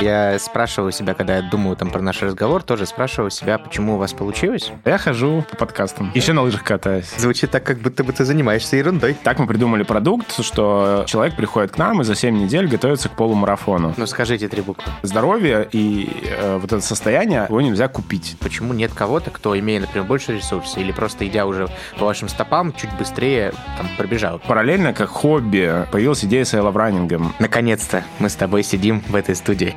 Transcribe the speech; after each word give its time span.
Я 0.00 0.38
спрашиваю 0.38 0.92
себя, 0.92 1.14
когда 1.14 1.36
я 1.36 1.42
думаю 1.42 1.76
там 1.76 1.90
про 1.90 2.02
наш 2.02 2.22
разговор, 2.22 2.62
тоже 2.62 2.86
спрашиваю 2.86 3.30
себя, 3.30 3.58
почему 3.58 3.94
у 3.94 3.98
вас 3.98 4.12
получилось. 4.12 4.70
Я 4.84 4.98
хожу 4.98 5.44
по 5.50 5.56
подкастам. 5.56 6.10
Еще 6.14 6.32
на 6.32 6.42
лыжах 6.42 6.64
катаюсь. 6.64 7.10
Звучит 7.16 7.50
так, 7.50 7.64
как 7.64 7.78
будто 7.78 8.04
бы 8.04 8.12
ты 8.12 8.24
занимаешься 8.24 8.76
ерундой. 8.76 9.16
Так 9.22 9.38
мы 9.38 9.46
придумали 9.46 9.84
продукт, 9.84 10.42
что 10.44 11.04
человек 11.06 11.36
приходит 11.36 11.72
к 11.72 11.78
нам 11.78 12.02
и 12.02 12.04
за 12.04 12.14
7 12.14 12.36
недель 12.36 12.68
готовится 12.68 13.08
к 13.08 13.12
полумарафону. 13.12 13.94
Ну, 13.96 14.06
скажите 14.06 14.48
три 14.48 14.62
буквы. 14.62 14.84
Здоровье 15.02 15.66
и 15.72 16.22
э, 16.24 16.58
вот 16.58 16.72
это 16.72 16.80
состояние, 16.80 17.46
его 17.48 17.60
нельзя 17.60 17.88
купить. 17.88 18.36
Почему 18.40 18.74
нет 18.74 18.92
кого-то, 18.92 19.30
кто, 19.30 19.58
имея, 19.58 19.80
например, 19.80 20.06
больше 20.06 20.36
ресурсов, 20.36 20.78
или 20.78 20.92
просто 20.92 21.26
идя 21.26 21.46
уже 21.46 21.68
по 21.98 22.04
вашим 22.04 22.28
стопам, 22.28 22.72
чуть 22.74 22.92
быстрее 22.98 23.52
там 23.78 23.88
пробежал? 23.96 24.40
Параллельно, 24.46 24.92
как 24.92 25.08
хобби, 25.08 25.86
появилась 25.90 26.24
идея 26.24 26.44
с 26.44 26.54
айловранингом. 26.54 27.34
Наконец-то 27.38 28.04
мы 28.18 28.28
с 28.28 28.34
тобой 28.34 28.62
сидим 28.62 28.95
в 29.00 29.14
этой 29.14 29.34
студии. 29.34 29.74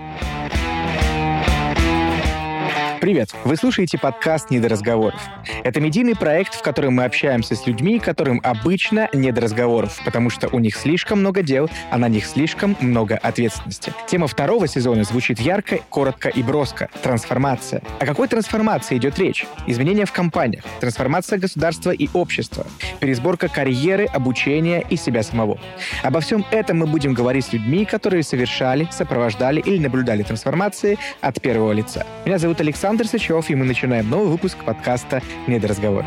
Привет! 3.02 3.30
Вы 3.46 3.56
слушаете 3.56 3.98
подкаст 3.98 4.50
«Не 4.50 4.60
до 4.60 4.68
разговоров». 4.68 5.22
Это 5.64 5.80
медийный 5.80 6.18
проект, 6.18 6.54
в 6.54 6.62
котором 6.62 6.96
мы 6.96 7.06
общаемся 7.06 7.56
с 7.56 7.66
людьми, 7.66 7.98
которым 7.98 8.42
обычно 8.44 9.08
не 9.14 9.32
до 9.32 9.40
разговоров, 9.40 10.02
потому 10.04 10.30
что 10.30 10.50
у 10.50 10.60
них 10.60 10.76
слишком 10.76 11.20
много 11.20 11.42
дел, 11.42 11.70
а 11.92 11.98
на 11.98 12.10
них 12.10 12.26
слишком 12.26 12.76
много 12.82 13.16
ответственности. 13.16 13.94
Тема 14.08 14.28
второго 14.28 14.68
сезона 14.68 15.06
звучит 15.06 15.40
ярко, 15.40 15.80
коротко 15.90 16.28
и 16.28 16.44
броско. 16.44 16.90
Трансформация. 17.02 17.82
О 18.02 18.06
какой 18.06 18.28
трансформации 18.28 18.98
идет 18.98 19.18
речь? 19.18 19.46
Изменения 19.66 20.04
в 20.04 20.12
компаниях, 20.12 20.66
трансформация 20.82 21.40
государства 21.40 21.92
и 21.92 22.10
общества, 22.12 22.68
пересборка 23.00 23.48
карьеры, 23.48 24.08
обучения 24.08 24.84
и 24.90 24.98
себя 24.98 25.24
самого. 25.24 25.58
Обо 26.04 26.20
всем 26.20 26.46
этом 26.52 26.80
мы 26.80 26.86
будем 26.86 27.14
говорить 27.14 27.46
с 27.46 27.54
людьми, 27.54 27.86
которые 27.86 28.24
совершали, 28.24 28.90
сопровождали 28.92 29.62
или 29.62 29.80
наблюдали 29.80 30.24
трансформации 30.24 30.98
от 31.22 31.42
первого 31.42 31.72
лица. 31.72 32.06
Меня 32.26 32.38
зовут 32.38 32.60
Александр 32.60 32.89
Сычев, 32.98 33.50
и 33.50 33.56
мы 33.56 33.66
начинаем 33.66 34.10
новый 34.10 34.30
выпуск 34.30 34.58
подкаста 34.66 35.22
«Недоразговор». 35.48 36.06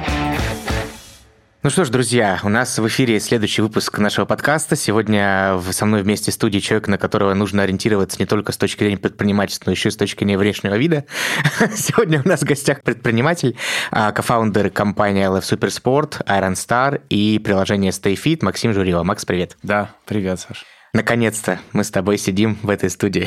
Ну 1.63 1.71
что 1.71 1.85
ж, 1.85 1.91
друзья, 1.91 2.41
у 2.43 2.49
нас 2.49 2.77
в 2.77 2.89
эфире 2.89 3.21
следующий 3.21 3.63
выпуск 3.63 3.97
нашего 3.99 4.25
подкаста. 4.25 4.75
Сегодня 4.75 5.61
со 5.71 5.87
мной 5.87 6.03
вместе 6.03 6.33
в 6.33 6.35
студии 6.35 6.59
человек, 6.59 6.89
на 6.89 6.99
которого 6.99 7.35
нужно 7.35 7.63
ориентироваться 7.63 8.19
не 8.19 8.27
только 8.27 8.51
с 8.51 8.57
точки 8.57 8.81
зрения 8.81 8.99
предпринимательства, 8.99 9.71
но 9.71 9.75
еще 9.75 9.91
и 9.91 9.93
с 9.93 9.97
точки 9.97 10.25
зрения 10.25 10.39
внешнего 10.39 10.77
вида. 10.77 11.05
Сегодня 11.77 12.21
у 12.25 12.29
нас 12.29 12.41
в 12.41 12.45
гостях 12.45 12.83
предприниматель, 12.83 13.57
а, 13.93 14.11
кофаундер 14.11 14.71
компании 14.71 15.25
LF 15.25 15.43
Supersport, 15.43 16.27
Iron 16.27 16.55
Star 16.55 17.01
и 17.11 17.39
приложение 17.39 17.93
StayFit 17.93 18.39
Максим 18.43 18.75
Журилов. 18.75 19.07
Макс, 19.07 19.25
привет. 19.25 19.57
Да, 19.63 19.93
привет, 20.05 20.41
Саш. 20.41 20.65
Наконец-то 20.95 21.59
мы 21.73 21.85
с 21.85 21.91
тобой 21.91 22.19
сидим 22.19 22.59
в 22.63 22.69
этой 22.69 22.91
студии. 22.91 23.27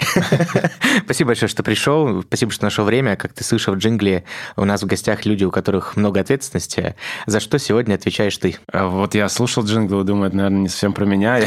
Спасибо 1.03 1.29
большое, 1.29 1.49
что 1.49 1.63
пришел. 1.63 2.21
Спасибо, 2.21 2.51
что 2.51 2.65
нашел 2.65 2.85
время. 2.85 3.15
Как 3.15 3.33
ты 3.33 3.43
слышал 3.43 3.73
в 3.73 3.77
джингле, 3.79 4.23
у 4.55 4.65
нас 4.65 4.83
в 4.83 4.85
гостях 4.85 5.25
люди, 5.25 5.45
у 5.45 5.51
которых 5.51 5.95
много 5.95 6.19
ответственности. 6.19 6.95
За 7.25 7.39
что 7.39 7.57
сегодня 7.57 7.95
отвечаешь 7.95 8.37
ты? 8.37 8.57
А 8.71 8.85
вот 8.85 9.15
я 9.15 9.27
слушал 9.29 9.63
джингл 9.65 10.01
и 10.01 10.03
думаю, 10.03 10.27
это, 10.27 10.37
наверное, 10.37 10.59
не 10.59 10.69
совсем 10.69 10.93
про 10.93 11.05
меня. 11.05 11.39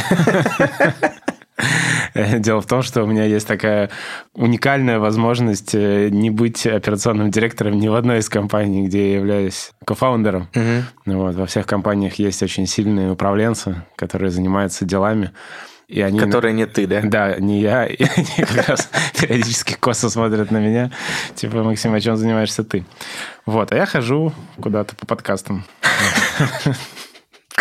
Дело 2.39 2.61
в 2.63 2.67
том, 2.67 2.83
что 2.83 3.05
у 3.05 3.07
меня 3.07 3.25
есть 3.25 3.47
такая 3.47 3.91
уникальная 4.35 4.99
возможность 4.99 5.75
э, 5.75 6.09
не 6.11 6.31
быть 6.31 6.67
операционным 6.67 7.31
директором 7.31 7.79
ни 7.79 7.87
в 7.87 7.95
одной 7.95 8.19
из 8.19 8.29
компаний, 8.29 8.89
где 8.89 9.13
я 9.13 9.19
являюсь 9.19 9.71
кофаундером. 9.85 10.49
Угу. 10.53 11.15
Вот, 11.15 11.35
во 11.37 11.47
всех 11.47 11.67
компаниях 11.67 12.15
есть 12.15 12.43
очень 12.43 12.67
сильные 12.67 13.13
управленцы, 13.13 13.85
которые 13.95 14.31
занимаются 14.31 14.85
делами. 14.85 15.31
И 15.89 16.03
они... 16.03 16.21
Которые 16.21 16.53
не 16.53 16.67
ты, 16.67 16.87
да? 16.87 17.01
Да, 17.03 17.37
не 17.39 17.61
я. 17.61 17.87
И 17.87 18.05
они 18.05 18.47
как 18.47 18.69
раз 18.69 18.91
периодически 19.19 19.75
косо 19.75 20.11
смотрят 20.11 20.51
на 20.51 20.59
меня. 20.59 20.91
Типа, 21.35 21.63
Максим, 21.63 21.95
а 21.95 22.01
чем 22.01 22.17
занимаешься 22.17 22.63
ты? 22.63 22.85
Вот, 23.47 23.73
а 23.73 23.77
я 23.77 23.87
хожу 23.87 24.35
куда-то 24.61 24.95
по 24.95 25.07
подкастам. 25.07 25.65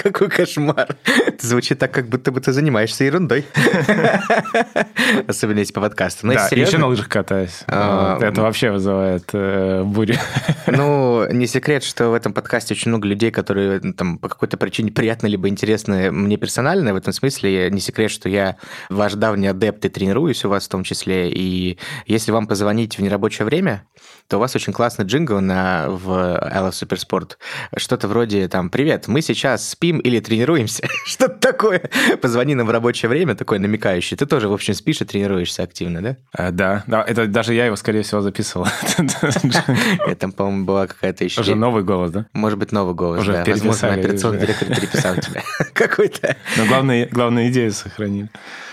Какой 0.04 0.30
кошмар. 0.30 0.96
Звучит 1.40 1.80
так, 1.80 1.92
как 1.92 2.08
будто 2.08 2.32
бы 2.32 2.40
ты 2.40 2.54
занимаешься 2.54 3.04
ерундой. 3.04 3.46
Особенно 5.28 5.60
если 5.60 5.74
по 5.74 5.82
подкасту. 5.82 6.28
Но 6.28 6.34
да, 6.34 6.48
еще 6.52 6.78
на 6.78 6.88
лыжах 6.88 7.10
катаюсь. 7.10 7.64
А, 7.68 8.20
это 8.22 8.42
вообще 8.42 8.70
вызывает 8.70 9.30
э, 9.34 9.84
бурю. 9.84 10.16
Ну, 10.68 11.26
не 11.32 11.48
секрет, 11.48 11.84
что 11.84 12.10
в 12.10 12.14
этом 12.14 12.34
подкасте 12.34 12.74
очень 12.74 12.90
много 12.90 13.08
людей, 13.08 13.32
которые 13.32 13.80
там 13.94 14.18
по 14.18 14.28
какой-то 14.28 14.58
причине 14.58 14.92
приятны 14.92 15.28
либо 15.28 15.48
интересны 15.48 16.12
мне 16.12 16.36
персонально. 16.36 16.94
В 16.94 16.98
этом 16.98 17.14
смысле 17.14 17.72
не 17.72 17.80
секрет, 17.80 18.12
что 18.12 18.28
я 18.28 18.58
ваш 18.90 19.14
давний 19.14 19.48
адепт 19.48 19.86
и 19.86 19.90
тренируюсь 19.90 20.44
у 20.44 20.50
вас 20.50 20.66
в 20.66 20.70
том 20.70 20.84
числе. 20.84 21.32
И 21.32 21.80
если 22.06 22.32
вам 22.32 22.48
позвонить 22.48 22.98
в 22.98 23.02
нерабочее 23.02 23.46
время, 23.46 23.88
то 24.28 24.38
у 24.38 24.40
вас 24.42 24.56
очень 24.56 24.74
классный 24.74 25.06
джингл 25.06 25.40
на, 25.40 25.86
в 25.88 26.10
Love 26.10 26.72
Supersport. 26.72 27.38
Что-то 27.78 28.10
вроде 28.10 28.48
там 28.50 28.70
«Привет, 28.70 29.08
мы 29.08 29.22
сейчас 29.22 29.70
спим 29.70 29.87
или 29.92 30.20
тренируемся?» 30.20 30.88
Что-то 31.06 31.36
такое. 31.36 31.90
Позвони 32.22 32.56
нам 32.56 32.68
в 32.68 32.72
рабочее 32.72 33.10
время, 33.10 33.36
такое 33.36 33.60
намекающее. 33.60 34.18
Ты 34.18 34.26
тоже, 34.26 34.48
в 34.50 34.54
общем, 34.54 34.74
спишь 34.74 35.02
и 35.02 35.06
тренируешься 35.06 35.64
активно, 35.64 36.02
да? 36.02 36.18
А, 36.34 36.52
да, 36.52 36.84
да. 36.88 37.04
Это 37.04 37.28
даже 37.28 37.54
я 37.54 37.66
его, 37.66 37.76
скорее 37.76 38.04
всего, 38.04 38.22
записывал. 38.22 38.68
Это, 40.08 40.30
по-моему, 40.30 40.66
была 40.66 40.88
какая-то 40.88 41.24
еще... 41.24 41.42
Уже 41.42 41.56
новый 41.56 41.84
голос, 41.84 42.12
да? 42.12 42.26
Может 42.34 42.60
быть, 42.60 42.72
новый 42.72 42.96
голос, 42.96 43.22
Уже 43.22 43.34
да. 43.34 43.44
Возможно, 43.46 43.94
операционный 43.94 44.42
директор 44.42 44.68
переписал 44.68 45.16
тебя. 45.16 45.44
Какой-то. 45.74 46.36
Но 46.58 46.66
главное, 46.66 47.08
главную 47.12 47.48
идею 47.50 47.72
сохранили. 47.72 48.30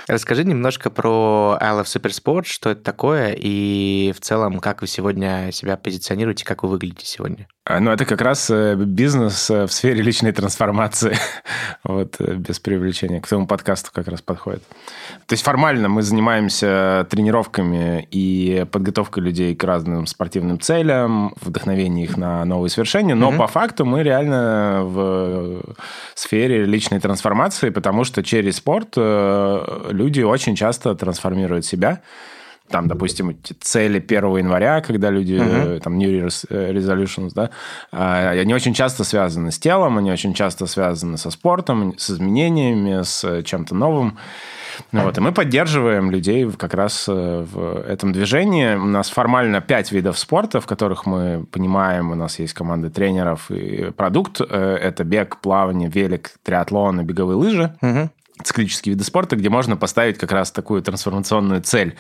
Расскажи 0.07 0.45
немножко 0.45 0.91
про 0.91 1.57
I 1.61 1.73
Love 1.73 1.85
Supersport, 1.85 2.45
что 2.45 2.71
это 2.71 2.83
такое, 2.83 3.35
и 3.39 4.13
в 4.15 4.21
целом, 4.21 4.59
как 4.59 4.83
вы 4.83 4.87
сегодня 4.87 5.51
себя 5.51 5.79
позиционируете, 5.79 6.45
как 6.45 6.63
вы 6.63 6.69
выглядите 6.69 7.07
сегодня? 7.07 7.47
А, 7.67 7.81
ну, 7.81 7.91
это 7.91 8.05
как 8.05 8.21
раз 8.21 8.51
э, 8.51 8.75
бизнес 8.75 9.49
э, 9.49 9.65
в 9.67 9.73
сфере 9.73 10.03
личной 10.03 10.33
трансформации, 10.33 11.17
вот, 11.85 12.17
э, 12.19 12.35
без 12.35 12.61
привлечения. 12.61 13.23
К 13.23 13.27
твоему 13.27 13.47
подкасту 13.47 13.91
как 13.91 14.07
раз 14.09 14.21
подходит. 14.21 14.63
То 15.27 15.33
есть 15.33 15.43
формально 15.43 15.89
мы 15.89 16.03
занимаемся 16.03 17.07
тренировками 17.09 18.07
и 18.11 18.67
подготовкой 18.71 19.23
людей 19.23 19.55
к 19.57 19.65
разным 19.65 20.07
спортивным 20.07 20.61
целям, 20.61 21.35
вдохновением 21.41 22.05
их 22.05 22.19
на 22.19 22.45
новые 22.45 22.69
свершения, 22.69 23.15
но 23.15 23.33
mm-hmm. 23.33 23.39
по 23.39 23.47
факту 23.47 23.87
мы 23.87 24.03
реально 24.03 24.83
в 24.85 25.63
сфере 26.15 26.67
личной 26.67 27.01
трансформации, 27.01 27.71
потому 27.71 28.05
что 28.05 28.23
через 28.23 28.57
спорт 28.57 28.95
люди 29.95 30.21
очень 30.23 30.57
часто 30.57 30.95
трансформируют 30.95 31.65
себя 31.65 32.03
там, 32.71 32.89
допустим, 32.89 33.37
цели 33.61 33.99
1 33.99 34.37
января, 34.37 34.81
когда 34.81 35.11
люди, 35.11 35.35
uh-huh. 35.35 35.81
там, 35.81 35.99
New 35.99 36.11
Year's 36.11 36.47
э, 36.49 36.73
Resolutions, 36.73 37.33
да, 37.35 37.51
а, 37.93 38.31
они 38.31 38.55
очень 38.55 38.73
часто 38.73 39.05
связаны 39.05 39.53
с 39.53 39.59
телом, 39.59 39.99
они 39.99 40.11
очень 40.11 40.33
часто 40.35 40.67
связаны 40.67 41.19
со 41.19 41.31
спортом, 41.31 41.95
с 41.99 42.11
изменениями, 42.11 43.03
с 43.03 43.43
чем-то 43.43 43.75
новым. 43.75 44.19
Вот, 44.91 45.17
и 45.17 45.21
мы 45.21 45.31
поддерживаем 45.31 46.11
людей 46.11 46.51
как 46.51 46.75
раз 46.75 47.05
э, 47.07 47.45
в 47.49 47.83
этом 47.87 48.13
движении. 48.13 48.75
У 48.75 48.87
нас 48.87 49.09
формально 49.09 49.61
пять 49.61 49.93
видов 49.93 50.19
спорта, 50.19 50.61
в 50.61 50.67
которых 50.67 51.07
мы 51.07 51.45
понимаем, 51.53 52.11
у 52.11 52.15
нас 52.17 52.41
есть 52.41 52.55
команда 52.55 52.91
тренеров 52.91 53.51
и 53.51 53.93
продукт. 53.93 54.41
Это 54.41 55.05
бег, 55.05 55.37
плавание, 55.37 55.89
велик, 55.89 56.33
триатлон 56.43 57.03
и 57.03 57.05
беговые 57.05 57.37
лыжи. 57.37 57.77
Угу 57.83 58.11
циклические 58.43 58.95
виды 58.95 59.05
спорта, 59.05 59.37
где 59.37 59.49
можно 59.49 59.77
поставить 59.77 60.19
как 60.19 60.33
раз 60.33 60.51
такую 60.51 60.83
трансформационную 60.83 61.63
цель. 61.63 61.97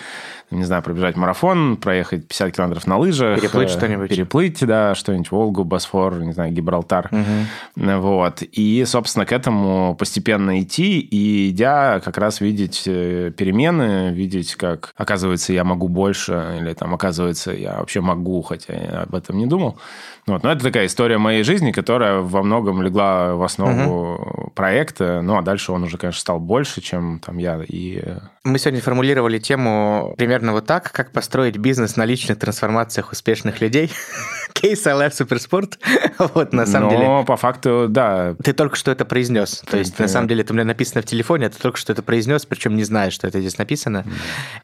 Не 0.50 0.64
знаю, 0.64 0.82
пробежать 0.82 1.16
марафон, 1.16 1.76
проехать 1.76 2.26
50 2.28 2.56
километров 2.56 2.86
на 2.86 2.98
лыжах. 2.98 3.40
Переплыть 3.40 3.70
что-нибудь. 3.70 4.10
Переплыть, 4.10 4.66
да, 4.66 4.94
что-нибудь, 4.94 5.30
Волгу, 5.30 5.64
Босфор, 5.64 6.20
не 6.20 6.32
знаю, 6.32 6.52
Гибралтар. 6.52 7.08
Угу. 7.12 8.00
Вот. 8.00 8.42
И, 8.42 8.84
собственно, 8.84 9.26
к 9.26 9.32
этому 9.32 9.94
постепенно 9.96 10.60
идти, 10.60 11.00
и 11.00 11.50
идя 11.50 12.00
как 12.00 12.18
раз 12.18 12.40
видеть 12.40 12.82
э, 12.86 13.32
перемены, 13.36 14.12
видеть, 14.12 14.56
как, 14.56 14.92
оказывается, 14.96 15.52
я 15.52 15.64
могу 15.64 15.88
больше, 15.88 16.58
или 16.60 16.72
там, 16.74 16.94
оказывается, 16.94 17.52
я 17.52 17.78
вообще 17.78 18.00
могу, 18.00 18.42
хотя 18.42 18.74
я 18.74 19.02
об 19.02 19.14
этом 19.14 19.38
не 19.38 19.46
думал. 19.46 19.78
Вот. 20.26 20.42
Но 20.42 20.52
это 20.52 20.64
такая 20.64 20.86
история 20.86 21.18
моей 21.18 21.42
жизни, 21.42 21.70
которая 21.70 22.20
во 22.20 22.42
многом 22.42 22.82
легла 22.82 23.34
в 23.34 23.42
основу 23.42 24.14
угу. 24.14 24.50
проекта. 24.54 25.20
Ну, 25.22 25.36
а 25.36 25.42
дальше 25.42 25.72
он 25.72 25.84
уже, 25.84 25.98
конечно, 25.98 26.20
стал 26.24 26.40
больше, 26.40 26.80
чем 26.80 27.20
там 27.20 27.36
я. 27.36 27.62
И... 27.68 28.00
Э, 28.02 28.20
Мы 28.44 28.58
сегодня 28.58 28.80
формулировали 28.80 29.38
тему 29.38 30.14
примерно 30.16 30.52
вот 30.52 30.64
так, 30.64 30.90
как 30.90 31.12
построить 31.12 31.58
бизнес 31.58 31.96
на 31.96 32.06
личных 32.06 32.38
трансформациях 32.38 33.12
успешных 33.12 33.60
людей. 33.60 33.92
Кейс 34.54 34.86
Love 34.86 35.12
Суперспорт. 35.12 35.78
вот, 36.18 36.54
на 36.54 36.64
самом 36.64 36.88
Но 36.88 36.94
деле. 36.94 37.08
Но 37.08 37.24
по 37.24 37.36
факту, 37.36 37.88
да. 37.90 38.36
Ты 38.42 38.54
только 38.54 38.76
что 38.76 38.90
это 38.90 39.04
произнес. 39.04 39.62
То 39.68 39.76
есть, 39.76 39.98
на 39.98 40.08
самом 40.08 40.28
деле, 40.28 40.40
это 40.40 40.54
у 40.54 40.56
меня 40.56 40.64
написано 40.64 41.02
в 41.02 41.04
телефоне, 41.04 41.48
а 41.48 41.50
ты 41.50 41.58
только 41.58 41.76
что 41.76 41.92
это 41.92 42.02
произнес, 42.02 42.46
причем 42.46 42.74
не 42.74 42.84
знаешь, 42.84 43.12
что 43.12 43.26
это 43.26 43.40
здесь 43.40 43.58
написано. 43.58 44.06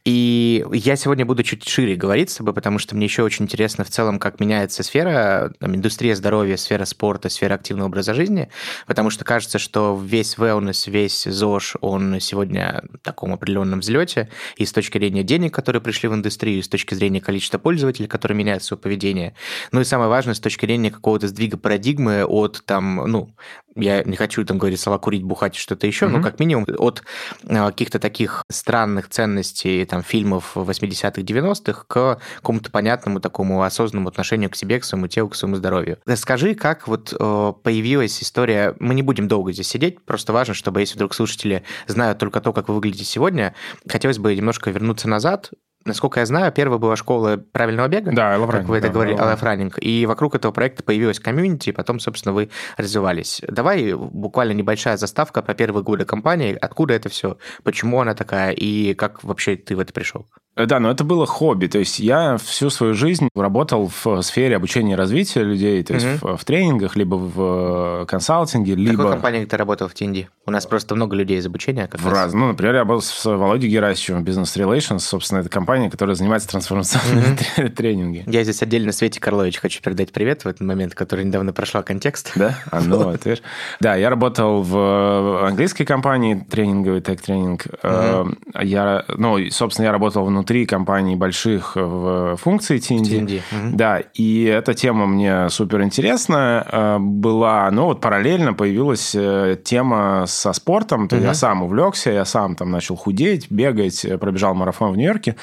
И 0.06 0.64
я 0.72 0.96
сегодня 0.96 1.26
буду 1.26 1.42
чуть 1.42 1.68
шире 1.68 1.94
говорить 1.94 2.30
с 2.30 2.36
тобой, 2.36 2.54
потому 2.54 2.78
что 2.78 2.96
мне 2.96 3.04
еще 3.04 3.22
очень 3.22 3.44
интересно 3.44 3.84
в 3.84 3.90
целом, 3.90 4.18
как 4.18 4.40
меняется 4.40 4.82
сфера 4.82 5.52
там, 5.60 5.76
индустрия 5.76 6.16
здоровья, 6.16 6.56
сфера 6.56 6.86
спорта, 6.86 7.28
сфера 7.28 7.56
активного 7.56 7.88
образа 7.88 8.14
жизни, 8.14 8.48
потому 8.86 9.10
что 9.10 9.26
кажется, 9.26 9.58
что 9.58 10.00
весь 10.02 10.36
wellness, 10.36 10.90
весь 10.90 11.24
зоопарк 11.24 11.50
ДОЖ, 11.50 11.76
он 11.81 12.20
сегодня 12.20 12.82
в 12.93 12.99
таком 12.99 13.32
определенном 13.32 13.81
взлете, 13.81 14.29
и 14.56 14.64
с 14.64 14.73
точки 14.73 14.99
зрения 14.99 15.25
денег, 15.25 15.52
которые 15.52 15.82
пришли 15.82 16.08
в 16.08 16.14
индустрию, 16.14 16.58
и 16.58 16.62
с 16.62 16.69
точки 16.69 16.94
зрения 16.94 17.20
количества 17.20 17.58
пользователей, 17.58 18.08
которые 18.08 18.38
меняют 18.38 18.62
свое 18.62 18.81
поведение. 18.81 19.35
Ну 19.73 19.81
и 19.81 19.85
самое 19.85 20.08
важное, 20.08 20.35
с 20.35 20.41
точки 20.41 20.67
зрения 20.67 20.91
какого-то 20.91 21.26
сдвига 21.29 21.56
парадигмы 21.56 22.25
от 22.25 22.62
там, 22.64 22.97
ну, 23.06 23.35
я 23.76 24.02
не 24.02 24.17
хочу 24.17 24.44
там 24.44 24.58
говорить 24.58 24.81
слова 24.81 24.99
курить, 24.99 25.22
бухать 25.22 25.56
и 25.56 25.58
что-то 25.58 25.87
еще, 25.87 26.06
mm-hmm. 26.06 26.08
но 26.08 26.22
как 26.22 26.40
минимум 26.40 26.67
от 26.78 27.02
э, 27.44 27.67
каких-то 27.67 27.99
таких 27.99 28.44
странных 28.50 29.08
ценностей 29.08 29.84
там 29.84 30.02
фильмов 30.02 30.56
80-х, 30.56 31.20
90-х 31.22 31.84
к 31.87 32.20
какому-то 32.37 32.70
понятному 32.70 33.20
такому 33.20 33.62
осознанному 33.62 34.08
отношению 34.08 34.50
к 34.50 34.56
себе, 34.56 34.81
к 34.81 34.84
своему 34.84 35.08
телу, 35.08 35.28
к 35.28 35.37
своему 35.37 35.56
здоровью. 35.56 35.99
Скажи, 36.14 36.55
как 36.55 36.88
вот 36.88 37.14
э, 37.19 37.52
появилась 37.62 38.22
история, 38.22 38.75
мы 38.78 38.94
не 38.94 39.02
будем 39.02 39.28
долго 39.28 39.52
здесь 39.52 39.69
сидеть, 39.69 40.05
просто 40.05 40.32
важно, 40.32 40.55
чтобы 40.55 40.81
если 40.81 40.96
вдруг 40.96 41.14
слушатели 41.14 41.64
знают 41.87 42.19
только 42.19 42.40
то, 42.40 42.52
как 42.52 42.69
вы 42.69 42.75
выглядите 42.75 43.05
сегодня, 43.05 43.55
хотелось 43.88 44.19
бы 44.19 44.34
немножко 44.34 44.70
вернуться 44.70 45.08
назад, 45.08 45.50
Насколько 45.86 46.20
я 46.20 46.26
знаю, 46.26 46.52
первая 46.52 46.78
была 46.78 46.94
школа 46.94 47.42
правильного 47.52 47.88
бега. 47.88 48.12
Да, 48.12 48.36
LF 48.36 48.50
Как 48.50 48.64
вы 48.64 48.76
это 48.76 48.88
да, 48.88 48.92
говорили, 48.92 49.18
LF 49.18 49.40
Running. 49.40 49.80
И 49.80 50.04
вокруг 50.04 50.34
этого 50.34 50.52
проекта 50.52 50.82
появилась 50.82 51.18
комьюнити, 51.18 51.70
и 51.70 51.72
потом, 51.72 52.00
собственно, 52.00 52.34
вы 52.34 52.50
развивались. 52.76 53.40
Давай 53.48 53.94
буквально 53.94 54.52
небольшая 54.52 54.98
заставка 54.98 55.40
про 55.40 55.54
первые 55.54 55.82
годы 55.82 56.04
компании. 56.04 56.56
Откуда 56.60 56.94
это 56.94 57.08
все? 57.08 57.38
Почему 57.62 58.00
она 58.00 58.14
такая? 58.14 58.52
И 58.52 58.92
как 58.92 59.24
вообще 59.24 59.56
ты 59.56 59.74
в 59.74 59.80
это 59.80 59.94
пришел? 59.94 60.26
Э, 60.56 60.67
да, 60.67 60.81
но 60.81 60.91
это 60.91 61.05
было 61.05 61.26
хобби. 61.26 61.67
То 61.67 61.79
есть 61.79 61.99
я 61.99 62.37
всю 62.38 62.70
свою 62.70 62.94
жизнь 62.94 63.29
работал 63.35 63.91
в 64.05 64.23
сфере 64.23 64.56
обучения 64.56 64.93
и 64.93 64.97
развития 64.97 65.43
людей, 65.43 65.82
то 65.82 65.94
есть 65.94 66.23
угу. 66.23 66.35
в, 66.35 66.37
в 66.38 66.44
тренингах, 66.44 66.97
либо 66.97 67.14
в 67.14 68.02
э, 68.02 68.06
консалтинге, 68.06 68.75
либо... 68.75 68.93
В 68.93 68.97
какой 68.97 69.12
компании 69.12 69.44
ты 69.44 69.56
работал 69.56 69.88
в 69.88 69.94
TND? 69.94 70.26
У 70.47 70.50
нас 70.50 70.67
просто 70.67 70.94
много 70.94 71.17
людей 71.17 71.38
из 71.38 71.47
обучения. 71.47 71.87
Как 71.87 72.00
в 72.00 72.08
раз. 72.08 72.32
Ну, 72.32 72.49
например, 72.49 72.75
я 72.75 72.81
работал 72.81 73.02
с 73.02 73.25
Володей 73.25 73.70
Герасичевым, 73.70 74.25
Business 74.25 74.56
Relations. 74.56 75.00
Собственно, 75.00 75.41
это 75.41 75.49
компания, 75.49 75.91
которая 75.91 76.17
занимается 76.17 76.49
трансформационными 76.49 77.38
угу. 77.56 77.69
тренингами. 77.69 78.25
Я 78.26 78.43
здесь 78.43 78.62
отдельно 78.62 78.93
Свете 78.93 79.20
Карлович 79.20 79.58
хочу 79.58 79.81
передать 79.81 80.12
привет 80.12 80.44
в 80.44 80.49
этот 80.49 80.61
момент, 80.62 80.94
который 80.94 81.25
недавно 81.25 81.52
прошла 81.52 81.82
контекст. 81.82 82.32
Да? 82.35 82.58
А 82.70 82.81
ну, 82.81 83.05
вот, 83.05 83.25
видишь. 83.25 83.43
Да, 83.79 83.94
я 83.94 84.11
работал 84.11 84.62
в 84.62 85.47
английской 85.47 85.85
компании 85.85 86.44
тренинговый, 86.50 87.00
тег-тренинг. 87.00 87.67
Угу. 87.82 88.62
Я, 88.62 89.05
ну, 89.08 89.38
собственно, 89.50 89.87
я 89.87 89.93
работал 89.93 90.25
внутри 90.25 90.39
внутри 90.40 90.64
компаний 90.64 91.16
больших 91.16 91.76
в 91.76 92.37
функции 92.37 92.78
TND. 92.78 93.26
TND. 93.26 93.40
Угу. 93.52 93.76
Да, 93.76 94.00
и 94.14 94.44
эта 94.44 94.72
тема 94.72 95.06
мне 95.06 95.50
супер 95.50 95.82
интересна 95.82 96.66
э, 96.66 96.98
была, 96.98 97.70
но 97.70 97.87
вот 97.87 98.00
параллельно 98.00 98.54
появилась 98.54 99.14
э, 99.14 99.58
тема 99.62 100.25
со 100.26 100.54
спортом, 100.54 101.08
то 101.08 101.16
угу. 101.16 101.25
я 101.25 101.34
сам 101.34 101.62
увлекся, 101.62 102.10
я 102.10 102.25
сам 102.25 102.56
там 102.56 102.70
начал 102.70 102.96
худеть, 102.96 103.50
бегать, 103.50 104.02
э, 104.06 104.16
пробежал 104.16 104.54
марафон 104.54 104.92
в 104.92 104.96
Нью-Йорке, 104.96 105.37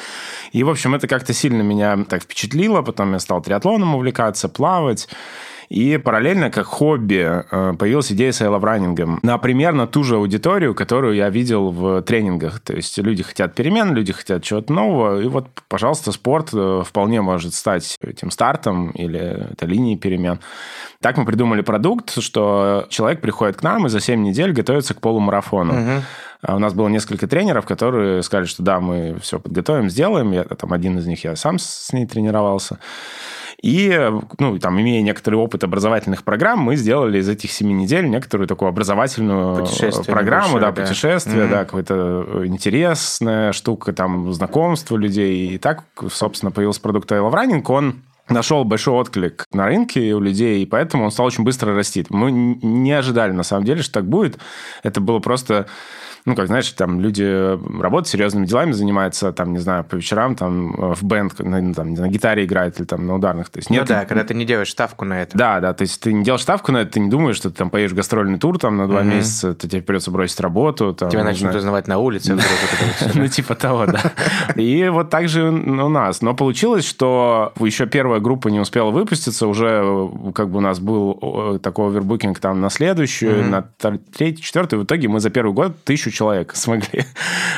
и, 0.52 0.64
в 0.64 0.70
общем, 0.70 0.96
это 0.96 1.08
как-то 1.08 1.32
сильно 1.32 1.62
меня 1.62 1.96
так 2.10 2.24
впечатлило, 2.24 2.82
потом 2.82 3.14
я 3.14 3.20
стал 3.20 3.42
триатлоном 3.42 3.94
увлекаться, 3.94 4.50
плавать, 4.50 5.08
и 5.70 5.98
параллельно, 5.98 6.50
как 6.50 6.66
хобби, 6.66 7.44
э, 7.52 7.74
появилась 7.78 8.12
идея 8.12 8.32
с 8.32 8.42
раннингом 8.42 9.20
на 9.22 9.38
примерно 9.38 9.86
ту 9.86 10.04
же 10.04 10.16
аудиторию, 10.16 10.74
которую 10.74 11.16
я 11.16 11.30
видел 11.30 11.72
в 11.72 12.02
тренингах. 12.04 12.60
То 12.62 12.74
есть 12.74 12.98
люди 12.98 13.24
хотят 13.24 13.54
перемен, 13.54 13.94
люди 13.94 14.14
хотят 14.14 14.44
чего-то 14.44 14.72
нового. 14.72 15.22
И 15.22 15.28
вот, 15.28 15.48
пожалуйста, 15.68 16.12
спорт 16.12 16.50
э, 16.54 16.84
вполне 16.86 17.22
может 17.22 17.54
стать 17.54 17.98
этим 18.02 18.32
стартом 18.32 18.92
или 18.92 19.52
это 19.52 19.66
линией 19.66 19.98
перемен. 19.98 20.40
Так 21.02 21.18
мы 21.18 21.26
придумали 21.26 21.62
продукт, 21.62 22.22
что 22.22 22.86
человек 22.90 23.20
приходит 23.20 23.58
к 23.58 23.64
нам 23.64 23.86
и 23.88 23.90
за 23.90 24.00
7 24.00 24.22
недель 24.22 24.54
готовится 24.54 24.94
к 24.94 25.02
полумарафону. 25.02 25.74
Угу. 25.74 26.56
У 26.56 26.60
нас 26.60 26.74
было 26.74 26.88
несколько 26.88 27.28
тренеров, 27.28 27.66
которые 27.66 28.24
сказали, 28.24 28.46
что 28.46 28.64
да, 28.64 28.80
мы 28.80 29.18
все 29.22 29.40
подготовим, 29.40 29.90
сделаем. 29.90 30.32
Я, 30.32 30.44
там 30.44 30.72
один 30.72 30.98
из 30.98 31.08
них 31.08 31.24
я 31.24 31.36
сам 31.36 31.60
с 31.60 31.92
ней 31.92 32.06
тренировался. 32.06 32.80
И, 33.62 34.12
ну, 34.40 34.60
там, 34.60 34.80
имея 34.80 35.02
некоторый 35.02 35.36
опыт 35.36 35.64
образовательных 35.64 36.24
программ, 36.24 36.60
мы 36.60 36.76
сделали 36.76 37.18
из 37.18 37.28
этих 37.28 37.52
семи 37.52 37.74
недель 37.74 38.08
некоторую 38.08 38.48
такую 38.48 38.70
образовательную 38.70 39.66
программу, 40.06 40.60
да, 40.60 40.72
путешествие, 40.72 41.46
mm-hmm. 41.46 41.50
да, 41.50 41.66
какая-то 41.66 42.46
интересная 42.46 43.52
штука, 43.54 43.94
там, 43.94 44.32
знакомство 44.32 44.96
людей. 44.96 45.56
И 45.56 45.58
так, 45.58 45.86
собственно, 46.12 46.52
появился 46.52 46.82
продукт 46.82 47.12
I 47.12 47.18
Love 47.18 47.34
Running. 47.34 47.64
Он 47.68 47.96
нашел 48.30 48.64
большой 48.64 48.94
отклик 48.96 49.46
на 49.52 49.66
рынке 49.66 50.14
у 50.14 50.20
людей, 50.20 50.64
и 50.64 50.66
поэтому 50.66 51.06
он 51.06 51.12
стал 51.12 51.26
очень 51.26 51.44
быстро 51.44 51.76
расти. 51.76 52.06
Мы 52.10 52.32
не 52.32 52.92
ожидали, 52.92 53.32
на 53.32 53.44
самом 53.44 53.66
деле, 53.66 53.82
что 53.82 53.94
так 53.94 54.08
будет. 54.08 54.38
Это 54.84 55.02
было 55.02 55.20
просто 55.20 55.68
ну, 56.28 56.36
как, 56.36 56.48
знаешь, 56.48 56.70
там 56.72 57.00
люди 57.00 57.24
работают 57.82 58.10
серьезными 58.10 58.46
делами, 58.46 58.74
занимаются, 58.74 59.32
там, 59.32 59.54
не 59.54 59.60
знаю, 59.60 59.86
по 59.86 59.96
вечерам, 59.96 60.36
там, 60.36 60.94
в 60.94 61.02
бенд, 61.02 61.40
на, 61.40 61.74
там, 61.74 61.94
на 61.94 62.10
гитаре 62.10 62.44
играет 62.44 62.78
или 62.80 62.86
там 62.86 63.08
на 63.08 63.16
ударных. 63.16 63.50
То 63.50 63.60
есть, 63.60 63.70
нет, 63.70 63.84
ну 63.84 63.96
да, 63.96 64.04
когда 64.04 64.26
ты 64.26 64.34
не 64.34 64.44
делаешь 64.44 64.70
ставку 64.70 65.06
на 65.06 65.22
это. 65.22 65.38
Да, 65.38 65.62
да, 65.62 65.74
то 65.74 65.84
есть 65.84 66.02
ты 66.02 66.12
не 66.12 66.26
делаешь 66.26 66.42
ставку 66.42 66.74
на 66.74 66.80
это, 66.80 66.92
ты 66.92 67.00
не 67.00 67.10
думаешь, 67.10 67.38
что 67.38 67.50
ты 67.50 67.56
там 67.56 67.70
поедешь 67.70 67.94
гастрольный 67.94 68.38
тур 68.40 68.60
там 68.60 68.76
на 68.76 68.88
два 68.88 69.00
угу. 69.00 69.08
месяца, 69.08 69.54
то 69.54 69.70
тебе 69.70 69.82
придется 69.82 70.12
бросить 70.12 70.42
работу. 70.42 70.94
Там, 70.94 71.10
Тебя 71.10 71.24
начнут 71.24 71.56
узнавать 71.56 71.88
на 71.88 71.98
улице. 71.98 72.38
Ну, 73.14 73.28
типа 73.28 73.56
того, 73.56 73.86
да. 73.86 74.02
И 74.56 74.90
вот 74.90 75.10
так 75.10 75.30
же 75.30 75.50
у 75.50 75.90
нас. 75.90 76.22
Но 76.22 76.36
получилось, 76.36 76.86
что 76.86 77.54
еще 77.60 77.86
первая 78.18 78.22
группа 78.22 78.50
не 78.50 78.60
успела 78.60 78.92
выпуститься, 78.92 79.48
уже 79.48 80.10
как 80.34 80.50
бы 80.50 80.58
у 80.58 80.62
нас 80.62 80.80
был 80.80 81.60
такой 81.62 81.88
овербукинг 81.88 82.40
там 82.40 82.62
на 82.62 82.70
следующую, 82.70 83.46
на 83.46 83.64
третий, 84.16 84.42
четвертый. 84.42 84.80
В 84.80 84.84
итоге 84.84 85.08
мы 85.08 85.20
за 85.20 85.30
первый 85.30 85.54
год 85.54 85.84
тысячу 85.84 86.12
человек 86.12 86.52
смогли 86.56 87.06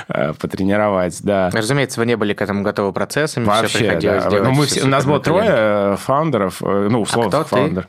э, 0.07 0.33
потренировать, 0.33 1.19
да. 1.23 1.49
Разумеется, 1.53 1.99
вы 1.99 2.05
не 2.05 2.17
были 2.17 2.33
к 2.33 2.41
этому 2.41 2.63
готовы 2.63 2.93
процессами, 2.93 3.45
Вообще, 3.45 3.67
все 3.67 3.77
приходилось 3.79 4.23
да. 4.23 4.29
делать. 4.29 4.49
Ну, 4.49 4.55
мы 4.55 4.65
все, 4.65 4.83
у 4.83 4.87
нас 4.87 5.05
было 5.05 5.19
трое 5.19 5.49
э, 5.49 5.95
фаундеров, 5.97 6.61
э, 6.61 6.87
ну, 6.91 7.01
условно, 7.01 7.39
а 7.39 7.43
фаундер. 7.43 7.87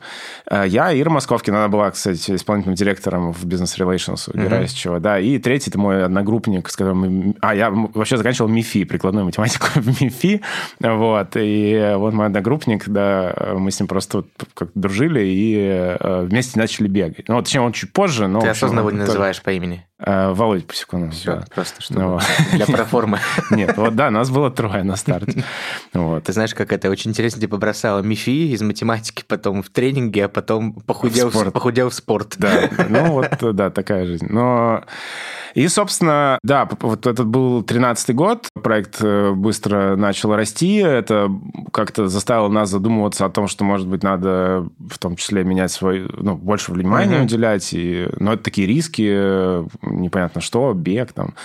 Ты? 0.49 0.67
Я, 0.67 0.97
Ира 0.97 1.09
Московкина, 1.09 1.59
она 1.59 1.67
была, 1.67 1.91
кстати, 1.91 2.35
исполнительным 2.35 2.75
директором 2.75 3.31
в 3.33 3.45
Business 3.45 3.77
Relations 3.77 4.29
у 4.33 4.37
Герасичева, 4.37 4.99
да, 4.99 5.19
и 5.19 5.37
третий, 5.37 5.69
это 5.69 5.79
мой 5.79 6.03
одногруппник, 6.05 6.69
с 6.69 6.75
которым. 6.75 7.35
А, 7.41 7.55
я 7.55 7.69
вообще 7.69 8.17
заканчивал 8.17 8.49
МИФИ, 8.49 8.83
прикладную 8.83 9.25
математику 9.25 9.67
в 9.75 10.01
МИФИ, 10.01 10.41
вот, 10.79 11.27
и 11.35 11.93
вот 11.95 12.13
мой 12.13 12.27
одногруппник, 12.27 12.60
да, 12.87 13.53
мы 13.57 13.71
с 13.71 13.79
ним 13.79 13.87
просто 13.87 14.23
как 14.53 14.69
дружили 14.75 15.21
и 15.23 15.97
вместе 15.99 16.59
начали 16.59 16.87
бегать. 16.87 17.27
Ну, 17.29 17.41
точнее, 17.41 17.61
он 17.61 17.73
чуть 17.73 17.93
позже, 17.93 18.27
но... 18.27 18.41
Ты 18.41 18.49
осознанно 18.49 18.81
его 18.81 18.91
не 18.91 18.97
называешь 18.97 19.41
по 19.41 19.51
имени? 19.51 19.85
Володя 20.05 20.65
Пасекунов. 20.65 21.13
Все, 21.13 21.35
да. 21.35 21.45
просто 21.53 21.81
что 21.81 21.93
ну, 21.93 22.19
для 22.53 22.65
проформы. 22.65 23.19
Нет, 23.51 23.77
вот 23.77 23.95
да, 23.95 24.09
нас 24.09 24.29
было 24.29 24.49
трое 24.51 24.83
на 24.83 24.95
старте. 24.95 25.43
Вот. 25.93 26.23
Ты 26.23 26.33
знаешь, 26.33 26.53
как 26.53 26.71
это 26.71 26.89
очень 26.89 27.11
интересно, 27.11 27.41
типа 27.41 27.57
бросала 27.57 27.99
МИФИ 27.99 28.53
из 28.53 28.61
математики, 28.61 29.23
потом 29.27 29.61
в 29.61 29.69
тренинге, 29.69 30.25
а 30.25 30.29
потом 30.29 30.73
похудел 30.73 31.29
в 31.29 31.33
спорт. 31.33 31.53
Похудел 31.53 31.89
в 31.89 31.93
спорт. 31.93 32.35
Да, 32.37 32.69
ну 32.89 33.11
вот, 33.11 33.55
да, 33.55 33.69
такая 33.69 34.05
жизнь. 34.05 34.27
Но 34.29 34.83
и, 35.53 35.67
собственно, 35.67 36.39
да, 36.43 36.67
вот 36.79 37.07
этот 37.07 37.27
был 37.27 37.61
13-й 37.61 38.13
год, 38.13 38.47
проект 38.61 38.97
э, 39.01 39.31
быстро 39.31 39.95
начал 39.95 40.35
расти, 40.35 40.75
это 40.75 41.29
как-то 41.73 42.07
заставило 42.07 42.47
нас 42.47 42.69
задумываться 42.69 43.25
о 43.25 43.29
том, 43.29 43.47
что, 43.47 43.63
может 43.63 43.87
быть, 43.87 44.03
надо 44.03 44.67
в 44.79 44.97
том 44.99 45.15
числе 45.15 45.43
менять 45.43 45.71
свой, 45.71 46.09
ну, 46.17 46.35
больше 46.35 46.71
внимания 46.71 47.17
mm-hmm. 47.17 47.23
уделять, 47.23 47.69
и, 47.73 48.07
но 48.17 48.33
это 48.33 48.43
такие 48.43 48.67
риски, 48.67 49.65
непонятно 49.91 50.41
что, 50.41 50.73
бег 50.73 51.13
там. 51.13 51.35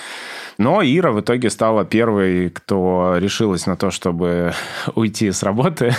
Но 0.58 0.82
Ира 0.82 1.12
в 1.12 1.20
итоге 1.20 1.50
стала 1.50 1.84
первой, 1.84 2.50
кто 2.50 3.16
решилась 3.18 3.66
на 3.66 3.76
то, 3.76 3.90
чтобы 3.90 4.52
уйти 4.94 5.30
с 5.30 5.42
работы 5.42 5.92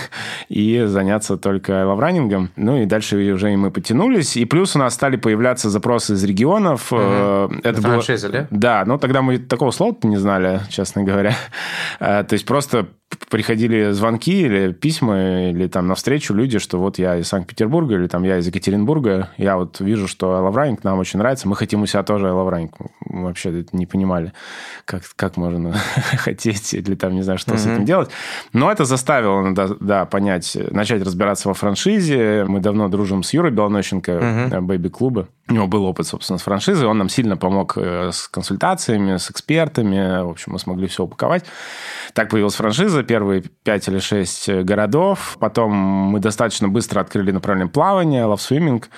и 0.50 0.84
заняться 0.86 1.38
только 1.38 1.86
лавранингом. 1.86 2.50
Ну 2.56 2.82
и 2.82 2.86
дальше 2.86 3.18
уже 3.34 3.54
и 3.54 3.56
мы 3.56 3.72
потянулись. 3.72 4.36
И 4.36 4.46
плюс 4.46 4.75
у 4.75 4.80
нас 4.80 4.94
стали 4.94 5.16
появляться 5.16 5.70
запросы 5.70 6.13
из 6.13 6.24
регионов. 6.24 6.92
Угу. 6.92 7.01
Это 7.63 7.82
было... 7.82 8.01
да? 8.30 8.48
Да, 8.50 8.84
но 8.86 8.98
тогда 8.98 9.22
мы 9.22 9.38
такого 9.38 9.72
слова 9.72 9.96
не 10.04 10.18
знали, 10.18 10.62
честно 10.70 11.04
говоря. 11.04 11.36
Э, 12.00 12.24
то 12.24 12.34
есть 12.34 12.46
просто 12.46 12.88
приходили 13.30 13.92
звонки 13.92 14.42
или 14.42 14.72
письма, 14.72 15.50
или 15.50 15.68
там 15.68 15.88
навстречу 15.88 16.34
люди, 16.34 16.60
что 16.60 16.80
вот 16.80 16.98
я 16.98 17.18
из 17.18 17.28
Санкт-Петербурга, 17.28 17.96
или 17.96 18.08
там 18.08 18.24
я 18.24 18.38
из 18.38 18.48
Екатеринбурга, 18.48 19.30
я 19.38 19.58
вот 19.58 19.80
вижу, 19.80 20.08
что 20.08 20.30
Лавраник 20.30 20.84
нам 20.84 21.00
очень 21.00 21.20
нравится, 21.20 21.48
мы 21.48 21.56
хотим 21.56 21.82
у 21.82 21.86
себя 21.86 22.04
тоже 22.04 22.32
Лавраник. 22.32 22.72
Мы 23.06 23.26
вообще 23.26 23.66
не 23.72 23.86
понимали, 23.86 24.34
как, 24.86 25.04
как 25.16 25.38
можно 25.38 25.74
хотеть, 26.18 26.74
или 26.74 26.96
там 26.96 27.14
не 27.14 27.22
знаю, 27.22 27.40
что 27.40 27.54
mm-hmm. 27.54 27.58
с 27.58 27.66
этим 27.66 27.86
делать. 27.86 28.10
Но 28.54 28.72
это 28.72 28.86
заставило, 28.86 29.54
да, 29.54 29.70
да, 29.80 30.06
понять, 30.06 30.58
начать 30.72 31.02
разбираться 31.02 31.48
во 31.48 31.54
франшизе. 31.54 32.46
Мы 32.48 32.60
давно 32.60 32.88
дружим 32.90 33.24
с 33.24 33.34
Юрой 33.34 33.52
Белонощенко, 33.52 34.12
mm-hmm. 34.12 34.62
Бэйби-клуба. 34.62 35.28
У 35.50 35.54
него 35.54 35.68
был 35.68 35.86
опыт, 35.86 36.08
собственно, 36.08 36.40
с 36.40 36.42
франшизой, 36.42 36.88
он 36.88 36.98
нам 36.98 37.08
сильно 37.08 37.38
помог 37.38 37.78
э, 37.78 38.12
с 38.12 38.28
консультациями, 38.28 39.16
с 39.16 39.32
экспертами, 39.32 40.24
в 40.24 40.30
общем, 40.30 40.52
мы 40.52 40.60
смогли 40.60 40.88
все 40.88 41.04
упаковать. 41.04 41.46
Так 42.14 42.30
появилась 42.30 42.56
франшиза, 42.56 42.97
первые 43.04 43.44
пять 43.63 43.88
или 43.88 44.00
шесть 44.00 44.50
городов, 44.50 45.38
потом 45.39 45.72
мы 45.74 46.20
достаточно 46.20 46.68
быстро 46.68 47.01
открыли 47.01 47.32
направление 47.32 47.72
плавания, 47.72 48.25
лавсвиминг. 48.25 48.89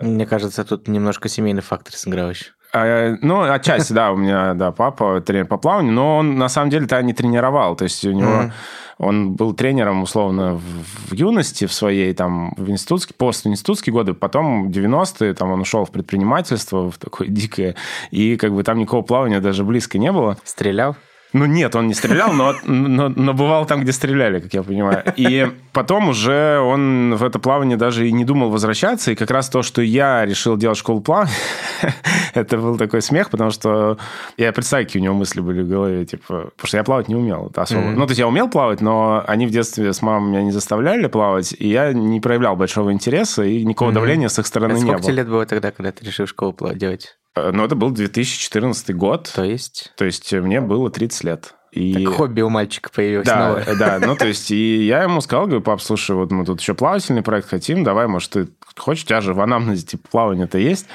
Мне 0.00 0.26
кажется, 0.26 0.64
тут 0.64 0.88
немножко 0.88 1.28
семейный 1.28 1.62
фактор 1.62 1.94
сыграл 1.94 2.30
еще. 2.30 2.46
А, 2.72 3.16
ну, 3.22 3.42
отчасти, 3.42 3.92
да, 3.92 4.10
у 4.10 4.16
меня, 4.16 4.54
да, 4.54 4.72
папа 4.72 5.20
тренер 5.20 5.46
по 5.46 5.58
плаванию, 5.58 5.92
но 5.92 6.16
он 6.18 6.36
на 6.36 6.48
самом 6.48 6.70
деле-то 6.70 7.00
не 7.02 7.14
тренировал. 7.14 7.76
То 7.76 7.84
есть 7.84 8.04
у 8.04 8.12
него... 8.12 8.30
Mm-hmm. 8.30 8.52
Он 8.98 9.32
был 9.32 9.54
тренером, 9.54 10.04
условно, 10.04 10.54
в, 10.54 11.10
в 11.10 11.14
юности 11.14 11.66
в 11.66 11.72
своей, 11.72 12.14
там, 12.14 12.54
в 12.56 12.70
институтские, 12.70 13.16
постинститутские 13.18 13.92
годы, 13.92 14.14
потом 14.14 14.68
90-е, 14.68 15.34
там, 15.34 15.50
он 15.50 15.62
ушел 15.62 15.84
в 15.84 15.90
предпринимательство, 15.90 16.92
в 16.92 16.98
такое 16.98 17.26
дикое, 17.28 17.74
и 18.12 18.36
как 18.36 18.54
бы 18.54 18.62
там 18.62 18.78
никакого 18.78 19.02
плавания 19.02 19.40
даже 19.40 19.64
близко 19.64 19.98
не 19.98 20.12
было. 20.12 20.38
Стрелял? 20.44 20.96
Ну 21.34 21.46
нет, 21.46 21.74
он 21.74 21.88
не 21.88 21.94
стрелял, 21.94 22.32
но, 22.32 22.54
но, 22.62 23.08
но 23.08 23.34
бывал 23.34 23.66
там, 23.66 23.80
где 23.80 23.90
стреляли, 23.90 24.38
как 24.38 24.54
я 24.54 24.62
понимаю. 24.62 25.02
И 25.16 25.50
потом 25.72 26.10
уже 26.10 26.60
он 26.60 27.16
в 27.16 27.24
это 27.24 27.40
плавание 27.40 27.76
даже 27.76 28.08
и 28.08 28.12
не 28.12 28.24
думал 28.24 28.50
возвращаться. 28.50 29.10
И 29.10 29.16
как 29.16 29.32
раз 29.32 29.48
то, 29.48 29.62
что 29.64 29.82
я 29.82 30.24
решил 30.24 30.56
делать 30.56 30.78
школу 30.78 31.00
плавания, 31.00 31.32
это 32.34 32.56
был 32.56 32.78
такой 32.78 33.02
смех, 33.02 33.30
потому 33.30 33.50
что 33.50 33.98
я 34.36 34.52
представляю, 34.52 34.86
какие 34.86 35.02
у 35.02 35.04
него 35.04 35.16
мысли 35.16 35.40
были 35.40 35.62
в 35.62 35.68
голове. 35.68 36.04
Типа, 36.06 36.50
потому 36.56 36.68
что 36.68 36.76
я 36.76 36.84
плавать 36.84 37.08
не 37.08 37.16
умел 37.16 37.50
особо. 37.56 37.80
Mm-hmm. 37.80 37.94
Ну, 37.96 38.06
то 38.06 38.10
есть 38.10 38.20
я 38.20 38.28
умел 38.28 38.48
плавать, 38.48 38.80
но 38.80 39.24
они 39.26 39.48
в 39.48 39.50
детстве 39.50 39.92
с 39.92 40.02
мамой 40.02 40.30
меня 40.30 40.42
не 40.42 40.52
заставляли 40.52 41.08
плавать, 41.08 41.52
и 41.58 41.68
я 41.68 41.92
не 41.92 42.20
проявлял 42.20 42.54
большого 42.54 42.92
интереса, 42.92 43.42
и 43.42 43.64
никакого 43.64 43.90
mm-hmm. 43.90 43.94
давления 43.94 44.28
с 44.28 44.38
их 44.38 44.46
стороны 44.46 44.74
а 44.74 44.76
не 44.76 44.84
было. 44.84 44.90
Сколько 44.92 45.02
тебе 45.02 45.16
лет 45.16 45.28
было 45.28 45.46
тогда, 45.46 45.72
когда 45.72 45.90
ты 45.90 46.06
решил 46.06 46.28
школу 46.28 46.52
плавать 46.52 46.78
делать? 46.78 47.16
Э, 47.36 47.50
ну, 47.52 47.64
это 47.64 47.74
был 47.74 47.90
2014 47.90 48.94
год. 48.94 49.30
То 49.34 49.44
есть? 49.44 49.92
То 49.96 50.04
есть 50.04 50.32
мне 50.32 50.60
было 50.60 50.90
30 50.90 51.24
лет. 51.24 51.54
И... 51.72 52.04
Так 52.04 52.14
хобби 52.14 52.40
у 52.40 52.50
мальчика 52.50 52.88
появилось 52.94 53.26
да, 53.26 53.48
новое. 53.48 53.76
Да, 53.76 53.98
ну 53.98 54.14
то 54.14 54.28
есть, 54.28 54.52
и 54.52 54.84
я 54.84 55.02
ему 55.02 55.20
сказал, 55.20 55.46
говорю, 55.46 55.60
пап, 55.60 55.82
слушай, 55.82 56.14
вот 56.14 56.30
мы 56.30 56.44
тут 56.44 56.60
еще 56.60 56.72
плавательный 56.74 57.22
проект 57.22 57.48
хотим, 57.48 57.82
давай, 57.82 58.06
может, 58.06 58.30
ты 58.30 58.48
хочешь, 58.76 59.04
у 59.04 59.06
тебя 59.06 59.20
же 59.20 59.34
в 59.34 59.40
анамнезе 59.40 59.86
типа 59.86 60.08
плавание-то 60.10 60.58
есть. 60.58 60.86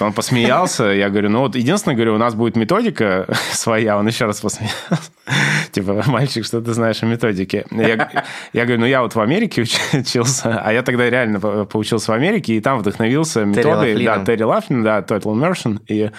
Он 0.00 0.12
посмеялся, 0.12 0.84
я 0.92 1.08
говорю, 1.08 1.30
ну 1.30 1.40
вот 1.40 1.56
единственное, 1.56 1.94
говорю, 1.94 2.14
у 2.14 2.18
нас 2.18 2.34
будет 2.34 2.56
методика 2.56 3.26
своя, 3.52 3.96
он 3.96 4.06
еще 4.06 4.26
раз 4.26 4.40
посмеялся. 4.40 5.10
Типа, 5.72 6.04
мальчик, 6.06 6.44
что 6.44 6.60
ты 6.60 6.72
знаешь 6.72 7.02
о 7.02 7.06
методике? 7.06 7.64
Я, 7.70 8.24
я 8.52 8.64
говорю, 8.64 8.80
ну 8.80 8.86
я 8.86 9.02
вот 9.02 9.14
в 9.14 9.20
Америке 9.20 9.64
учился, 9.92 10.60
а 10.62 10.72
я 10.72 10.82
тогда 10.82 11.08
реально 11.08 11.40
поучился 11.40 12.12
в 12.12 12.14
Америке, 12.14 12.54
и 12.54 12.60
там 12.60 12.78
вдохновился 12.78 13.44
методой, 13.44 14.04
да, 14.04 14.24
Терри 14.24 14.42
Лафлин, 14.42 14.82
да, 14.82 15.00
Total 15.00 15.22
Immersion, 15.22 15.80
и, 15.88 16.10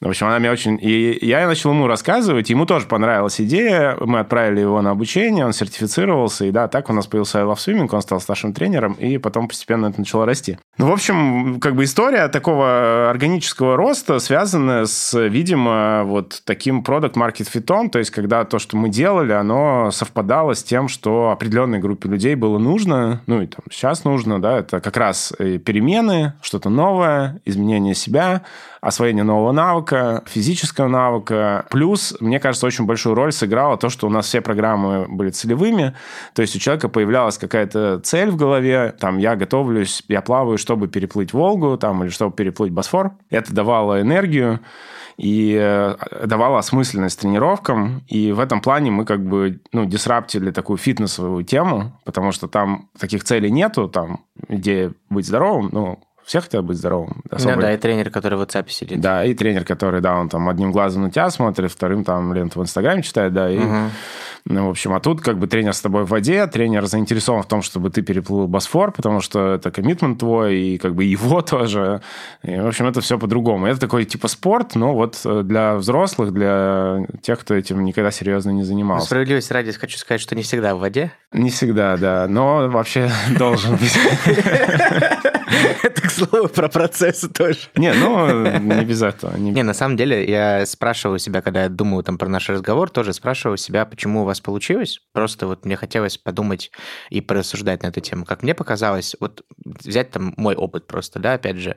в 0.00 0.08
общем, 0.08 0.26
она 0.26 0.38
мне 0.38 0.50
очень... 0.50 0.78
И 0.80 1.18
я 1.26 1.46
начал 1.46 1.70
ему 1.70 1.86
рассказывать, 1.86 2.50
ему 2.50 2.66
тоже 2.66 2.86
понравилась 2.86 3.40
идея, 3.40 3.96
мы 4.00 4.20
отправили 4.20 4.60
его 4.60 4.80
на 4.82 4.90
обучение, 4.90 5.44
он 5.46 5.52
сертифицировался, 5.52 6.44
и 6.44 6.50
да, 6.50 6.68
так 6.68 6.90
у 6.90 6.92
нас 6.92 7.06
появился 7.06 7.40
I 7.40 7.44
Love 7.44 7.56
Swimming, 7.56 7.88
он 7.90 8.02
стал 8.02 8.20
старшим 8.20 8.52
тренером, 8.52 8.92
и 8.94 9.18
потом 9.18 9.48
постепенно 9.48 9.86
это 9.86 9.98
начало 9.98 10.26
расти. 10.26 10.49
Ну, 10.78 10.86
в 10.86 10.92
общем, 10.92 11.60
как 11.60 11.74
бы 11.74 11.84
история 11.84 12.28
такого 12.28 13.10
органического 13.10 13.76
роста 13.76 14.18
связана 14.18 14.86
с, 14.86 15.18
видимо, 15.18 16.04
вот 16.04 16.40
таким 16.46 16.82
продукт 16.82 17.16
market 17.16 17.50
фитом, 17.50 17.90
то 17.90 17.98
есть 17.98 18.10
когда 18.10 18.44
то, 18.44 18.58
что 18.58 18.78
мы 18.78 18.88
делали, 18.88 19.32
оно 19.32 19.90
совпадало 19.90 20.54
с 20.54 20.62
тем, 20.62 20.88
что 20.88 21.30
определенной 21.30 21.80
группе 21.80 22.08
людей 22.08 22.34
было 22.34 22.58
нужно, 22.58 23.20
ну 23.26 23.42
и 23.42 23.46
там 23.46 23.60
сейчас 23.70 24.04
нужно, 24.04 24.40
да, 24.40 24.58
это 24.58 24.80
как 24.80 24.96
раз 24.96 25.34
перемены, 25.38 26.32
что-то 26.40 26.70
новое, 26.70 27.42
изменение 27.44 27.94
себя, 27.94 28.42
освоение 28.80 29.24
нового 29.24 29.52
навыка, 29.52 30.22
физического 30.26 30.88
навыка. 30.88 31.66
Плюс, 31.70 32.16
мне 32.20 32.40
кажется, 32.40 32.66
очень 32.66 32.86
большую 32.86 33.14
роль 33.14 33.32
сыграло 33.32 33.76
то, 33.76 33.88
что 33.88 34.06
у 34.06 34.10
нас 34.10 34.26
все 34.26 34.40
программы 34.40 35.06
были 35.08 35.30
целевыми, 35.30 35.94
то 36.34 36.42
есть 36.42 36.56
у 36.56 36.58
человека 36.58 36.88
появлялась 36.88 37.38
какая-то 37.38 38.00
цель 38.00 38.30
в 38.30 38.36
голове, 38.36 38.94
там, 38.98 39.18
я 39.18 39.36
готовлюсь, 39.36 40.02
я 40.08 40.22
плаваю, 40.22 40.58
чтобы 40.58 40.88
переплыть 40.88 41.32
Волгу, 41.32 41.76
там, 41.76 42.02
или 42.02 42.10
чтобы 42.10 42.34
переплыть 42.34 42.72
Босфор. 42.72 43.12
Это 43.30 43.54
давало 43.54 44.00
энергию 44.00 44.60
и 45.20 45.54
э, 45.60 45.96
давало 46.26 46.58
осмысленность 46.58 47.20
тренировкам. 47.20 48.02
И 48.08 48.32
в 48.32 48.40
этом 48.40 48.62
плане 48.62 48.90
мы 48.90 49.04
как 49.04 49.22
бы 49.22 49.60
ну, 49.70 49.84
дисраптили 49.84 50.50
такую 50.50 50.78
фитнесовую 50.78 51.44
тему, 51.44 52.00
потому 52.06 52.32
что 52.32 52.48
там 52.48 52.88
таких 52.98 53.24
целей 53.24 53.50
нету, 53.50 53.86
там 53.86 54.24
идея 54.48 54.94
быть 55.10 55.26
здоровым, 55.26 55.68
ну, 55.72 56.00
все 56.24 56.40
хотят 56.40 56.64
быть 56.64 56.76
здоровым. 56.76 57.22
Особо... 57.30 57.56
Ну 57.56 57.60
да, 57.62 57.74
и 57.74 57.76
тренер, 57.76 58.10
который 58.10 58.38
в 58.38 58.42
WhatsApp 58.42 58.68
сидит. 58.68 59.00
Да, 59.00 59.24
и 59.24 59.34
тренер, 59.34 59.64
который, 59.64 60.00
да, 60.00 60.16
он 60.16 60.28
там 60.28 60.48
одним 60.48 60.72
глазом 60.72 61.02
на 61.02 61.10
тебя 61.10 61.30
смотрит, 61.30 61.70
вторым 61.70 62.04
там 62.04 62.32
ленту 62.32 62.60
в 62.60 62.62
Инстаграме 62.62 63.02
читает, 63.02 63.32
да, 63.32 63.50
и... 63.50 63.58
Угу. 63.58 63.90
Ну, 64.46 64.66
в 64.66 64.70
общем, 64.70 64.94
а 64.94 65.00
тут 65.00 65.20
как 65.20 65.38
бы 65.38 65.46
тренер 65.46 65.74
с 65.74 65.80
тобой 65.80 66.04
в 66.04 66.08
воде, 66.08 66.46
тренер 66.46 66.86
заинтересован 66.86 67.42
в 67.42 67.46
том, 67.46 67.62
чтобы 67.62 67.90
ты 67.90 68.02
переплыл 68.02 68.46
Босфор, 68.46 68.92
потому 68.92 69.20
что 69.20 69.54
это 69.54 69.70
коммитмент 69.70 70.18
твой, 70.18 70.56
и 70.58 70.78
как 70.78 70.94
бы 70.94 71.04
его 71.04 71.42
тоже. 71.42 72.00
И, 72.42 72.56
в 72.56 72.66
общем, 72.66 72.86
это 72.86 73.00
все 73.00 73.18
по-другому. 73.18 73.66
Это 73.66 73.80
такой 73.80 74.04
типа 74.04 74.28
спорт, 74.28 74.74
но 74.74 74.94
вот 74.94 75.20
э, 75.24 75.42
для 75.42 75.76
взрослых, 75.76 76.32
для 76.32 77.06
тех, 77.22 77.38
кто 77.40 77.54
этим 77.54 77.84
никогда 77.84 78.10
серьезно 78.10 78.50
не 78.50 78.62
занимался. 78.62 79.06
Справедливости 79.06 79.52
ради 79.52 79.72
хочу 79.72 79.98
сказать, 79.98 80.20
что 80.20 80.34
не 80.34 80.42
всегда 80.42 80.74
в 80.74 80.80
воде. 80.80 81.12
Не 81.32 81.50
всегда, 81.50 81.96
да, 81.96 82.26
но 82.28 82.68
вообще 82.68 83.10
должен 83.38 83.76
быть. 83.76 83.96
Это, 85.82 86.02
к 86.02 86.10
слову, 86.10 86.48
про 86.48 86.68
процессы 86.68 87.28
тоже. 87.28 87.58
Не, 87.74 87.92
ну, 87.92 88.58
не 88.58 88.84
без 88.84 89.02
этого. 89.02 89.36
Не, 89.36 89.62
на 89.62 89.74
самом 89.74 89.96
деле, 89.96 90.24
я 90.28 90.64
спрашиваю 90.66 91.18
себя, 91.18 91.42
когда 91.42 91.64
я 91.64 91.68
думаю 91.68 92.02
там 92.04 92.18
про 92.18 92.28
наш 92.28 92.48
разговор, 92.48 92.90
тоже 92.90 93.12
спрашиваю 93.12 93.56
себя, 93.56 93.84
почему 93.84 94.22
у 94.22 94.24
вас 94.24 94.40
получилось. 94.40 95.00
Просто 95.12 95.46
вот 95.46 95.64
мне 95.64 95.76
хотелось 95.76 96.18
подумать 96.18 96.70
и 97.10 97.20
порассуждать 97.20 97.82
на 97.82 97.88
эту 97.88 98.00
тему. 98.00 98.24
Как 98.24 98.42
мне 98.42 98.54
показалось, 98.54 99.16
вот 99.20 99.44
взять 99.64 100.10
там 100.10 100.34
мой 100.36 100.54
опыт 100.54 100.86
просто, 100.86 101.18
да, 101.18 101.34
опять 101.34 101.56
же. 101.56 101.76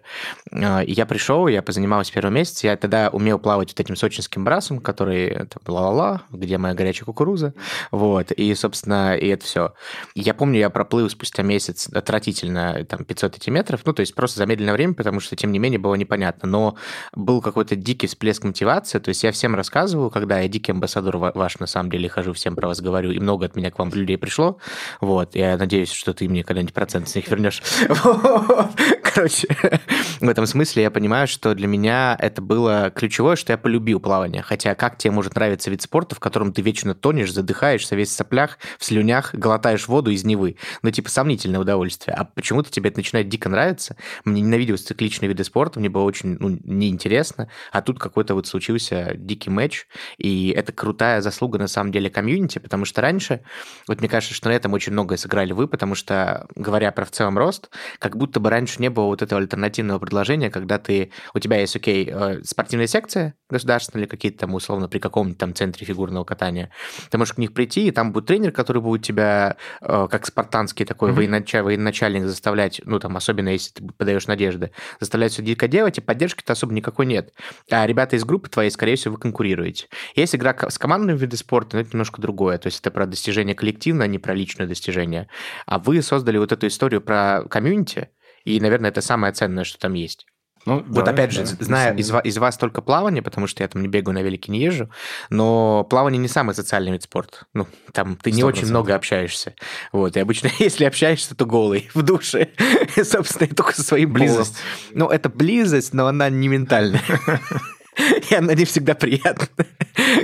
А, 0.52 0.82
я 0.82 1.06
пришел, 1.06 1.48
я 1.48 1.62
позанимался 1.62 2.14
первый 2.14 2.32
месяц, 2.32 2.64
я 2.64 2.78
тогда 2.78 3.10
умел 3.10 3.40
плавать 3.40 3.70
вот 3.70 3.80
этим 3.80 3.96
сочинским 3.96 4.44
брасом, 4.44 4.80
который 4.80 5.48
там, 5.48 5.62
ла-ла-ла, 5.68 6.24
где 6.30 6.58
моя 6.58 6.74
горячая 6.74 7.06
кукуруза, 7.06 7.54
вот, 7.92 8.32
и, 8.32 8.54
собственно, 8.56 9.16
и 9.16 9.28
это 9.28 9.46
все. 9.46 9.74
Я 10.16 10.34
помню, 10.34 10.60
я 10.60 10.70
проплыл 10.70 11.10
спустя 11.10 11.44
месяц 11.44 11.90
отвратительно, 11.90 12.84
там, 12.86 13.06
500 13.06 13.38
эти 13.38 13.50
метров, 13.64 13.82
ну, 13.86 13.94
то 13.94 14.02
есть 14.02 14.14
просто 14.14 14.40
замедленное 14.40 14.74
время, 14.74 14.94
потому 14.94 15.20
что, 15.22 15.36
тем 15.36 15.52
не 15.52 15.60
менее, 15.60 15.80
было 15.80 15.96
непонятно. 15.96 16.50
Но 16.50 16.76
был 17.16 17.42
какой-то 17.42 17.76
дикий 17.76 18.08
всплеск 18.08 18.44
мотивации, 18.44 19.00
то 19.00 19.10
есть 19.10 19.24
я 19.24 19.32
всем 19.32 19.56
рассказываю, 19.56 20.10
когда 20.10 20.40
я 20.40 20.48
дикий 20.50 20.74
амбассадор 20.74 21.18
ваш, 21.18 21.60
на 21.60 21.68
самом 21.68 21.90
деле, 21.90 22.10
хожу, 22.10 22.34
всем 22.34 22.56
про 22.56 22.68
вас 22.68 22.82
говорю, 22.82 23.12
и 23.12 23.20
много 23.20 23.46
от 23.46 23.56
меня 23.56 23.72
к 23.72 23.80
вам 23.80 23.90
людей 23.94 24.18
пришло, 24.18 24.58
вот, 25.00 25.36
я 25.36 25.58
надеюсь, 25.58 25.92
что 25.92 26.14
ты 26.14 26.28
мне 26.28 26.44
когда-нибудь 26.44 26.74
процент 26.74 27.08
с 27.08 27.16
них 27.16 27.28
вернешь. 27.30 27.62
Короче, 29.14 29.48
в 30.22 30.28
этом 30.28 30.48
смысле 30.48 30.84
я 30.84 30.92
понимаю, 30.92 31.28
что 31.28 31.54
для 31.54 31.68
меня 31.68 32.18
это 32.20 32.42
было 32.42 32.92
ключевое, 32.96 33.36
что 33.36 33.54
я 33.54 33.58
полюбил 33.58 34.00
плавание. 34.00 34.42
Хотя 34.42 34.74
как 34.74 34.98
тебе 34.98 35.12
может 35.12 35.36
нравиться 35.36 35.70
вид 35.70 35.84
спорта, 35.84 36.16
в 36.16 36.20
котором 36.20 36.52
ты 36.52 36.64
вечно 36.64 36.96
тонешь, 36.96 37.32
задыхаешься, 37.32 37.96
весь 37.96 38.10
в 38.10 38.14
соплях, 38.14 38.58
в 38.80 38.86
слюнях, 38.86 39.36
глотаешь 39.36 39.88
воду 39.88 40.10
из 40.10 40.24
Невы? 40.24 40.56
Ну, 40.82 40.90
типа, 40.90 41.10
сомнительное 41.10 41.60
удовольствие. 41.60 42.16
А 42.16 42.24
почему-то 42.26 42.72
тебе 42.72 42.90
это 42.90 42.98
начинает 42.98 43.30
дико 43.30 43.50
нравиться. 43.50 43.98
Мне 44.26 44.42
ненавиделось 44.42 44.84
цикличные 44.84 45.30
виды 45.30 45.44
спорта, 45.44 45.80
мне 45.80 45.90
было 45.90 46.04
очень 46.04 46.38
ну, 46.40 46.60
неинтересно. 46.64 47.50
А 47.72 47.82
тут 47.84 48.00
какой-то 48.00 48.34
вот 48.34 48.48
случился 48.48 49.14
дикий 49.16 49.52
матч, 49.52 49.86
и 50.18 50.50
это 50.50 50.72
крутая 50.72 51.22
заслуга, 51.22 51.60
на 51.60 51.68
самом 51.68 51.92
деле, 51.92 52.10
комьюнити, 52.10 52.58
потому 52.58 52.86
что 52.86 53.02
раньше, 53.02 53.42
вот 53.88 54.00
мне 54.00 54.10
кажется, 54.10 54.34
что 54.34 54.50
на 54.50 54.54
этом 54.54 54.74
очень 54.74 54.94
многое 54.94 55.18
сыграли 55.18 55.54
вы, 55.54 55.68
потому 55.68 55.94
что, 55.94 56.48
говоря 56.56 56.92
про 56.92 57.06
в 57.06 57.12
целом 57.12 57.38
рост, 57.38 57.70
как 58.00 58.18
будто 58.18 58.40
бы 58.40 58.50
раньше 58.50 58.82
не 58.82 58.90
было 58.90 59.03
вот 59.08 59.22
этого 59.22 59.42
альтернативного 59.42 60.00
предложения, 60.00 60.50
когда 60.50 60.78
ты, 60.78 61.12
у 61.34 61.40
тебя 61.40 61.60
есть, 61.60 61.76
окей, 61.76 62.10
э, 62.12 62.44
спортивная 62.44 62.88
секция 62.88 63.36
государственная 63.54 64.04
или 64.04 64.10
какие-то 64.10 64.40
там, 64.40 64.56
условно, 64.56 64.90
при 64.90 65.00
каком-нибудь 65.00 65.38
там 65.38 65.54
центре 65.54 65.86
фигурного 65.86 66.26
катания, 66.26 66.72
ты 67.10 67.18
можешь 67.18 67.36
к 67.36 67.38
них 67.38 67.54
прийти, 67.54 67.88
и 67.88 67.92
там 67.92 68.12
будет 68.12 68.26
тренер, 68.26 68.52
который 68.52 68.82
будет 68.82 69.04
тебя, 69.04 69.56
э, 69.82 70.08
как 70.10 70.26
спартанский 70.26 70.86
такой 70.86 71.12
mm-hmm. 71.12 71.64
военачальник 71.64 72.24
заставлять, 72.24 72.82
ну, 72.84 73.00
там, 73.00 73.16
особенно 73.16 73.50
если 73.50 73.74
ты 73.74 73.88
подаешь 73.96 74.28
надежды, 74.28 74.72
заставлять 75.00 75.32
все 75.32 75.44
дико 75.44 75.68
делать, 75.68 75.98
и 75.98 76.02
поддержки-то 76.02 76.54
особо 76.54 76.74
никакой 76.74 77.06
нет. 77.06 77.34
А 77.70 77.86
ребята 77.86 78.16
из 78.16 78.26
группы 78.26 78.50
твоей, 78.50 78.72
скорее 78.72 78.96
всего, 78.96 79.14
вы 79.14 79.20
конкурируете. 79.20 79.88
Есть 80.16 80.36
игра 80.36 80.56
с 80.68 80.78
командными 80.78 81.18
видами 81.18 81.38
спорта, 81.38 81.78
но 81.78 81.82
это 81.82 81.92
немножко 81.94 82.22
другое. 82.22 82.58
То 82.58 82.68
есть 82.68 82.80
это 82.80 82.92
про 82.92 83.06
достижение 83.06 83.56
коллективно, 83.56 84.04
а 84.04 84.08
не 84.08 84.20
про 84.20 84.34
личное 84.34 84.68
достижение. 84.68 85.28
А 85.66 85.80
вы 85.80 86.02
создали 86.02 86.38
вот 86.38 86.52
эту 86.52 86.68
историю 86.68 87.02
про 87.02 87.44
комьюнити, 87.50 88.10
и, 88.46 88.60
наверное, 88.60 88.90
это 88.90 89.02
самое 89.02 89.34
ценное, 89.34 89.64
что 89.64 89.80
там 89.80 89.94
есть. 89.94 90.26
Ну, 90.66 90.84
вот 90.88 91.06
да, 91.06 91.12
опять 91.12 91.32
же, 91.32 91.42
да, 91.42 91.48
зная 91.60 91.94
из, 91.94 92.12
из 92.24 92.38
вас 92.38 92.58
только 92.58 92.82
плавание, 92.82 93.22
потому 93.22 93.48
что 93.48 93.64
я 93.64 93.68
там 93.68 93.82
не 93.82 93.90
бегаю 93.90 94.14
на 94.16 94.22
велике, 94.22 94.52
не 94.52 94.62
езжу, 94.62 94.90
но 95.30 95.84
плавание 95.84 96.20
не 96.20 96.30
самый 96.30 96.56
социальный 96.56 96.94
вид 96.94 97.04
спорта. 97.04 97.46
Ну, 97.54 97.68
там 97.92 98.16
ты 98.16 98.30
100%. 98.30 98.34
не 98.34 98.44
очень 98.44 98.68
много 98.68 98.96
общаешься. 98.96 99.56
Вот, 99.92 100.16
и 100.16 100.20
обычно, 100.20 100.50
если 100.60 100.86
общаешься, 100.86 101.36
то 101.36 101.46
голый 101.46 101.90
в 101.94 102.02
душе. 102.02 102.50
И, 102.96 103.04
собственно, 103.04 103.48
и 103.48 103.54
только 103.54 103.74
со 103.76 103.82
своим 103.82 104.14
близость. 104.14 104.56
Ну, 104.94 105.08
это 105.08 105.30
близость, 105.30 105.94
но 105.94 106.08
она 106.08 106.30
не 106.30 106.48
ментальная. 106.48 107.02
И 108.30 108.36
она 108.36 108.54
не 108.54 108.66
всегда 108.66 108.94
приятна. 108.94 109.48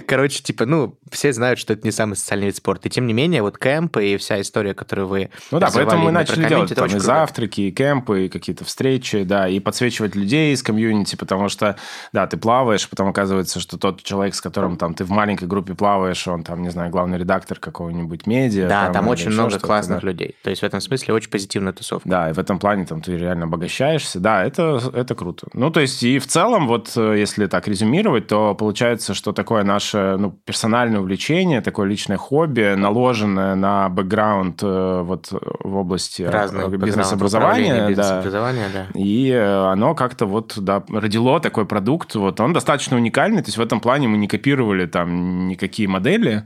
Короче, 0.07 0.41
типа, 0.41 0.65
ну, 0.65 0.98
все 1.11 1.33
знают, 1.33 1.59
что 1.59 1.73
это 1.73 1.85
не 1.85 1.91
самый 1.91 2.15
социальный 2.15 2.47
вид 2.47 2.55
спорта. 2.55 2.87
И 2.87 2.91
тем 2.91 3.07
не 3.07 3.13
менее, 3.13 3.41
вот 3.41 3.57
кемпы 3.57 4.05
и 4.05 4.17
вся 4.17 4.41
история, 4.41 4.73
которую 4.73 5.07
вы 5.07 5.29
Ну 5.51 5.59
да, 5.59 5.69
поэтому 5.73 6.05
мы 6.05 6.11
начали 6.11 6.47
делать 6.47 6.73
там 6.73 6.87
и 6.87 6.99
завтраки, 6.99 7.61
и 7.61 7.71
кемпы, 7.71 8.25
и 8.25 8.29
какие-то 8.29 8.65
встречи, 8.65 9.23
да, 9.23 9.47
и 9.47 9.59
подсвечивать 9.59 10.15
людей 10.15 10.53
из 10.53 10.63
комьюнити, 10.63 11.15
потому 11.15 11.49
что, 11.49 11.75
да, 12.13 12.27
ты 12.27 12.37
плаваешь, 12.37 12.89
потом 12.89 13.09
оказывается, 13.09 13.59
что 13.59 13.77
тот 13.77 14.03
человек, 14.03 14.35
с 14.35 14.41
которым 14.41 14.77
там 14.77 14.93
ты 14.93 15.03
в 15.03 15.09
маленькой 15.09 15.47
группе 15.47 15.73
плаваешь, 15.73 16.27
он 16.27 16.43
там, 16.43 16.61
не 16.61 16.69
знаю, 16.69 16.91
главный 16.91 17.17
редактор 17.17 17.59
какого-нибудь 17.59 18.27
медиа. 18.27 18.67
Да, 18.67 18.85
там, 18.85 18.93
там 18.93 19.07
очень 19.07 19.31
много 19.31 19.59
классных 19.59 20.01
да. 20.01 20.07
людей. 20.07 20.35
То 20.43 20.49
есть 20.49 20.61
в 20.61 20.65
этом 20.65 20.81
смысле 20.81 21.13
очень 21.13 21.29
позитивная 21.29 21.73
тусовка. 21.73 22.07
Да, 22.07 22.29
и 22.29 22.33
в 22.33 22.39
этом 22.39 22.59
плане 22.59 22.85
там 22.85 23.01
ты 23.01 23.17
реально 23.17 23.45
обогащаешься. 23.45 24.19
Да, 24.19 24.43
это, 24.43 24.81
это 24.93 25.15
круто. 25.15 25.47
Ну, 25.53 25.69
то 25.71 25.79
есть 25.79 26.03
и 26.03 26.19
в 26.19 26.27
целом, 26.27 26.67
вот 26.67 26.91
э, 26.95 27.15
если 27.17 27.47
так 27.47 27.67
резюмировать, 27.67 28.27
то 28.27 28.55
получается, 28.55 29.13
что 29.13 29.31
такое 29.31 29.63
наше 29.63 30.15
ну, 30.17 30.31
персональное 30.31 30.98
увлечение, 30.99 31.61
такое 31.61 31.87
личное 31.87 32.17
хобби, 32.17 32.75
наложенное 32.75 33.55
на 33.55 33.89
бэкграунд 33.89 34.61
э, 34.63 35.01
вот 35.03 35.31
в 35.31 35.75
области 35.75 36.23
Разных 36.23 36.69
бизнес-образования. 36.77 37.87
бизнес-образования 37.87 38.65
да. 38.73 38.85
да. 38.93 38.99
И 38.99 39.29
э, 39.29 39.71
оно 39.71 39.95
как-то 39.95 40.25
вот 40.25 40.53
да, 40.57 40.83
родило 40.89 41.39
такой 41.39 41.65
продукт. 41.65 42.15
Вот 42.15 42.39
он 42.39 42.53
достаточно 42.53 42.97
уникальный. 42.97 43.41
То 43.41 43.47
есть 43.47 43.57
в 43.57 43.61
этом 43.61 43.79
плане 43.79 44.07
мы 44.07 44.17
не 44.17 44.27
копировали 44.27 44.85
там 44.85 45.47
никакие 45.47 45.87
модели, 45.87 46.45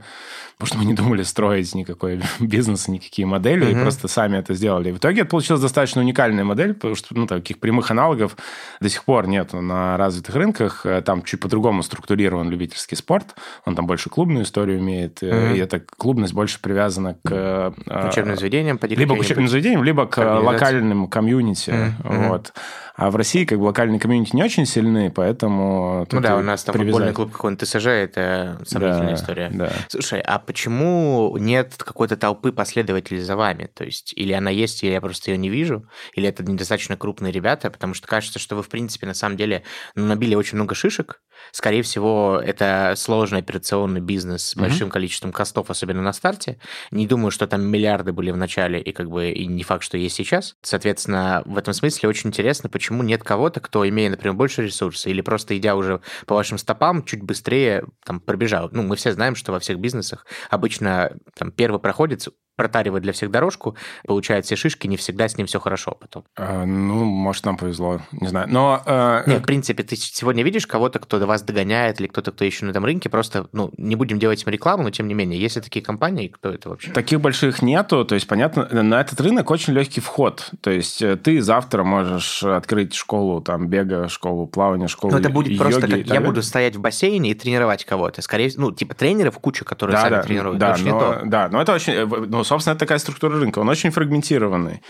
потому 0.58 0.66
что 0.68 0.78
мы 0.78 0.84
не 0.84 0.94
думали 0.94 1.22
строить 1.22 1.74
никакой 1.74 2.20
бизнес, 2.40 2.88
никакие 2.88 3.26
модели, 3.26 3.66
mm-hmm. 3.66 3.80
и 3.80 3.82
просто 3.82 4.08
сами 4.08 4.38
это 4.38 4.54
сделали. 4.54 4.90
И 4.90 4.92
в 4.92 4.98
итоге 4.98 5.22
это 5.22 5.30
получилась 5.30 5.60
достаточно 5.60 6.00
уникальная 6.00 6.44
модель, 6.44 6.74
потому 6.74 6.94
что 6.94 7.16
ну, 7.16 7.26
таких 7.26 7.58
прямых 7.58 7.90
аналогов 7.90 8.36
до 8.80 8.88
сих 8.88 9.04
пор 9.04 9.26
нет 9.26 9.52
на 9.52 9.96
развитых 9.96 10.34
рынках. 10.34 10.86
Э, 10.86 11.02
там 11.02 11.22
чуть 11.22 11.40
по-другому 11.40 11.82
структурирован 11.82 12.48
любительский 12.50 12.96
спорт, 12.96 13.34
он 13.64 13.74
там 13.74 13.86
больше 13.86 14.10
клубную 14.10 14.44
историю 14.44 14.78
имеет, 14.78 15.22
mm-hmm. 15.22 15.56
и 15.56 15.58
эта 15.58 15.80
клубность 15.80 16.34
больше 16.34 16.60
привязана 16.60 17.14
к... 17.14 17.30
Э, 17.30 18.08
учебным 18.08 18.36
заведениям, 18.36 18.78
Либо 18.82 19.16
к 19.16 19.20
учебным 19.20 19.48
заведениям, 19.48 19.82
либо 19.84 20.06
к 20.06 20.18
локальным 20.18 21.08
комьюнити. 21.08 21.70
Mm-hmm. 21.70 22.28
Вот. 22.28 22.52
А 22.96 23.10
в 23.10 23.16
России 23.16 23.44
как 23.44 23.58
бы 23.58 23.64
локальные 23.64 23.98
комьюнити 23.98 24.36
не 24.36 24.44
очень 24.44 24.66
сильны, 24.66 25.10
поэтому... 25.10 26.06
Ну 26.12 26.20
да, 26.20 26.36
у 26.36 26.42
нас 26.42 26.62
там 26.62 26.74
привязать. 26.74 26.92
футбольный 26.92 27.12
клуб 27.12 27.32
какой-нибудь 27.32 27.68
ТСЖ, 27.68 27.86
это 27.86 28.60
сомнительная 28.64 29.08
да, 29.08 29.14
история. 29.14 29.50
Да. 29.52 29.72
Слушай, 29.88 30.20
а 30.20 30.38
почему 30.38 31.36
нет 31.38 31.74
какой-то 31.76 32.16
толпы 32.16 32.52
последователей 32.52 33.20
за 33.20 33.34
вами? 33.34 33.68
То 33.74 33.84
есть, 33.84 34.12
или 34.14 34.32
она 34.32 34.50
есть, 34.50 34.84
или 34.84 34.92
я 34.92 35.00
просто 35.00 35.32
ее 35.32 35.38
не 35.38 35.48
вижу, 35.48 35.88
или 36.14 36.28
это 36.28 36.44
недостаточно 36.44 36.96
крупные 36.96 37.32
ребята, 37.32 37.68
потому 37.68 37.94
что 37.94 38.06
кажется, 38.06 38.38
что 38.38 38.54
вы, 38.54 38.62
в 38.62 38.68
принципе, 38.68 39.08
на 39.08 39.14
самом 39.14 39.36
деле 39.36 39.64
ну, 39.96 40.06
набили 40.06 40.36
очень 40.36 40.54
много 40.54 40.76
шишек, 40.76 41.20
Скорее 41.54 41.82
всего, 41.82 42.42
это 42.44 42.94
сложный 42.96 43.38
операционный 43.38 44.00
бизнес 44.00 44.44
с 44.44 44.56
большим 44.56 44.88
mm-hmm. 44.88 44.90
количеством 44.90 45.32
костов, 45.32 45.70
особенно 45.70 46.02
на 46.02 46.12
старте. 46.12 46.58
Не 46.90 47.06
думаю, 47.06 47.30
что 47.30 47.46
там 47.46 47.62
миллиарды 47.64 48.12
были 48.12 48.32
в 48.32 48.36
начале, 48.36 48.80
и 48.80 48.90
как 48.90 49.08
бы 49.08 49.30
и 49.30 49.46
не 49.46 49.62
факт, 49.62 49.84
что 49.84 49.96
есть 49.96 50.16
сейчас. 50.16 50.56
Соответственно, 50.62 51.44
в 51.46 51.56
этом 51.56 51.72
смысле 51.72 52.08
очень 52.08 52.30
интересно, 52.30 52.68
почему 52.68 53.04
нет 53.04 53.22
кого-то, 53.22 53.60
кто, 53.60 53.88
имея, 53.88 54.10
например, 54.10 54.34
больше 54.34 54.64
ресурсов, 54.64 55.06
или 55.06 55.20
просто 55.20 55.56
идя 55.56 55.76
уже 55.76 56.00
по 56.26 56.34
вашим 56.34 56.58
стопам, 56.58 57.04
чуть 57.04 57.22
быстрее 57.22 57.84
там 58.04 58.18
пробежал. 58.18 58.68
Ну, 58.72 58.82
мы 58.82 58.96
все 58.96 59.12
знаем, 59.12 59.36
что 59.36 59.52
во 59.52 59.60
всех 59.60 59.78
бизнесах 59.78 60.26
обычно 60.50 61.12
там 61.36 61.52
первый 61.52 61.78
проходит 61.78 62.26
протаривает 62.56 63.02
для 63.02 63.12
всех 63.12 63.30
дорожку, 63.30 63.76
получает 64.06 64.44
все 64.44 64.56
шишки, 64.56 64.86
не 64.86 64.96
всегда 64.96 65.28
с 65.28 65.36
ним 65.36 65.46
все 65.46 65.60
хорошо 65.60 65.96
потом. 66.00 66.24
А, 66.36 66.64
ну, 66.64 67.04
может, 67.04 67.44
нам 67.44 67.56
повезло, 67.56 68.00
не 68.12 68.28
знаю. 68.28 68.48
Но... 68.50 68.82
Э... 68.86 69.22
Нет, 69.26 69.42
в 69.42 69.46
принципе, 69.46 69.82
ты 69.82 69.96
сегодня 69.96 70.42
видишь 70.42 70.66
кого-то, 70.66 70.98
кто 70.98 71.18
до 71.18 71.26
вас 71.26 71.42
догоняет, 71.42 72.00
или 72.00 72.06
кто-то, 72.06 72.32
кто 72.32 72.44
еще 72.44 72.64
на 72.64 72.70
этом 72.70 72.84
рынке, 72.84 73.08
просто, 73.08 73.48
ну, 73.52 73.70
не 73.76 73.96
будем 73.96 74.18
делать 74.18 74.42
им 74.42 74.52
рекламу, 74.52 74.82
но 74.82 74.90
тем 74.90 75.08
не 75.08 75.14
менее, 75.14 75.40
есть 75.40 75.54
такие 75.62 75.84
компании, 75.84 76.28
кто 76.28 76.50
это 76.50 76.68
вообще? 76.68 76.90
Таких 76.92 77.20
больших 77.20 77.62
нету, 77.62 78.04
то 78.04 78.14
есть, 78.14 78.26
понятно, 78.26 78.68
на 78.82 79.00
этот 79.00 79.20
рынок 79.20 79.50
очень 79.50 79.72
легкий 79.72 80.00
вход, 80.00 80.50
то 80.60 80.70
есть 80.70 81.02
э, 81.02 81.16
ты 81.16 81.40
завтра 81.40 81.84
можешь 81.84 82.42
открыть 82.42 82.94
школу 82.94 83.40
там 83.40 83.68
бега, 83.68 84.08
школу 84.08 84.46
плавания, 84.46 84.88
школу 84.88 85.12
Но 85.12 85.18
это 85.18 85.30
будет 85.30 85.48
йоги, 85.48 85.58
просто 85.58 85.88
как 85.88 86.06
я 86.06 86.20
буду 86.20 86.42
стоять 86.42 86.76
в 86.76 86.80
бассейне 86.80 87.30
и 87.30 87.34
тренировать 87.34 87.84
кого-то, 87.84 88.22
скорее, 88.22 88.50
ну, 88.56 88.72
типа 88.72 88.94
тренеров 88.94 89.38
куча, 89.38 89.64
которые 89.64 89.96
да, 89.96 90.02
сами 90.02 90.14
да, 90.14 90.22
тренируют, 90.22 90.58
да, 90.58 90.76
но, 90.84 91.20
да, 91.24 91.48
но 91.48 91.62
это 91.62 91.72
очень, 91.74 91.92
э, 91.92 92.06
собственно, 92.44 92.72
это 92.72 92.80
такая 92.80 92.98
структура 92.98 93.38
рынка, 93.38 93.58
он 93.58 93.68
очень 93.68 93.90
фрагментированный. 93.90 94.80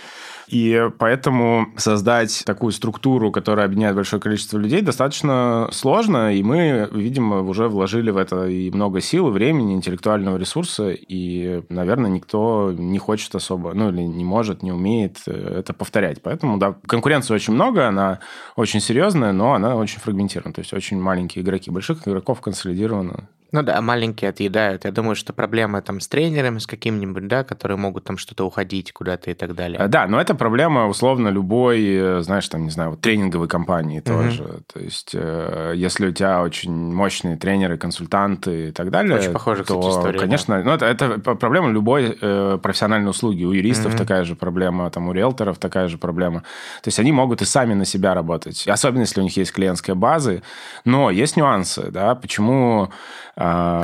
И 0.48 0.90
поэтому 0.98 1.68
создать 1.76 2.42
такую 2.44 2.72
структуру, 2.72 3.33
которая 3.33 3.66
объединяет 3.66 3.96
большое 3.96 4.20
количество 4.20 4.59
людей, 4.59 4.83
достаточно 4.83 5.68
сложно, 5.72 6.35
и 6.35 6.42
мы, 6.42 6.88
видимо, 6.92 7.40
уже 7.40 7.68
вложили 7.68 8.11
в 8.11 8.16
это 8.16 8.46
и 8.46 8.70
много 8.70 9.00
сил, 9.00 9.29
и 9.29 9.31
времени, 9.31 9.74
интеллектуального 9.74 10.37
ресурса, 10.37 10.90
и, 10.90 11.62
наверное, 11.70 12.11
никто 12.11 12.74
не 12.76 12.98
хочет 12.98 13.35
особо, 13.35 13.72
ну, 13.72 13.88
или 13.88 14.02
не 14.02 14.24
может, 14.24 14.62
не 14.62 14.72
умеет 14.72 15.22
э, 15.26 15.59
это 15.61 15.72
повторять. 15.72 16.20
Поэтому, 16.22 16.59
да, 16.59 16.76
конкуренции 16.87 17.35
очень 17.35 17.55
много, 17.55 17.88
она 17.88 18.20
очень 18.57 18.81
серьезная, 18.81 19.33
но 19.33 19.55
она 19.55 19.76
очень 19.76 20.00
фрагментирована, 20.00 20.52
то 20.52 20.61
есть 20.61 20.74
очень 20.74 21.00
маленькие 21.00 21.42
игроки. 21.42 21.70
Больших 21.70 22.07
игроков 22.07 22.40
консолидировано 22.40 23.29
ну 23.55 23.62
да, 23.62 23.81
маленькие 23.81 24.31
отъедают. 24.31 24.85
Я 24.85 24.90
думаю, 24.90 25.14
что 25.14 25.33
проблема 25.33 25.81
там 25.81 26.01
с 26.01 26.09
тренерами, 26.09 26.59
с 26.59 26.67
каким-нибудь, 26.67 27.29
да, 27.29 27.45
которые 27.45 27.77
могут 27.77 28.03
там 28.03 28.19
что-то 28.19 28.45
уходить 28.45 28.93
куда-то 28.93 29.31
и 29.31 29.35
так 29.35 29.55
далее. 29.55 29.79
Э, 29.81 29.87
да, 29.87 30.09
но 30.09 30.21
это 30.21 30.35
проблема, 30.35 30.88
условно, 30.88 31.29
любой, 31.29 31.85
э, 31.87 32.21
знаешь, 32.23 32.49
там, 32.49 32.64
не 32.64 32.71
знаю, 32.71 32.90
вот 32.90 33.01
тренинговой 33.01 33.47
компании 33.47 34.01
угу. 34.01 34.07
тоже. 34.07 34.62
То 34.73 34.81
есть, 34.81 35.12
э, 35.14 35.73
если 35.77 36.09
у 36.09 36.11
тебя 36.11 36.43
очень 36.43 36.73
мощные 36.73 37.37
тренеры, 37.37 37.79
консультанты 37.79 38.71
и 38.71 38.73
так 38.73 38.90
далее, 38.90 39.19
очень 39.19 39.33
похоже, 39.33 39.62
то, 39.62 39.79
кстати, 39.79 39.99
история, 39.99 40.19
конечно, 40.19 40.57
да. 40.57 40.64
ну, 40.64 40.73
это, 40.73 40.87
это 40.87 41.19
проблема 41.37 41.71
любой 41.71 42.19
э, 42.21 42.59
профессиональной 42.61 43.11
услуги. 43.11 43.45
У 43.45 43.53
юристов 43.53 43.93
угу. 43.93 43.99
такая 43.99 44.25
же 44.25 44.35
проблема, 44.35 44.90
там, 44.90 45.07
у 45.07 45.12
риэлторов 45.12 45.59
такая 45.59 45.87
же 45.87 45.97
проблема. 45.97 46.40
То 46.83 46.88
есть, 46.88 46.99
они 46.99 47.12
могут 47.12 47.40
и 47.40 47.45
сами 47.45 47.75
на 47.75 47.85
себя 47.85 48.14
работать, 48.14 48.67
особенно 48.67 49.03
если 49.03 49.21
у 49.21 49.23
них 49.23 49.37
есть 49.37 49.53
клиентская 49.53 49.95
база, 49.95 50.43
но 50.85 51.12
есть 51.12 51.37
нюансы, 51.37 51.93
да, 51.93 52.17
почему 52.17 52.90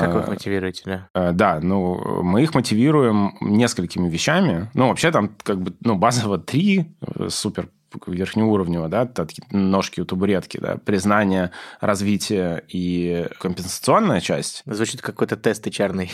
как 0.00 0.14
вы 0.14 0.20
их 0.20 0.28
мотивируете, 0.28 0.82
да? 0.84 1.08
Э, 1.14 1.32
да, 1.32 1.60
ну, 1.60 2.22
мы 2.22 2.42
их 2.42 2.54
мотивируем 2.54 3.34
несколькими 3.40 4.08
вещами. 4.08 4.70
Ну, 4.74 4.88
вообще 4.88 5.10
там 5.10 5.30
как 5.42 5.60
бы, 5.60 5.74
ну, 5.80 5.96
базово 5.96 6.38
три 6.38 6.94
э, 7.00 7.28
супер 7.28 7.68
верхнеуровневого, 8.06 8.88
да, 8.88 9.08
ножки 9.50 10.00
у 10.00 10.04
табуретки, 10.04 10.58
да, 10.58 10.76
признание, 10.84 11.50
развитие 11.80 12.62
и 12.68 13.26
компенсационная 13.38 14.20
часть. 14.20 14.62
Звучит 14.66 15.02
какой-то 15.02 15.36
тест 15.36 15.66
HR. 15.66 15.90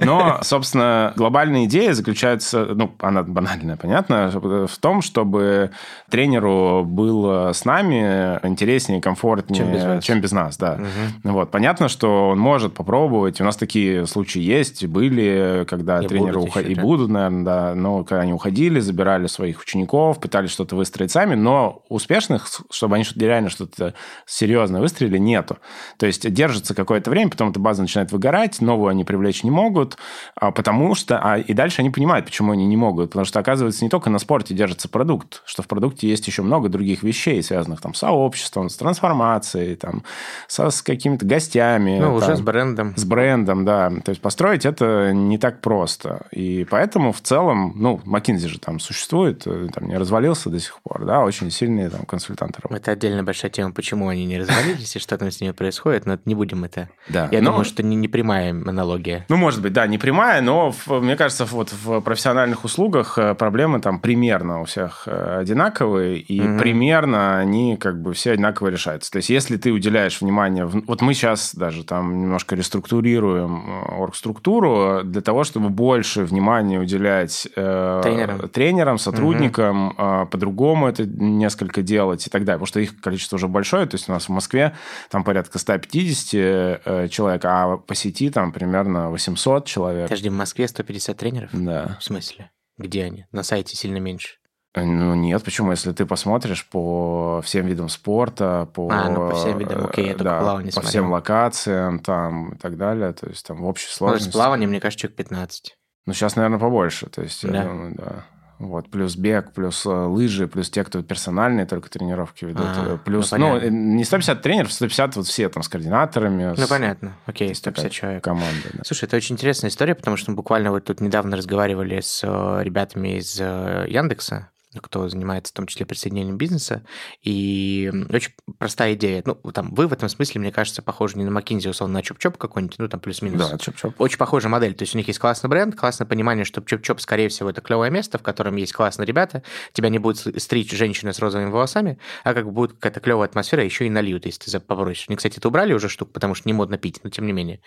Но, 0.00 0.38
собственно, 0.42 1.12
глобальная 1.16 1.64
идея 1.64 1.94
заключается, 1.94 2.66
ну, 2.66 2.94
она 3.00 3.22
банальная, 3.22 3.76
понятно, 3.76 4.30
в 4.32 4.78
том, 4.78 5.02
чтобы 5.02 5.70
тренеру 6.10 6.84
было 6.84 7.52
с 7.52 7.64
нами 7.64 8.38
интереснее, 8.46 9.00
комфортнее, 9.00 10.00
чем 10.00 10.20
без 10.20 10.32
нас, 10.32 10.56
да. 10.56 10.78
Вот. 11.24 11.50
Понятно, 11.50 11.88
что 11.88 12.30
он 12.30 12.38
может 12.38 12.74
попробовать. 12.74 13.40
У 13.40 13.44
нас 13.44 13.56
такие 13.56 14.06
случаи 14.06 14.40
есть, 14.40 14.86
были, 14.86 15.64
когда 15.68 16.00
тренеры 16.02 16.40
уходили, 16.40 16.72
и 16.72 16.80
будут, 16.80 17.10
наверное, 17.10 17.44
да, 17.44 17.74
но 17.74 18.04
когда 18.04 18.22
они 18.22 18.32
уходили, 18.32 18.80
забирали 18.80 19.26
своих 19.26 19.55
своих 19.56 19.62
учеников, 19.62 20.20
пытались 20.20 20.50
что-то 20.50 20.76
выстроить 20.76 21.10
сами, 21.10 21.34
но 21.34 21.82
успешных, 21.88 22.48
чтобы 22.70 22.96
они 22.96 23.04
реально 23.16 23.50
что-то 23.50 23.94
серьезное 24.26 24.80
выстроили, 24.80 25.18
нету. 25.18 25.58
То 25.98 26.06
есть 26.06 26.30
держится 26.30 26.74
какое-то 26.74 27.10
время, 27.10 27.30
потом 27.30 27.50
эта 27.50 27.60
база 27.60 27.82
начинает 27.82 28.12
выгорать, 28.12 28.60
новую 28.60 28.90
они 28.90 29.04
привлечь 29.04 29.44
не 29.44 29.50
могут, 29.50 29.96
а 30.34 30.50
потому 30.50 30.94
что... 30.94 31.18
А, 31.18 31.38
и 31.38 31.52
дальше 31.52 31.80
они 31.80 31.90
понимают, 31.90 32.26
почему 32.26 32.52
они 32.52 32.66
не 32.66 32.76
могут. 32.76 33.10
Потому 33.10 33.24
что, 33.24 33.40
оказывается, 33.40 33.84
не 33.84 33.90
только 33.90 34.10
на 34.10 34.18
спорте 34.18 34.54
держится 34.54 34.88
продукт, 34.88 35.42
что 35.44 35.62
в 35.62 35.66
продукте 35.66 36.08
есть 36.08 36.26
еще 36.26 36.42
много 36.42 36.68
других 36.68 37.02
вещей, 37.02 37.42
связанных 37.42 37.80
там 37.80 37.94
с 37.94 37.98
сообществом, 37.98 38.68
с 38.68 38.76
трансформацией, 38.76 39.76
там, 39.76 40.02
со, 40.48 40.70
с 40.70 40.82
какими-то 40.82 41.26
гостями. 41.26 41.98
Ну, 41.98 42.06
там, 42.06 42.14
уже 42.14 42.36
с 42.36 42.40
брендом. 42.40 42.94
С 42.96 43.04
брендом, 43.04 43.64
да. 43.64 43.90
То 44.04 44.10
есть 44.10 44.20
построить 44.20 44.64
это 44.64 45.12
не 45.12 45.38
так 45.38 45.60
просто. 45.60 46.26
И 46.30 46.66
поэтому 46.68 47.12
в 47.12 47.20
целом, 47.20 47.72
ну, 47.76 48.00
McKinsey 48.04 48.48
же 48.48 48.58
там 48.58 48.78
существует, 48.80 49.45
там 49.72 49.88
не 49.88 49.96
развалился 49.96 50.50
до 50.50 50.58
сих 50.60 50.78
пор, 50.82 51.04
да, 51.04 51.20
очень 51.20 51.50
сильные 51.50 51.90
там 51.90 52.04
консультанты 52.04 52.60
работают. 52.62 52.82
Это 52.82 52.92
отдельная 52.92 53.22
большая 53.22 53.50
тема, 53.50 53.72
почему 53.72 54.08
они 54.08 54.24
не 54.26 54.38
развалились 54.38 54.96
и 54.96 54.98
что 54.98 55.16
там 55.18 55.30
с 55.30 55.40
ними 55.40 55.52
происходит, 55.52 56.06
но 56.06 56.18
не 56.24 56.34
будем 56.34 56.64
это... 56.64 56.88
Да. 57.08 57.28
Я 57.30 57.40
но... 57.40 57.50
думаю, 57.50 57.64
что 57.64 57.82
не, 57.82 57.96
не 57.96 58.08
прямая 58.08 58.50
аналогия. 58.50 59.24
Ну, 59.28 59.36
может 59.36 59.62
быть, 59.62 59.72
да, 59.72 59.86
не 59.86 59.98
прямая, 59.98 60.40
но 60.40 60.72
в, 60.72 61.00
мне 61.00 61.16
кажется, 61.16 61.44
вот 61.44 61.72
в 61.72 62.00
профессиональных 62.00 62.64
услугах 62.64 63.18
э, 63.18 63.34
проблемы 63.34 63.80
там 63.80 64.00
примерно 64.00 64.60
у 64.60 64.64
всех 64.64 65.04
э, 65.06 65.38
одинаковые, 65.40 66.18
и 66.18 66.40
угу. 66.40 66.58
примерно 66.58 67.38
они 67.38 67.76
как 67.76 68.00
бы 68.00 68.12
все 68.12 68.32
одинаково 68.32 68.68
решаются. 68.68 69.10
То 69.10 69.16
есть, 69.16 69.30
если 69.30 69.56
ты 69.56 69.72
уделяешь 69.72 70.20
внимание... 70.20 70.66
Вот 70.66 71.02
мы 71.02 71.14
сейчас 71.14 71.54
даже 71.54 71.84
там 71.84 72.20
немножко 72.20 72.56
реструктурируем 72.56 73.64
э, 73.66 73.94
оргструктуру 73.96 75.02
для 75.04 75.20
того, 75.20 75.44
чтобы 75.44 75.68
больше 75.68 76.24
внимания 76.24 76.78
уделять 76.78 77.48
э, 77.56 78.00
тренерам, 78.02 78.48
тренерам 78.48 78.98
сотрудникам, 78.98 79.35
сотрудникам 79.36 79.90
mm-hmm. 79.90 80.26
по-другому 80.26 80.88
это 80.88 81.06
несколько 81.06 81.82
делать 81.82 82.26
и 82.26 82.30
так 82.30 82.44
далее, 82.44 82.58
потому 82.58 82.66
что 82.66 82.80
их 82.80 83.00
количество 83.00 83.36
уже 83.36 83.48
большое, 83.48 83.86
то 83.86 83.94
есть 83.96 84.08
у 84.08 84.12
нас 84.12 84.26
в 84.26 84.28
Москве 84.30 84.74
там 85.10 85.24
порядка 85.24 85.58
150 85.58 86.34
э, 86.34 87.08
человек, 87.08 87.44
а 87.44 87.76
по 87.76 87.94
сети 87.94 88.30
там 88.30 88.52
примерно 88.52 89.10
800 89.10 89.66
человек. 89.66 90.08
Подожди, 90.08 90.28
в 90.28 90.34
Москве 90.34 90.68
150 90.68 91.16
тренеров? 91.16 91.50
Да. 91.52 91.96
В 92.00 92.04
смысле? 92.04 92.50
Где 92.78 93.04
они? 93.04 93.26
На 93.32 93.42
сайте 93.42 93.76
сильно 93.76 93.98
меньше. 93.98 94.36
Э, 94.74 94.84
ну 94.84 95.14
нет, 95.14 95.42
почему? 95.42 95.70
Если 95.70 95.92
ты 95.92 96.06
посмотришь 96.06 96.66
по 96.68 97.40
всем 97.42 97.66
видам 97.66 97.88
спорта, 97.88 98.68
по... 98.74 98.88
А, 98.90 99.08
ну 99.08 99.30
по 99.30 99.36
всем 99.36 99.58
видам, 99.58 99.86
окей, 99.86 100.06
я 100.06 100.12
только 100.12 100.24
да, 100.24 100.40
плавание 100.40 100.68
По 100.68 100.72
смотрел. 100.72 100.90
всем 100.90 101.12
локациям 101.12 101.98
там 102.00 102.52
и 102.52 102.58
так 102.58 102.76
далее, 102.76 103.12
то 103.12 103.28
есть 103.28 103.46
там 103.46 103.62
в 103.62 103.66
общей 103.66 103.88
сложности... 103.88 104.26
Ну, 104.26 104.32
с 104.32 104.34
плаванием, 104.34 104.70
мне 104.70 104.80
кажется, 104.80 105.02
человек 105.02 105.16
15. 105.16 105.76
Ну, 106.06 106.12
сейчас, 106.12 106.36
наверное, 106.36 106.60
побольше, 106.60 107.08
то 107.08 107.22
есть, 107.22 107.44
да. 107.46 107.62
я 107.62 107.64
думаю, 107.64 107.94
да. 107.96 108.26
Вот, 108.58 108.90
плюс 108.90 109.16
бег, 109.16 109.52
плюс 109.52 109.84
э, 109.84 109.90
лыжи, 109.90 110.48
плюс 110.48 110.70
те, 110.70 110.82
кто 110.82 111.02
персональные 111.02 111.66
только 111.66 111.90
тренировки 111.90 112.46
ведут. 112.46 112.64
А, 112.66 112.94
э, 112.94 112.98
плюс, 113.04 113.30
ну, 113.32 113.60
ну, 113.60 113.68
не 113.68 114.02
150 114.04 114.40
тренеров, 114.40 114.72
150 114.72 115.16
вот 115.16 115.26
все 115.26 115.48
там 115.50 115.62
с 115.62 115.68
координаторами. 115.68 116.54
Ну, 116.56 116.64
с- 116.64 116.68
понятно. 116.68 117.12
Окей, 117.26 117.48
есть 117.48 117.62
такая 117.62 117.84
150 117.90 117.92
человек. 117.92 118.24
Команда, 118.24 118.68
да. 118.72 118.82
Слушай, 118.84 119.04
это 119.04 119.16
очень 119.16 119.34
интересная 119.34 119.68
история, 119.68 119.94
потому 119.94 120.16
что 120.16 120.30
мы 120.30 120.36
буквально 120.36 120.70
вот 120.70 120.84
тут 120.84 121.00
недавно 121.02 121.36
разговаривали 121.36 122.00
с 122.00 122.22
э, 122.24 122.62
ребятами 122.62 123.18
из 123.18 123.38
Яндекса, 123.38 124.48
кто 124.80 125.08
занимается 125.08 125.52
в 125.52 125.56
том 125.56 125.66
числе 125.66 125.86
присоединением 125.86 126.36
бизнеса, 126.36 126.84
и 127.22 127.90
очень 128.10 128.32
простая 128.58 128.94
идея. 128.94 129.22
Ну, 129.24 129.34
там, 129.52 129.74
вы 129.74 129.86
в 129.86 129.92
этом 129.92 130.08
смысле, 130.08 130.40
мне 130.40 130.52
кажется, 130.52 130.82
похожи 130.82 131.18
не 131.18 131.24
на 131.24 131.36
McKinsey, 131.36 131.70
условно, 131.70 131.94
на 131.94 132.02
Чоп-Чоп 132.02 132.36
какой-нибудь, 132.36 132.78
ну, 132.78 132.88
там, 132.88 133.00
плюс-минус. 133.00 133.50
Да, 133.50 133.56
чоп-чоп. 133.56 133.94
Очень 133.98 134.18
похожая 134.18 134.50
модель. 134.50 134.74
То 134.74 134.82
есть 134.82 134.94
у 134.94 134.98
них 134.98 135.06
есть 135.08 135.18
классный 135.18 135.48
бренд, 135.50 135.74
классное 135.76 136.06
понимание, 136.06 136.44
что 136.44 136.60
Чоп-Чоп, 136.60 136.98
скорее 137.00 137.28
всего, 137.28 137.50
это 137.50 137.60
клевое 137.60 137.90
место, 137.90 138.18
в 138.18 138.22
котором 138.22 138.56
есть 138.56 138.72
классные 138.72 139.06
ребята. 139.06 139.42
Тебя 139.72 139.88
не 139.88 139.98
будет 139.98 140.18
стричь 140.42 140.72
женщина 140.72 141.12
с 141.12 141.18
розовыми 141.18 141.50
волосами, 141.50 141.98
а 142.24 142.34
как 142.34 142.44
бы 142.46 142.50
будет 142.52 142.72
какая-то 142.74 143.00
клевая 143.00 143.28
атмосфера, 143.28 143.64
еще 143.64 143.86
и 143.86 143.90
нальют, 143.90 144.26
если 144.26 144.50
ты 144.50 144.60
попросишь. 144.60 145.06
Они, 145.08 145.16
кстати, 145.16 145.38
это 145.38 145.48
убрали 145.48 145.72
уже 145.72 145.88
штуку, 145.88 146.12
потому 146.12 146.34
что 146.34 146.48
не 146.48 146.52
модно 146.52 146.78
пить, 146.78 147.00
но 147.02 147.10
тем 147.10 147.26
не 147.26 147.32
менее. 147.32 147.60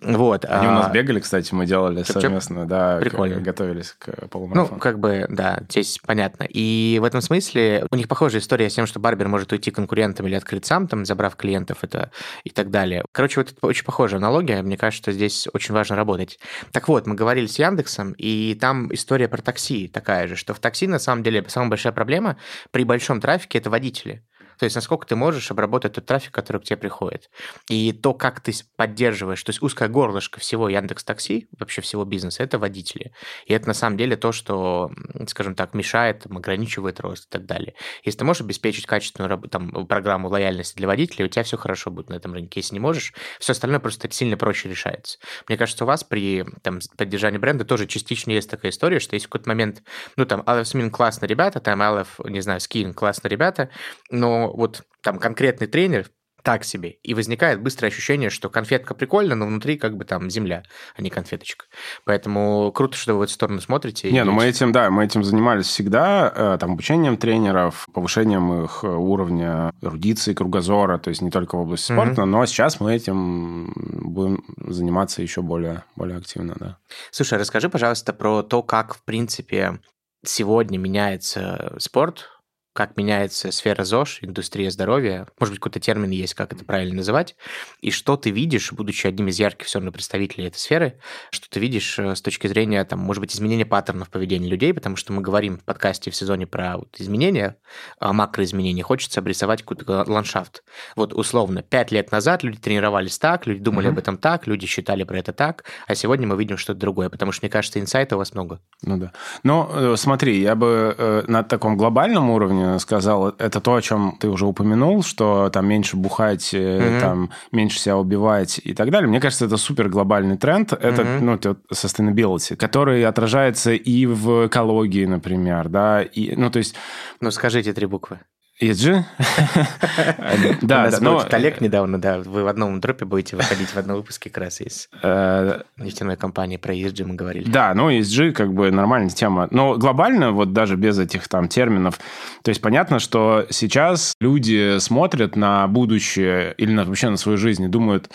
Вот. 0.00 0.44
Они 0.44 0.66
у 0.66 0.70
а- 0.70 0.74
нас 0.74 0.92
бегали, 0.92 1.20
кстати, 1.20 1.54
мы 1.54 1.66
делали 1.66 2.02
Чоп-чоп? 2.02 2.20
совместно, 2.22 2.66
да, 2.66 2.98
Прикольно. 2.98 3.40
готовились 3.40 3.92
к 3.98 4.08
Ну, 4.22 4.28
полумарафону. 4.28 4.80
как 4.80 4.98
бы, 4.98 5.26
да, 5.28 5.60
здесь 5.68 5.98
понятно. 6.04 6.41
И 6.48 6.98
в 7.00 7.04
этом 7.04 7.20
смысле 7.20 7.86
у 7.90 7.96
них 7.96 8.08
похожая 8.08 8.40
история 8.40 8.70
с 8.70 8.74
тем, 8.74 8.86
что 8.86 9.00
барбер 9.00 9.28
может 9.28 9.52
уйти 9.52 9.70
конкурентам 9.70 10.26
или 10.26 10.34
открыть 10.34 10.66
сам, 10.66 10.88
там, 10.88 11.04
забрав 11.04 11.36
клиентов 11.36 11.78
это 11.82 12.10
и 12.44 12.50
так 12.50 12.70
далее. 12.70 13.04
Короче, 13.12 13.40
вот 13.40 13.52
это 13.52 13.66
очень 13.66 13.84
похожая 13.84 14.18
аналогия. 14.18 14.62
Мне 14.62 14.76
кажется, 14.76 15.02
что 15.02 15.12
здесь 15.12 15.48
очень 15.52 15.74
важно 15.74 15.96
работать. 15.96 16.38
Так 16.72 16.88
вот, 16.88 17.06
мы 17.06 17.14
говорили 17.14 17.46
с 17.46 17.58
Яндексом, 17.58 18.12
и 18.12 18.54
там 18.60 18.92
история 18.92 19.28
про 19.28 19.42
такси 19.42 19.88
такая 19.88 20.28
же, 20.28 20.36
что 20.36 20.54
в 20.54 20.60
такси, 20.60 20.86
на 20.86 20.98
самом 20.98 21.22
деле, 21.22 21.44
самая 21.48 21.70
большая 21.70 21.92
проблема 21.92 22.36
при 22.70 22.84
большом 22.84 23.20
трафике– 23.20 23.58
это 23.58 23.70
водители. 23.70 24.22
То 24.62 24.66
есть 24.66 24.76
насколько 24.76 25.08
ты 25.08 25.16
можешь 25.16 25.50
обработать 25.50 25.94
тот 25.94 26.06
трафик, 26.06 26.32
который 26.32 26.60
к 26.62 26.64
тебе 26.64 26.76
приходит. 26.76 27.30
И 27.68 27.92
то, 27.92 28.14
как 28.14 28.40
ты 28.40 28.52
поддерживаешь, 28.76 29.42
то 29.42 29.50
есть 29.50 29.60
узкое 29.60 29.88
горлышко 29.88 30.38
всего 30.38 30.68
Яндекс 30.68 31.02
Такси, 31.02 31.48
вообще 31.58 31.80
всего 31.80 32.04
бизнеса, 32.04 32.44
это 32.44 32.60
водители. 32.60 33.12
И 33.46 33.54
это 33.54 33.66
на 33.66 33.74
самом 33.74 33.96
деле 33.96 34.16
то, 34.16 34.30
что, 34.30 34.92
скажем 35.26 35.56
так, 35.56 35.74
мешает, 35.74 36.20
там, 36.20 36.36
ограничивает 36.36 37.00
рост 37.00 37.24
и 37.24 37.28
так 37.28 37.44
далее. 37.44 37.74
Если 38.04 38.20
ты 38.20 38.24
можешь 38.24 38.42
обеспечить 38.42 38.86
качественную 38.86 39.36
там, 39.48 39.84
программу 39.88 40.28
лояльности 40.28 40.76
для 40.76 40.86
водителей, 40.86 41.24
у 41.24 41.28
тебя 41.28 41.42
все 41.42 41.56
хорошо 41.56 41.90
будет 41.90 42.08
на 42.08 42.14
этом 42.14 42.32
рынке. 42.32 42.60
Если 42.60 42.74
не 42.74 42.80
можешь, 42.80 43.14
все 43.40 43.54
остальное 43.54 43.80
просто 43.80 44.08
сильно 44.12 44.36
проще 44.36 44.68
решается. 44.68 45.18
Мне 45.48 45.58
кажется, 45.58 45.82
у 45.82 45.88
вас 45.88 46.04
при 46.04 46.44
там, 46.62 46.78
поддержании 46.96 47.38
бренда 47.38 47.64
тоже 47.64 47.88
частично 47.88 48.30
есть 48.30 48.48
такая 48.48 48.70
история, 48.70 49.00
что 49.00 49.16
есть 49.16 49.26
какой-то 49.26 49.48
момент, 49.48 49.82
ну, 50.14 50.24
там, 50.24 50.42
Aleph 50.42 50.72
Smin 50.72 50.90
классные 50.90 51.28
ребята, 51.28 51.58
там, 51.58 51.82
Aleph, 51.82 52.30
не 52.30 52.40
знаю, 52.42 52.60
Skin 52.60 52.92
классные 52.92 53.30
ребята, 53.30 53.68
но 54.12 54.51
вот 54.54 54.82
там 55.02 55.18
конкретный 55.18 55.66
тренер 55.66 56.10
так 56.42 56.64
себе. 56.64 56.90
И 57.02 57.14
возникает 57.14 57.62
быстрое 57.62 57.90
ощущение, 57.90 58.30
что 58.30 58.50
конфетка 58.50 58.94
прикольная, 58.94 59.36
но 59.36 59.46
внутри 59.46 59.78
как 59.78 59.96
бы 59.96 60.04
там 60.04 60.28
земля, 60.28 60.64
а 60.96 61.02
не 61.02 61.10
конфеточка. 61.10 61.66
Поэтому 62.04 62.72
круто, 62.72 62.96
что 62.96 63.14
вы 63.14 63.20
в 63.20 63.22
эту 63.22 63.32
сторону 63.32 63.60
смотрите. 63.60 64.10
Не, 64.10 64.24
ну 64.24 64.32
мы 64.32 64.44
этим, 64.44 64.72
да, 64.72 64.90
мы 64.90 65.04
этим 65.04 65.22
занимались 65.24 65.66
всегда, 65.66 66.32
э, 66.34 66.58
там, 66.58 66.72
обучением 66.72 67.16
тренеров, 67.16 67.86
повышением 67.92 68.64
их 68.64 68.80
э, 68.82 68.88
уровня 68.88 69.72
эрудиции, 69.80 70.34
кругозора, 70.34 70.98
то 70.98 71.10
есть 71.10 71.22
не 71.22 71.30
только 71.30 71.56
в 71.56 71.60
области 71.60 71.92
спорта, 71.92 72.24
но 72.24 72.44
сейчас 72.46 72.80
мы 72.80 72.94
этим 72.94 73.72
будем 73.76 74.44
заниматься 74.56 75.22
еще 75.22 75.42
более, 75.42 75.84
более 75.96 76.18
активно, 76.18 76.54
да. 76.58 76.78
Слушай, 77.10 77.38
расскажи, 77.38 77.68
пожалуйста, 77.68 78.12
про 78.12 78.42
то, 78.42 78.62
как, 78.62 78.94
в 78.94 79.04
принципе, 79.04 79.78
сегодня 80.24 80.78
меняется 80.78 81.74
спорт, 81.78 82.31
как 82.72 82.96
меняется 82.96 83.52
сфера 83.52 83.84
ЗОЖ, 83.84 84.20
индустрия 84.22 84.70
здоровья. 84.70 85.26
Может 85.38 85.52
быть, 85.52 85.60
какой-то 85.60 85.80
термин 85.80 86.10
есть, 86.10 86.34
как 86.34 86.52
это 86.52 86.64
правильно 86.64 86.96
называть. 86.96 87.36
И 87.80 87.90
что 87.90 88.16
ты 88.16 88.30
видишь, 88.30 88.72
будучи 88.72 89.06
одним 89.06 89.28
из 89.28 89.38
ярких 89.38 89.66
все 89.66 89.78
равно 89.78 89.92
представителей 89.92 90.46
этой 90.46 90.58
сферы, 90.58 90.98
что 91.30 91.48
ты 91.50 91.60
видишь 91.60 91.98
э, 91.98 92.14
с 92.14 92.22
точки 92.22 92.46
зрения, 92.46 92.84
там, 92.84 93.00
может 93.00 93.20
быть, 93.20 93.34
изменения 93.34 93.66
паттернов 93.66 94.10
поведения 94.10 94.48
людей, 94.48 94.72
потому 94.72 94.96
что 94.96 95.12
мы 95.12 95.20
говорим 95.22 95.58
в 95.58 95.64
подкасте 95.64 96.10
в 96.10 96.16
сезоне 96.16 96.46
про 96.46 96.78
вот 96.78 96.96
изменения, 96.98 97.56
а, 97.98 98.12
макроизменения, 98.12 98.82
хочется 98.82 99.20
обрисовать 99.20 99.62
какой-то 99.62 100.04
ландшафт. 100.06 100.64
Вот, 100.96 101.12
условно, 101.12 101.62
пять 101.62 101.90
лет 101.92 102.10
назад 102.10 102.42
люди 102.42 102.58
тренировались 102.58 103.18
так, 103.18 103.46
люди 103.46 103.60
думали 103.60 103.86
Мгм. 103.86 103.94
об 103.94 103.98
этом 103.98 104.16
так, 104.18 104.46
люди 104.46 104.66
считали 104.66 105.04
про 105.04 105.18
это 105.18 105.32
так, 105.32 105.64
а 105.86 105.94
сегодня 105.94 106.26
мы 106.26 106.36
видим 106.36 106.56
что-то 106.56 106.80
другое, 106.80 107.10
потому 107.10 107.32
что, 107.32 107.44
мне 107.44 107.50
кажется, 107.50 107.80
инсайта 107.80 108.16
у 108.16 108.18
вас 108.18 108.34
много. 108.34 108.60
Ну 108.82 108.96
да. 108.96 109.12
Но 109.42 109.70
э, 109.72 109.96
смотри, 109.96 110.40
я 110.40 110.54
бы 110.54 110.94
э, 110.96 111.24
на 111.26 111.42
таком 111.42 111.76
глобальном 111.76 112.30
уровне 112.30 112.61
сказал, 112.78 113.28
это 113.38 113.60
то, 113.60 113.74
о 113.74 113.82
чем 113.82 114.16
ты 114.18 114.28
уже 114.28 114.46
упомянул, 114.46 115.02
что 115.02 115.50
там 115.50 115.66
меньше 115.68 115.96
бухать, 115.96 116.50
э, 116.54 116.90
Мгм. 116.90 117.00
там 117.00 117.30
меньше 117.52 117.78
себя 117.78 117.96
убивать 117.96 118.60
и 118.62 118.74
так 118.74 118.90
далее. 118.90 119.08
Мне 119.08 119.20
кажется, 119.20 119.46
это 119.46 119.56
супер 119.56 119.88
глобальный 119.88 120.36
тренд. 120.36 120.72
Это, 120.72 121.04
Мгм. 121.04 121.26
ну, 121.26 121.34
sustainability, 121.72 122.56
который 122.56 123.04
отражается 123.04 123.72
и 123.72 124.06
в 124.06 124.46
экологии, 124.46 125.04
например, 125.06 125.68
да, 125.68 126.02
и, 126.02 126.34
ну, 126.36 126.50
то 126.50 126.58
есть 126.58 126.74
Ну, 127.20 127.30
скажите 127.30 127.72
три 127.72 127.86
буквы. 127.86 128.20
ESG? 128.62 129.02
У 130.62 130.66
Да, 130.66 130.84
нас 130.84 131.00
был 131.00 131.12
но... 131.12 131.22
тут 131.22 131.34
Олег 131.34 131.60
недавно, 131.60 132.00
да, 132.00 132.18
вы 132.18 132.44
в 132.44 132.46
одном 132.46 132.80
дропе 132.80 133.04
будете 133.04 133.36
выходить 133.36 133.68
в 133.68 133.76
одном 133.76 133.96
выпуске 133.96 134.30
как 134.30 134.44
раз 134.44 134.60
из 134.60 134.88
э, 135.02 135.60
нефтяной 135.76 136.16
компании, 136.16 136.56
про 136.56 136.74
ESG 136.74 137.04
мы 137.04 137.14
говорили. 137.14 137.50
Да, 137.50 137.74
ну 137.74 137.90
ESG 137.90 138.32
как 138.32 138.52
бы 138.54 138.70
нормальная 138.70 139.10
тема. 139.10 139.48
Но 139.50 139.76
глобально, 139.76 140.30
вот 140.30 140.52
даже 140.52 140.76
без 140.76 140.98
этих 140.98 141.28
там 141.28 141.48
терминов, 141.48 141.98
то 142.42 142.50
есть 142.50 142.60
понятно, 142.60 142.98
что 143.00 143.46
сейчас 143.50 144.14
люди 144.20 144.78
смотрят 144.78 145.36
на 145.36 145.66
будущее 145.66 146.54
или 146.56 146.72
вообще 146.76 147.10
на 147.10 147.16
свою 147.16 147.38
жизнь 147.38 147.64
и 147.64 147.68
думают, 147.68 148.10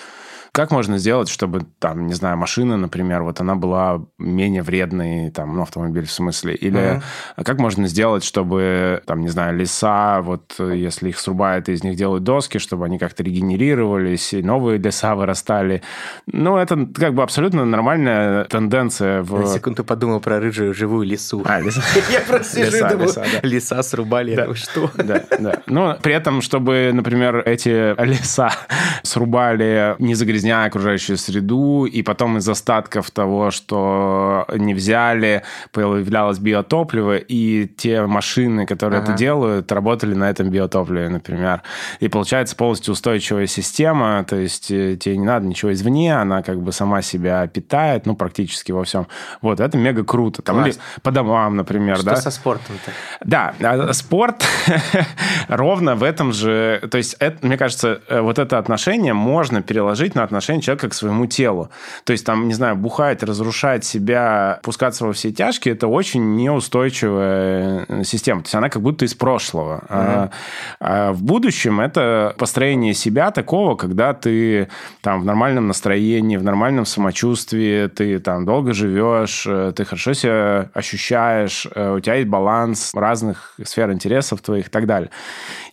как 0.58 0.72
можно 0.72 0.98
сделать, 0.98 1.30
чтобы, 1.30 1.62
там, 1.80 2.08
не 2.08 2.14
знаю, 2.16 2.36
машина, 2.36 2.78
например, 2.78 3.22
вот 3.22 3.40
она 3.40 3.56
была 3.56 4.02
менее 4.18 4.64
вредной, 4.64 5.30
там, 5.30 5.56
ну, 5.56 5.62
автомобиль 5.62 6.06
в 6.08 6.12
смысле, 6.12 6.56
или 6.56 6.78
Мгм. 7.38 7.44
как 7.46 7.60
можно 7.60 7.88
сделать, 7.88 8.24
чтобы, 8.24 9.02
там, 9.06 9.22
не 9.22 9.30
знаю, 9.30 9.56
леса, 9.56 10.22
вот 10.24 10.56
если 10.60 11.10
их 11.10 11.20
срубают, 11.20 11.70
из 11.70 11.84
них 11.84 11.96
делают 11.96 12.24
доски, 12.24 12.58
чтобы 12.58 12.86
они 12.86 12.98
как-то 12.98 13.22
регенерировались, 13.24 14.34
и 14.34 14.42
новые 14.42 14.80
леса 14.80 15.14
вырастали. 15.16 15.84
Ну, 16.26 16.58
это 16.58 16.88
как 16.96 17.14
бы 17.14 17.22
абсолютно 17.22 17.64
нормальная 17.64 18.46
тенденция 18.46 19.22
в... 19.22 19.40
На 19.40 19.46
секунду 19.48 19.84
подумал 19.84 20.20
про 20.22 20.40
рыжую 20.40 20.74
живую 20.74 21.06
лису. 21.06 21.44
А, 21.46 21.60
леса. 21.62 21.82
Я 22.12 22.22
просто 22.22 22.60
Леса, 22.62 22.90
думаю, 22.90 23.08
леса, 23.08 23.24
да. 23.42 23.48
леса 23.48 23.84
срубали, 23.84 24.32
я 24.32 24.36
Да. 24.38 24.42
думаю, 24.44 24.56
что? 24.58 24.90
Да, 24.96 25.24
да. 25.40 25.62
Но 25.68 25.98
при 26.02 26.14
этом, 26.16 26.42
чтобы, 26.42 26.90
например, 26.94 27.44
эти 27.46 27.94
леса 28.04 28.50
срубали, 29.04 29.96
не 30.00 30.16
загрязняя 30.48 30.68
окружающую 30.68 31.18
среду, 31.18 31.86
и 31.86 32.02
потом 32.04 32.38
из 32.38 32.48
остатков 32.48 33.12
того, 33.12 33.52
что 33.52 34.46
не 34.56 34.74
взяли, 34.74 35.44
появлялось 35.72 36.40
биотопливо, 36.40 37.18
и 37.18 37.68
те 37.68 38.06
машины, 38.06 38.66
которые 38.66 39.02
Ага. 39.02 39.12
это 39.12 39.18
делают, 39.18 39.72
работали 39.72 40.14
на 40.14 40.30
этом 40.30 40.50
биотопливе, 40.50 41.10
например. 41.10 41.62
И 42.00 42.08
получается 42.08 42.56
полностью 42.56 42.94
устойчивая 42.94 43.48
система, 43.48 44.24
то 44.24 44.36
есть 44.36 44.72
э, 44.72 44.98
тебе 44.98 45.18
не 45.18 45.26
надо 45.26 45.46
ничего 45.46 45.72
извне, 45.74 46.16
она 46.16 46.42
как 46.42 46.62
бы 46.62 46.72
сама 46.72 47.02
себя 47.02 47.46
питает, 47.48 48.06
ну, 48.06 48.16
практически 48.16 48.72
во 48.72 48.84
всем. 48.84 49.08
Вот, 49.42 49.60
это 49.60 49.78
мега 49.78 50.04
круто. 50.04 50.42
Там, 50.42 50.66
или 50.66 50.76
по 51.02 51.12
домам, 51.12 51.56
например, 51.56 51.98
Что 51.98 52.06
да. 52.06 52.16
со 52.16 52.32
спортом-то? 52.32 52.92
Да, 53.24 53.54
а 53.62 53.94
спорт 53.94 54.46
ровно 55.48 55.96
в 55.96 56.04
этом 56.04 56.34
же... 56.34 56.82
То 56.92 56.98
есть, 56.98 57.16
это, 57.20 57.46
мне 57.46 57.58
кажется, 57.58 58.02
э, 58.08 58.22
вот 58.22 58.40
это 58.40 58.58
отношение 58.58 59.14
можно 59.14 59.62
переложить 59.62 60.16
на 60.16 60.24
отношение 60.28 60.62
человека 60.62 60.90
к 60.90 60.94
своему 60.94 61.26
телу. 61.26 61.70
То 62.04 62.12
есть 62.12 62.26
там, 62.26 62.48
не 62.48 62.54
знаю, 62.54 62.76
бухать, 62.76 63.24
разрушать 63.24 63.84
себя, 63.84 64.60
пускаться 64.64 65.06
во 65.06 65.14
все 65.14 65.32
тяжкие, 65.32 65.74
это 65.74 65.88
очень 65.88 66.36
неустойчивая 66.36 67.86
э, 67.88 68.04
система. 68.04 68.42
То 68.42 68.46
есть 68.46 68.56
она 68.56 68.70
как 68.70 68.82
будто 68.82 69.06
из 69.06 69.16
прошлого. 69.16 69.84
Mm-hmm. 69.90 69.90
А, 69.90 70.30
а 70.80 71.12
в 71.14 71.24
будущем 71.24 71.80
это 71.80 72.36
построение 72.38 72.94
себя 72.94 73.32
такого, 73.32 73.76
когда 73.76 74.14
ты 74.14 74.70
там 75.02 75.22
в 75.22 75.26
нормальном 75.26 75.68
настроении, 75.68 76.38
в 76.38 76.44
нормальном 76.44 76.86
самочувствии, 76.86 77.88
ты 77.88 78.20
там 78.20 78.46
долго 78.46 78.74
живешь, 78.74 79.46
э, 79.48 79.74
ты 79.76 79.86
хорошо 79.86 80.14
себя 80.14 80.70
ощущаешь, 80.74 81.68
э, 81.74 81.96
у 81.96 82.00
тебя 82.00 82.16
есть 82.16 82.30
баланс 82.30 82.92
разных 82.94 83.56
сфер 83.64 83.92
интересов 83.92 84.42
твоих 84.42 84.68
и 84.68 84.70
так 84.70 84.86
далее. 84.86 85.10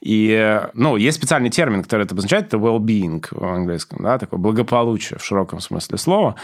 И, 0.00 0.60
ну, 0.74 0.96
есть 0.96 1.16
специальный 1.16 1.50
термин, 1.50 1.82
который 1.82 2.02
это 2.02 2.14
обозначает, 2.14 2.46
это 2.46 2.58
well-being 2.58 3.24
в 3.30 3.44
английском, 3.44 4.02
да, 4.02 4.18
такое 4.18 4.38
благополучие 4.44 5.18
в 5.18 5.24
широком 5.24 5.60
смысле 5.60 5.96
слова. 5.96 6.34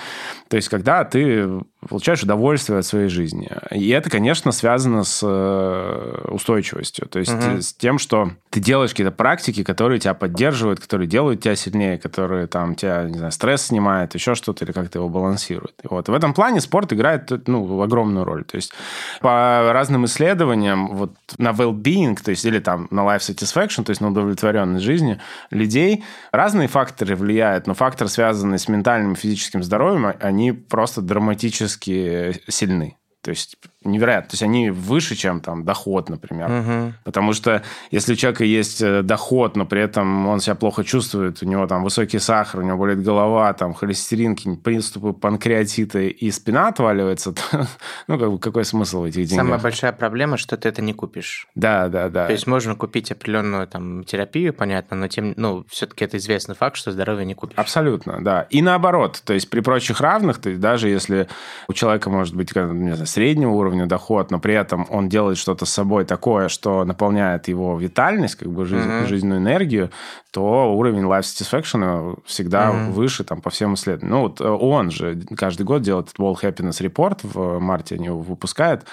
То 0.48 0.56
есть, 0.56 0.70
когда 0.70 1.04
ты 1.04 1.60
получаешь 1.88 2.22
удовольствие 2.22 2.78
от 2.78 2.84
своей 2.84 3.08
жизни. 3.08 3.50
И 3.70 3.88
это, 3.88 4.10
конечно, 4.10 4.52
связано 4.52 5.02
с 5.02 5.20
э, 5.22 6.24
устойчивостью. 6.28 7.08
То 7.08 7.18
есть 7.18 7.32
угу. 7.32 7.62
с 7.62 7.72
тем, 7.72 7.98
что 7.98 8.32
ты 8.50 8.60
делаешь 8.60 8.90
какие-то 8.90 9.12
практики, 9.12 9.64
которые 9.64 9.98
тебя 9.98 10.12
поддерживают, 10.12 10.80
которые 10.80 11.08
делают 11.08 11.40
тебя 11.40 11.56
сильнее, 11.56 11.98
которые 11.98 12.46
там 12.48 12.74
тебя, 12.74 13.04
не 13.04 13.16
знаю, 13.16 13.32
стресс 13.32 13.62
снимает, 13.62 14.14
еще 14.14 14.34
что-то, 14.34 14.64
или 14.64 14.72
как-то 14.72 14.98
его 14.98 15.08
балансирует. 15.08 15.74
Вот. 15.84 16.08
В 16.08 16.12
этом 16.12 16.34
плане 16.34 16.60
спорт 16.60 16.92
играет 16.92 17.30
ну, 17.48 17.80
огромную 17.80 18.24
роль. 18.26 18.44
То 18.44 18.56
есть 18.56 18.72
по 19.20 19.70
разным 19.72 20.04
исследованиям 20.04 20.88
вот 20.94 21.12
на 21.38 21.50
well-being, 21.50 22.18
то 22.22 22.30
есть 22.30 22.44
или 22.44 22.58
там 22.58 22.88
на 22.90 23.00
life 23.00 23.20
satisfaction, 23.20 23.84
то 23.84 23.90
есть 23.90 24.02
на 24.02 24.08
удовлетворенность 24.08 24.84
жизни 24.84 25.18
людей, 25.50 26.04
разные 26.30 26.68
факторы 26.68 27.16
влияют, 27.16 27.66
но 27.66 27.72
фактор, 27.72 28.08
связанный 28.08 28.58
с 28.58 28.68
ментальным 28.68 29.14
и 29.14 29.16
физическим 29.16 29.62
здоровьем, 29.62 30.12
они 30.20 30.52
просто 30.52 31.00
драматически 31.00 31.69
сильны. 32.48 32.96
То 33.22 33.30
есть 33.30 33.56
невероятно. 33.82 34.30
То 34.30 34.34
есть 34.34 34.42
они 34.42 34.70
выше, 34.70 35.16
чем 35.16 35.40
там 35.40 35.64
доход, 35.64 36.10
например. 36.10 36.50
Угу. 36.50 36.92
Потому 37.04 37.32
что 37.32 37.62
если 37.90 38.12
у 38.12 38.16
человека 38.16 38.44
есть 38.44 38.82
э, 38.82 39.02
доход, 39.02 39.56
но 39.56 39.64
при 39.64 39.80
этом 39.80 40.26
он 40.26 40.40
себя 40.40 40.54
плохо 40.54 40.84
чувствует, 40.84 41.42
у 41.42 41.46
него 41.46 41.66
там 41.66 41.82
высокий 41.82 42.18
сахар, 42.18 42.60
у 42.60 42.64
него 42.64 42.76
болит 42.76 43.02
голова, 43.02 43.52
там 43.54 43.74
холестерин, 43.74 44.36
приступы 44.56 45.12
панкреатита 45.12 46.00
и 46.00 46.30
спина 46.30 46.68
отваливается, 46.68 47.32
то, 47.50 47.66
ну, 48.06 48.18
как 48.18 48.30
бы, 48.30 48.38
какой 48.38 48.64
смысл 48.64 49.02
в 49.02 49.04
этих 49.04 49.26
деньгах? 49.26 49.46
Самая 49.46 49.58
большая 49.58 49.92
проблема, 49.92 50.36
что 50.36 50.56
ты 50.56 50.68
это 50.68 50.82
не 50.82 50.92
купишь. 50.92 51.48
Да, 51.54 51.88
да, 51.88 52.08
да. 52.08 52.26
То 52.26 52.32
есть 52.32 52.46
можно 52.46 52.74
купить 52.74 53.10
определенную 53.10 53.66
там 53.66 54.04
терапию, 54.04 54.52
понятно, 54.52 54.96
но 54.96 55.08
тем, 55.08 55.32
ну, 55.36 55.64
все-таки 55.68 56.04
это 56.04 56.18
известный 56.18 56.54
факт, 56.54 56.76
что 56.76 56.92
здоровье 56.92 57.24
не 57.24 57.34
купишь. 57.34 57.56
Абсолютно, 57.58 58.22
да. 58.22 58.42
И 58.50 58.60
наоборот, 58.60 59.22
то 59.24 59.32
есть 59.32 59.48
при 59.48 59.60
прочих 59.60 60.00
равных, 60.00 60.38
то 60.38 60.50
есть 60.50 60.60
даже 60.60 60.88
если 60.88 61.28
у 61.68 61.72
человека 61.72 62.10
может 62.10 62.34
быть, 62.34 62.54
не 62.54 62.94
знаю, 62.94 63.06
среднего 63.06 63.50
уровня, 63.50 63.69
уровня 63.70 63.86
доход, 63.86 64.30
но 64.30 64.40
при 64.40 64.54
этом 64.54 64.86
он 64.90 65.08
делает 65.08 65.38
что-то 65.38 65.64
с 65.64 65.70
собой 65.70 66.04
такое, 66.04 66.48
что 66.48 66.84
наполняет 66.84 67.48
его 67.48 67.78
витальность, 67.78 68.34
как 68.34 68.48
бы 68.50 68.64
жизнь, 68.64 68.88
mm-hmm. 68.88 69.06
жизненную 69.06 69.40
энергию, 69.40 69.90
то 70.32 70.74
уровень 70.74 71.04
life 71.04 71.20
satisfaction 71.20 72.18
всегда 72.26 72.70
mm-hmm. 72.70 72.90
выше 72.90 73.24
там 73.24 73.40
по 73.40 73.50
всем 73.50 73.74
исследованиям. 73.74 74.10
Ну 74.10 74.22
вот 74.22 74.40
он 74.40 74.90
же 74.90 75.22
каждый 75.36 75.62
год 75.62 75.82
делает 75.82 76.08
этот 76.08 76.18
World 76.18 76.40
Happiness 76.42 76.80
Report, 76.80 77.18
в 77.22 77.60
марте 77.60 77.94
они 77.94 78.06
его 78.06 78.20
выпускают, 78.20 78.84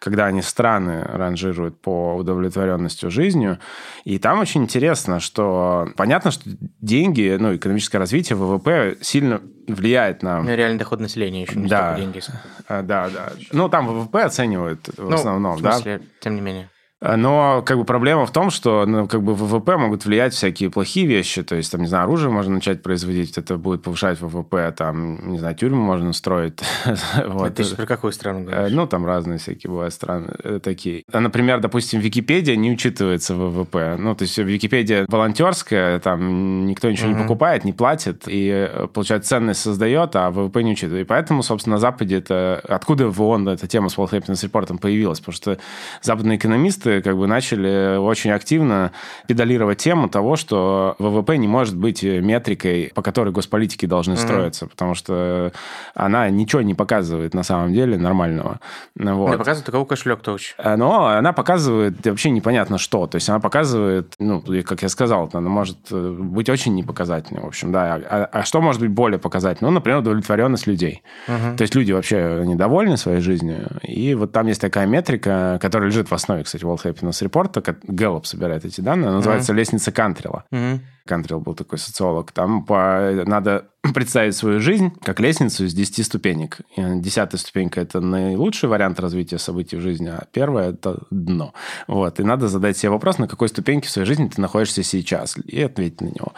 когда 0.00 0.26
они 0.26 0.42
страны 0.42 1.02
ранжируют 1.02 1.80
по 1.80 2.16
удовлетворенности 2.16 3.06
жизнью. 3.06 3.58
И 4.04 4.18
там 4.18 4.40
очень 4.40 4.62
интересно, 4.62 5.20
что 5.20 5.88
понятно, 5.96 6.30
что 6.30 6.48
деньги, 6.80 7.36
ну, 7.38 7.54
экономическое 7.54 7.98
развитие, 7.98 8.36
ВВП 8.36 8.96
сильно 9.00 9.40
влияет 9.66 10.22
на... 10.22 10.42
Ну, 10.42 10.54
реальный 10.54 10.78
доход 10.78 11.00
населения 11.00 11.42
еще 11.42 11.58
не 11.58 11.68
да. 11.68 11.94
деньги. 11.96 12.22
Да, 12.68 12.82
да. 13.08 13.32
Ну, 13.52 13.68
там 13.68 13.86
ВВП 13.86 14.24
оценивают 14.24 14.88
в 14.88 15.10
ну, 15.10 15.14
основном, 15.14 15.56
в 15.56 15.60
смысле, 15.60 15.98
да? 15.98 16.04
тем 16.20 16.34
не 16.34 16.40
менее. 16.40 16.68
Но 17.00 17.62
как 17.66 17.76
бы 17.76 17.84
проблема 17.84 18.24
в 18.24 18.32
том, 18.32 18.50
что 18.50 18.86
ну, 18.86 19.06
как 19.06 19.22
бы 19.22 19.34
ВВП 19.34 19.76
могут 19.76 20.06
влиять 20.06 20.32
всякие 20.32 20.70
плохие 20.70 21.06
вещи. 21.06 21.42
То 21.42 21.54
есть, 21.54 21.70
там, 21.70 21.82
не 21.82 21.88
знаю, 21.88 22.04
оружие 22.04 22.30
можно 22.30 22.54
начать 22.54 22.82
производить, 22.82 23.36
это 23.36 23.58
будет 23.58 23.82
повышать 23.82 24.18
ВВП, 24.20 24.72
там, 24.74 25.30
не 25.30 25.38
знаю, 25.38 25.54
тюрьму 25.54 25.82
можно 25.82 26.14
строить. 26.14 26.58
вот. 27.26 27.54
Ты 27.54 27.64
про 27.76 27.84
какую 27.84 28.12
страну 28.12 28.40
э, 28.40 28.44
говоришь? 28.44 28.72
Ну, 28.72 28.86
там 28.86 29.04
разные 29.04 29.38
всякие 29.38 29.70
бывают 29.70 29.92
страны 29.92 30.28
э, 30.42 30.58
такие. 30.62 31.04
А, 31.12 31.20
например, 31.20 31.60
допустим, 31.60 32.00
Википедия 32.00 32.56
не 32.56 32.72
учитывается 32.72 33.34
ВВП. 33.34 33.96
Ну, 33.98 34.14
то 34.14 34.22
есть, 34.22 34.38
Википедия 34.38 35.04
волонтерская, 35.08 36.00
там 36.00 36.64
никто 36.64 36.90
ничего 36.90 37.08
не 37.08 37.14
покупает, 37.14 37.64
не 37.64 37.74
платит, 37.74 38.24
и, 38.26 38.68
э, 38.70 38.86
получается, 38.86 39.28
ценность 39.30 39.60
создает, 39.60 40.16
а 40.16 40.30
ВВП 40.30 40.62
не 40.62 40.72
учитывает. 40.72 41.04
И 41.04 41.06
поэтому, 41.06 41.42
собственно, 41.42 41.76
на 41.76 41.80
Западе 41.80 42.16
это... 42.16 42.62
Откуда 42.66 43.08
в 43.08 43.20
ООН 43.20 43.50
эта 43.50 43.66
тема 43.66 43.90
с 43.90 43.96
World 43.98 44.12
Happiness 44.12 44.50
Report 44.50 44.78
появилась? 44.78 45.20
Потому 45.20 45.34
что 45.34 45.58
западные 46.00 46.38
экономисты 46.38 46.95
как 47.02 47.16
бы 47.16 47.26
начали 47.26 47.96
очень 47.96 48.30
активно 48.30 48.92
педалировать 49.26 49.78
тему 49.78 50.08
того, 50.08 50.36
что 50.36 50.96
ВВП 50.98 51.36
не 51.36 51.48
может 51.48 51.76
быть 51.76 52.02
метрикой, 52.02 52.92
по 52.94 53.02
которой 53.02 53.30
госполитики 53.30 53.86
должны 53.86 54.14
mm-hmm. 54.14 54.16
строиться, 54.16 54.66
потому 54.66 54.94
что 54.94 55.52
она 55.94 56.28
ничего 56.30 56.62
не 56.62 56.74
показывает 56.74 57.34
на 57.34 57.42
самом 57.42 57.72
деле 57.72 57.96
нормального. 57.96 58.60
Вот. 58.94 59.28
Она 59.28 59.38
показывает 59.38 59.66
только 59.66 59.96
кошелек 59.96 60.20
точно. 60.20 60.62
Э, 60.62 60.76
но 60.76 61.06
она 61.06 61.32
показывает 61.32 62.04
вообще 62.06 62.30
непонятно 62.30 62.78
что. 62.78 63.06
То 63.06 63.16
есть 63.16 63.28
она 63.28 63.40
показывает, 63.40 64.14
ну, 64.18 64.42
как 64.64 64.82
я 64.82 64.88
сказал, 64.88 65.28
она 65.32 65.48
может 65.48 65.78
э, 65.90 66.16
быть 66.18 66.48
очень 66.48 66.74
непоказательной, 66.74 67.42
в 67.42 67.46
общем, 67.46 67.72
да. 67.72 68.00
А, 68.08 68.28
а 68.30 68.42
что 68.44 68.60
может 68.60 68.80
быть 68.80 68.90
более 68.90 69.18
показательным? 69.18 69.72
Ну, 69.72 69.74
например, 69.76 69.98
удовлетворенность 69.98 70.66
людей. 70.66 71.02
Uh-huh. 71.26 71.56
То 71.56 71.62
есть 71.62 71.74
люди 71.74 71.92
вообще 71.92 72.42
недовольны 72.44 72.96
своей 72.96 73.20
жизнью, 73.20 73.68
и 73.82 74.14
вот 74.14 74.32
там 74.32 74.46
есть 74.46 74.60
такая 74.60 74.86
метрика, 74.86 75.58
которая 75.60 75.88
лежит 75.88 76.10
в 76.10 76.14
основе, 76.14 76.44
кстати, 76.44 76.64
World 76.76 76.84
Happiness 76.84 77.28
Report, 77.28 77.52
Gallup 77.88 78.24
собирает 78.24 78.64
эти 78.64 78.80
данные, 78.80 79.10
называется 79.10 79.52
mm-hmm. 79.52 79.56
«Лестница 79.56 79.92
Кантрила». 79.92 80.44
Mm-hmm. 80.52 80.80
Кантрил 81.06 81.40
был 81.40 81.54
такой 81.54 81.78
социолог. 81.78 82.32
Там 82.32 82.64
по... 82.64 83.22
надо 83.26 83.68
представить 83.94 84.34
свою 84.34 84.60
жизнь 84.60 84.92
как 85.02 85.20
лестницу 85.20 85.64
из 85.64 85.72
10 85.72 86.04
ступенек. 86.04 86.60
Десятая 86.76 87.38
ступенька– 87.38 87.80
это 87.82 88.00
наилучший 88.00 88.68
вариант 88.68 89.00
развития 89.00 89.38
событий 89.38 89.76
в 89.76 89.80
жизни, 89.80 90.08
а 90.08 90.26
первая– 90.32 90.70
это 90.72 91.04
дно. 91.10 91.54
Вот. 91.86 92.20
И 92.20 92.24
надо 92.24 92.48
задать 92.48 92.76
себе 92.76 92.90
вопрос, 92.90 93.18
на 93.18 93.28
какой 93.28 93.48
ступеньке 93.48 93.88
в 93.88 93.90
своей 93.90 94.06
жизни 94.06 94.28
ты 94.28 94.40
находишься 94.40 94.82
сейчас, 94.82 95.36
и 95.36 95.62
ответить 95.62 96.00
на 96.00 96.06
него. 96.06 96.32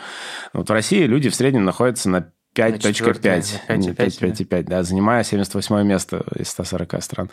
Вот 0.53 0.69
в 0.69 0.73
России 0.73 1.03
люди 1.05 1.31
в 1.31 1.35
среднем 1.35 1.65
находятся 1.65 2.11
на 2.11 2.31
5.5. 2.59 3.67
5.5, 3.69 4.63
да, 4.65 4.83
занимая 4.83 5.23
78 5.23 5.83
место 5.85 6.25
из 6.37 6.49
140 6.49 7.03
стран. 7.03 7.31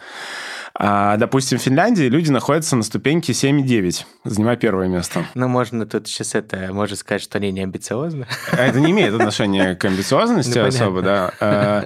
А, 0.77 1.15
допустим, 1.17 1.57
в 1.57 1.61
Финляндии 1.61 2.03
люди 2.03 2.31
находятся 2.31 2.75
на 2.75 2.83
ступеньке 2.83 3.31
7,9, 3.31 4.05
занимая 4.25 4.57
первое 4.57 4.87
место. 4.87 5.25
Ну, 5.33 5.47
можно 5.47 5.85
тут 5.85 6.07
сейчас 6.07 6.35
это, 6.35 6.73
можно 6.73 6.95
сказать, 6.97 7.21
что 7.21 7.37
они 7.37 7.51
не 7.51 7.63
амбициозны. 7.63 8.27
А 8.51 8.57
это 8.57 8.79
не 8.79 8.91
имеет 8.91 9.13
отношения 9.13 9.75
к 9.75 9.85
амбициозности 9.85 10.57
ну, 10.57 10.67
особо, 10.67 11.01
да. 11.01 11.85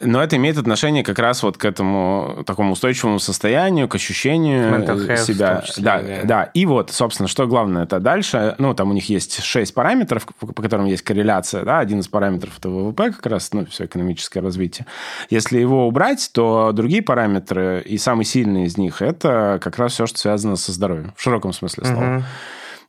Но 0.00 0.22
это 0.22 0.36
имеет 0.36 0.58
отношение 0.58 1.02
как 1.02 1.18
раз 1.18 1.42
вот 1.42 1.56
к 1.56 1.64
этому 1.64 2.42
такому 2.46 2.72
устойчивому 2.72 3.18
состоянию, 3.18 3.88
к 3.88 3.94
ощущению 3.94 4.70
себя. 5.16 5.62
Числе, 5.66 5.84
да, 5.84 6.02
да, 6.02 6.20
да. 6.24 6.42
И 6.54 6.66
вот, 6.66 6.90
собственно, 6.90 7.28
что 7.28 7.46
главное, 7.46 7.84
это 7.84 7.98
дальше, 8.00 8.54
ну, 8.58 8.74
там 8.74 8.90
у 8.90 8.92
них 8.92 9.08
есть 9.08 9.42
шесть 9.42 9.74
параметров, 9.74 10.26
по 10.26 10.62
которым 10.62 10.86
есть 10.86 11.02
корреляция, 11.02 11.64
да, 11.64 11.80
один 11.80 12.00
из 12.00 12.08
параметров 12.08 12.54
это 12.58 12.68
ВВП 12.68 13.10
как 13.12 13.26
раз, 13.26 13.52
ну, 13.52 13.66
все 13.66 13.86
экономическое 13.86 14.40
развитие. 14.40 14.86
Если 15.30 15.58
его 15.58 15.88
убрать, 15.88 16.30
то 16.32 16.72
другие 16.72 17.02
параметры, 17.02 17.82
и 17.84 17.98
самый 17.98 18.24
сильный 18.24 18.64
из 18.64 18.76
них, 18.76 19.02
это 19.02 19.58
как 19.62 19.78
раз 19.78 19.92
все, 19.92 20.06
что 20.06 20.18
связано 20.18 20.56
со 20.56 20.72
здоровьем, 20.72 21.12
в 21.16 21.22
широком 21.22 21.52
смысле 21.52 21.84
слова. 21.84 22.16
Угу. 22.16 22.24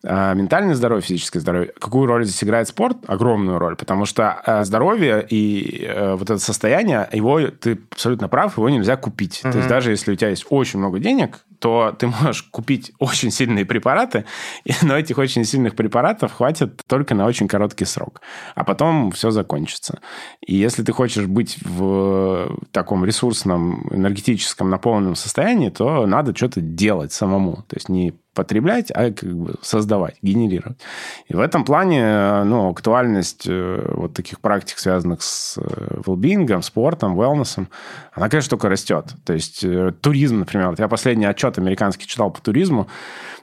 А, 0.02 0.34
ментальное 0.34 0.76
здоровье, 0.76 1.02
физическое 1.02 1.40
здоровье. 1.40 1.74
Какую 1.78 2.06
роль 2.06 2.24
здесь 2.24 2.42
играет 2.44 2.70
спорт? 2.70 2.98
Огромную 3.08 3.60
роль, 3.60 3.76
потому 3.76 4.06
что 4.06 4.32
а, 4.32 4.64
здоровье 4.64 5.26
и 5.30 5.86
э, 5.86 6.16
вот 6.16 6.30
это 6.30 6.40
состояние, 6.40 7.10
его, 7.12 7.42
ты 7.42 7.80
абсолютно 7.92 8.30
прав, 8.30 8.58
его 8.58 8.70
нельзя 8.70 8.96
купить. 8.96 9.42
Mm-hmm. 9.44 9.52
То 9.52 9.58
есть 9.58 9.70
даже 9.70 9.92
если 9.92 10.14
у 10.14 10.16
тебя 10.16 10.30
есть 10.30 10.46
очень 10.50 10.80
много 10.80 11.00
денег, 11.00 11.46
то 11.60 11.94
ты 12.00 12.08
можешь 12.08 12.44
купить 12.44 12.94
очень 13.00 13.30
сильные 13.30 13.66
препараты, 13.66 14.24
но 14.82 14.98
этих 14.98 15.18
очень 15.18 15.44
сильных 15.44 15.76
препаратов 15.76 16.32
хватит 16.32 16.82
только 16.88 17.14
на 17.14 17.26
очень 17.26 17.50
короткий 17.50 17.86
срок. 17.86 18.22
А 18.56 18.64
потом 18.64 19.12
все 19.12 19.32
закончится. 19.32 20.00
И 20.40 20.56
если 20.56 20.82
ты 20.82 20.94
хочешь 20.94 21.26
быть 21.26 21.58
в 21.62 22.58
таком 22.72 23.04
ресурсном, 23.04 23.90
энергетическом, 23.92 24.70
наполненном 24.70 25.16
состоянии, 25.16 25.70
то 25.70 26.06
надо 26.06 26.34
что-то 26.34 26.62
делать 26.62 27.12
самому. 27.12 27.64
То 27.68 27.76
есть 27.76 27.90
не 27.90 28.14
потреблять, 28.40 28.92
а 28.92 29.12
как 29.12 29.36
бы 29.36 29.56
создавать, 29.62 30.16
генерировать. 30.22 30.78
И 31.28 31.36
в 31.36 31.40
этом 31.40 31.66
плане 31.66 32.44
ну, 32.44 32.70
актуальность 32.70 33.46
э, 33.48 33.92
вот 33.96 34.14
таких 34.14 34.40
практик, 34.40 34.80
связанных 34.80 35.22
с 35.22 35.58
well 35.58 36.62
спортом, 36.62 37.20
wellness, 37.20 37.68
она, 38.14 38.30
конечно, 38.30 38.52
только 38.52 38.70
растет. 38.70 39.06
То 39.26 39.34
есть 39.34 39.66
туризм, 40.02 40.40
например. 40.40 40.70
Вот 40.70 40.80
я 40.80 40.88
последний 40.88 41.26
отчет 41.26 41.58
американский 41.58 42.08
читал 42.08 42.32
по 42.32 42.42
туризму, 42.42 42.88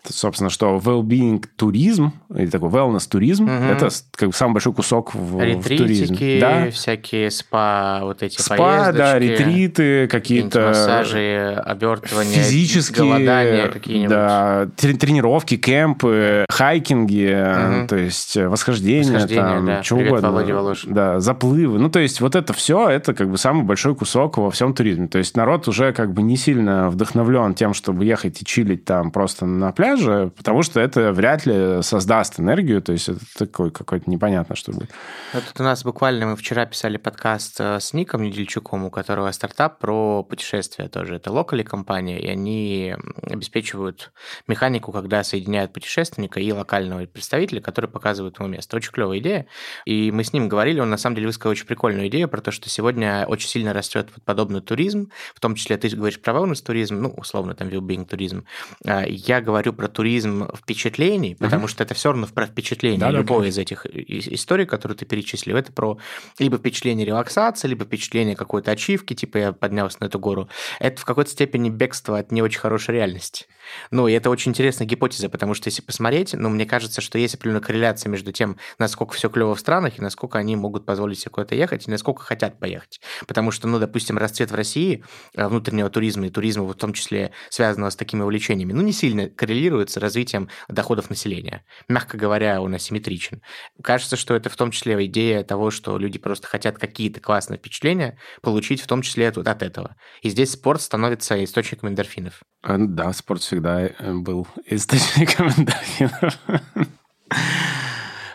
собственно, 0.05 0.51
что 0.51 0.77
well-being 0.77 1.45
туризм, 1.57 2.13
или 2.35 2.47
такой 2.47 2.71
wellness 2.71 3.09
туризм, 3.09 3.45
угу. 3.45 3.65
это 3.65 3.89
как 4.15 4.29
бы 4.29 4.35
самый 4.35 4.55
большой 4.55 4.73
кусок 4.73 5.15
в, 5.15 5.39
в 5.39 5.63
туризме. 5.63 6.41
Да? 6.41 6.71
всякие 6.71 7.31
спа, 7.31 8.01
вот 8.03 8.23
эти 8.23 8.41
спа, 8.41 8.57
поездочки. 8.57 8.99
да, 8.99 9.19
ретриты, 9.19 10.09
какие-то... 10.09 10.69
Массажи, 10.69 11.61
обертывания, 11.65 12.43
физические, 12.43 13.05
голодания 13.05 13.69
какие-нибудь. 13.69 14.11
Да, 14.11 14.69
тренировки, 14.95 15.57
кемпы, 15.57 16.45
хайкинги, 16.51 17.81
угу. 17.81 17.89
то 17.89 17.97
есть 17.97 18.37
восхождение, 18.37 19.13
восхождение 19.13 19.57
там, 19.57 19.67
да. 19.67 19.83
чего 19.83 19.99
Привет, 19.99 20.25
угодно. 20.25 20.75
Да, 20.87 21.21
заплывы. 21.21 21.79
Ну, 21.79 21.91
то 21.91 21.99
есть 21.99 22.21
вот 22.21 22.35
это 22.35 22.53
все, 22.53 22.89
это 22.89 23.15
как 23.15 23.31
бы 23.31 23.39
самый 23.39 23.65
большой 23.65 23.95
кусок 23.95 24.39
во 24.39 24.51
всем 24.51 24.75
туризме. 24.75 25.09
То 25.09 25.19
есть 25.19 25.37
народ 25.37 25.69
уже 25.69 25.93
как 25.93 26.13
бы 26.13 26.23
не 26.23 26.37
сильно 26.37 26.91
вдохновлен 26.91 27.55
тем, 27.55 27.75
чтобы 27.75 28.05
ехать 28.05 28.43
и 28.43 28.45
чилить 28.45 28.85
там 28.85 29.11
просто 29.11 29.47
на 29.47 29.73
пляже, 29.73 30.31
потому 30.37 30.63
что 30.63 30.81
это 30.81 31.13
вряд 31.13 31.47
ли 31.47 31.83
создаст 31.83 32.41
энергию, 32.41 32.83
то 32.83 32.93
есть 32.93 33.09
это 33.09 33.21
такой 33.39 33.71
какой-то 33.71 34.11
непонятно, 34.11 34.57
что 34.57 34.73
будет. 34.73 34.91
Вот 35.33 35.45
тут 35.45 35.61
у 35.61 35.65
нас 35.65 35.85
буквально 35.85 36.27
мы 36.27 36.37
вчера 36.37 36.67
писали 36.67 36.97
подкаст 36.97 37.57
э, 37.61 37.81
с 37.81 37.93
Ником 37.93 38.23
Недельчуком, 38.23 38.85
у 38.85 38.91
которого 38.91 39.31
стартап 39.33 39.79
про 39.79 40.23
путешествия 40.23 40.89
тоже. 40.89 41.17
Это 41.17 41.33
локали 41.33 41.63
компания, 41.63 42.21
и 42.21 42.29
они 42.29 42.95
обеспечивают 43.23 44.13
механику, 44.47 44.66
когда 44.93 45.23
соединяют 45.25 45.73
путешественника 45.73 46.41
и 46.41 46.53
локального 46.53 47.05
представителя, 47.07 47.61
который 47.61 47.89
показывает 47.91 48.39
ему 48.39 48.49
место. 48.49 48.77
Очень 48.77 48.93
клевая 48.93 49.19
идея. 49.19 49.47
И 49.85 50.11
мы 50.11 50.25
с 50.25 50.33
ним 50.33 50.49
говорили, 50.49 50.81
он 50.81 50.91
на 50.91 50.97
самом 50.97 51.17
деле 51.17 51.29
высказал 51.29 51.53
очень 51.53 51.67
прикольную 51.67 52.09
идею 52.09 52.29
про 52.29 52.41
то, 52.41 52.51
что 52.51 52.69
сегодня 52.69 53.25
очень 53.27 53.49
сильно 53.49 53.73
растет 53.73 54.09
вот 54.15 54.25
подобный 54.25 54.61
туризм, 54.61 55.11
в 55.35 55.41
том 55.41 55.55
числе 55.55 55.77
ты 55.77 55.89
говоришь 55.89 56.21
про 56.21 56.33
wellness 56.33 56.65
туризм, 56.65 57.01
ну, 57.01 57.11
условно, 57.11 57.55
там, 57.55 57.69
well 57.69 58.05
туризм. 58.05 58.45
А, 58.85 59.05
я 59.07 59.41
говорю 59.41 59.73
про 59.73 59.89
туризм 59.89 60.49
впечатлений, 60.55 61.35
потому 61.35 61.67
uh-huh. 61.67 61.71
что 61.71 61.85
это 61.85 61.95
все 61.95 62.11
равно 62.11 62.27
про 62.27 62.47
впечатление. 62.47 63.01
Да, 63.01 63.11
Любое 63.11 63.43
да, 63.43 63.49
из 63.49 63.59
этих 63.59 63.87
историй, 63.87 64.67
которые 64.67 64.97
ты 64.97 65.05
перечислил, 65.05 65.57
это 65.57 65.73
про 65.73 65.99
либо 66.39 66.59
впечатление 66.59 67.07
релаксации, 67.07 67.69
либо 67.69 67.85
впечатление 67.85 68.37
какой-то 68.37 68.71
ачивки, 68.71 69.15
типа 69.15 69.39
я 69.39 69.53
поднялся 69.53 69.99
на 70.01 70.07
эту 70.07 70.19
гору. 70.19 70.49
Это 70.81 71.01
в 71.01 71.05
какой-то 71.05 71.31
степени 71.31 71.71
бегство 71.71 72.19
от 72.19 72.33
не 72.33 72.43
очень 72.43 72.61
хорошей 72.61 72.95
реальности. 72.95 73.47
Ну, 73.91 74.09
и 74.09 74.13
это 74.13 74.31
очень 74.31 74.51
интересная 74.51 74.87
гипотеза, 74.87 75.29
потому 75.29 75.55
что 75.55 75.69
если 75.69 75.83
посмотреть, 75.83 76.35
ну, 76.35 76.49
мне 76.49 76.67
кажется, 76.67 77.01
что 77.01 77.19
есть 77.19 77.35
определенная 77.35 77.63
корреляция 77.63 78.11
между 78.11 78.33
тем, 78.33 78.59
насколько 78.79 79.15
все 79.15 79.29
клево 79.29 79.55
в 79.55 79.61
странах, 79.61 79.99
и 79.99 80.03
насколько 80.03 80.39
они 80.39 80.57
могут 80.57 80.87
позволить 80.87 81.21
себе 81.21 81.31
куда-то 81.31 81.55
ехать, 81.55 81.87
и 81.87 81.91
насколько 81.91 82.23
хотят 82.23 82.59
поехать. 82.59 83.01
Потому 83.27 83.51
что, 83.51 83.69
ну, 83.69 83.79
допустим, 83.79 84.19
расцвет 84.19 84.51
в 84.51 84.55
России 84.55 85.05
э, 85.35 85.47
внутреннего 85.47 85.91
туризма 85.91 86.27
и 86.27 86.31
туризма, 86.31 86.65
в 86.65 86.75
том 86.75 86.93
числе 86.93 87.33
связанного 87.51 87.91
с 87.91 87.97
такими 87.97 88.23
увлечениями, 88.23 88.73
ну, 88.73 88.83
не 88.83 88.93
сильно 88.93 89.29
коррелирует 89.29 89.91
с 89.91 89.97
развитием 89.97 90.49
доходов 90.69 91.11
населения. 91.11 91.65
Мягко 91.89 92.17
говоря, 92.17 92.61
он 92.61 92.75
асимметричен. 92.75 93.43
Кажется, 93.83 94.17
что 94.17 94.35
это 94.35 94.51
в 94.51 94.57
том 94.57 94.71
числе 94.71 95.05
идея 95.07 95.43
того, 95.45 95.71
что 95.71 95.99
люди 95.99 96.19
просто 96.19 96.47
хотят 96.47 96.79
какие-то 96.79 97.21
классные 97.21 97.59
впечатления 97.59 98.19
получить, 98.43 98.81
в 98.81 98.87
том 98.87 99.03
числе 99.03 99.29
от, 99.29 99.39
от 99.39 99.63
этого. 99.63 99.97
И 100.23 100.29
здесь 100.29 100.53
спорт 100.53 100.81
становится 100.81 101.43
источником 101.43 101.91
эндорфинов. 101.91 102.43
А, 102.63 102.77
да, 102.79 103.13
спорт 103.13 103.43
всегда 103.43 103.56
э, 103.99 104.13
был 104.13 104.47
источником 104.67 105.49
эндорфинов. 105.57 106.39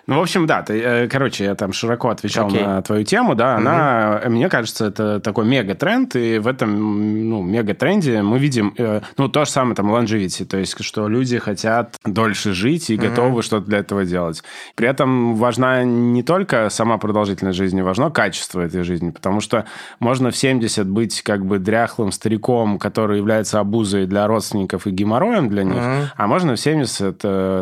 Ну, 0.08 0.18
в 0.20 0.22
общем, 0.22 0.48
да, 0.48 0.62
ты, 0.64 0.82
э, 0.82 1.08
короче, 1.08 1.46
я 1.46 1.56
там 1.56 1.74
широко 1.74 2.10
отвечал 2.10 2.50
okay. 2.50 2.66
на 2.66 2.82
твою 2.82 3.04
тему, 3.04 3.36
да, 3.36 3.56
она, 3.56 4.22
угу. 4.24 4.32
мне 4.32 4.50
кажется, 4.50 4.88
это 4.88 5.20
такой 5.20 5.46
мега-тренд, 5.46 6.16
и 6.16 6.40
в 6.40 6.48
этом, 6.48 7.30
ну, 7.30 7.44
мега-тренде 7.44 8.22
мы 8.22 8.40
видим, 8.40 8.74
э, 8.78 9.02
ну, 9.18 9.30
то 9.30 9.46
же 9.46 9.52
самое 9.52 9.76
там 9.76 9.94
longevity, 9.94 10.46
то 10.46 10.58
есть, 10.58 10.82
что 10.84 11.08
люди 11.08 11.38
хотят 11.38 11.98
дольше 12.04 12.54
жить 12.54 12.90
и 12.90 12.96
угу. 12.96 13.04
готовы 13.04 13.44
что-то 13.44 13.68
для 13.68 13.80
этого 13.80 14.06
делать. 14.06 14.44
При 14.76 14.88
этом 14.88 15.36
важна 15.36 15.84
не 15.84 16.24
только 16.24 16.70
сама 16.70 16.98
продолжительность 16.98 17.58
жизни, 17.58 17.82
важно 17.82 18.10
качество 18.10 18.62
этой 18.62 18.84
жизни, 18.84 19.12
потому 19.12 19.40
что 19.40 19.66
можно 20.00 20.32
в 20.32 20.38
70 20.38 20.88
быть 20.88 21.22
как 21.22 21.46
бы 21.46 21.60
дряхлым 21.60 22.12
стариком, 22.12 22.80
который 22.80 23.18
является 23.18 23.60
обузой 23.60 24.08
для 24.08 24.26
родственников 24.28 24.88
и 24.88 24.92
геморроем 24.92 25.50
для 25.50 25.64
них, 25.64 25.76
угу. 25.76 26.10
а 26.16 26.28
можно 26.28 26.56
в 26.56 26.60
70 26.60 27.18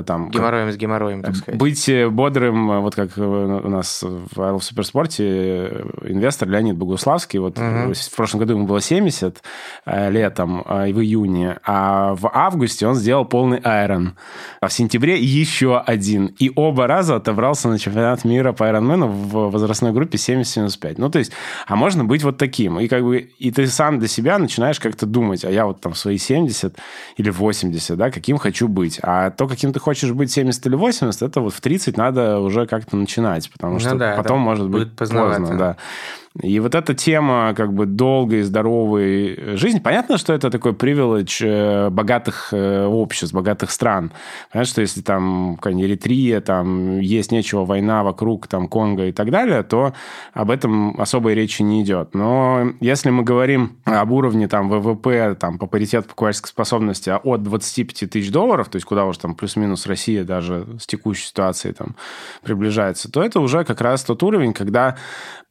там... 0.06 0.30
Геморроем 0.32 0.72
с 0.72 0.78
геморроем, 0.78 1.22
так 1.22 1.36
сказать. 1.36 1.60
Быть 1.60 1.90
бодрым 2.30 2.72
э, 2.72 2.80
вот 2.80 2.96
как 2.96 3.18
э, 3.18 3.22
у 3.22 3.70
нас 3.70 4.04
в 4.04 4.42
Айлов 4.42 4.64
Суперспорте 4.64 5.24
э, 5.26 5.86
инвестор 6.08 6.48
Леонид 6.48 6.78
Богуславский, 6.78 7.40
вот 7.40 7.58
угу. 7.58 7.94
в 7.94 8.16
прошлом 8.16 8.40
году 8.40 8.54
ему 8.54 8.68
было 8.68 8.82
70 8.82 9.42
летом, 9.86 10.64
в 10.68 11.02
июне, 11.02 11.58
а 11.66 12.14
в 12.16 12.30
августе 12.32 12.88
он 12.88 12.96
сделал 12.96 13.26
полный 13.26 13.60
айрон, 13.64 14.16
а 14.62 14.68
в 14.68 14.74
сентябре 14.74 15.18
еще 15.20 15.80
один. 15.80 16.28
И 16.40 16.52
оба 16.56 16.88
раза 16.88 17.16
отобрался 17.16 17.70
на 17.70 17.80
чемпионат 17.80 18.24
мира 18.26 18.54
по 18.54 18.66
айронмену 18.66 19.08
в 19.08 19.50
возрастной 19.50 19.92
группе 19.92 20.18
70-75. 20.18 20.96
Ну, 20.98 21.10
то 21.10 21.20
есть, 21.20 21.32
а 21.68 21.76
можно 21.76 22.06
быть 22.06 22.24
вот 22.24 22.38
таким. 22.38 22.80
И 22.80 22.88
как 22.88 23.04
бы, 23.04 23.18
и 23.18 23.52
ты 23.52 23.68
сам 23.68 24.00
для 24.00 24.08
себя 24.08 24.38
начинаешь 24.38 24.80
как-то 24.80 25.06
думать, 25.06 25.44
а 25.46 25.52
я 25.52 25.66
вот 25.66 25.82
там 25.82 25.96
свои 25.96 26.18
70 26.18 26.76
или 27.18 27.30
80, 27.30 27.98
да, 27.98 28.12
каким 28.12 28.38
хочу 28.38 28.68
быть. 28.68 29.00
А 29.02 29.32
то, 29.32 29.48
каким 29.48 29.74
ты 29.74 29.80
хочешь 29.80 30.12
быть 30.12 30.32
70 30.32 30.66
или 30.68 30.76
80, 30.76 31.22
это 31.22 31.42
вот 31.42 31.54
в 31.54 31.62
30 31.62 31.98
надо 31.98 32.19
надо 32.20 32.40
уже 32.40 32.66
как-то 32.68 32.96
начинать, 32.96 33.50
потому 33.52 33.74
ну, 33.74 33.80
что 33.80 33.96
да, 33.96 34.16
потом 34.18 34.40
может 34.40 34.68
быть 34.68 34.96
поздно. 34.96 35.58
Да. 35.58 35.78
И 36.42 36.60
вот 36.60 36.76
эта 36.76 36.94
тема 36.94 37.54
как 37.58 37.74
бы 37.74 37.88
долгой, 37.88 38.44
здоровой 38.44 39.58
жизни, 39.58 39.80
понятно, 39.80 40.20
что 40.20 40.32
это 40.32 40.52
такой 40.52 40.74
привилегь 40.74 41.40
э, 41.42 41.90
богатых 41.90 42.50
э, 42.52 42.86
обществ, 42.86 43.34
богатых 43.34 43.72
стран. 43.72 44.12
Понятно, 44.52 44.70
что 44.70 44.82
если 44.82 45.02
там 45.02 45.56
какая-нибудь 45.56 45.90
Эритрия, 45.90 46.40
там 46.40 47.00
есть 47.00 47.32
нечего, 47.32 47.66
война 47.66 48.04
вокруг, 48.04 48.48
там 48.48 48.68
Конго 48.68 49.08
и 49.08 49.12
так 49.12 49.32
далее, 49.32 49.64
то 49.64 49.94
об 50.34 50.52
этом 50.52 51.00
особой 51.02 51.34
речи 51.34 51.64
не 51.64 51.82
идет. 51.82 52.14
Но 52.14 52.74
если 52.80 53.10
мы 53.10 53.24
говорим 53.24 53.78
об 53.86 54.12
уровне 54.12 54.48
там 54.48 54.70
ВВП, 54.70 55.36
там 55.36 55.58
по 55.58 55.66
паритету 55.66 56.10
покупательской 56.10 56.50
способности 56.50 57.10
от 57.10 57.42
25 57.42 58.08
тысяч 58.08 58.32
долларов, 58.32 58.70
то 58.70 58.76
есть 58.76 58.86
куда 58.86 59.06
уже 59.06 59.18
там 59.20 59.34
плюс-минус 59.34 59.88
Россия 59.88 60.24
даже 60.24 60.68
с 60.80 60.86
текущей 60.86 61.26
ситуацией 61.26 61.74
там 61.74 61.96
приближается, 62.44 63.12
то 63.12 63.24
это 63.24 63.40
уже 63.40 63.64
как 63.64 63.82
раз 63.82 64.04
тот 64.04 64.22
уровень, 64.22 64.54
когда 64.54 64.96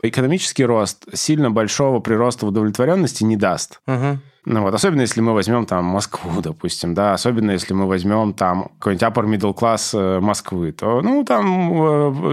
экономический 0.02 0.64
рост 0.68 1.04
сильно 1.12 1.50
большого 1.50 1.98
прироста 1.98 2.46
удовлетворенности 2.46 3.24
не 3.24 3.36
даст. 3.36 3.80
Угу. 3.86 4.18
Ну 4.44 4.62
вот, 4.62 4.74
особенно 4.74 5.02
если 5.02 5.20
мы 5.20 5.34
возьмем 5.34 5.66
там 5.66 5.84
Москву, 5.84 6.40
допустим, 6.40 6.94
да, 6.94 7.12
особенно 7.12 7.50
если 7.50 7.74
мы 7.74 7.86
возьмем 7.86 8.32
там 8.34 8.70
какой-нибудь 8.78 9.02
upper 9.02 9.26
middle 9.26 9.54
class 9.54 9.90
э, 9.98 10.20
Москвы, 10.20 10.72
то, 10.72 11.00
ну, 11.02 11.24
там 11.24 11.72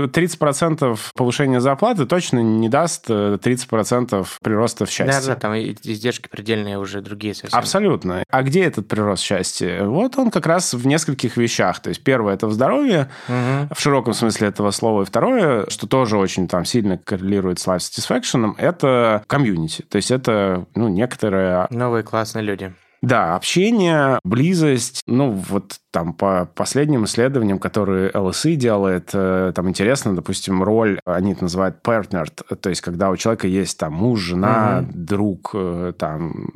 30% 0.06 0.94
э, 0.94 0.96
повышения 1.14 1.60
зарплаты 1.60 2.06
точно 2.06 2.40
не 2.40 2.70
даст 2.70 3.10
30% 3.10 4.22
э, 4.22 4.26
прироста 4.42 4.86
в 4.86 4.90
счастье. 4.90 5.22
Да, 5.22 5.34
да, 5.34 5.40
там 5.40 5.56
издержки 5.56 6.28
предельные 6.30 6.78
уже 6.78 7.02
другие 7.02 7.34
совсем. 7.34 7.58
Абсолютно. 7.58 8.24
А 8.30 8.44
где 8.44 8.64
этот 8.64 8.88
прирост 8.88 9.24
счастья? 9.24 9.84
Вот 9.84 10.18
он 10.18 10.32
как 10.32 10.46
раз 10.46 10.74
в 10.74 10.86
нескольких 10.88 11.38
вещах. 11.38 11.80
То 11.80 11.90
есть 11.90 12.04
первое– 12.04 12.34
это 12.36 12.48
в 12.48 12.54
здоровье, 12.54 13.10
угу. 13.28 13.74
в 13.74 13.80
широком 13.80 14.14
смысле 14.14 14.48
этого 14.48 14.72
слова. 14.72 15.02
И 15.02 15.06
второе, 15.06 15.66
что 15.70 15.88
тоже 15.88 16.18
очень 16.18 16.48
там 16.48 16.66
сильно 16.66 16.98
коррелирует 16.98 17.60
с 17.60 17.68
life 17.68 17.80
satisfaction, 17.80 18.54
это 18.58 19.24
комьюнити. 19.28 19.82
То 19.84 19.98
есть 19.98 20.12
это, 20.12 20.66
ну, 20.76 20.88
некоторые... 20.88 21.68
Новые 21.96 22.04
классные 22.04 22.44
люди. 22.44 22.74
Да, 23.02 23.38
общение, 23.38 24.20
близость. 24.26 25.02
Ну, 25.08 25.32
вот 25.32 25.80
там 25.92 26.14
по 26.14 26.44
последним 26.44 27.06
исследованиям, 27.06 27.58
которые 27.58 28.12
LSE 28.12 28.56
делает, 28.56 29.12
э, 29.14 29.54
там 29.56 29.70
интересно, 29.70 30.14
допустим, 30.14 30.62
роль, 30.62 31.00
они 31.06 31.32
это 31.32 31.44
называют 31.44 31.78
partnered, 31.86 32.54
то 32.58 32.70
есть 32.70 32.82
когда 32.82 33.12
у 33.12 33.16
человека 33.16 33.48
есть 33.48 33.80
там 33.80 33.94
муж, 33.94 34.20
жена, 34.20 34.84
угу. 34.84 34.92
друг, 34.94 35.52
э, 35.54 35.94
там 35.98 36.50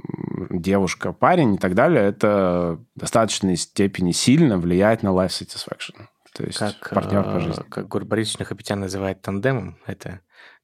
девушка, 0.49 1.13
парень 1.13 1.55
и 1.55 1.57
так 1.57 1.73
далее, 1.73 2.03
это 2.03 2.79
в 2.95 2.99
достаточной 2.99 3.55
степени 3.55 4.11
сильно 4.11 4.57
влияет 4.57 5.03
на 5.03 5.09
life 5.09 5.29
satisfaction. 5.29 5.95
То 6.33 6.43
есть 6.43 6.59
как, 6.59 6.89
партнер 6.89 7.23
по 7.23 7.37
э, 7.37 7.39
жизни. 7.39 7.63
Как 7.69 7.87
Гур 7.87 8.03
Борисович 8.03 8.39
Нахапетян 8.39 8.81
называет 8.81 9.21
тандемом, 9.21 9.77
это 9.85 10.19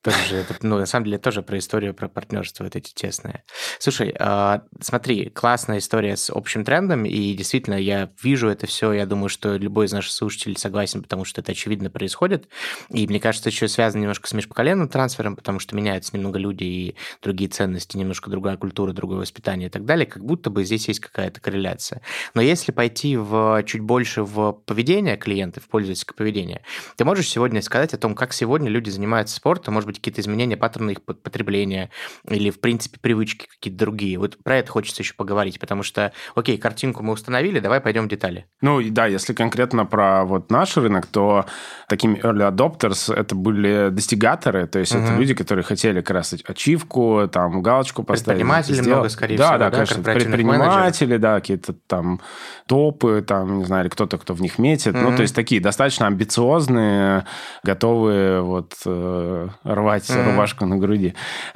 Тоже, 0.06 0.36
это, 0.36 0.56
ну, 0.62 0.78
на 0.78 0.86
самом 0.86 1.06
деле, 1.06 1.18
тоже 1.18 1.42
про 1.42 1.58
историю, 1.58 1.96
про 1.96 2.08
партнерство 2.08 2.64
вот 2.64 2.76
эти 2.76 2.94
тесные. 2.94 3.44
Слушай, 3.80 4.16
э, 4.18 4.60
смотри, 4.80 5.32
классная 5.32 5.80
история 5.80 6.16
с 6.16 6.30
общим 6.30 6.64
трендом, 6.64 7.06
и 7.06 7.34
действительно, 7.34 7.74
я 7.74 8.12
вижу 8.22 8.48
это 8.48 8.68
все, 8.68 8.94
я 8.94 9.08
думаю, 9.08 9.30
что 9.30 9.56
любой 9.56 9.88
из 9.88 9.94
наших 9.94 10.12
слушателей 10.12 10.58
согласен, 10.60 11.02
потому 11.02 11.26
что 11.26 11.42
это 11.42 11.54
очевидно 11.54 11.90
происходит, 11.90 12.48
и 12.92 13.08
мне 13.08 13.20
кажется, 13.20 13.50
еще 13.50 13.68
связано 13.68 14.02
немножко 14.02 14.28
с 14.28 14.34
межпоколенным 14.34 14.90
трансфером, 14.90 15.36
потому 15.36 15.58
что 15.58 15.76
меняются 15.76 16.16
немного 16.16 16.38
люди 16.38 16.64
и 16.64 16.96
другие 17.24 17.50
ценности, 17.50 17.98
немножко 17.98 18.30
другая 18.30 18.58
культура, 18.58 18.94
другое 18.94 19.22
воспитание 19.22 19.70
и 19.70 19.72
так 19.72 19.86
далее, 19.86 20.06
как 20.06 20.24
будто 20.24 20.52
бы 20.52 20.64
здесь 20.66 20.88
есть 20.88 21.00
какая-то 21.00 21.42
корреляция. 21.42 22.04
Но 22.36 22.44
если 22.44 22.72
пойти 22.72 23.18
в 23.18 23.64
чуть 23.66 23.82
больше 23.82 24.22
в 24.22 24.52
поведение 24.68 25.18
клиентов, 25.18 25.64
в 25.64 25.68
пользовательское 25.68 26.16
поведение, 26.16 26.62
ты 26.96 27.06
можешь 27.06 27.28
сегодня 27.28 27.64
сказать 27.64 27.96
о 27.96 27.98
том, 27.98 28.14
как 28.14 28.34
сегодня 28.34 28.70
люди 28.70 28.92
занимаются 28.92 29.36
спортом, 29.36 29.74
может 29.74 29.88
быть, 29.88 29.95
быть 29.96 30.02
какие-то 30.02 30.22
изменения 30.22 30.58
паттерна 30.58 30.92
их 30.92 31.04
потребления 31.04 31.90
или, 32.30 32.50
в 32.50 32.60
принципе, 32.60 33.00
привычки 33.00 33.48
какие-то 33.48 33.80
другие. 33.80 34.18
Вот 34.18 34.38
про 34.44 34.58
это 34.58 34.72
хочется 34.72 35.02
еще 35.02 35.14
поговорить, 35.16 35.60
потому 35.60 35.84
что, 35.84 36.12
окей, 36.36 36.58
картинку 36.58 37.04
мы 37.04 37.14
установили, 37.14 37.60
давай 37.60 37.82
пойдем 37.82 38.06
в 38.06 38.08
детали. 38.08 38.46
Ну, 38.62 38.82
да, 38.90 39.08
если 39.08 39.34
конкретно 39.34 39.86
про 39.86 40.26
вот 40.26 40.52
наш 40.52 40.78
рынок, 40.78 41.06
то 41.06 41.46
такими 41.88 42.18
early 42.18 42.52
adopters 42.52 43.14
это 43.14 43.36
были 43.36 43.90
достигаторы, 43.90 44.68
то 44.68 44.80
есть 44.80 44.94
угу. 44.94 45.04
это 45.04 45.16
люди, 45.16 45.34
которые 45.34 45.64
хотели 45.64 46.02
как 46.02 46.12
раз 46.12 46.34
ачивку, 46.48 47.30
там, 47.32 47.62
галочку 47.62 48.04
поставить. 48.04 48.40
Предприниматели 48.40 48.74
сделать. 48.74 48.88
много, 48.88 49.10
скорее 49.10 49.38
да, 49.38 49.46
всего, 49.46 49.58
да, 49.60 49.70
да, 49.70 49.72
конечно, 49.72 50.04
предприниматели, 50.04 50.80
менеджеры. 50.80 51.20
да, 51.20 51.36
какие-то 51.36 51.74
там 51.88 52.22
топы, 52.68 53.24
там, 53.26 53.60
не 53.60 53.66
знаю, 53.66 53.90
кто-то, 53.90 54.18
кто 54.18 54.34
в 54.34 54.42
них 54.42 54.60
метит. 54.60 54.96
Угу. 54.96 55.04
Ну, 55.04 55.16
то 55.16 55.22
есть 55.22 55.36
такие 55.36 55.62
достаточно 55.62 56.08
амбициозные, 56.08 57.26
готовые 57.64 58.42
вот 58.42 58.74
э, 58.86 59.48
рвать 59.64 59.85
mm-hmm. 59.94 60.32
рубашку 60.32 60.66
на 60.66 60.78
груди, 60.78 61.14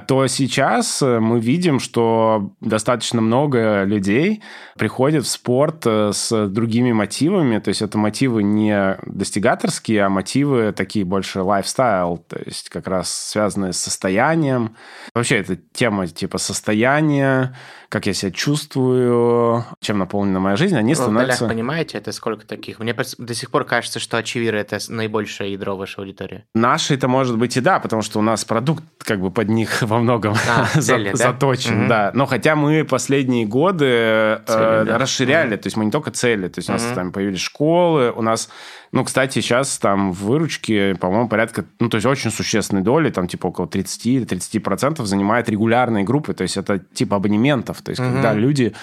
то 0.08 0.28
сейчас 0.28 1.02
э, 1.02 1.20
мы 1.20 1.40
видим, 1.40 1.80
что 1.80 2.52
достаточно 2.62 3.22
много 3.22 3.84
людей 3.84 4.42
приходят 4.78 5.26
в 5.26 5.30
спорт 5.30 5.84
э, 5.86 6.12
с 6.14 6.48
другими 6.48 6.92
мотивами. 6.92 7.60
То 7.60 7.70
есть 7.70 7.82
это 7.82 7.98
мотивы 7.98 8.44
не 8.44 8.98
достигаторские, 9.06 10.06
а 10.06 10.10
мотивы 10.10 10.72
такие 10.72 11.06
больше 11.06 11.42
лайфстайл, 11.42 12.18
то 12.18 12.40
есть 12.46 12.70
как 12.70 12.88
раз 12.88 13.14
связанные 13.14 13.74
с 13.74 13.78
состоянием. 13.78 14.76
Вообще 15.14 15.38
это 15.38 15.56
тема 15.56 16.08
типа 16.08 16.38
состояния, 16.38 17.56
как 17.90 18.06
я 18.06 18.14
себя 18.14 18.32
чувствую, 18.32 19.66
чем 19.82 19.98
наполнена 19.98 20.40
моя 20.40 20.56
жизнь, 20.56 20.78
они 20.78 20.94
становятся... 20.94 21.46
Вы 21.46 21.50
понимаете, 21.52 21.98
это 21.98 22.12
сколько 22.12 22.46
таких? 22.46 22.80
Мне 22.80 22.94
до 22.94 23.34
сих 23.34 23.50
пор 23.50 23.66
кажется, 23.66 24.00
что 24.00 24.18
очевидно 24.18 24.58
это 24.58 24.78
наибольшее 24.90 25.54
ядро 25.54 25.76
вашей 25.76 26.00
аудитории. 26.00 26.46
Наши 26.54 26.94
это 26.94 27.08
может 27.08 27.38
быть 27.38 27.58
и 27.58 27.62
да, 27.62 27.80
потому 27.80 28.02
что 28.02 28.19
у 28.20 28.22
нас 28.22 28.46
продукт 28.46 28.84
как 29.00 29.20
бы 29.20 29.32
под 29.32 29.50
них 29.50 29.82
во 29.82 30.00
многом 30.00 30.36
а, 30.48 30.66
цели, 30.80 31.12
за, 31.12 31.18
да? 31.18 31.32
заточен, 31.32 31.82
угу. 31.82 31.90
да. 31.90 32.12
Но 32.14 32.26
хотя 32.26 32.56
мы 32.56 32.86
последние 32.86 33.46
годы 33.46 33.86
э, 33.88 34.40
цели, 34.46 34.82
э, 34.82 34.86
да. 34.86 34.98
расширяли, 34.98 35.54
угу. 35.56 35.62
то 35.62 35.68
есть 35.68 35.78
мы 35.78 35.86
не 35.86 35.92
только 35.92 36.12
цели, 36.12 36.48
то 36.48 36.60
есть 36.60 36.70
у 36.70 36.74
нас 36.74 36.86
угу. 36.86 36.96
там 36.96 37.12
появились 37.12 37.42
школы, 37.42 38.12
у 38.12 38.22
нас 38.22 38.50
ну, 38.92 39.04
кстати, 39.04 39.40
сейчас 39.40 39.78
там 39.78 40.12
в 40.12 40.24
выручке, 40.24 40.96
по-моему, 40.96 41.30
порядка, 41.30 41.66
ну, 41.80 41.90
то 41.90 41.96
есть 41.96 42.08
очень 42.08 42.32
существенной 42.32 42.82
доли, 42.82 43.12
там 43.12 43.28
типа 43.28 43.48
около 43.48 43.68
30-30% 43.68 45.06
занимает 45.06 45.48
регулярные 45.50 46.04
группы, 46.04 46.34
то 46.34 46.42
есть 46.42 46.58
это 46.58 46.80
типа 46.80 47.18
абонементов, 47.18 47.82
то 47.82 47.92
есть 47.92 48.02
угу. 48.02 48.10
когда 48.10 48.34
люди, 48.34 48.74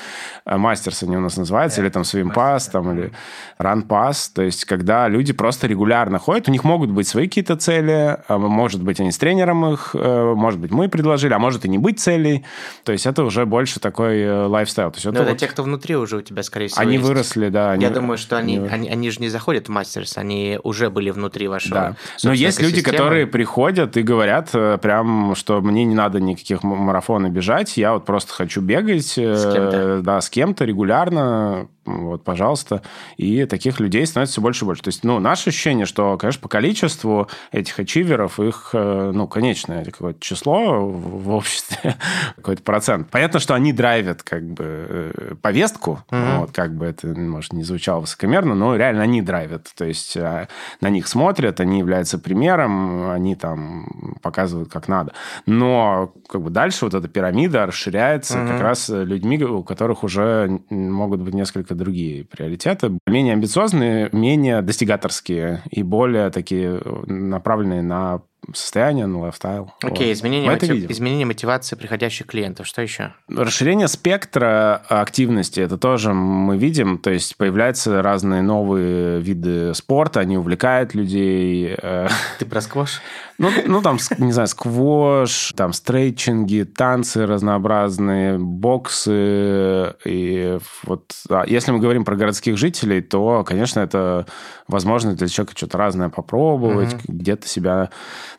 э, 0.45 0.57
Masters 0.57 1.03
они 1.03 1.17
у 1.17 1.21
нас 1.21 1.37
называются, 1.37 1.81
или 1.81 1.89
там 1.89 2.03
Swim 2.03 2.33
Pass, 2.33 2.71
там, 2.71 2.93
или 2.93 3.13
Run 3.59 3.87
Pass, 3.87 4.31
то 4.33 4.43
есть 4.43 4.65
когда 4.65 5.09
люди 5.09 5.33
просто 5.33 5.67
регулярно 5.67 6.19
ходят, 6.19 6.49
у 6.49 6.53
них 6.53 6.63
могут 6.63 6.91
быть 6.91 7.09
свои 7.09 7.27
какие-то 7.27 7.57
цели, 7.57 8.19
а 8.29 8.39
может 8.39 8.83
быть, 8.83 9.01
они 9.01 9.11
с 9.11 9.19
тренером 9.19 9.73
их, 9.73 9.91
э, 9.95 10.35
может 10.37 10.61
быть, 10.61 10.71
мы 10.71 10.89
предложили, 10.89 11.33
а 11.33 11.39
может 11.41 11.65
и 11.65 11.69
не 11.69 11.79
быть 11.79 11.99
целей, 11.99 12.45
то 12.85 12.93
есть 12.93 13.07
это 13.07 13.25
уже 13.25 13.45
больше 13.45 13.81
такой 13.81 14.21
э, 14.21 14.47
lifestyle. 14.47 14.93
То 14.93 14.97
есть 14.99 15.07
это, 15.07 15.23
это 15.23 15.31
вот... 15.31 15.39
те, 15.39 15.49
кто 15.49 15.65
внутри 15.65 15.97
уже 15.97 16.19
у 16.19 16.23
тебя, 16.23 16.45
скорее 16.45 16.69
всего, 16.69 16.83
Они 16.83 16.95
есть. 16.95 17.05
выросли, 17.05 17.49
да. 17.49 17.73
Они... 17.73 17.83
Я 17.83 17.91
думаю, 17.91 18.19
что 18.19 18.37
они, 18.37 18.59
они, 18.59 18.89
они 18.89 19.11
же 19.11 19.21
не 19.21 19.29
заходят 19.29 19.67
в 19.67 19.71
мастер 19.71 19.96
Masters, 19.97 20.13
они 20.17 20.59
уже 20.63 20.91
были 20.91 21.11
внутри 21.11 21.49
вашего. 21.49 21.75
Да. 21.75 21.97
Но 22.25 22.33
есть 22.33 22.61
люди, 22.61 22.83
которые 22.83 23.27
приходят 23.27 23.97
и 23.97 24.03
говорят 24.03 24.51
э, 24.53 24.79
прям, 24.79 25.35
что 25.35 25.61
мне 25.61 25.85
не 25.85 25.95
надо 25.95 26.21
никаких 26.21 26.63
марафонов 26.63 27.33
бежать, 27.33 27.77
я 27.77 27.95
вот 27.95 28.05
просто 28.05 28.33
хочу 28.33 28.61
бегать. 28.61 29.07
С 29.17 29.53
кем-то. 29.53 30.01
Да, 30.03 30.21
с 30.21 30.31
кем-то 30.31 30.65
регулярно, 30.65 31.69
вот, 31.87 32.25
пожалуйста. 32.25 32.83
И 33.17 33.45
таких 33.45 33.79
людей 33.79 34.05
становится 34.07 34.35
все 34.35 34.43
больше 34.43 34.65
и 34.65 34.67
больше. 34.67 34.83
То 34.83 34.89
есть, 34.89 35.05
ну, 35.05 35.21
наше 35.21 35.51
ощущение, 35.51 35.87
что, 35.87 36.19
конечно, 36.19 36.43
по 36.43 36.49
количеству 36.49 37.29
этих 37.53 37.79
ачиверов, 37.79 38.41
их, 38.41 38.71
э, 38.73 39.13
ну, 39.15 39.29
конечное 39.29 39.85
какое-то 39.85 40.21
число 40.21 40.89
в 40.89 41.31
обществе, 41.31 41.95
какой-то 42.37 42.63
процент. 42.63 43.09
Понятно, 43.11 43.39
что 43.39 43.55
они 43.55 43.73
драйвят, 43.73 44.25
как 44.25 44.43
бы, 44.43 44.65
э, 44.67 45.35
повестку, 45.41 46.01
mm-hmm. 46.11 46.39
вот, 46.41 46.53
как 46.53 46.75
бы 46.75 46.87
это, 46.87 47.07
может, 47.07 47.53
не 47.53 47.63
звучало 47.63 48.01
высокомерно, 48.01 48.55
но 48.55 48.75
реально 48.75 49.03
они 49.03 49.23
драйвят. 49.23 49.69
То 49.77 49.85
есть, 49.85 50.17
э, 50.17 50.49
на 50.81 50.91
них 50.91 51.07
смотрят, 51.07 51.61
они 51.61 51.79
являются 51.79 52.19
примером, 52.19 53.11
они 53.11 53.37
там 53.37 54.17
показывают, 54.23 54.71
как 54.71 54.89
надо. 54.89 55.13
Но, 55.47 56.13
как 56.29 56.43
бы, 56.43 56.51
дальше 56.51 56.85
вот 56.85 56.95
эта 56.95 57.07
пирамида 57.07 57.67
расширяется 57.67 58.39
mm-hmm. 58.39 58.49
как 58.49 58.61
раз 58.61 58.89
людьми, 58.89 59.41
у 59.45 59.63
которых 59.63 60.03
уже 60.03 60.61
могут 60.69 61.21
быть 61.21 61.35
несколько 61.35 61.76
другие 61.77 62.25
приоритеты. 62.25 62.99
Менее 63.07 63.35
амбициозные, 63.35 64.09
менее 64.13 64.63
достигаторские 64.63 65.63
и 65.71 65.83
более 65.83 66.31
такие 66.31 66.81
направленные 67.07 67.83
на 67.83 68.23
состояние, 68.55 69.07
на 69.07 69.21
лайфстайл. 69.21 69.73
Окей, 69.83 70.07
okay, 70.07 70.09
вот. 70.09 70.13
изменение, 70.19 70.51
мотив... 70.51 70.91
изменение 70.91 71.27
мотивации 71.27 71.77
приходящих 71.77 72.27
клиентов. 72.27 72.67
Что 72.67 72.83
еще? 72.83 73.13
Расширение 73.29 73.89
спектра 73.89 74.83
активности. 74.89 75.61
Это 75.61 75.79
тоже 75.79 76.13
мы 76.13 76.57
видим. 76.57 76.99
То 76.99 77.11
есть 77.11 77.37
появляются 77.37 78.03
разные 78.03 78.43
новые 78.43 79.21
виды 79.21 79.75
спорта, 79.75 80.21
они 80.21 80.39
увлекают 80.39 80.95
людей. 80.95 81.75
Э. 81.81 82.09
Ты 82.39 82.47
про 82.47 82.61
сквош? 82.61 83.01
Ну, 83.39 83.51
ну, 83.67 83.83
там, 83.83 83.99
не 84.19 84.33
знаю, 84.33 84.49
сквош, 84.49 85.53
там, 85.57 85.73
стрейчинги, 85.73 86.63
танцы 86.63 87.27
разнообразные, 87.27 88.39
боксы. 88.39 89.95
И 90.05 90.59
вот, 90.85 91.13
а 91.29 91.45
если 91.47 91.73
мы 91.73 91.79
говорим 91.79 92.05
про 92.05 92.17
городских 92.17 92.57
жителей, 92.57 93.03
то, 93.03 93.45
конечно, 93.45 93.81
это 93.81 94.27
возможность 94.69 95.19
для 95.19 95.29
человека 95.29 95.57
что-то 95.57 95.77
разное 95.77 96.09
попробовать, 96.09 96.95
mm-hmm. 96.95 97.05
где-то 97.09 97.47
себя 97.47 97.91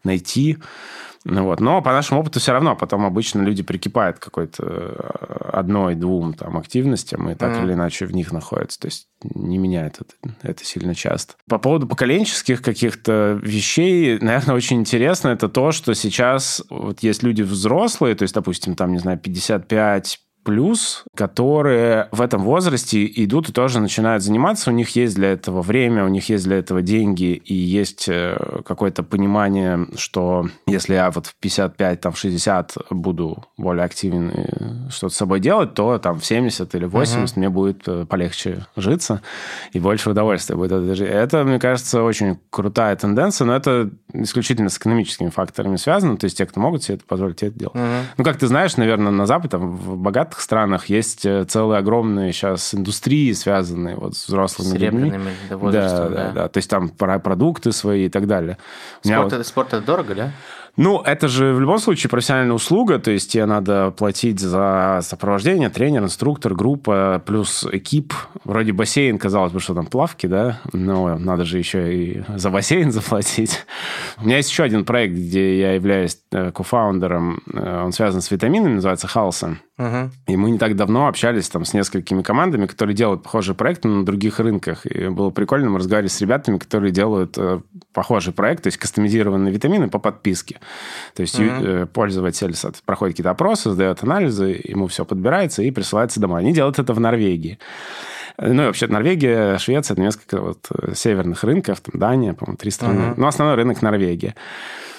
найти. 0.04 0.58
Ну, 1.30 1.44
вот. 1.44 1.60
Но 1.60 1.82
по 1.82 1.92
нашему 1.92 2.22
опыту 2.22 2.40
все 2.40 2.54
равно 2.54 2.76
потом 2.78 3.06
обычно 3.06 3.42
люди 3.42 3.62
прикипают 3.62 4.18
к 4.18 4.24
какой-то 4.24 4.64
э, 4.64 5.50
одной-двум 5.52 6.34
там 6.34 6.58
активностям 6.58 7.30
и 7.30 7.36
так 7.36 7.52
mm-hmm. 7.52 7.64
или 7.66 7.74
иначе 7.74 8.06
в 8.06 8.16
них 8.16 8.32
находятся. 8.32 8.80
То 8.80 8.88
есть 8.88 9.10
не 9.22 9.58
меняет 9.58 10.00
это, 10.00 10.36
это 10.42 10.64
сильно 10.64 10.96
часто. 10.96 11.34
По 11.50 11.60
поводу 11.60 11.86
поколенческих 11.86 12.62
каких-то 12.62 13.38
вещей, 13.44 14.18
наверное, 14.20 14.56
очень 14.56 14.80
интересно 14.80 15.28
это 15.28 15.50
то, 15.50 15.74
что 15.74 15.94
сейчас 15.96 16.64
вот 16.70 17.02
есть 17.04 17.24
люди 17.24 17.42
взрослые, 17.42 18.16
то 18.16 18.24
есть, 18.24 18.34
допустим, 18.34 18.76
там, 18.76 18.94
не 18.94 19.00
знаю, 19.00 19.20
55 19.20 20.22
плюс, 20.48 21.04
которые 21.14 22.08
в 22.14 22.22
этом 22.22 22.42
возрасте 22.42 23.06
идут 23.06 23.50
и 23.50 23.52
тоже 23.52 23.82
начинают 23.82 24.24
заниматься. 24.24 24.72
У 24.72 24.74
них 24.74 24.96
есть 24.96 25.16
для 25.16 25.34
этого 25.34 25.62
время, 25.62 26.06
у 26.06 26.08
них 26.08 26.30
есть 26.30 26.46
для 26.46 26.56
этого 26.56 26.82
деньги, 26.82 27.34
и 27.34 27.54
есть 27.54 28.08
э, 28.08 28.62
какое-то 28.66 29.04
понимание, 29.04 29.88
что 29.98 30.48
если 30.66 30.94
я 30.94 31.12
вот 31.12 31.26
в 31.26 31.36
55, 31.36 32.00
там, 32.00 32.14
в 32.14 32.18
60 32.18 32.78
буду 32.92 33.44
более 33.58 33.84
активен 33.84 34.30
и 34.30 34.90
что-то 34.90 35.14
с 35.14 35.18
собой 35.18 35.42
делать, 35.42 35.74
то 35.74 35.98
там 35.98 36.18
в 36.18 36.26
70 36.26 36.74
или 36.76 36.86
80 36.86 37.18
uh-huh. 37.18 37.40
мне 37.40 37.50
будет 37.50 37.86
э, 37.86 38.06
полегче 38.06 38.68
житься 38.78 39.22
и 39.74 39.82
больше 39.82 40.12
удовольствия 40.12 40.56
будет. 40.56 41.02
Это, 41.02 41.44
мне 41.44 41.60
кажется, 41.60 42.04
очень 42.04 42.40
крутая 42.50 42.96
тенденция, 42.96 43.44
но 43.44 43.54
это 43.54 43.90
исключительно 44.14 44.70
с 44.70 44.78
экономическими 44.78 45.28
факторами 45.28 45.76
связано. 45.76 46.16
То 46.16 46.24
есть 46.24 46.38
те, 46.38 46.46
кто 46.46 46.62
могут 46.62 46.84
себе 46.84 46.96
это 46.96 47.06
позволить, 47.06 47.44
это 47.44 47.60
делать. 47.60 47.76
Uh-huh. 47.76 48.04
Ну, 48.16 48.24
как 48.24 48.38
ты 48.38 48.48
знаешь, 48.48 48.78
наверное, 48.78 49.12
на 49.12 49.26
Западе, 49.26 49.50
там, 49.50 49.76
в 49.76 49.98
богатых 49.98 50.37
богатых 50.38 50.42
странах 50.42 50.86
есть 50.88 51.26
э, 51.26 51.46
целые 51.46 51.80
огромные 51.80 52.32
сейчас 52.32 52.74
индустрии, 52.74 53.34
связанные 53.34 53.96
вот 53.96 54.16
с 54.16 54.28
взрослыми 54.28 54.70
с 54.70 54.74
людьми. 54.74 55.14
Да, 55.50 55.70
да, 55.72 56.10
да, 56.10 56.32
да. 56.32 56.48
То 56.48 56.58
есть 56.58 56.70
там 56.70 56.90
продукты 56.90 57.72
свои 57.72 58.06
и 58.06 58.10
так 58.10 58.28
далее. 58.28 58.58
Спорт, 59.02 59.28
это, 59.28 59.38
вот... 59.38 59.48
спорт 59.48 59.74
это 59.74 59.86
дорого, 59.86 60.16
да? 60.16 60.32
Ну, 60.78 61.02
это 61.02 61.28
же 61.28 61.54
в 61.54 61.60
любом 61.60 61.80
случае 61.80 62.12
профессиональная 62.12 62.54
услуга, 62.54 63.00
то 63.00 63.10
есть 63.10 63.32
тебе 63.32 63.48
надо 63.48 63.90
платить 63.90 64.40
за 64.40 65.00
сопровождение, 65.02 65.72
тренер, 65.72 66.04
инструктор, 66.04 66.54
группа, 66.54 67.20
плюс 67.26 67.66
экип. 67.72 68.14
Вроде 68.44 68.74
бассейн, 68.74 69.18
казалось 69.18 69.52
бы, 69.52 69.60
что 69.60 69.74
там 69.74 69.88
плавки, 69.88 70.28
да, 70.28 70.60
но 70.74 71.18
надо 71.18 71.46
же 71.46 71.58
еще 71.58 71.96
и 71.96 72.24
за 72.36 72.52
бассейн 72.52 72.92
заплатить. 72.92 73.66
У 74.22 74.26
меня 74.26 74.38
есть 74.38 74.52
еще 74.52 74.64
один 74.64 74.86
проект, 74.86 75.16
где 75.16 75.60
я 75.60 75.74
являюсь 75.74 76.20
э, 76.32 76.52
кофаундером, 76.52 77.42
э, 77.52 77.84
он 77.84 77.92
связан 77.92 78.22
с 78.22 78.30
витаминами, 78.30 78.76
называется 78.76 79.08
Халсон. 79.08 79.58
Uh-huh. 79.78 80.10
И 80.26 80.36
мы 80.36 80.50
не 80.50 80.58
так 80.58 80.76
давно 80.76 81.08
общались 81.08 81.50
там 81.50 81.64
с 81.64 81.74
несколькими 81.74 82.24
командами, 82.24 82.66
которые 82.66 82.96
делают 82.96 83.22
похожие 83.22 83.56
проекты 83.56 83.88
на 83.88 84.04
других 84.04 84.40
рынках. 84.40 84.86
И 84.88 85.08
было 85.10 85.30
прикольно, 85.30 85.70
мы 85.70 85.78
разговаривали 85.78 86.10
с 86.10 86.20
ребятами, 86.20 86.58
которые 86.58 86.92
делают 86.92 87.38
э, 87.38 87.62
похожий 87.94 88.34
проект, 88.34 88.64
то 88.64 88.68
есть 88.68 88.78
кастомизированные 88.78 89.54
витамины 89.54 89.88
по 89.88 90.00
подписке. 90.00 90.60
То 91.14 91.22
есть 91.22 91.40
uh-huh. 91.40 91.86
пользователь 91.86 92.56
проходит 92.86 93.14
какие-то 93.14 93.32
опросы, 93.32 93.72
сдает 93.72 94.04
анализы, 94.04 94.60
ему 94.64 94.88
все 94.88 95.06
подбирается 95.06 95.62
и 95.62 95.70
присылается 95.70 96.20
домой. 96.20 96.42
Они 96.42 96.54
делают 96.54 96.80
это 96.80 96.94
в 96.94 97.00
Норвегии. 97.00 97.60
Ну, 98.40 98.64
и 98.64 98.66
вообще 98.66 98.88
Норвегия, 98.88 99.58
Швеция, 99.58 99.96
это 99.96 100.02
несколько 100.02 100.42
вот 100.42 100.68
э, 100.72 100.94
северных 100.96 101.44
рынков, 101.44 101.82
там 101.82 102.00
Дания, 102.00 102.34
по-моему, 102.34 102.58
три 102.58 102.72
страны. 102.72 103.00
Uh-huh. 103.00 103.14
Но 103.18 103.28
основной 103.28 103.56
рынок 103.56 103.82
Норвегия. 103.82 104.36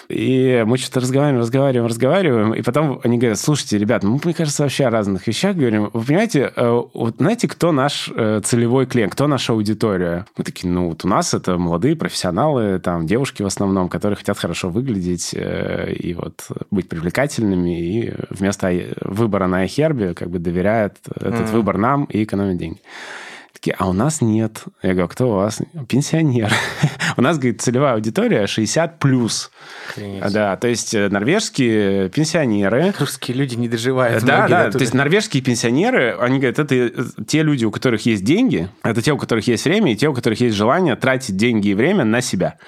И 0.09 0.65
мы 0.67 0.79
что-то 0.79 1.01
разговариваем, 1.01 1.41
разговариваем, 1.41 1.87
разговариваем, 1.87 2.55
и 2.55 2.63
потом 2.63 3.01
они 3.05 3.19
говорят, 3.19 3.39
слушайте, 3.39 3.77
ребят, 3.77 4.03
мы, 4.03 4.19
мне 4.25 4.33
кажется, 4.33 4.63
вообще 4.63 4.87
о 4.87 4.91
разных 4.91 5.27
вещах 5.27 5.55
говорим. 5.55 5.91
Вы 5.93 6.03
понимаете, 6.03 6.51
э, 6.57 6.83
вот 6.95 7.17
знаете, 7.19 7.47
кто 7.47 7.73
наш 7.73 8.11
э, 8.15 8.41
целевой 8.43 8.87
клиент, 8.87 9.13
кто 9.13 9.27
наша 9.27 9.53
аудитория? 9.53 10.25
Мы 10.39 10.45
такие, 10.45 10.73
ну, 10.73 10.89
вот 10.89 11.05
у 11.05 11.09
нас 11.09 11.35
это 11.35 11.59
молодые 11.59 11.95
профессионалы, 11.95 12.79
там, 12.79 13.07
девушки 13.07 13.43
в 13.43 13.47
основном, 13.47 13.91
которые 13.91 14.17
хотят 14.17 14.39
хорошо 14.39 14.71
выглядеть 14.71 15.35
э, 15.35 15.93
и 15.93 16.15
вот 16.15 16.47
быть 16.71 16.89
привлекательными, 16.89 17.79
и 17.79 18.15
вместо 18.31 18.73
выбора 19.03 19.47
на 19.47 19.67
iHerb 19.67 20.15
как 20.15 20.31
бы 20.31 20.39
доверяют 20.39 20.95
этот 21.15 21.41
mm-hmm. 21.41 21.53
выбор 21.53 21.77
нам 21.77 22.05
и 22.05 22.25
экономят 22.25 22.57
деньги. 22.57 22.81
Такие, 23.59 23.75
а 23.77 23.89
у 23.89 23.93
нас 23.93 24.21
нет. 24.21 24.63
Я 24.83 24.93
говорю, 24.93 25.09
кто 25.09 25.31
у 25.31 25.35
вас? 25.35 25.61
Пенсионер. 25.89 26.53
у 27.17 27.23
нас, 27.23 27.39
говорит, 27.39 27.61
целевая 27.61 27.95
аудитория 27.95 28.47
60 28.47 29.01
плюс. 29.01 29.51
Да, 29.97 30.57
то 30.57 30.69
есть 30.69 30.95
э, 30.95 31.09
норвежские 31.09 32.09
пенсионеры. 32.09 32.95
Русские 33.01 33.37
люди 33.37 33.57
не 33.57 33.69
доживают. 33.69 34.23
Да, 34.23 34.47
да, 34.47 34.71
то 34.71 34.79
есть 34.79 34.95
норвежские 34.95 35.43
пенсионеры, 35.43 36.17
они 36.21 36.39
говорят, 36.39 36.61
это 36.61 36.73
э, 36.73 36.91
те 37.27 37.43
люди, 37.43 37.65
у 37.65 37.73
которых 37.73 38.07
есть 38.07 38.23
деньги, 38.23 38.69
это 38.85 39.03
те, 39.03 39.11
у 39.11 39.19
которых 39.19 39.49
есть 39.49 39.65
время, 39.65 39.93
и 39.93 39.97
те, 39.97 40.07
у 40.07 40.15
которых 40.15 40.41
есть 40.41 40.55
желание 40.55 40.95
тратить 40.95 41.37
деньги 41.37 41.69
и 41.69 41.75
время 41.75 42.05
на 42.05 42.21
себя. 42.21 42.59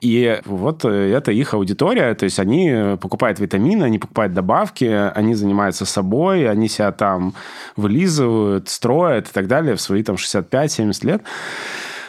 И 0.00 0.40
вот 0.44 0.84
э, 0.84 1.12
это 1.12 1.30
их 1.32 1.54
аудитория, 1.54 2.14
то 2.14 2.24
есть 2.24 2.38
они 2.38 2.96
покупают 3.00 3.38
витамины, 3.38 3.84
они 3.84 3.98
покупают 3.98 4.32
добавки, 4.32 4.84
они 4.84 5.34
занимаются 5.34 5.84
собой, 5.84 6.48
они 6.48 6.68
себя 6.68 6.92
там 6.92 7.34
вылизывают, 7.76 8.68
строят 8.68 9.28
и 9.28 9.32
так 9.32 9.46
далее 9.46 9.76
в 9.76 9.80
свои 9.80 10.02
там 10.02 10.16
65-70 10.16 11.06
лет. 11.06 11.22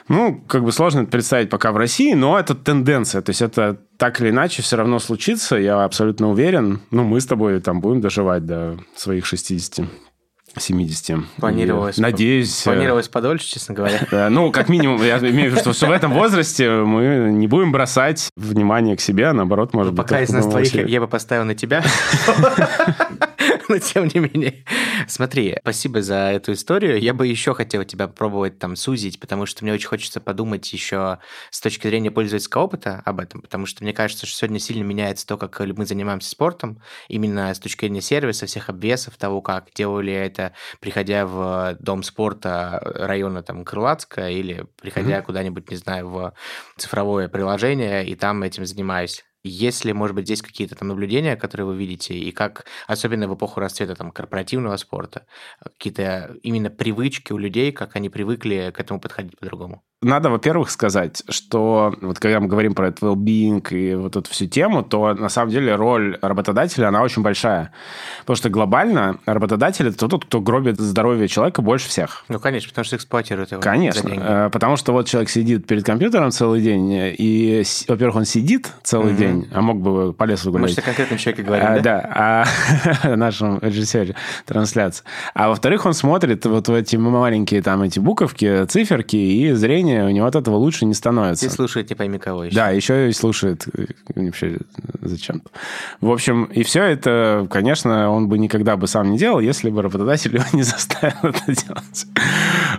Ну, 0.08 0.42
как 0.48 0.64
бы 0.64 0.72
сложно 0.72 1.02
это 1.02 1.12
представить 1.12 1.50
пока 1.50 1.72
в 1.72 1.78
России, 1.78 2.14
но 2.14 2.38
это 2.38 2.56
тенденция. 2.56 3.22
То 3.22 3.30
есть 3.30 3.42
это 3.42 3.78
так 3.98 4.20
или 4.20 4.30
иначе 4.30 4.62
все 4.62 4.76
равно 4.76 5.00
случится, 5.00 5.56
я 5.56 5.84
абсолютно 5.84 6.30
уверен. 6.30 6.82
Ну, 6.92 7.04
мы 7.04 7.22
с 7.22 7.26
тобой 7.26 7.62
там 7.62 7.82
будем 7.82 8.02
доживать 8.02 8.46
до 8.46 8.78
своих 8.96 9.26
60 9.26 9.88
70. 10.58 11.26
Планировалось. 11.38 11.97
Надеюсь... 11.97 12.62
Э, 12.62 12.72
планировалось 12.72 13.08
подольше, 13.08 13.47
честно 13.47 13.76
говоря. 13.76 13.99
Ну, 14.30 14.52
как 14.52 14.70
минимум, 14.70 15.02
я 15.04 15.18
имею 15.20 15.52
в 15.52 15.56
виду, 15.56 15.74
что 15.74 15.88
в 15.88 15.91
этом 15.91 16.14
возрасте 16.14 16.70
мы 16.70 17.32
не 17.32 17.47
будем 17.47 17.72
бросать 17.72 18.30
внимание 18.36 18.95
к 18.95 19.02
себе, 19.02 19.28
а 19.28 19.34
наоборот, 19.34 19.74
может 19.74 19.93
быть... 19.93 20.06
Пока 20.06 20.22
из 20.22 20.30
нас 20.30 20.45
двоих 20.45 20.74
я 20.74 20.99
бы 20.99 21.08
поставил 21.08 21.45
на 21.45 21.56
тебя. 21.56 21.84
Но 23.72 23.80
тем 23.80 24.09
не 24.13 24.19
менее. 24.19 24.65
Смотри, 25.07 25.55
спасибо 25.61 26.01
за 26.01 26.32
эту 26.34 26.51
историю. 26.51 26.99
Я 26.99 27.13
бы 27.13 27.26
еще 27.26 27.53
хотел 27.53 27.86
тебя 27.86 28.07
попробовать 28.09 28.59
там 28.59 28.76
сузить, 28.76 29.17
потому 29.17 29.45
что 29.45 29.63
мне 29.63 29.72
очень 29.72 29.88
хочется 29.88 30.19
подумать 30.19 30.74
еще 30.74 31.19
с 31.51 31.61
точки 31.61 31.88
зрения 31.88 32.11
пользовательского 32.11 32.63
опыта 32.63 33.01
об 33.05 33.22
этом, 33.22 33.41
потому 33.41 33.65
что 33.65 33.86
мне 33.86 33.93
кажется, 33.93 34.26
что 34.26 34.36
сегодня 34.36 34.59
сильно 34.59 34.84
меняется 34.84 35.26
то, 35.26 35.38
как 35.38 35.57
мы 35.61 35.86
занимаемся 35.86 36.30
спортом, 36.30 36.82
именно 37.07 37.53
с 37.53 37.59
точки 37.59 37.86
зрения 37.86 38.01
сервиса, 38.01 38.45
всех 38.45 38.67
обвесов, 38.67 39.15
того, 39.15 39.41
как 39.41 39.69
делали 39.74 40.11
это 40.11 40.51
приходя 40.82 41.26
в 41.26 41.78
дом 41.80 42.03
спорта 42.03 42.82
района 42.84 43.41
там 43.41 43.63
Крылатска 43.63 44.30
или 44.30 44.65
приходя 44.82 45.19
mm-hmm. 45.19 45.24
куда-нибудь, 45.24 45.72
не 45.72 45.78
знаю, 45.78 46.09
в 46.09 46.34
цифровое 46.76 47.30
приложение 47.30 48.05
и 48.05 48.15
там 48.15 48.43
этим 48.43 48.65
занимаюсь. 48.65 49.24
Есть 49.44 49.86
ли, 49.86 49.94
может 49.94 50.16
быть, 50.16 50.26
здесь 50.26 50.42
какие-то 50.42 50.76
там 50.76 50.88
наблюдения, 50.89 51.36
которые 51.36 51.66
вы 51.68 51.76
видите, 51.78 52.14
и 52.16 52.32
как, 52.32 52.66
особенно 52.88 53.28
в 53.28 53.36
эпоху 53.36 53.60
расцвета 53.60 53.96
там 53.96 54.12
корпоративного 54.12 54.78
спорта, 54.78 55.26
какие-то 55.64 56.36
именно 56.44 56.70
привычки 56.70 57.32
у 57.34 57.38
людей, 57.39 57.72
как 57.72 57.96
они 57.96 58.10
привыкли 58.10 58.72
к 58.76 58.80
этому 58.80 59.00
подходить 59.02 59.38
по-другому? 59.39 59.84
Надо, 60.04 60.32
во-первых, 60.32 60.72
сказать, 60.72 61.22
что 61.30 61.93
вот 62.02 62.18
когда 62.18 62.39
мы 62.39 62.47
говорим 62.47 62.74
про 62.74 62.88
этот 62.88 63.04
well-being 63.04 63.64
и 63.70 63.93
вот 63.93 64.16
эту 64.16 64.32
всю 64.32 64.47
тему, 64.47 64.82
то 64.82 65.14
на 65.14 65.30
самом 65.30 65.52
деле 65.52 65.76
роль 65.76 66.18
работодателя, 66.24 66.88
она 66.88 67.04
очень 67.04 67.22
большая. 67.22 67.72
Потому 68.22 68.36
что 68.36 68.49
глобально 68.49 69.20
работодатель– 69.28 69.88
это 69.89 70.08
тот, 70.08 70.26
кто 70.26 70.41
гробит 70.41 70.80
здоровье 70.80 71.28
человека 71.28 71.62
больше 71.62 71.88
всех. 71.88 72.26
Ну, 72.30 72.39
конечно, 72.39 72.70
потому 72.70 72.86
что 72.86 72.95
эксплуатирует 72.95 73.52
его 73.52 73.62
Конечно. 73.62 74.10
Э, 74.10 74.49
потому 74.52 74.76
что 74.76 74.91
вот 74.91 75.06
человек 75.06 75.30
сидит 75.30 75.68
перед 75.68 75.86
компьютером 75.86 76.32
целый 76.32 76.62
день, 76.62 76.89
и, 76.91 77.62
во-первых, 77.88 78.16
он 78.16 78.26
сидит 78.26 78.72
целый 78.82 79.14
mm-hmm. 79.14 79.18
день, 79.18 79.49
а 79.54 79.62
мог 79.62 79.82
бы 79.82 80.14
по 80.14 80.24
лесу 80.24 80.52
гулять. 80.52 80.78
Мы 80.78 80.82
о 80.82 80.84
конкретном 80.84 81.20
человеке 81.20 81.43
говорим, 81.43 81.68
а, 81.68 81.80
да? 81.80 81.82
Да, 81.82 82.47
о 83.04 83.16
нашем 83.18 83.60
режиссере 83.60 84.16
трансляции. 84.47 85.06
А 85.36 85.49
во-вторых, 85.49 85.86
он 85.86 85.93
смотрит 85.93 86.43
вот 86.47 86.70
в 86.70 86.74
эти 86.74 86.95
маленькие 86.95 87.62
там 87.62 87.84
эти 87.84 87.99
буковки, 87.99 88.66
циферки, 88.66 89.16
и 89.16 89.52
зрение 89.52 89.91
зрения, 89.92 90.06
у 90.06 90.10
него 90.10 90.26
от 90.26 90.36
этого 90.36 90.56
лучше 90.56 90.86
не 90.86 90.94
становится. 90.94 91.46
И 91.46 91.50
слушает 91.50 91.89
не 91.89 91.96
пойми 91.96 92.18
кого 92.18 92.46
еще. 92.46 92.56
Да, 92.56 92.70
еще 92.70 93.10
и 93.10 93.14
слушает. 93.14 93.66
Вообще, 94.16 94.58
зачем? 95.02 95.42
В 96.00 96.12
общем, 96.12 96.46
и 96.46 96.64
все 96.64 96.84
это, 96.84 97.48
конечно, 97.50 98.10
он 98.10 98.28
бы 98.28 98.38
никогда 98.38 98.78
бы 98.78 98.88
сам 98.88 99.12
не 99.12 99.18
делал, 99.18 99.39
если 99.39 99.70
бы 99.70 99.82
работодатель 99.82 100.34
его 100.36 100.46
не 100.54 100.64
заставил 100.64 101.18
это 101.24 101.46
делать. 101.48 102.06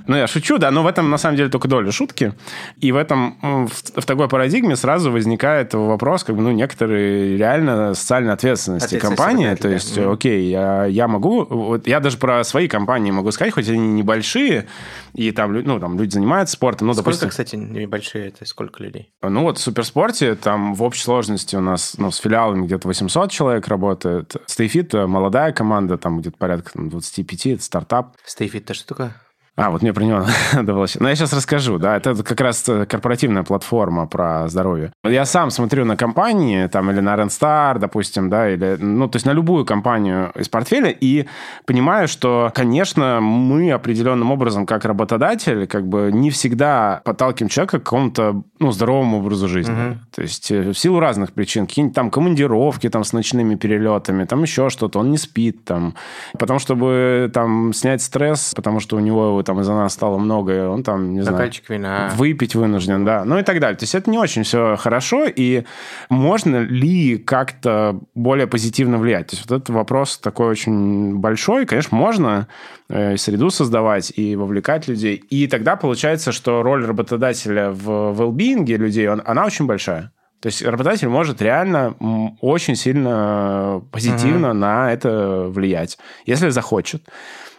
Ну, 0.07 0.17
я 0.17 0.27
шучу, 0.27 0.59
да, 0.59 0.71
но 0.71 0.83
в 0.83 0.87
этом, 0.87 1.11
на 1.11 1.19
самом 1.19 1.37
деле, 1.37 1.49
только 1.49 1.69
доля 1.69 1.93
шутки. 1.93 2.33
И 2.81 2.93
в 2.93 2.97
этом, 2.97 3.39
в, 3.43 4.01
в 4.01 4.05
такой 4.05 4.29
парадигме 4.29 4.77
сразу 4.77 5.11
возникает 5.13 5.75
вопрос, 5.75 6.25
как 6.25 6.37
бы, 6.37 6.43
ну, 6.43 6.53
некоторые 6.53 7.37
реально 7.37 7.95
социальной 7.95 8.33
ответственности 8.33 8.99
компании. 8.99 9.55
То 9.55 9.69
есть, 9.69 9.95
да. 9.95 10.11
окей, 10.11 10.51
я, 10.51 10.87
я 10.87 11.09
могу, 11.09 11.45
вот 11.45 11.87
я 11.87 12.01
даже 12.01 12.17
про 12.19 12.43
свои 12.45 12.69
компании 12.69 13.11
могу 13.11 13.31
сказать, 13.31 13.53
хоть 13.53 13.69
они 13.69 13.93
небольшие, 13.93 14.67
и 15.15 15.31
там, 15.31 15.53
ну, 15.53 15.79
там 15.79 15.99
люди 15.99 16.15
занимаются 16.15 16.55
спортом, 16.55 16.89
ну, 17.05 17.13
Сколько, 17.13 17.31
кстати, 17.31 17.57
небольшие, 17.57 18.29
это 18.29 18.45
сколько 18.45 18.83
людей? 18.83 19.13
Ну, 19.23 19.43
вот 19.43 19.59
в 19.59 19.61
суперспорте 19.61 20.35
там 20.35 20.75
в 20.75 20.83
общей 20.83 21.03
сложности 21.03 21.57
у 21.57 21.61
нас, 21.61 21.95
ну, 21.99 22.11
с 22.11 22.19
филиалами 22.19 22.67
где-то 22.67 22.89
800 22.89 23.31
человек 23.31 23.69
работает. 23.69 24.37
Стейфит 24.47 24.93
молодая 24.95 25.53
команда, 25.53 25.99
там 25.99 26.21
где-то 26.21 26.37
порядка 26.37 26.73
там, 26.73 26.89
25, 26.89 27.47
это 27.47 27.63
стартап. 27.63 28.17
Стейфит 28.25 28.65
это 28.65 28.75
что 28.75 28.89
такое? 28.89 29.17
А, 29.55 29.71
вот 29.71 29.83
мне 29.83 29.93
про 29.93 30.05
него 30.05 30.25
надо 30.55 30.73
было... 30.73 30.87
Ну, 30.99 31.09
я 31.09 31.15
сейчас 31.15 31.33
расскажу, 31.33 31.79
да. 31.79 31.97
Это 31.97 32.15
как 32.23 32.41
раз 32.41 32.67
э, 32.69 32.87
корпоративная 32.87 33.43
платформа 33.43 34.07
про 34.07 34.49
здоровье. 34.49 34.93
Я 35.05 35.27
сам 35.27 35.51
смотрю 35.51 35.85
на 35.85 35.97
компании, 35.97 36.67
там, 36.69 36.91
или 36.91 37.01
на 37.01 37.15
Rendstar, 37.15 37.79
допустим, 37.79 38.31
да, 38.31 38.49
или... 38.49 38.77
Ну, 38.81 39.09
то 39.09 39.17
есть 39.17 39.27
на 39.27 39.33
любую 39.33 39.67
компанию 39.67 40.33
из 40.35 40.49
портфеля 40.49 40.91
и 40.91 41.27
понимаю, 41.67 42.09
что, 42.09 42.51
конечно, 42.55 43.21
мы 43.21 43.73
определенным 43.73 44.31
образом, 44.31 44.65
как 44.65 44.87
работодатель, 44.87 45.67
как 45.67 45.87
бы 45.87 46.11
не 46.13 46.31
всегда 46.31 47.03
подталкиваем 47.05 47.51
человека 47.51 47.79
к 47.79 47.83
какому-то, 47.85 48.43
ну, 48.59 48.73
здоровому 48.73 49.19
образу 49.19 49.49
жизни. 49.49 49.75
Uh-huh. 49.75 49.97
То 50.15 50.23
есть 50.23 50.51
э, 50.51 50.73
в 50.73 50.79
силу 50.79 51.01
разных 51.01 51.33
причин. 51.33 51.67
Какие-нибудь 51.67 51.95
там 51.95 52.11
командировки 52.11 52.89
там 52.89 53.03
с 53.03 53.13
ночными 53.13 53.55
перелетами, 53.55 54.25
там 54.25 54.43
еще 54.43 54.69
что-то. 54.69 54.99
Он 54.99 55.11
не 55.11 55.19
спит 55.19 55.65
там. 55.65 55.95
Потом, 56.39 56.59
чтобы 56.59 57.31
там 57.33 57.73
снять 57.73 58.03
стресс, 58.03 58.53
потому 58.55 58.81
что 58.81 58.97
у 58.97 59.01
него 59.01 59.43
там 59.43 59.61
из-за 59.61 59.73
нас 59.73 59.95
стало 59.95 60.19
много, 60.19 60.69
он 60.69 60.83
там, 60.83 61.15
не 61.15 61.23
Бокальчик 61.23 61.67
знаю, 61.67 61.81
вина. 61.81 62.11
выпить 62.15 62.55
вынужден, 62.55 63.05
да, 63.05 63.25
ну 63.25 63.39
и 63.39 63.43
так 63.43 63.59
далее. 63.61 63.77
То 63.77 63.85
есть 63.85 63.95
это 63.95 64.11
не 64.11 64.19
очень 64.19 64.43
все 64.43 64.77
хорошо, 64.79 65.25
и 65.25 65.65
можно 66.11 66.59
ли 66.59 67.17
как-то 67.19 67.99
более 68.15 68.47
позитивно 68.47 68.99
влиять? 68.99 69.29
То 69.29 69.37
есть 69.37 69.49
вот 69.49 69.57
этот 69.57 69.71
вопрос 69.71 70.19
такой 70.19 70.49
очень 70.49 71.17
большой. 71.17 71.67
Конечно, 71.67 71.97
можно 71.97 72.49
э, 72.89 73.17
среду 73.17 73.51
создавать 73.51 74.13
и 74.15 74.37
вовлекать 74.37 74.89
людей, 74.89 75.17
и 75.17 75.47
тогда 75.47 75.77
получается, 75.77 76.33
что 76.33 76.63
роль 76.63 76.85
работодателя 76.85 77.71
в 77.71 77.89
well-being 77.89 78.67
людей, 78.77 79.09
он, 79.09 79.23
она 79.25 79.47
очень 79.47 79.67
большая. 79.67 80.12
То 80.43 80.49
есть 80.49 80.61
работодатель 80.61 81.09
может 81.09 81.41
реально 81.41 81.95
очень 82.41 82.75
сильно 82.75 83.81
позитивно 83.93 84.49
uh-huh. 84.49 84.53
на 84.53 84.93
это 84.93 85.45
влиять, 85.49 85.99
если 86.27 86.51
захочет 86.51 87.09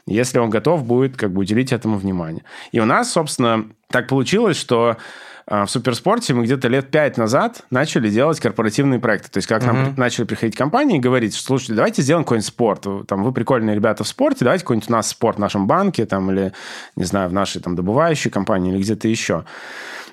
если 0.05 0.37
он 0.37 0.49
готов 0.49 0.83
будет 0.83 1.15
как 1.15 1.31
бы 1.31 1.39
уделить 1.39 1.71
этому 1.71 1.97
внимание. 1.97 2.43
И 2.73 2.79
у 2.81 2.85
нас, 2.85 3.09
собственно, 3.09 3.69
так 3.87 4.09
получилось, 4.09 4.57
что 4.57 4.97
в 5.47 5.67
суперспорте 5.67 6.33
мы 6.33 6.45
где-то 6.45 6.67
лет 6.67 6.89
пять 6.89 7.17
назад 7.17 7.63
начали 7.69 8.09
делать 8.09 8.39
корпоративные 8.39 8.99
проекты. 8.99 9.29
То 9.29 9.37
есть, 9.37 9.47
как 9.47 9.63
uh-huh. 9.63 9.73
нам 9.73 9.93
начали 9.97 10.25
приходить 10.25 10.55
компании 10.55 10.97
и 10.97 10.99
говорить, 10.99 11.35
что, 11.35 11.45
слушайте, 11.45 11.73
давайте 11.73 12.01
сделаем 12.01 12.23
какой-нибудь 12.23 12.47
спорт. 12.47 12.85
Там, 13.07 13.23
вы 13.23 13.31
прикольные 13.31 13.75
ребята 13.75 14.03
в 14.03 14.07
спорте, 14.07 14.45
давайте 14.45 14.63
какой-нибудь 14.63 14.89
у 14.89 14.93
нас 14.93 15.09
спорт 15.09 15.37
в 15.37 15.39
нашем 15.39 15.67
банке, 15.67 16.05
там, 16.05 16.31
или, 16.31 16.53
не 16.95 17.03
знаю, 17.03 17.29
в 17.29 17.33
нашей 17.33 17.61
там 17.61 17.75
добывающей 17.75 18.31
компании, 18.31 18.73
или 18.73 18.81
где-то 18.81 19.07
еще. 19.07 19.45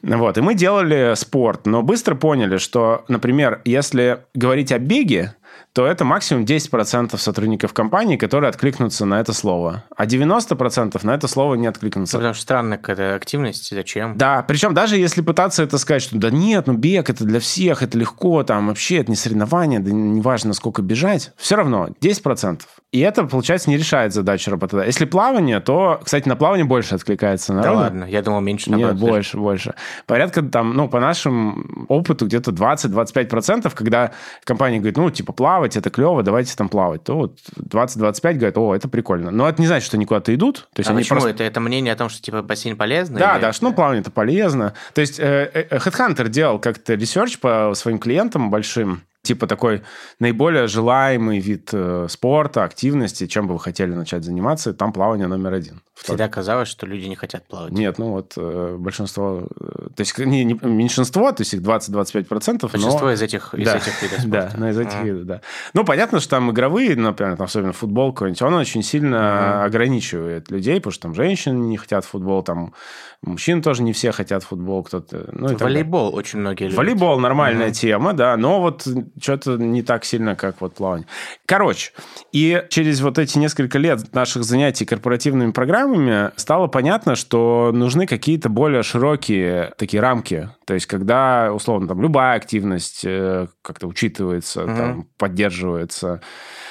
Вот, 0.02 0.38
и 0.38 0.40
мы 0.40 0.54
делали 0.54 1.12
спорт, 1.14 1.66
но 1.66 1.82
быстро 1.82 2.14
поняли, 2.14 2.56
что, 2.56 3.04
например, 3.08 3.60
если 3.64 4.24
говорить 4.34 4.72
о 4.72 4.78
беге, 4.78 5.34
то 5.72 5.86
это 5.86 6.04
максимум 6.04 6.44
10% 6.44 7.16
сотрудников 7.16 7.72
компании, 7.72 8.16
которые 8.16 8.48
откликнутся 8.48 9.06
на 9.06 9.20
это 9.20 9.32
слово. 9.32 9.84
А 9.96 10.06
90% 10.06 10.98
на 11.02 11.14
это 11.14 11.28
слово 11.28 11.54
не 11.54 11.66
откликнутся. 11.66 12.16
Потому 12.16 12.34
что 12.34 12.42
странная 12.42 12.78
какая-то 12.78 13.14
активность, 13.14 13.70
зачем? 13.70 14.16
Да, 14.16 14.42
причем 14.42 14.74
даже 14.74 14.96
если 14.96 15.20
пытаться 15.20 15.62
это 15.62 15.78
сказать, 15.78 16.02
что 16.02 16.18
да 16.18 16.30
нет, 16.30 16.66
ну 16.66 16.74
бег 16.74 17.10
это 17.10 17.24
для 17.24 17.40
всех, 17.40 17.82
это 17.82 17.96
легко, 17.96 18.42
там 18.42 18.68
вообще 18.68 18.98
это 18.98 19.10
не 19.10 19.16
соревнование, 19.16 19.80
да 19.80 19.90
неважно 19.92 20.54
сколько 20.54 20.82
бежать, 20.82 21.32
все 21.36 21.56
равно 21.56 21.88
10%. 22.00 22.62
И 22.93 22.99
это, 23.01 23.22
получается, 23.24 23.70
не 23.70 23.76
решает 23.76 24.12
задачу 24.12 24.51
работодателя. 24.51 24.88
Если 24.88 25.05
плавание, 25.05 25.61
то, 25.61 26.01
кстати, 26.03 26.28
на 26.28 26.34
плавание 26.34 26.64
больше 26.64 26.97
откликается 26.97 27.53
народу. 27.53 27.72
Да 27.72 27.80
ладно, 27.80 28.05
я 28.05 28.20
думал, 28.20 28.41
меньше. 28.41 28.70
Нет, 28.72 28.97
больше, 28.97 29.36
больше. 29.36 29.74
Порядка 30.07 30.43
там, 30.43 30.74
ну, 30.74 30.88
по 30.88 30.99
нашему 30.99 31.86
опыту, 31.88 32.26
где-то 32.26 32.51
20-25%, 32.51 33.70
когда 33.76 34.11
компания 34.43 34.78
говорит, 34.78 34.97
ну, 34.97 35.09
типа, 35.11 35.32
плавать, 35.32 35.76
это 35.76 35.88
клево, 35.91 36.24
давайте 36.24 36.57
там 36.57 36.68
плавать, 36.68 37.05
то 37.05 37.14
вот 37.14 37.38
20-25 37.57 38.34
говорят, 38.34 38.59
о, 38.59 38.74
это 38.74 38.88
прикольно. 38.88 39.30
Но 39.30 39.49
это 39.49 39.61
не 39.61 39.68
значит, 39.68 39.86
что 39.86 39.97
они 39.97 40.05
куда-то 40.05 40.34
идут. 40.34 40.68
То 40.74 40.80
есть 40.80 40.91
а 40.91 40.93
они 40.93 41.03
почему? 41.03 41.20
Просто... 41.20 41.30
Это, 41.30 41.45
это 41.45 41.61
мнение 41.61 41.93
о 41.93 41.97
том, 41.97 42.09
что, 42.09 42.20
типа, 42.20 42.43
бассейн 42.43 42.76
полезно? 42.76 43.20
Да, 43.20 43.34
или... 43.34 43.43
да, 43.43 43.53
что 43.53 43.66
ну, 43.66 43.72
плавание 43.72 44.01
это 44.01 44.11
полезно. 44.11 44.74
То 44.95 45.01
есть 45.01 45.20
э, 45.20 45.49
э, 45.55 45.78
Headhunter 45.78 46.28
делал 46.28 46.59
как-то 46.59 46.95
research 46.94 47.38
по 47.38 47.72
своим 47.74 48.01
клиентам 48.01 48.51
большим, 48.51 49.03
типа 49.30 49.46
такой 49.46 49.82
наиболее 50.18 50.66
желаемый 50.66 51.38
вид 51.38 51.70
э, 51.72 52.06
спорта, 52.10 52.64
активности, 52.64 53.28
чем 53.28 53.46
бы 53.46 53.54
вы 53.54 53.60
хотели 53.60 53.94
начать 53.94 54.24
заниматься, 54.24 54.74
там 54.74 54.92
плавание 54.92 55.28
номер 55.28 55.52
один. 55.52 55.82
Всегда 55.94 56.28
казалось, 56.28 56.68
что 56.68 56.86
люди 56.86 57.06
не 57.06 57.14
хотят 57.14 57.46
плавать. 57.46 57.70
Нет, 57.70 57.98
ну 57.98 58.10
вот 58.10 58.32
э, 58.36 58.76
большинство, 58.76 59.46
э, 59.60 59.88
то 59.94 60.00
есть 60.00 60.18
не, 60.18 60.42
не, 60.42 60.54
меньшинство, 60.62 61.30
то 61.30 61.42
есть 61.42 61.54
их 61.54 61.60
20-25%. 61.60 62.72
Большинство 62.72 63.06
но... 63.06 63.12
из 63.12 63.22
этих, 63.22 63.54
из 63.54 63.64
да, 63.66 63.76
этих 63.76 64.02
видов 64.02 64.18
спорта. 64.20 64.50
Да, 64.52 64.52
ну, 64.56 64.68
из 64.68 64.78
этих 64.78 64.94
а. 64.94 65.02
видов, 65.04 65.24
да. 65.26 65.40
Ну, 65.74 65.84
понятно, 65.84 66.18
что 66.18 66.30
там 66.30 66.50
игровые, 66.50 66.96
например, 66.96 67.36
там, 67.36 67.44
особенно 67.44 67.72
футбол 67.72 68.12
какой-нибудь, 68.12 68.42
он 68.42 68.54
очень 68.54 68.82
сильно 68.82 69.64
ограничивает 69.64 70.50
людей, 70.50 70.76
потому 70.76 70.92
что 70.92 71.02
там 71.02 71.14
женщины 71.14 71.56
не 71.56 71.76
хотят 71.76 72.04
футбол, 72.04 72.42
там 72.42 72.74
мужчин 73.22 73.62
тоже 73.62 73.82
не 73.82 73.92
все 73.92 74.12
хотят 74.12 74.42
футбол, 74.42 74.82
кто-то... 74.82 75.28
Ну, 75.32 75.56
Волейбол 75.56 76.14
очень 76.14 76.38
многие 76.38 76.64
любят. 76.64 76.78
Волейбол 76.78 77.18
нормальная 77.20 77.68
а. 77.68 77.72
тема, 77.72 78.12
да, 78.12 78.36
но 78.36 78.60
вот 78.60 78.86
что-то 79.20 79.56
не 79.56 79.82
так 79.82 80.04
сильно, 80.04 80.36
как 80.36 80.60
вот 80.60 80.74
плавание. 80.74 81.06
Короче, 81.46 81.92
и 82.32 82.64
через 82.70 83.00
вот 83.00 83.18
эти 83.18 83.38
несколько 83.38 83.78
лет 83.78 84.14
наших 84.14 84.44
занятий 84.44 84.86
корпоративными 84.86 85.52
программами 85.52 86.30
стало 86.36 86.66
понятно, 86.66 87.14
что 87.14 87.70
нужны 87.72 88.06
какие-то 88.06 88.48
более 88.48 88.82
широкие 88.82 89.72
такие 89.76 90.00
рамки. 90.00 90.50
То 90.64 90.74
есть, 90.74 90.86
когда, 90.86 91.52
условно, 91.52 91.88
там 91.88 92.00
любая 92.00 92.36
активность 92.36 93.02
э, 93.04 93.48
как-то 93.62 93.86
учитывается, 93.86 94.64
угу. 94.64 94.76
там, 94.76 95.08
поддерживается, 95.18 96.22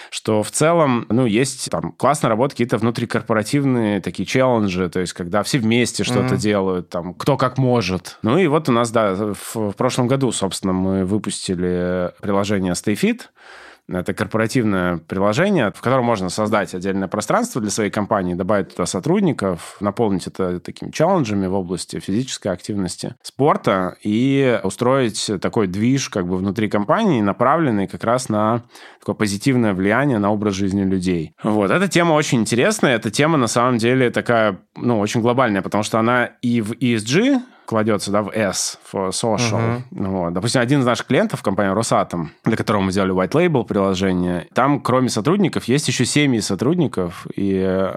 что 0.10 0.44
в 0.44 0.52
целом, 0.52 1.06
ну, 1.10 1.26
есть 1.26 1.70
там 1.70 1.92
классно 1.92 2.30
работают 2.30 2.54
какие-то 2.54 2.78
внутрикорпоративные 2.78 4.02
такие 4.02 4.26
челленджи, 4.26 4.90
то 4.90 5.00
есть 5.00 5.14
когда 5.14 5.44
все 5.44 5.60
вместе 5.60 6.04
что-то 6.04 6.36
mm-hmm. 6.36 6.39
Делают, 6.40 6.90
там, 6.90 7.14
кто 7.14 7.38
как 7.38 7.58
может. 7.58 8.18
Ну 8.22 8.38
и 8.38 8.48
вот 8.48 8.70
у 8.70 8.72
нас, 8.72 8.92
да, 8.92 9.14
в, 9.14 9.56
в 9.56 9.74
прошлом 9.74 10.08
году, 10.08 10.32
собственно, 10.32 10.74
мы 10.74 11.06
выпустили 11.06 12.12
приложение 12.22 12.74
StayFit, 12.74 13.22
это 13.98 14.14
корпоративное 14.14 14.98
приложение, 14.98 15.72
в 15.76 15.82
котором 15.82 16.06
можно 16.06 16.30
создать 16.30 16.74
отдельное 16.74 17.08
пространство 17.08 17.62
для 17.62 17.72
своей 17.72 17.90
компании, 17.90 18.34
добавить 18.34 18.70
туда 18.70 18.86
сотрудников, 18.86 19.78
наполнить 19.80 20.28
это 20.28 20.60
такими 20.60 20.92
челленджами 20.92 21.48
в 21.48 21.54
области 21.54 22.00
физической 22.00 22.50
активности, 22.50 23.16
спорта 23.22 23.98
и 24.04 24.60
устроить 24.64 25.30
такой 25.42 25.68
движ 25.68 26.10
как 26.10 26.28
бы 26.28 26.38
внутри 26.38 26.70
компании, 26.70 27.22
направленный 27.22 27.88
как 27.88 28.04
раз 28.04 28.30
на 28.30 28.64
такое 29.00 29.16
позитивное 29.16 29.74
влияние 29.74 30.20
на 30.20 30.32
образ 30.32 30.54
жизни 30.54 30.84
людей. 30.84 31.34
Вот. 31.44 31.72
Эта 31.72 31.88
тема 31.88 32.14
очень 32.14 32.42
интересная. 32.42 32.96
Эта 32.96 33.12
тема 33.12 33.38
на 33.38 33.48
самом 33.48 33.78
деле 33.78 34.12
такая, 34.12 34.60
ну, 34.76 35.00
очень 35.00 35.22
глобальная, 35.22 35.62
потому 35.62 35.84
что 35.84 36.00
она 36.00 36.26
и 36.42 36.62
в 36.62 36.72
ESG 36.74 37.42
кладется, 37.70 38.10
да, 38.10 38.24
в 38.24 38.32
S, 38.34 38.80
for 38.92 39.10
social. 39.12 39.84
Uh-huh. 39.92 40.08
Вот. 40.08 40.34
Допустим, 40.34 40.62
один 40.62 40.80
из 40.80 40.86
наших 40.88 41.06
клиентов, 41.06 41.44
компания 41.44 41.72
Росатом, 41.72 42.32
для 42.44 42.58
которого 42.58 42.82
мы 42.82 42.92
сделали 42.92 43.14
white 43.14 43.34
label 43.34 43.64
приложение, 43.64 44.48
там, 44.56 44.82
кроме 44.82 45.10
сотрудников, 45.10 45.66
есть 45.66 45.88
еще 45.88 46.04
семьи 46.04 46.40
сотрудников, 46.40 47.28
и 47.36 47.52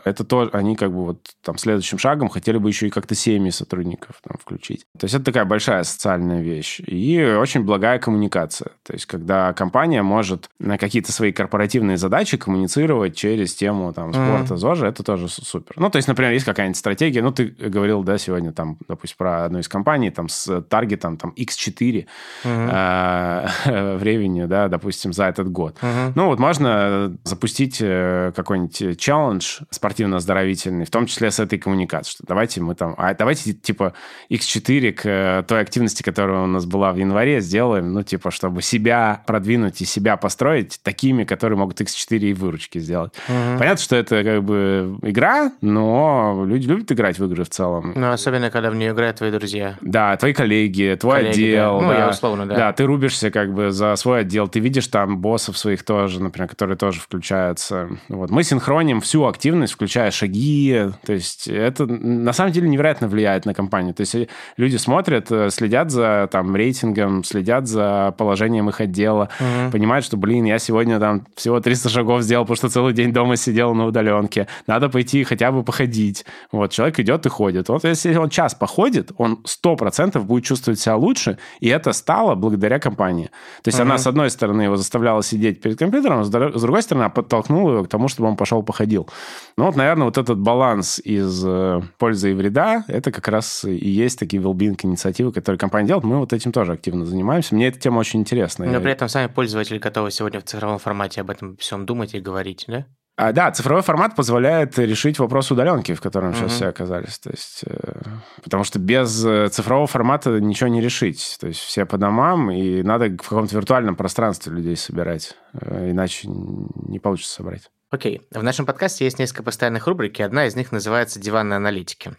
это 0.05 0.25
то, 0.25 0.51
они 0.53 0.77
как 0.77 0.93
бы 0.93 1.07
вот 1.07 1.21
там 1.43 1.57
следующим 1.57 1.97
шагом 1.97 2.29
хотели 2.29 2.59
бы 2.59 2.69
еще 2.69 2.89
и 2.89 2.91
как-то 2.91 3.15
семьи 3.15 3.49
сотрудников 3.49 4.17
там 4.23 4.37
включить. 4.39 4.85
То 4.99 5.07
есть 5.07 5.15
это 5.15 5.25
такая 5.25 5.47
большая 5.47 5.85
социальная 5.85 6.43
вещь 6.43 6.79
и 6.87 7.23
очень 7.41 7.63
благая 7.63 7.99
коммуникация. 7.99 8.73
То 8.83 8.93
есть 8.93 9.07
когда 9.07 9.55
компания 9.55 10.03
может 10.03 10.51
на 10.59 10.77
какие-то 10.77 11.13
свои 11.13 11.33
корпоративные 11.33 11.97
задачи 11.97 12.37
коммуницировать 12.37 13.17
через 13.17 13.55
тему 13.55 13.95
там 13.95 14.13
спорта, 14.13 14.53
uh-huh. 14.53 14.59
ЗОЖа, 14.59 14.87
это 14.89 15.03
тоже 15.03 15.29
супер. 15.31 15.77
Ну, 15.77 15.89
то 15.89 15.97
есть, 15.97 16.09
например, 16.09 16.33
есть 16.33 16.45
какая-нибудь 16.45 16.77
стратегия, 16.77 17.23
ну, 17.23 17.33
ты 17.33 17.47
говорил, 17.47 18.03
да, 18.03 18.19
сегодня 18.19 18.53
там, 18.53 18.77
допустим, 18.87 19.17
про 19.17 19.47
одну 19.47 19.62
из 19.63 19.69
компаний 19.69 20.11
там 20.11 20.29
с 20.29 20.61
таргетом 20.63 21.17
там 21.17 21.33
X4 21.37 22.07
uh-huh. 22.45 23.51
э, 23.65 23.97
в 23.97 24.03
ревеню, 24.03 24.47
да, 24.47 24.69
допустим, 24.69 25.13
за 25.13 25.25
этот 25.25 25.51
год. 25.51 25.77
Uh-huh. 25.81 26.13
Ну, 26.15 26.27
вот 26.27 26.39
можно 26.39 27.17
запустить 27.25 27.79
э, 27.81 28.33
какой-нибудь 28.37 28.99
челлендж 28.99 29.61
спортивно-оздоровительный, 29.71 30.85
в 30.85 30.91
том 30.91 31.07
числе 31.07 31.31
с 31.31 31.41
этой 31.41 31.59
коммуникацией, 31.59 32.17
что 32.17 32.25
давайте 32.27 32.61
мы 32.61 32.75
там, 32.75 32.95
а 32.99 33.15
давайте 33.15 33.53
типа 33.53 33.95
X4 34.31 34.93
к 34.93 35.03
э, 35.05 35.45
той 35.47 35.61
активности, 35.61 36.03
которая 36.03 36.43
у 36.43 36.47
нас 36.47 36.67
была 36.67 36.93
в 36.93 36.97
январе, 36.97 37.41
сделаем, 37.41 37.93
ну, 37.93 38.03
типа, 38.03 38.31
чтобы 38.31 38.63
себя 38.63 39.23
продвинуть 39.27 39.81
и 39.81 39.85
себя 39.85 40.17
построить 40.17 40.81
такими, 40.83 41.25
которые 41.25 41.59
могут 41.59 41.81
X4 41.81 42.19
и 42.19 42.33
выручки 42.35 42.79
сделать. 42.79 43.13
Uh-huh. 43.29 43.59
Понятно, 43.59 43.83
что 43.83 43.97
это 43.97 44.23
как 44.25 44.45
бы 44.45 44.99
игра, 45.03 45.53
но 45.61 46.45
люди 46.47 46.67
любят 46.67 46.91
играть 46.93 47.19
в 47.19 47.25
игры 47.25 47.45
в 47.45 47.51
целом. 47.51 47.93
Ну, 47.95 48.11
особенно, 48.11 48.51
когда 48.51 48.71
в 48.71 48.75
нее 48.75 48.93
играют 48.93 49.19
твои 49.19 49.31
друзья 49.31 49.52
друзья. 49.53 49.77
Да, 49.83 50.17
твои 50.17 50.33
коллеги, 50.33 50.97
твой 50.99 51.17
коллеги, 51.17 51.51
отдел. 51.51 51.81
Да. 51.81 51.87
Ну, 51.87 51.93
да. 51.93 51.99
я 51.99 52.09
условно, 52.09 52.47
да. 52.47 52.55
Да, 52.57 52.73
ты 52.73 52.85
рубишься 52.85 53.31
как 53.31 53.53
бы 53.53 53.71
за 53.71 53.95
свой 53.97 54.21
отдел. 54.21 54.49
Ты 54.49 54.61
видишь 54.61 54.87
там 54.89 55.19
боссов 55.19 55.59
своих 55.59 55.85
тоже, 55.85 56.23
например, 56.23 56.49
которые 56.49 56.77
тоже 56.77 57.01
включаются. 57.01 57.89
Вот. 58.09 58.31
Мы 58.31 58.43
синхроним 58.43 59.01
всю 59.01 59.27
активность, 59.27 59.75
включая 59.75 60.11
шаги. 60.11 60.89
То 61.05 61.13
есть 61.13 61.49
это 61.49 61.87
на 61.87 62.33
самом 62.33 62.53
деле 62.53 62.69
невероятно 62.69 63.09
влияет 63.09 63.45
на 63.45 63.55
компанию. 63.55 63.95
То 63.95 64.03
есть 64.03 64.17
люди 64.57 64.77
смотрят, 64.77 65.31
э, 65.31 65.51
следят 65.51 65.91
за 65.91 66.29
там 66.31 66.57
рейтингом, 66.57 67.25
следят 67.25 67.69
за 67.69 68.15
положением 68.17 68.69
их 68.69 68.81
отдела, 68.81 69.29
угу. 69.39 69.73
понимают, 69.73 70.05
что, 70.05 70.17
блин, 70.17 70.45
я 70.45 70.59
сегодня 70.59 70.99
там 70.99 71.27
всего 71.37 71.61
300 71.61 71.89
шагов 71.89 72.23
сделал, 72.23 72.45
потому 72.45 72.57
что 72.57 72.69
целый 72.69 72.95
день 72.95 73.13
дома 73.13 73.37
сидел 73.37 73.75
на 73.75 73.87
удаленке. 73.87 74.49
Надо 74.67 74.89
пойти 74.89 75.25
хотя 75.25 75.53
бы 75.53 75.63
походить. 75.63 76.25
Вот, 76.51 76.71
человек 76.71 76.99
идет 77.01 77.27
и 77.27 77.29
ходит. 77.29 77.69
Вот 77.69 77.85
если 77.85 78.15
он 78.15 78.31
час 78.31 78.55
походит, 78.55 79.13
он 79.19 79.42
100% 79.45 80.21
будет 80.21 80.45
чувствовать 80.45 80.81
себя 80.81 80.97
лучше, 80.97 81.39
и 81.61 81.69
это 81.69 81.93
стало 81.93 82.35
благодаря 82.35 82.79
компании. 82.79 83.31
То 83.63 83.69
есть 83.69 83.79
uh-huh. 83.79 83.83
она, 83.83 83.99
с 83.99 84.07
одной 84.07 84.31
стороны, 84.31 84.63
его 84.63 84.77
заставляла 84.77 85.23
сидеть 85.23 85.61
перед 85.61 85.79
компьютером, 85.79 86.25
с 86.25 86.31
другой 86.31 86.83
стороны, 86.83 87.11
подтолкнула 87.11 87.73
его 87.73 87.85
к 87.85 87.89
тому, 87.89 88.09
чтобы 88.09 88.29
он 88.29 88.37
пошел 88.37 88.63
походил. 88.63 89.09
Ну 89.57 89.67
вот, 89.67 89.77
наверное, 89.77 90.05
вот 90.05 90.19
этот 90.19 90.39
баланс 90.39 90.99
из 90.99 91.45
э, 91.45 91.81
пользы 91.99 92.31
и 92.31 92.35
вреда, 92.35 92.85
это 92.89 93.11
как 93.13 93.29
раз 93.29 93.65
и 93.65 93.89
есть 93.89 94.19
такие 94.19 94.43
well-being 94.43 94.79
инициативы, 94.83 95.33
которые 95.33 95.59
компания 95.59 95.89
делает. 95.89 96.05
Мы 96.05 96.19
вот 96.19 96.33
этим 96.33 96.53
тоже 96.53 96.73
активно 96.73 97.05
занимаемся. 97.05 97.55
Мне 97.55 97.69
эта 97.69 97.79
тема 97.79 97.99
очень 97.99 98.21
интересна. 98.21 98.67
Но 98.67 98.81
при 98.81 98.93
этом 98.93 99.09
сами 99.09 99.27
пользователи 99.27 99.79
готовы 99.79 100.11
сегодня 100.11 100.41
в 100.41 100.45
цифровом 100.45 100.79
формате 100.79 101.21
об 101.21 101.31
этом 101.31 101.57
всем 101.57 101.87
думать 101.87 102.15
и 102.15 102.21
говорить, 102.21 102.65
да? 102.69 102.87
А, 103.17 103.33
да, 103.33 103.51
цифровой 103.51 103.83
формат 103.83 104.17
позволяет 104.17 104.79
решить 104.79 105.19
вопрос 105.19 105.51
удаленки, 105.51 105.95
в 105.95 106.01
котором 106.01 106.31
mm-hmm. 106.31 106.39
сейчас 106.39 106.53
все 106.53 106.67
оказались. 106.69 107.19
То 107.19 107.31
есть, 107.31 107.65
э, 107.67 108.03
потому 108.43 108.65
что 108.65 108.79
без 108.79 109.25
э, 109.25 109.49
цифрового 109.49 109.87
формата 109.87 110.41
ничего 110.41 110.69
не 110.69 110.81
решить. 110.81 111.37
То 111.39 111.47
есть 111.47 111.61
все 111.61 111.85
по 111.85 111.99
домам, 111.99 112.51
и 112.51 112.83
надо 112.83 113.07
в 113.11 113.17
каком-то 113.29 113.55
виртуальном 113.55 113.97
пространстве 113.97 114.55
людей 114.55 114.77
собирать. 114.77 115.37
Э, 115.61 115.91
иначе 115.91 116.29
не 116.29 116.99
получится 116.99 117.35
собрать. 117.35 117.71
Окей. 117.91 118.23
В 118.31 118.43
нашем 118.43 118.65
подкасте 118.65 119.05
есть 119.05 119.19
несколько 119.19 119.43
постоянных 119.43 119.87
рубрик, 119.87 120.19
и 120.19 120.23
одна 120.23 120.47
из 120.47 120.57
них 120.57 120.73
называется 120.73 121.21
«Диванные 121.21 121.59
аналитики». 121.59 122.17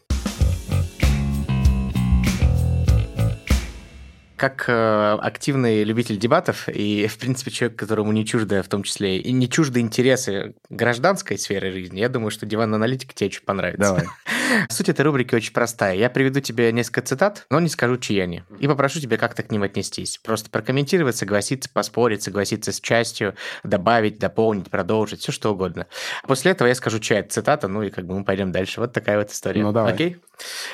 Как 4.43 4.65
э, 4.67 5.17
активный 5.21 5.85
любитель 5.85 6.17
дебатов 6.17 6.67
и, 6.67 7.07
в 7.09 7.17
принципе, 7.17 7.49
человек, 7.49 7.79
которому 7.79 8.11
не 8.11 8.25
чужды, 8.25 8.61
в 8.61 8.67
том 8.67 8.83
числе, 8.83 9.17
и 9.17 9.31
не 9.31 9.47
чужды 9.49 9.79
интересы 9.79 10.55
гражданской 10.69 11.37
сферы 11.37 11.71
жизни, 11.71 12.01
я 12.01 12.09
думаю, 12.09 12.29
что 12.29 12.45
диван 12.45 12.75
аналитика 12.75 13.13
тебе 13.13 13.27
очень 13.27 13.43
понравится. 13.43 13.81
Давай. 13.81 14.05
Суть 14.69 14.89
этой 14.89 15.01
рубрики 15.03 15.33
очень 15.33 15.53
простая. 15.53 15.95
Я 15.95 16.09
приведу 16.09 16.41
тебе 16.41 16.73
несколько 16.73 17.01
цитат, 17.03 17.45
но 17.49 17.61
не 17.61 17.69
скажу, 17.69 17.95
чьи 17.95 18.19
они. 18.19 18.43
И 18.59 18.67
попрошу 18.67 18.99
тебя 18.99 19.17
как-то 19.17 19.43
к 19.43 19.51
ним 19.51 19.63
отнестись. 19.63 20.17
Просто 20.17 20.49
прокомментировать, 20.49 21.15
согласиться, 21.15 21.69
поспорить, 21.71 22.23
согласиться 22.23 22.73
с 22.73 22.81
частью, 22.81 23.35
добавить, 23.63 24.19
дополнить, 24.19 24.69
продолжить, 24.69 25.21
все 25.21 25.31
что 25.31 25.53
угодно. 25.53 25.87
После 26.27 26.51
этого 26.51 26.67
я 26.67 26.75
скажу, 26.75 26.99
чья 26.99 27.19
это 27.19 27.29
цитата, 27.29 27.69
ну 27.69 27.81
и 27.81 27.89
как 27.89 28.05
бы 28.05 28.19
мы 28.19 28.25
пойдем 28.25 28.51
дальше. 28.51 28.81
Вот 28.81 28.91
такая 28.91 29.19
вот 29.19 29.31
история. 29.31 29.63
Ну, 29.63 29.71
давай. 29.71 29.93
Окей? 29.93 30.17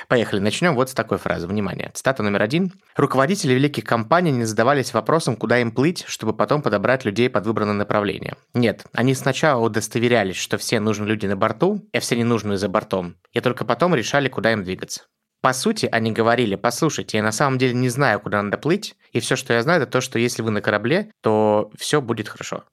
Поехали. 0.07 0.39
Начнем 0.39 0.76
вот 0.76 0.89
с 0.89 0.93
такой 0.93 1.17
фразы. 1.17 1.47
Внимание. 1.47 1.91
Цитата 1.93 2.24
номер 2.24 2.41
один. 2.41 2.74
Руководители 2.95 3.53
великих 3.53 3.84
компаний 3.84 4.32
не 4.32 4.45
задавались 4.45 4.93
вопросом, 4.93 5.36
куда 5.36 5.59
им 5.59 5.72
плыть, 5.72 6.03
чтобы 6.07 6.34
потом 6.34 6.61
подобрать 6.61 7.05
людей 7.05 7.30
под 7.30 7.45
выбранное 7.45 7.74
направление. 7.74 8.36
Нет, 8.53 8.86
они 8.93 9.13
сначала 9.15 9.63
удостоверялись, 9.63 10.36
что 10.36 10.57
все 10.57 10.80
нужные 10.80 11.09
люди 11.09 11.26
на 11.26 11.36
борту, 11.36 11.88
и 11.93 11.99
все 11.99 12.15
ненужные 12.15 12.57
за 12.57 12.70
бортом, 12.70 13.15
и 13.32 13.39
только 13.41 13.65
потом 13.65 13.95
решали, 13.95 14.28
куда 14.28 14.53
им 14.53 14.63
двигаться. 14.63 15.03
По 15.41 15.53
сути, 15.53 15.88
они 15.89 16.11
говорили, 16.11 16.55
послушайте, 16.55 17.17
я 17.17 17.24
на 17.24 17.32
самом 17.32 17.57
деле 17.57 17.74
не 17.74 17.88
знаю, 17.88 18.20
куда 18.20 18.41
надо 18.41 18.57
плыть, 18.57 18.95
и 19.13 19.22
все, 19.22 19.38
что 19.38 19.53
я 19.53 19.61
знаю, 19.61 19.82
это 19.82 19.91
то, 19.91 20.01
что 20.01 20.20
если 20.20 20.41
вы 20.41 20.51
на 20.51 20.61
корабле, 20.61 21.11
то 21.22 21.72
все 21.78 22.01
будет 22.01 22.28
хорошо. 22.28 22.65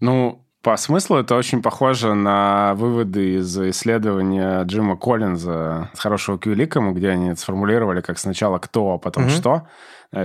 Ну, 0.00 0.46
по 0.64 0.78
смыслу 0.78 1.18
это 1.18 1.36
очень 1.36 1.60
похоже 1.60 2.14
на 2.14 2.72
выводы 2.74 3.36
из 3.36 3.56
исследования 3.58 4.64
Джима 4.64 4.96
Коллинза 4.96 5.90
с 5.92 6.00
хорошего 6.00 6.38
к 6.38 6.46
великому, 6.46 6.92
где 6.92 7.10
они 7.10 7.34
сформулировали 7.36 8.00
как 8.00 8.18
сначала 8.18 8.58
кто, 8.58 8.94
а 8.94 8.98
потом 8.98 9.26
mm-hmm. 9.26 9.36
что 9.36 9.62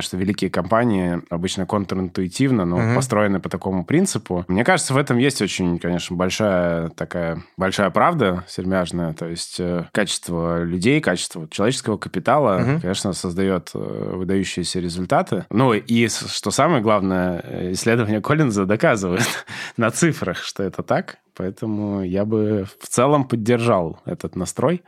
что 0.02 0.18
великие 0.18 0.50
компании 0.50 1.22
обычно 1.30 1.66
контринтуитивно, 1.66 2.66
но 2.66 2.78
угу. 2.78 2.96
построены 2.96 3.40
по 3.40 3.50
такому 3.50 3.84
принципу. 3.84 4.46
Мне 4.48 4.64
кажется, 4.64 4.94
в 4.94 4.98
этом 4.98 5.18
есть 5.18 5.42
очень, 5.42 5.80
конечно, 5.80 6.16
большая 6.16 6.90
такая 6.90 7.44
большая 7.58 7.90
правда 7.90 8.46
сермяжная. 8.48 9.14
То 9.14 9.28
есть 9.28 9.60
э, 9.60 9.86
качество 9.92 10.64
людей, 10.64 11.02
качество 11.02 11.48
человеческого 11.50 11.98
капитала, 11.98 12.62
угу. 12.62 12.82
конечно, 12.82 13.14
создает 13.14 13.72
э, 13.74 14.14
выдающиеся 14.16 14.80
результаты. 14.80 15.46
Ну 15.50 15.74
и, 15.74 16.08
что 16.08 16.52
самое 16.52 16.82
главное, 16.82 17.42
э, 17.44 17.72
исследование 17.74 18.22
Коллинза 18.22 18.66
доказывает 18.66 19.46
на 19.78 19.92
цифрах, 19.92 20.38
что 20.38 20.64
это 20.64 20.84
так. 20.84 21.18
Поэтому 21.36 22.04
я 22.04 22.26
бы 22.26 22.68
в 22.82 22.88
целом 22.88 23.24
поддержал 23.24 24.02
этот 24.06 24.36
настрой. 24.36 24.84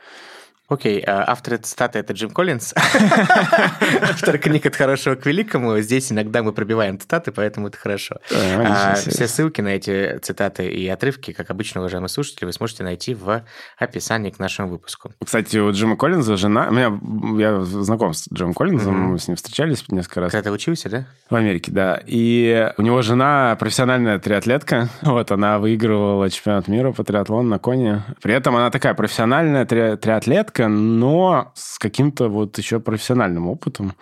Окей, 0.71 1.01
а 1.01 1.25
автор 1.27 1.55
этой 1.55 1.63
цитаты– 1.63 1.99
это 1.99 2.13
Джим 2.13 2.29
Коллинз. 2.29 2.73
Автор 4.01 4.37
книг 4.37 4.65
«От 4.65 4.77
хорошего 4.77 5.15
к 5.15 5.25
великому». 5.25 5.77
Здесь 5.79 6.13
иногда 6.13 6.41
мы 6.43 6.53
пробиваем 6.53 6.97
цитаты, 6.97 7.33
поэтому 7.33 7.67
это 7.67 7.77
хорошо. 7.77 8.15
А, 8.31 8.95
все 8.95 9.27
ссылки 9.27 9.59
на 9.59 9.67
эти 9.67 10.17
цитаты 10.19 10.69
и 10.69 10.87
отрывки, 10.87 11.33
как 11.33 11.51
обычно, 11.51 11.81
уважаемые 11.81 12.07
слушатели, 12.07 12.45
вы 12.45 12.53
сможете 12.53 12.85
найти 12.85 13.13
в 13.13 13.43
описании 13.77 14.29
к 14.29 14.39
нашему 14.39 14.69
выпуску. 14.69 15.11
Кстати, 15.21 15.57
у 15.57 15.69
Джима 15.73 15.97
Коллинза 15.97 16.37
жена... 16.37 16.69
Меня, 16.69 16.97
я 17.37 17.59
знаком 17.65 18.13
с 18.13 18.31
Джимом 18.31 18.53
Коллинзом, 18.53 18.93
мы 18.93 19.19
с 19.19 19.27
ним 19.27 19.35
встречались 19.35 19.83
несколько 19.89 20.21
раз. 20.21 20.31
Когда 20.31 20.43
ты 20.43 20.51
учился, 20.53 20.89
да? 20.89 21.05
В 21.29 21.35
Америке, 21.35 21.69
да. 21.73 22.01
И 22.05 22.71
у 22.77 22.81
него 22.81 23.01
жена 23.01 23.57
профессиональная 23.59 24.19
триатлетка. 24.19 24.87
Вот, 25.11 25.29
она 25.31 25.59
выигрывала 25.59 26.29
чемпионат 26.29 26.69
мира 26.69 26.93
по 26.93 27.03
триатлону 27.03 27.49
на 27.49 27.59
коне. 27.59 28.03
При 28.21 28.33
этом 28.33 28.55
она 28.55 28.71
такая 28.71 28.93
профессиональная 28.93 29.65
три 29.65 29.97
триатлетка, 29.97 30.60
близко, 30.61 30.67
но 30.67 31.51
с 31.55 31.79
каким-то 31.79 32.29
вот 32.29 32.57
еще 32.57 32.79
профессиональным 32.79 33.47
опытом. 33.47 33.93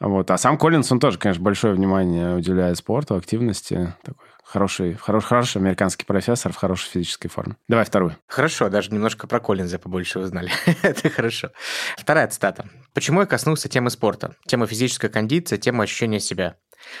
Вот. 0.00 0.30
А 0.30 0.38
сам 0.38 0.58
Коллинс, 0.58 0.90
он 0.92 1.00
тоже, 1.00 1.18
конечно, 1.18 1.42
большое 1.42 1.74
внимание 1.74 2.36
уделяет 2.36 2.78
спорту, 2.78 3.16
активности. 3.16 3.94
Такой 4.02 4.26
хороший, 4.44 4.94
хороший, 4.94 5.26
хороший 5.26 5.58
американский 5.58 6.04
профессор 6.04 6.52
в 6.52 6.56
хорошей 6.56 6.90
физической 6.90 7.28
форме. 7.28 7.56
Давай 7.68 7.84
вторую. 7.84 8.16
Хорошо, 8.26 8.68
даже 8.68 8.90
немножко 8.90 9.26
про 9.26 9.40
Коллинза 9.40 9.78
побольше 9.78 10.18
узнали. 10.18 10.50
Это 10.82 11.10
хорошо. 11.10 11.50
Вторая 11.96 12.26
цитата. 12.28 12.68
Почему 12.94 13.20
я 13.20 13.26
коснулся 13.26 13.68
темы 13.68 13.90
спорта? 13.90 14.34
Тема 14.46 14.66
физической 14.66 15.08
кондиции, 15.08 15.56
тема 15.56 15.84
ощущения 15.84 16.20
себя. 16.20 16.56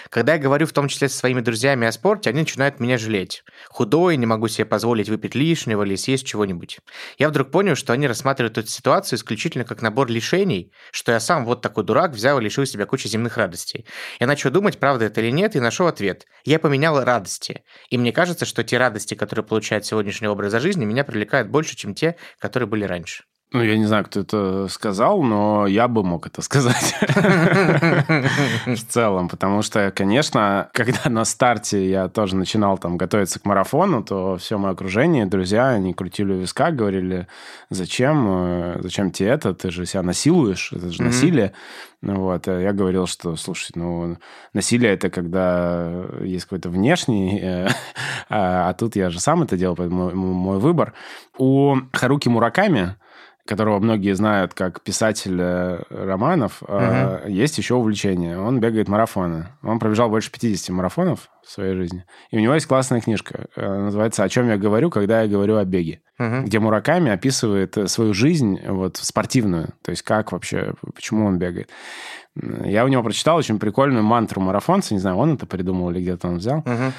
Когда 0.08 0.34
я 0.34 0.38
говорю 0.38 0.66
в 0.66 0.72
том 0.72 0.88
числе 0.88 1.08
со 1.08 1.18
своими 1.18 1.40
друзьями 1.40 1.86
о 1.86 1.92
спорте, 1.92 2.30
они 2.30 2.40
начинают 2.40 2.80
меня 2.80 2.98
жалеть. 2.98 3.42
Худой, 3.68 4.16
не 4.16 4.26
могу 4.26 4.48
себе 4.48 4.64
позволить 4.64 5.08
выпить 5.08 5.34
лишнего 5.34 5.82
или 5.82 5.96
съесть 5.96 6.26
чего-нибудь. 6.26 6.78
Я 7.18 7.28
вдруг 7.28 7.50
понял, 7.50 7.74
что 7.74 7.92
они 7.92 8.06
рассматривают 8.06 8.58
эту 8.58 8.68
ситуацию 8.68 9.18
исключительно 9.18 9.64
как 9.64 9.82
набор 9.82 10.08
лишений, 10.08 10.72
что 10.92 11.12
я 11.12 11.20
сам 11.20 11.44
вот 11.44 11.62
такой 11.62 11.84
дурак 11.84 12.12
взял 12.12 12.38
и 12.38 12.44
лишил 12.44 12.66
себя 12.66 12.86
кучи 12.86 13.08
земных 13.08 13.36
радостей. 13.36 13.86
Я 14.18 14.26
начал 14.26 14.50
думать, 14.50 14.78
правда 14.78 15.06
это 15.06 15.20
или 15.20 15.30
нет, 15.30 15.56
и 15.56 15.60
нашел 15.60 15.86
ответ. 15.86 16.26
Я 16.44 16.58
поменял 16.58 17.02
радости. 17.02 17.64
И 17.88 17.98
мне 17.98 18.12
кажется, 18.12 18.44
что 18.44 18.64
те 18.64 18.78
радости, 18.78 19.14
которые 19.14 19.44
получают 19.44 19.86
сегодняшний 19.86 20.28
образ 20.28 20.52
жизни, 20.60 20.84
меня 20.84 21.04
привлекают 21.04 21.48
больше, 21.48 21.76
чем 21.76 21.94
те, 21.94 22.16
которые 22.38 22.68
были 22.68 22.84
раньше. 22.84 23.24
Ну, 23.52 23.64
я 23.64 23.76
не 23.76 23.84
знаю, 23.84 24.04
кто 24.04 24.20
это 24.20 24.68
сказал, 24.68 25.22
но 25.22 25.66
я 25.66 25.88
бы 25.88 26.04
мог 26.04 26.24
это 26.24 26.40
сказать 26.40 26.94
в 28.66 28.84
целом, 28.88 29.28
потому 29.28 29.62
что, 29.62 29.90
конечно, 29.90 30.68
когда 30.72 31.10
на 31.10 31.24
старте 31.24 31.90
я 31.90 32.08
тоже 32.08 32.36
начинал 32.36 32.78
там 32.78 32.96
готовиться 32.96 33.40
к 33.40 33.44
марафону, 33.44 34.04
то 34.04 34.36
все 34.36 34.56
мое 34.56 34.70
окружение, 34.72 35.26
друзья, 35.26 35.70
они 35.70 35.94
крутили 35.94 36.34
виска, 36.34 36.70
говорили, 36.70 37.26
зачем, 37.70 38.26
э, 38.28 38.76
зачем 38.82 39.10
тебе 39.10 39.30
это, 39.30 39.52
ты 39.52 39.72
же 39.72 39.84
себя 39.84 40.02
насилуешь, 40.02 40.72
это 40.72 40.92
же 40.92 41.02
насилие. 41.02 41.52
Ну 42.02 42.20
вот, 42.20 42.46
а 42.46 42.60
я 42.60 42.72
говорил, 42.72 43.08
что, 43.08 43.34
слушай, 43.34 43.72
ну, 43.74 44.16
насилие 44.54 44.92
это 44.92 45.10
когда 45.10 46.06
есть 46.22 46.44
какой-то 46.44 46.70
внешний, 46.70 47.40
э, 47.42 47.68
а, 48.28 48.68
а 48.68 48.74
тут 48.74 48.94
я 48.94 49.10
же 49.10 49.18
сам 49.18 49.42
это 49.42 49.56
делал, 49.56 49.74
поэтому 49.74 50.14
мой 50.14 50.58
выбор. 50.58 50.94
У 51.36 51.74
Харуки 51.92 52.28
Мураками 52.28 52.94
которого 53.50 53.80
многие 53.80 54.12
знают 54.14 54.54
как 54.54 54.80
писателя 54.80 55.84
романов, 55.90 56.62
uh-huh. 56.62 57.28
есть 57.28 57.58
еще 57.58 57.74
увлечение. 57.74 58.38
Он 58.38 58.60
бегает 58.60 58.86
марафоны. 58.86 59.48
Он 59.64 59.80
пробежал 59.80 60.08
больше 60.08 60.30
50 60.30 60.68
марафонов 60.70 61.28
в 61.44 61.50
своей 61.50 61.74
жизни. 61.74 62.04
И 62.30 62.36
у 62.36 62.40
него 62.40 62.54
есть 62.54 62.66
классная 62.66 63.00
книжка. 63.00 63.46
Э, 63.56 63.80
называется 63.80 64.22
«О 64.22 64.28
чем 64.28 64.48
я 64.48 64.56
говорю, 64.56 64.88
когда 64.88 65.22
я 65.22 65.28
говорю 65.28 65.56
о 65.56 65.64
беге». 65.64 66.00
Uh-huh. 66.20 66.44
Где 66.44 66.60
Мураками 66.60 67.10
описывает 67.10 67.76
э, 67.76 67.88
свою 67.88 68.14
жизнь 68.14 68.60
вот, 68.64 68.98
спортивную. 68.98 69.74
То 69.82 69.90
есть 69.90 70.02
как 70.02 70.30
вообще, 70.30 70.74
почему 70.94 71.26
он 71.26 71.38
бегает. 71.38 71.70
Я 72.64 72.84
у 72.84 72.88
него 72.88 73.02
прочитал 73.02 73.36
очень 73.36 73.58
прикольную 73.58 74.04
мантру 74.04 74.40
марафонца. 74.40 74.94
Не 74.94 75.00
знаю, 75.00 75.16
он 75.16 75.34
это 75.34 75.46
придумал 75.46 75.90
или 75.90 76.00
где-то 76.00 76.28
он 76.28 76.36
взял. 76.36 76.60
Uh-huh. 76.60 76.92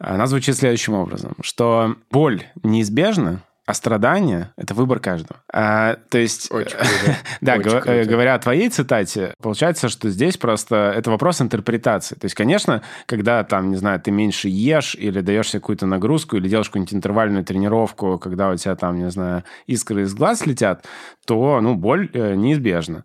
Она 0.00 0.26
звучит 0.26 0.56
следующим 0.56 0.94
образом, 0.94 1.36
что 1.42 1.94
боль 2.10 2.42
неизбежна, 2.64 3.44
а 3.64 3.74
страдание– 3.74 4.52
это 4.56 4.74
выбор 4.74 4.98
каждого. 4.98 5.40
А, 5.52 5.96
то 6.08 6.18
есть, 6.18 6.50
Очень 6.50 6.76
да, 7.40 7.54
Очень 7.54 7.70
круто. 7.70 8.04
говоря 8.04 8.34
о 8.34 8.38
твоей 8.40 8.68
цитате, 8.68 9.34
получается, 9.40 9.88
что 9.88 10.10
здесь 10.10 10.36
просто 10.36 10.92
это 10.96 11.10
вопрос 11.12 11.40
интерпретации. 11.40 12.16
То 12.16 12.24
есть, 12.24 12.34
конечно, 12.34 12.82
когда 13.06 13.44
там, 13.44 13.70
не 13.70 13.76
знаю, 13.76 14.00
ты 14.00 14.10
меньше 14.10 14.48
ешь 14.48 14.96
или 14.96 15.20
даешь 15.20 15.50
себе 15.50 15.60
какую-то 15.60 15.86
нагрузку 15.86 16.36
или 16.36 16.48
делаешь 16.48 16.68
какую-нибудь 16.68 16.94
интервальную 16.94 17.44
тренировку, 17.44 18.18
когда 18.18 18.50
у 18.50 18.56
тебя 18.56 18.74
там, 18.74 18.98
не 18.98 19.10
знаю, 19.10 19.44
искры 19.68 20.02
из 20.02 20.14
глаз 20.14 20.44
летят, 20.44 20.84
то, 21.24 21.60
ну, 21.60 21.76
боль 21.76 22.10
э, 22.12 22.34
неизбежна. 22.34 23.04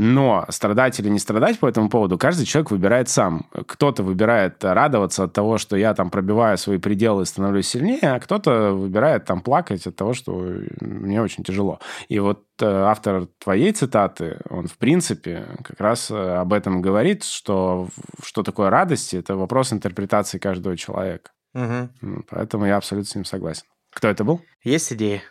Но 0.00 0.46
страдать 0.48 1.00
или 1.00 1.08
не 1.08 1.18
страдать 1.18 1.58
по 1.58 1.66
этому 1.66 1.90
поводу 1.90 2.18
каждый 2.18 2.46
человек 2.46 2.70
выбирает 2.70 3.08
сам. 3.08 3.46
Кто-то 3.66 4.04
выбирает 4.04 4.62
радоваться 4.62 5.24
от 5.24 5.32
того, 5.32 5.58
что 5.58 5.76
я 5.76 5.92
там 5.92 6.08
пробиваю 6.10 6.56
свои 6.56 6.78
пределы 6.78 7.22
и 7.22 7.26
становлюсь 7.26 7.66
сильнее, 7.66 8.12
а 8.12 8.20
кто-то 8.20 8.74
выбирает 8.74 9.24
там 9.24 9.40
плакать 9.40 9.84
от 9.88 9.96
того, 9.96 10.14
что 10.14 10.32
мне 10.80 11.20
очень 11.20 11.42
тяжело. 11.42 11.80
И 12.06 12.20
вот 12.20 12.44
э, 12.60 12.64
автор 12.64 13.26
твоей 13.38 13.72
цитаты, 13.72 14.38
он, 14.48 14.68
в 14.68 14.78
принципе, 14.78 15.46
как 15.64 15.80
раз 15.80 16.12
э, 16.12 16.14
об 16.14 16.52
этом 16.52 16.80
говорит, 16.80 17.24
что 17.24 17.88
что 18.22 18.44
такое 18.44 18.70
радость, 18.70 19.14
это 19.14 19.34
вопрос 19.34 19.72
интерпретации 19.72 20.38
каждого 20.38 20.76
человека. 20.76 21.32
Угу. 21.54 22.24
Поэтому 22.30 22.66
я 22.66 22.76
абсолютно 22.76 23.10
с 23.10 23.14
ним 23.16 23.24
согласен. 23.24 23.64
Кто 23.92 24.06
это 24.06 24.22
был? 24.22 24.42
Есть 24.62 24.92
идеи? 24.92 25.22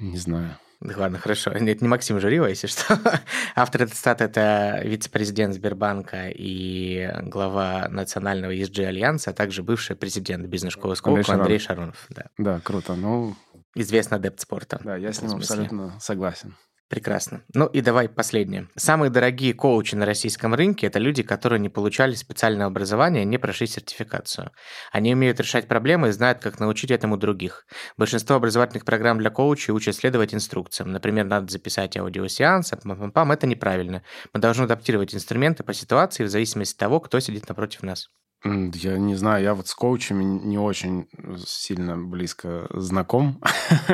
Не 0.00 0.16
знаю. 0.16 0.56
Ладно, 0.80 1.18
хорошо. 1.18 1.52
Нет, 1.58 1.82
не 1.82 1.88
Максим 1.88 2.20
Журила, 2.20 2.46
если 2.46 2.66
что. 2.66 2.98
Автор 3.54 3.82
этой 3.82 3.94
статы– 3.94 4.24
это 4.26 4.80
вице-президент 4.84 5.54
Сбербанка 5.54 6.28
и 6.28 7.10
глава 7.22 7.88
Национального 7.88 8.54
ESG 8.54 8.84
Альянса, 8.86 9.30
а 9.30 9.32
также 9.34 9.62
бывший 9.62 9.96
президент 9.96 10.46
бизнес-школы 10.46 10.96
Сколково 10.96 11.20
Андрей, 11.20 11.40
Андрей 11.40 11.58
Шаронов. 11.58 12.06
Да. 12.08 12.26
да, 12.38 12.60
круто. 12.60 12.94
Ну, 12.94 13.36
Известный 13.74 14.16
адепт 14.16 14.40
спорта. 14.40 14.80
Да, 14.82 14.96
я 14.96 15.12
с 15.12 15.22
ним 15.22 15.36
абсолютно 15.36 15.98
согласен. 16.00 16.56
Прекрасно. 16.90 17.44
Ну 17.54 17.66
и 17.66 17.82
давай 17.82 18.08
последнее. 18.08 18.66
Самые 18.74 19.10
дорогие 19.10 19.54
коучи 19.54 19.94
на 19.94 20.06
российском 20.06 20.56
рынке– 20.56 20.86
это 20.88 20.98
люди, 20.98 21.22
которые 21.22 21.60
не 21.60 21.68
получали 21.68 22.16
специальное 22.16 22.66
образование, 22.66 23.24
не 23.24 23.38
прошли 23.38 23.68
сертификацию. 23.68 24.50
Они 24.90 25.14
умеют 25.14 25.38
решать 25.38 25.68
проблемы 25.68 26.08
и 26.08 26.10
знают, 26.10 26.40
как 26.40 26.58
научить 26.58 26.90
этому 26.90 27.16
других. 27.16 27.64
Большинство 27.96 28.34
образовательных 28.34 28.84
программ 28.84 29.18
для 29.20 29.30
коучей 29.30 29.72
учат 29.72 29.94
следовать 29.94 30.34
инструкциям. 30.34 30.90
Например, 30.90 31.24
надо 31.24 31.52
записать 31.52 31.96
аудиосеанс, 31.96 32.72
а 32.72 32.76
пам 32.78 33.12
-пам 33.12 33.32
это 33.32 33.46
неправильно. 33.46 34.02
Мы 34.34 34.40
должны 34.40 34.64
адаптировать 34.64 35.14
инструменты 35.14 35.62
по 35.62 35.72
ситуации 35.72 36.24
в 36.24 36.28
зависимости 36.28 36.74
от 36.74 36.78
того, 36.78 36.98
кто 36.98 37.20
сидит 37.20 37.48
напротив 37.48 37.84
нас. 37.84 38.08
Я 38.42 38.96
не 38.96 39.16
знаю, 39.16 39.42
я 39.44 39.54
вот 39.54 39.68
с 39.68 39.74
коучами 39.74 40.24
не 40.24 40.58
очень 40.58 41.08
сильно 41.46 41.98
близко 41.98 42.66
знаком, 42.70 43.38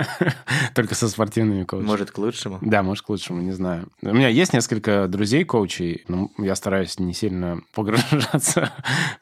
только 0.74 0.94
со 0.94 1.08
спортивными 1.08 1.64
коучами. 1.64 1.88
Может, 1.88 2.10
к 2.12 2.18
лучшему? 2.18 2.58
Да, 2.60 2.84
может, 2.84 3.04
к 3.04 3.08
лучшему, 3.08 3.42
не 3.42 3.50
знаю. 3.50 3.88
У 4.02 4.14
меня 4.14 4.28
есть 4.28 4.52
несколько 4.52 5.08
друзей-коучей, 5.08 6.04
но 6.06 6.30
я 6.38 6.54
стараюсь 6.54 6.98
не 7.00 7.12
сильно 7.12 7.60
погружаться 7.74 8.72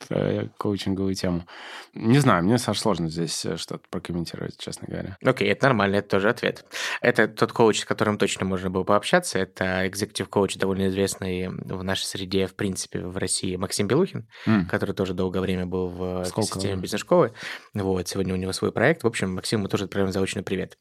в 0.09 0.12
э, 0.12 0.49
коучинговую 0.59 1.14
тему. 1.14 1.47
Не 1.95 2.18
знаю, 2.18 2.45
мне, 2.45 2.59
Саш, 2.59 2.79
сложно 2.79 3.09
здесь 3.09 3.47
э, 3.47 3.57
что-то 3.57 3.85
прокомментировать, 3.89 4.59
честно 4.59 4.89
говоря. 4.89 5.16
Окей, 5.25 5.49
это 5.49 5.68
нормально, 5.68 5.97
это 5.97 6.09
тоже 6.09 6.29
ответ. 6.29 6.66
Это 7.01 7.29
тот 7.29 7.53
коуч, 7.53 7.81
с 7.81 7.85
которым 7.87 8.18
точно 8.18 8.45
можно 8.45 8.68
было 8.68 8.83
пообщаться. 8.83 9.39
Это 9.39 9.87
экзекутив 9.89 10.29
коуч, 10.29 10.57
довольно 10.57 10.89
известный 10.89 11.49
в 11.49 11.83
нашей 11.83 12.05
среде, 12.05 12.47
в 12.47 12.55
принципе, 12.55 13.01
в 13.01 13.16
России, 13.16 13.57
Максим 13.57 13.87
Белухин, 13.87 14.27
mm. 14.47 14.66
который 14.66 14.95
тоже 14.95 15.14
долгое 15.15 15.41
время 15.41 15.67
был 15.67 15.89
в 15.89 16.25
системе 16.25 16.77
бизнес-школы. 16.77 17.33
Вот, 17.73 18.09
сегодня 18.09 18.35
у 18.35 18.37
него 18.37 18.53
свой 18.53 18.73
проект. 18.73 19.05
В 19.05 19.07
общем, 19.07 19.35
Максиму 19.35 19.69
тоже 19.69 19.85
отправим 19.85 20.12
заочный 20.12 20.43
привет. 20.43 20.79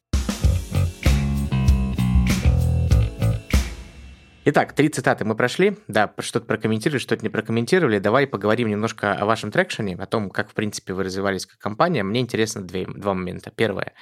Итак, 4.46 4.74
три 4.74 4.90
цитаты 4.90 5.24
мы 5.24 5.36
прошли. 5.36 5.78
Да, 5.88 6.14
что-то 6.20 6.46
прокомментировали, 6.46 7.00
что-то 7.00 7.24
не 7.24 7.30
прокомментировали. 7.30 8.00
Давай 8.00 8.28
поговорим 8.28 8.68
немножко 8.68 9.14
о 9.14 9.26
вашем 9.26 9.52
трекшене, 9.52 9.96
о 9.96 10.06
том, 10.06 10.30
как, 10.30 10.50
в 10.50 10.54
принципе, 10.54 10.94
вы 10.94 11.06
развивались 11.06 11.46
как 11.46 11.60
компания. 11.60 12.04
Мне 12.04 12.20
интересно 12.20 12.62
две, 12.62 12.86
два 12.86 13.14
момента. 13.14 13.52
Первое. 13.56 13.94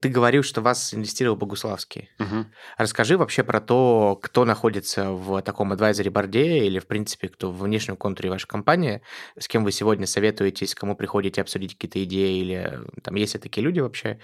Ты 0.00 0.08
говорил, 0.08 0.42
что 0.42 0.60
вас 0.60 0.92
инвестировал 0.92 1.36
Богуславский. 1.36 2.10
Угу. 2.18 2.46
Расскажи 2.78 3.16
вообще 3.16 3.44
про 3.44 3.60
то, 3.60 4.18
кто 4.20 4.44
находится 4.44 5.10
в 5.10 5.40
таком 5.42 5.72
адвайзере 5.72 6.10
борде 6.10 6.66
или, 6.66 6.80
в 6.80 6.86
принципе, 6.86 7.28
кто 7.28 7.50
в 7.50 7.60
внешнем 7.60 7.96
контуре 7.96 8.28
вашей 8.28 8.46
компании, 8.48 9.02
с 9.38 9.46
кем 9.46 9.64
вы 9.64 9.72
сегодня 9.72 10.06
советуетесь, 10.06 10.74
кому 10.74 10.96
приходите 10.96 11.40
обсудить 11.40 11.74
какие-то 11.74 12.02
идеи 12.04 12.40
или 12.40 12.80
там 13.02 13.14
есть 13.14 13.34
ли 13.34 13.40
такие 13.40 13.62
люди 13.62 13.80
вообще, 13.80 14.18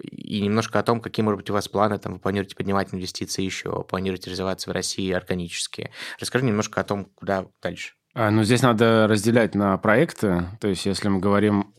и 0.00 0.40
немножко 0.40 0.78
о 0.78 0.82
том, 0.82 1.00
какие, 1.00 1.24
может 1.24 1.38
быть, 1.38 1.50
у 1.50 1.52
вас 1.52 1.68
планы, 1.68 1.98
там, 1.98 2.14
вы 2.14 2.18
планируете 2.20 2.56
поднимать 2.56 2.94
инвестиции 2.94 3.42
еще, 3.42 3.82
планируете 3.82 4.30
развиваться 4.30 4.70
в 4.70 4.72
России 4.72 5.07
органически. 5.12 5.90
Расскажи 6.20 6.44
немножко 6.44 6.80
о 6.80 6.84
том, 6.84 7.06
куда 7.14 7.46
дальше. 7.62 7.94
А, 8.14 8.30
ну, 8.30 8.42
здесь 8.42 8.62
надо 8.62 9.06
разделять 9.08 9.54
на 9.54 9.76
проекты. 9.78 10.44
То 10.60 10.68
есть, 10.68 10.86
если 10.86 11.08
мы 11.08 11.20
говорим 11.20 11.72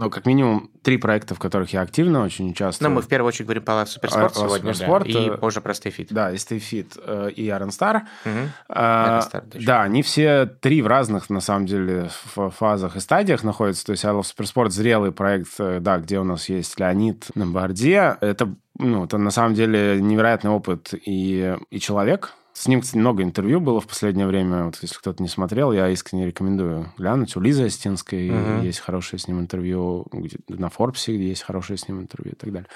ну, 0.00 0.08
как 0.08 0.24
минимум, 0.24 0.70
три 0.82 0.96
проекта, 0.96 1.34
в 1.34 1.38
которых 1.38 1.74
я 1.74 1.82
активно 1.82 2.24
очень 2.24 2.52
участвую. 2.52 2.88
Ну, 2.88 2.94
мы 2.94 3.02
в 3.02 3.06
первую 3.06 3.28
очередь 3.28 3.44
говорим 3.44 3.64
про 3.64 3.84
суперспорт 3.84 4.32
а, 4.34 4.40
сегодня, 4.40 4.72
суперспорт, 4.72 5.04
да, 5.04 5.10
и 5.10 5.28
э, 5.28 5.36
позже 5.36 5.60
про 5.60 5.72
Stayfit. 5.72 6.06
Да, 6.08 6.30
и 6.30 6.36
Stayfit, 6.36 6.98
э, 7.04 7.30
и 7.32 7.48
Iron 7.48 7.68
Star. 7.68 8.04
Угу. 8.24 8.48
А, 8.70 9.20
Star 9.20 9.44
да, 9.62 9.82
они 9.82 10.02
все 10.02 10.46
три 10.46 10.80
в 10.80 10.86
разных, 10.86 11.28
на 11.28 11.40
самом 11.40 11.66
деле, 11.66 12.08
фазах 12.34 12.96
и 12.96 13.00
стадиях 13.00 13.44
находятся. 13.44 13.84
То 13.84 13.92
есть 13.92 14.02
I 14.06 14.12
Love 14.12 14.22
Supersport 14.22 14.70
зрелый 14.70 15.12
проект, 15.12 15.50
э, 15.58 15.80
да, 15.80 15.98
где 15.98 16.18
у 16.18 16.24
нас 16.24 16.48
есть 16.48 16.80
Леонид 16.80 17.26
на 17.34 17.46
борде. 17.46 18.16
Это 18.22 18.54
ну, 18.78 19.04
это 19.04 19.18
на 19.18 19.30
самом 19.30 19.52
деле 19.52 20.00
невероятный 20.00 20.50
опыт 20.50 20.94
и, 20.94 21.58
и 21.68 21.78
человек, 21.78 22.32
с 22.60 22.68
ним, 22.68 22.82
кстати, 22.82 22.98
много 22.98 23.22
интервью 23.22 23.58
было 23.58 23.80
в 23.80 23.86
последнее 23.86 24.26
время. 24.26 24.64
Вот 24.64 24.76
если 24.82 24.94
кто-то 24.94 25.22
не 25.22 25.30
смотрел, 25.30 25.72
я 25.72 25.88
искренне 25.88 26.26
рекомендую 26.26 26.92
глянуть. 26.98 27.34
У 27.34 27.40
Лизы 27.40 27.64
Остинской 27.64 28.28
uh-huh. 28.28 28.62
есть 28.62 28.80
хорошее 28.80 29.18
с 29.18 29.26
ним 29.26 29.40
интервью. 29.40 30.04
На 30.46 30.68
Форбсе, 30.68 31.16
где 31.16 31.28
есть 31.28 31.42
хорошее 31.42 31.78
с 31.78 31.88
ним 31.88 32.00
интервью 32.00 32.34
и 32.34 32.36
так 32.36 32.52
далее. 32.52 32.68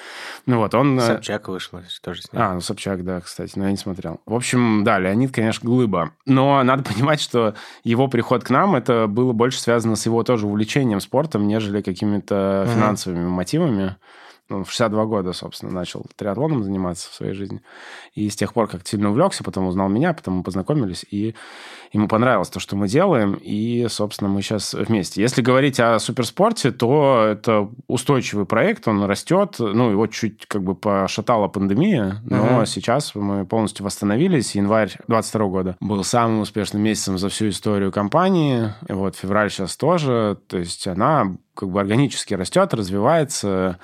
Ну 0.47 0.57
вот, 0.57 0.75
он... 0.75 0.99
Э, 0.99 1.03
Собчак 1.03 1.49
вышло 1.49 1.83
тоже 2.03 2.23
с 2.23 2.33
ним. 2.33 2.41
А, 2.41 2.55
ну 2.55 2.63
Собчак, 2.63 3.05
да, 3.05 3.21
кстати, 3.21 3.59
но 3.59 3.67
я 3.67 3.73
не 3.73 3.77
смотрел. 3.77 4.23
В 4.25 4.35
общем, 4.35 4.85
да, 4.85 4.99
Леонид, 4.99 5.33
конечно, 5.33 5.69
глыба. 5.69 6.13
Но 6.25 6.63
надо 6.63 6.83
понимать, 6.91 7.21
что 7.21 7.55
его 7.83 8.09
приход 8.09 8.43
к 8.43 8.49
нам, 8.49 8.77
это 8.77 9.07
было 9.07 9.35
больше 9.35 9.61
связано 9.61 9.97
с 9.97 10.07
его 10.07 10.23
тоже 10.23 10.47
увлечением 10.47 11.01
спортом, 11.01 11.47
нежели 11.47 11.83
какими-то 11.83 12.65
uh-huh. 12.67 12.75
финансовыми 12.75 13.27
мотивами. 13.27 13.97
Ну, 14.51 14.63
в 14.63 14.71
62 14.71 15.07
года, 15.07 15.33
собственно, 15.33 15.73
начал 15.73 16.05
триатлоном 16.17 16.63
заниматься 16.63 17.11
в 17.11 17.15
своей 17.15 17.33
жизни. 17.33 17.63
И 18.15 18.29
с 18.29 18.37
тех 18.37 18.53
пор 18.53 18.69
как 18.69 18.87
сильно 18.87 19.09
увлекся, 19.09 19.43
потом 19.43 19.67
узнал 19.67 19.89
меня, 19.89 20.13
потом 20.13 20.35
мы 20.35 20.43
познакомились, 20.43 21.07
и 21.11 21.35
ему 21.95 22.09
понравилось 22.09 22.51
то, 22.51 22.61
что 22.61 22.77
мы 22.77 22.87
делаем, 22.87 23.39
и, 23.41 23.87
собственно, 23.89 24.29
мы 24.29 24.43
сейчас 24.43 24.75
вместе. 24.75 25.23
Если 25.23 25.41
говорить 25.41 25.81
о 25.81 25.99
суперспорте, 25.99 26.73
то 26.73 27.25
это 27.27 27.71
устойчивый 27.87 28.45
проект, 28.45 28.87
он 28.87 29.03
растет, 29.05 29.57
ну, 29.59 29.91
его 29.91 30.07
чуть 30.09 30.45
как 30.47 30.63
бы 30.63 30.75
пошатала 30.75 31.49
пандемия, 31.49 32.21
но 32.25 32.59
угу. 32.59 32.67
сейчас 32.67 33.15
мы 33.15 33.47
полностью 33.47 33.87
восстановились. 33.87 34.55
Январь 34.57 34.93
22 35.09 35.47
года 35.47 35.77
был 35.81 36.05
самым 36.05 36.41
успешным 36.41 36.83
месяцем 36.83 37.17
за 37.17 37.31
всю 37.31 37.49
историю 37.49 37.91
компании, 37.91 38.75
и 38.89 38.93
вот 38.93 39.17
февраль 39.17 39.51
сейчас 39.51 39.75
тоже, 39.79 40.39
то 40.49 40.59
есть 40.59 40.87
она 40.87 41.35
как 41.55 41.71
бы 41.71 41.81
органически 41.81 42.35
растет, 42.35 42.75
развивается, 42.75 43.79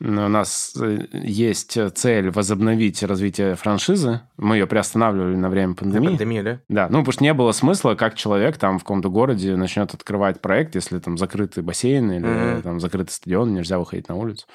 у 0.00 0.28
нас 0.28 0.74
э, 0.80 1.06
есть 1.12 1.76
цель 1.94 2.30
возобновить 2.30 3.02
развитие 3.02 3.56
франшизы. 3.56 4.20
Мы 4.36 4.56
ее 4.56 4.66
приостанавливали 4.66 5.34
на 5.36 5.48
время 5.48 5.74
пандемии. 5.74 6.04
На 6.04 6.10
пандемию, 6.10 6.44
да? 6.44 6.60
Да, 6.68 6.88
ну, 6.88 6.98
потому 6.98 7.12
что 7.12 7.24
не 7.24 7.34
было 7.34 7.52
смысла, 7.52 7.94
как 7.94 8.14
человек 8.14 8.58
там 8.58 8.78
в 8.78 8.82
каком-то 8.82 9.10
городе 9.10 9.56
начнет 9.56 9.92
открывать 9.92 10.40
проект, 10.40 10.76
если 10.76 10.98
там 10.98 11.18
закрытый 11.18 11.62
бассейн 11.62 12.12
или 12.12 12.28
mm-hmm. 12.28 12.62
там 12.62 12.80
закрытый 12.80 13.12
стадион, 13.12 13.52
нельзя 13.52 13.78
выходить 13.78 14.08
на 14.08 14.14
улицу. 14.14 14.46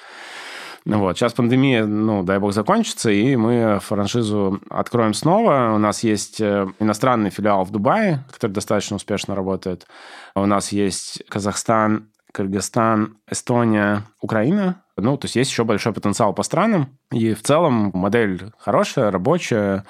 Ну 0.85 0.99
вот, 0.99 1.17
сейчас 1.17 1.33
пандемия, 1.33 1.85
ну, 1.85 2.23
дай 2.23 2.39
бог, 2.39 2.51
закончится, 2.51 3.09
и 3.09 3.37
мы 3.37 3.79
франшизу 3.81 4.61
откроем 4.69 5.13
снова. 5.13 5.71
У 5.73 5.77
нас 5.77 6.03
есть 6.03 6.41
э, 6.41 6.67
иностранный 6.79 7.29
филиал 7.29 7.63
в 7.63 7.71
Дубае, 7.71 8.25
который 8.31 8.51
достаточно 8.51 8.97
успешно 8.97 9.33
работает. 9.33 9.87
У 10.35 10.45
нас 10.45 10.73
есть 10.73 11.23
Казахстан, 11.29 12.09
Кыргызстан, 12.33 13.17
Эстония, 13.29 14.03
Украина. 14.19 14.82
Ну, 14.97 15.17
то 15.17 15.25
есть 15.25 15.35
есть 15.35 15.51
еще 15.51 15.63
большой 15.63 15.93
потенциал 15.93 16.33
по 16.33 16.43
странам. 16.43 16.97
И 17.11 17.33
в 17.33 17.41
целом 17.41 17.91
модель 17.93 18.51
хорошая, 18.57 19.11
рабочая, 19.11 19.85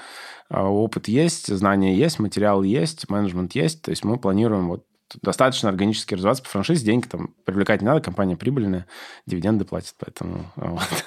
а, 0.49 0.63
опыт 0.69 1.07
есть, 1.07 1.47
знания 1.47 1.95
есть, 1.95 2.19
материал 2.19 2.63
есть, 2.63 3.09
менеджмент 3.09 3.53
есть. 3.53 3.81
То 3.81 3.91
есть 3.91 4.05
мы 4.05 4.17
планируем 4.17 4.69
вот 4.69 4.85
достаточно 5.21 5.69
органически 5.69 6.15
развиваться 6.15 6.43
по 6.43 6.49
франшизе, 6.49 6.85
деньги 6.85 7.07
там 7.07 7.29
привлекать 7.45 7.81
не 7.81 7.87
надо, 7.87 8.01
компания 8.01 8.35
прибыльная, 8.35 8.85
дивиденды 9.25 9.65
платит, 9.65 9.93
поэтому 9.99 10.45
вот. 10.55 11.05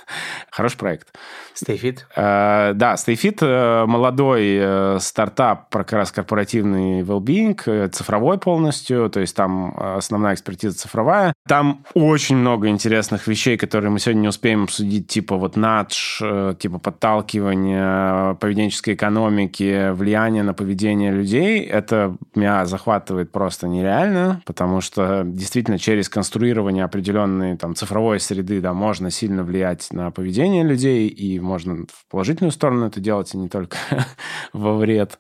хороший 0.50 0.78
проект. 0.78 1.14
StayFit? 1.54 2.00
Э, 2.14 2.72
да, 2.74 2.94
StayFit 2.94 3.38
э, 3.40 3.86
молодой 3.86 4.56
э, 4.58 4.98
стартап, 5.00 5.70
как 5.70 5.92
раз 5.92 6.12
корпоративный 6.12 7.02
well-being, 7.02 7.60
э, 7.66 7.88
цифровой 7.88 8.38
полностью, 8.38 9.10
то 9.10 9.20
есть 9.20 9.34
там 9.34 9.74
основная 9.76 10.34
экспертиза 10.34 10.76
цифровая. 10.76 11.32
Там 11.48 11.84
очень 11.94 12.36
много 12.36 12.68
интересных 12.68 13.26
вещей, 13.26 13.56
которые 13.56 13.90
мы 13.90 13.98
сегодня 13.98 14.20
не 14.20 14.28
успеем 14.28 14.64
обсудить, 14.64 15.08
типа 15.08 15.36
вот 15.36 15.56
надж, 15.56 16.20
типа 16.58 16.78
подталкивания, 16.78 18.34
поведенческой 18.34 18.94
экономики, 18.94 19.90
влияние 19.90 20.42
на 20.42 20.54
поведение 20.54 21.10
людей. 21.10 21.60
Это 21.64 22.16
меня 22.34 22.66
захватывает 22.66 23.32
просто 23.32 23.66
нереально 23.68 23.95
реально, 23.96 24.42
потому 24.44 24.80
что 24.80 25.22
действительно 25.24 25.78
через 25.78 26.08
конструирование 26.08 26.84
определенной 26.84 27.56
там, 27.56 27.74
цифровой 27.74 28.20
среды 28.20 28.60
да, 28.60 28.72
можно 28.72 29.10
сильно 29.10 29.42
влиять 29.42 29.88
на 29.92 30.10
поведение 30.10 30.64
людей, 30.64 31.08
и 31.08 31.40
можно 31.40 31.86
в 31.86 32.10
положительную 32.10 32.52
сторону 32.52 32.86
это 32.86 33.00
делать, 33.00 33.34
и 33.34 33.38
не 33.38 33.48
только 33.48 33.76
во 34.52 34.76
вред. 34.76 35.18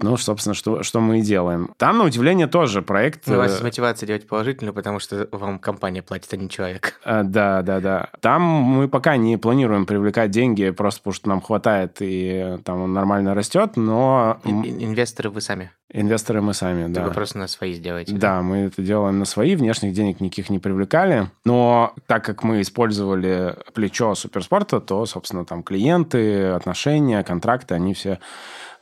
Ну, 0.00 0.16
собственно, 0.16 0.54
что, 0.54 0.82
что 0.82 1.00
мы 1.00 1.20
и 1.20 1.22
делаем. 1.22 1.72
Там, 1.76 1.98
на 1.98 2.04
удивление, 2.04 2.46
тоже 2.46 2.82
проект... 2.82 3.28
У 3.28 3.34
вас 3.34 3.60
э, 3.60 3.64
мотивация 3.64 4.06
делать 4.06 4.26
положительную, 4.26 4.74
потому 4.74 4.98
что 4.98 5.28
вам 5.32 5.58
компания 5.58 6.02
платит, 6.02 6.32
а 6.32 6.36
не 6.36 6.48
человек. 6.48 7.00
А, 7.04 7.22
да, 7.24 7.62
да, 7.62 7.80
да. 7.80 8.10
Там 8.20 8.42
мы 8.42 8.88
пока 8.88 9.16
не 9.16 9.36
планируем 9.36 9.86
привлекать 9.86 10.30
деньги, 10.30 10.70
просто 10.70 11.00
потому 11.00 11.14
что 11.14 11.28
нам 11.28 11.40
хватает, 11.40 11.96
и 12.00 12.58
там 12.64 12.82
он 12.82 12.92
нормально 12.92 13.34
растет, 13.34 13.76
но... 13.76 14.40
Инвесторы 14.44 15.30
вы 15.30 15.40
сами? 15.40 15.70
Инвесторы 15.92 16.40
мы 16.40 16.54
сами, 16.54 16.92
да. 16.92 17.04
Вы 17.04 17.10
просто 17.10 17.38
на 17.38 17.48
свои 17.48 17.72
сделаете. 17.74 18.12
Да, 18.12 18.36
да, 18.36 18.42
мы 18.42 18.58
это 18.58 18.80
делаем 18.82 19.18
на 19.18 19.24
свои, 19.24 19.56
внешних 19.56 19.92
денег 19.92 20.20
никаких 20.20 20.48
не 20.48 20.58
привлекали. 20.58 21.30
Но 21.44 21.94
так 22.06 22.24
как 22.24 22.44
мы 22.44 22.60
использовали 22.60 23.56
плечо 23.74 24.14
суперспорта, 24.14 24.80
то, 24.80 25.04
собственно, 25.06 25.44
там 25.44 25.62
клиенты, 25.64 26.46
отношения, 26.46 27.24
контракты, 27.24 27.74
они 27.74 27.94
все 27.94 28.20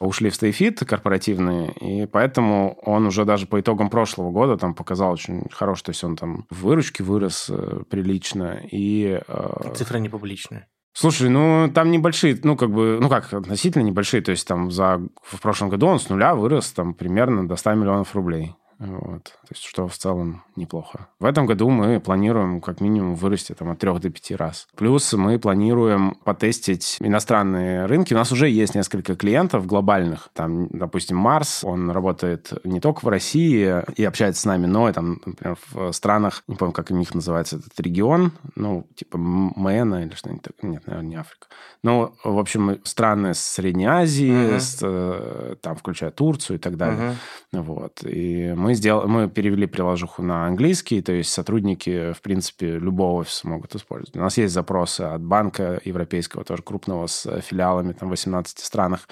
ушли 0.00 0.30
в 0.30 0.34
стейфит 0.34 0.80
корпоративные, 0.80 1.72
и 1.72 2.06
поэтому 2.06 2.78
он 2.82 3.06
уже 3.06 3.24
даже 3.24 3.46
по 3.46 3.60
итогам 3.60 3.90
прошлого 3.90 4.30
года 4.30 4.56
там 4.56 4.74
показал 4.74 5.12
очень 5.12 5.44
хороший, 5.50 5.84
то 5.84 5.90
есть 5.90 6.04
он 6.04 6.16
там 6.16 6.46
в 6.50 6.62
выручке 6.62 7.02
вырос 7.02 7.50
э, 7.50 7.82
прилично. 7.90 8.60
И, 8.70 9.20
э... 9.26 9.74
Цифры 9.74 9.98
не 9.98 10.08
публичные. 10.08 10.68
Слушай, 11.00 11.28
ну 11.28 11.70
там 11.72 11.92
небольшие, 11.92 12.36
ну 12.42 12.56
как 12.56 12.72
бы, 12.72 12.98
ну 13.00 13.08
как, 13.08 13.32
относительно 13.32 13.84
небольшие, 13.84 14.20
то 14.20 14.32
есть 14.32 14.48
там 14.48 14.72
за, 14.72 15.00
в 15.22 15.40
прошлом 15.40 15.68
году 15.68 15.86
он 15.86 16.00
с 16.00 16.08
нуля 16.08 16.34
вырос 16.34 16.72
там 16.72 16.92
примерно 16.92 17.46
до 17.46 17.54
100 17.54 17.74
миллионов 17.74 18.16
рублей. 18.16 18.56
Вот. 18.78 19.24
То 19.24 19.48
есть, 19.50 19.64
что 19.64 19.88
в 19.88 19.96
целом 19.96 20.44
неплохо. 20.54 21.08
В 21.18 21.24
этом 21.24 21.46
году 21.46 21.68
мы 21.68 22.00
планируем 22.00 22.60
как 22.60 22.80
минимум 22.80 23.16
вырасти 23.16 23.52
там, 23.52 23.70
от 23.70 23.78
3 23.78 23.98
до 23.98 24.10
5 24.10 24.30
раз. 24.32 24.68
Плюс 24.76 25.12
мы 25.14 25.38
планируем 25.38 26.14
потестить 26.24 26.98
иностранные 27.00 27.86
рынки. 27.86 28.14
У 28.14 28.16
нас 28.16 28.30
уже 28.30 28.48
есть 28.48 28.74
несколько 28.74 29.16
клиентов 29.16 29.66
глобальных. 29.66 30.28
Там, 30.32 30.68
допустим, 30.68 31.16
Марс, 31.16 31.64
он 31.64 31.90
работает 31.90 32.52
не 32.64 32.80
только 32.80 33.04
в 33.04 33.08
России 33.08 33.82
и 33.96 34.04
общается 34.04 34.42
с 34.42 34.44
нами, 34.44 34.66
но 34.66 34.88
и 34.88 34.92
там, 34.92 35.20
например, 35.24 35.58
в 35.72 35.92
странах, 35.92 36.44
не 36.46 36.54
помню, 36.54 36.72
как 36.72 36.90
у 36.90 36.94
них 36.94 37.14
называется 37.14 37.56
этот 37.56 37.78
регион, 37.80 38.32
ну, 38.54 38.86
типа 38.94 39.18
Мэна 39.18 40.04
или 40.04 40.14
что-нибудь 40.14 40.42
такое. 40.42 40.70
Нет, 40.70 40.86
наверное, 40.86 41.08
не 41.08 41.16
Африка. 41.16 41.48
Ну, 41.82 42.14
в 42.24 42.38
общем, 42.38 42.80
страны 42.84 43.34
Средней 43.34 43.86
Азии, 43.86 44.30
uh-huh. 44.30 44.60
с, 44.60 44.78
э, 44.82 45.54
там, 45.60 45.76
включая 45.76 46.10
Турцию 46.10 46.56
и 46.56 46.60
так 46.60 46.76
далее. 46.76 47.16
Uh-huh. 47.52 47.62
Вот. 47.62 48.00
И 48.04 48.52
мы, 48.56 48.67
сделали, 48.74 49.06
мы 49.06 49.28
перевели 49.28 49.66
приложуху 49.66 50.22
на 50.22 50.46
английский, 50.46 51.02
то 51.02 51.12
есть 51.12 51.32
сотрудники, 51.32 52.12
в 52.12 52.22
принципе, 52.22 52.78
любого 52.78 53.20
офиса 53.20 53.48
могут 53.48 53.74
использовать. 53.74 54.16
У 54.16 54.20
нас 54.20 54.36
есть 54.38 54.54
запросы 54.54 55.02
от 55.02 55.22
банка 55.22 55.80
европейского, 55.84 56.44
тоже 56.44 56.62
крупного, 56.62 57.06
с 57.06 57.40
филиалами 57.40 57.92
там, 57.92 58.08
в 58.08 58.10
18 58.10 58.58
странах, 58.58 59.08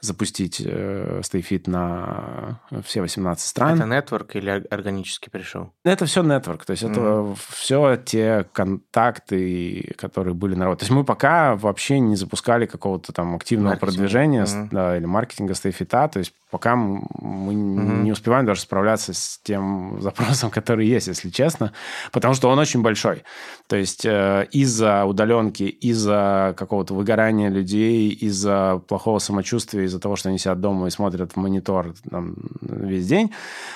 запустить 0.00 0.62
э, 0.64 1.20
StayFit 1.22 1.70
на 1.70 2.60
все 2.84 3.02
18 3.02 3.46
стран. 3.46 3.76
Это 3.76 3.86
нетворк 3.86 4.36
или 4.36 4.50
органически 4.70 5.28
пришел? 5.28 5.72
Это 5.84 6.06
все 6.06 6.22
нетворк, 6.22 6.64
то 6.64 6.72
есть 6.72 6.82
uh-huh. 6.82 6.90
это 6.90 7.36
все 7.48 7.96
те 7.96 8.46
контакты, 8.52 9.94
которые 9.96 10.34
были 10.34 10.54
на 10.54 10.64
работе. 10.64 10.80
То 10.80 10.84
есть 10.84 10.96
мы 10.96 11.04
пока 11.04 11.56
вообще 11.56 11.98
не 12.00 12.16
запускали 12.16 12.66
какого-то 12.66 13.12
там 13.12 13.34
активного 13.34 13.70
Маркетинг. 13.70 13.90
продвижения 13.92 14.44
mm-hmm. 14.44 14.68
да, 14.70 14.96
или 14.96 15.04
маркетинга 15.06 15.54
стейфита, 15.54 16.08
то 16.08 16.18
есть 16.18 16.34
пока 16.50 16.76
мы 16.76 17.54
mm-hmm. 17.54 18.02
не 18.02 18.12
успеваем 18.12 18.46
даже 18.46 18.60
справляться 18.60 19.14
с 19.14 19.40
тем 19.42 19.98
запросом, 20.00 20.50
который 20.50 20.86
есть, 20.86 21.06
если 21.06 21.30
честно, 21.30 21.72
потому 22.12 22.34
что 22.34 22.48
он 22.48 22.58
очень 22.58 22.82
большой. 22.82 23.22
То 23.68 23.76
есть 23.76 24.04
э, 24.04 24.46
из-за 24.50 25.04
удаленки, 25.04 25.62
из-за 25.62 26.54
какого-то 26.56 26.94
выгорания 26.94 27.48
людей, 27.48 28.10
из-за 28.10 28.80
плохого 28.88 29.18
самочувствия, 29.18 29.84
из-за 29.84 30.00
того, 30.00 30.16
что 30.16 30.28
они 30.28 30.38
сидят 30.38 30.60
дома 30.60 30.88
и 30.88 30.90
смотрят 30.90 31.32
в 31.32 31.36
монитор 31.36 31.94
там, 32.10 32.36
весь 32.60 33.06
день, 33.06 33.32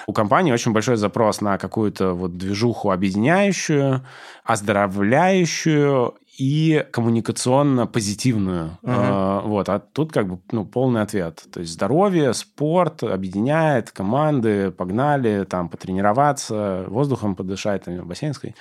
у 0.07 0.12
компании 0.12 0.53
очень 0.53 0.72
большой 0.72 0.97
запрос 0.97 1.41
на 1.41 1.59
какую-то 1.59 2.12
вот 2.12 2.37
движуху 2.37 2.91
объединяющую, 2.91 4.05
оздоровляющую 4.45 6.14
и 6.39 6.85
коммуникационно 6.91 7.87
позитивную. 7.87 8.78
Uh-huh. 8.82 9.43
Вот, 9.47 9.68
а 9.68 9.78
тут 9.78 10.12
как 10.12 10.28
бы 10.28 10.41
ну, 10.51 10.64
полный 10.64 11.03
ответ. 11.03 11.45
То 11.53 11.61
есть 11.61 11.72
здоровье, 11.72 12.35
спорт 12.35 13.03
объединяет, 13.03 13.91
команды, 13.91 14.70
погнали, 14.70 15.45
там, 15.45 15.68
потренироваться, 15.68 16.85
воздухом 16.89 17.37
подышать, 17.37 17.85
там, 17.85 18.07
бассейнской. 18.07 18.55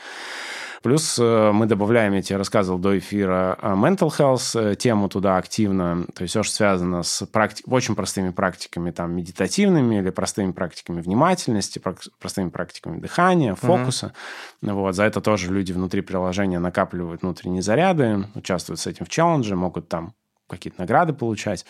Плюс 0.83 1.17
э, 1.17 1.51
мы 1.53 1.65
добавляем, 1.65 2.11
я 2.11 2.21
тебе 2.21 2.37
рассказывал 2.37 2.77
до 2.77 2.97
эфира, 2.97 3.57
э, 3.61 3.67
mental 3.69 4.09
health 4.09 4.59
э, 4.59 4.75
тему 4.75 5.07
туда 5.07 5.37
активно. 5.37 6.05
То 6.13 6.23
есть 6.23 6.33
все, 6.33 6.43
что 6.43 6.53
связано 6.53 7.03
с 7.03 7.25
практи... 7.25 7.63
очень 7.65 7.95
простыми 7.95 8.31
практиками 8.31 8.91
там, 8.91 9.15
медитативными 9.15 9.99
или 9.99 10.09
простыми 10.09 10.51
практиками 10.51 10.99
внимательности, 10.99 11.81
простыми 12.19 12.49
практиками 12.49 12.99
дыхания, 12.99 13.55
фокуса. 13.55 14.13
Mm-hmm. 14.61 14.73
Вот. 14.73 14.95
За 14.95 15.05
это 15.05 15.21
тоже 15.21 15.53
люди 15.53 15.71
внутри 15.71 16.01
приложения 16.01 16.59
накапливают 16.59 17.21
внутренние 17.21 17.61
заряды, 17.61 18.27
участвуют 18.35 18.81
с 18.81 18.87
этим 18.87 19.05
в 19.05 19.09
челлендже, 19.09 19.55
могут 19.55 19.87
там 19.87 20.13
какие-то 20.49 20.81
награды 20.81 21.13
получать. 21.13 21.65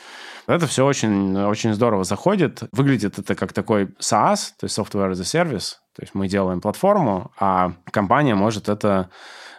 Это 0.47 0.65
все 0.65 0.87
очень, 0.87 1.37
очень 1.37 1.75
здорово 1.75 2.03
заходит. 2.03 2.63
Выглядит 2.71 3.19
это 3.19 3.35
как 3.35 3.53
такой 3.53 3.85
SaaS, 3.99 4.53
то 4.59 4.63
есть 4.63 4.75
Software 4.75 5.11
as 5.11 5.21
a 5.21 5.43
Service. 5.43 5.82
То 5.95 6.01
есть 6.01 6.15
мы 6.15 6.27
делаем 6.27 6.59
платформу, 6.59 7.31
а 7.39 7.73
компания 7.91 8.35
может 8.35 8.67
это 8.67 9.09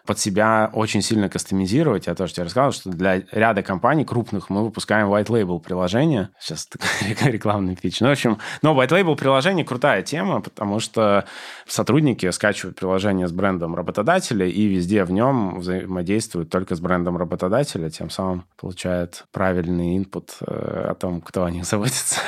под 0.06 0.18
себя 0.18 0.70
очень 0.72 1.02
сильно 1.02 1.28
кастомизировать. 1.28 2.06
Я 2.06 2.14
тоже 2.14 2.34
тебе 2.34 2.44
рассказал, 2.44 2.72
что 2.72 2.90
для 2.90 3.22
ряда 3.30 3.62
компаний 3.62 4.04
крупных 4.04 4.50
мы 4.50 4.64
выпускаем 4.64 5.08
white 5.08 5.28
label 5.28 5.60
приложение. 5.60 6.30
Сейчас 6.38 6.68
рекламный 7.24 7.74
пич. 7.74 8.00
Ну, 8.00 8.08
в 8.08 8.12
общем, 8.12 8.38
но 8.62 8.74
white 8.74 8.90
label 8.90 9.16
приложение 9.16 9.64
крутая 9.64 10.02
тема, 10.02 10.40
потому 10.42 10.80
что 10.80 11.24
сотрудники 11.66 12.30
скачивают 12.30 12.78
приложение 12.78 13.28
с 13.28 13.32
брендом 13.32 13.74
работодателя 13.74 14.46
и 14.46 14.66
везде 14.66 15.04
в 15.04 15.10
нем 15.10 15.60
взаимодействуют 15.60 16.50
только 16.50 16.74
с 16.74 16.80
брендом 16.80 17.16
работодателя, 17.16 17.88
тем 17.88 18.10
самым 18.10 18.44
получают 18.58 19.24
правильный 19.32 19.96
инпут 19.96 20.36
э, 20.40 20.86
о 20.90 20.94
том, 20.94 21.20
кто 21.22 21.44
о 21.44 21.50
них 21.50 21.64
заботится, 21.74 22.20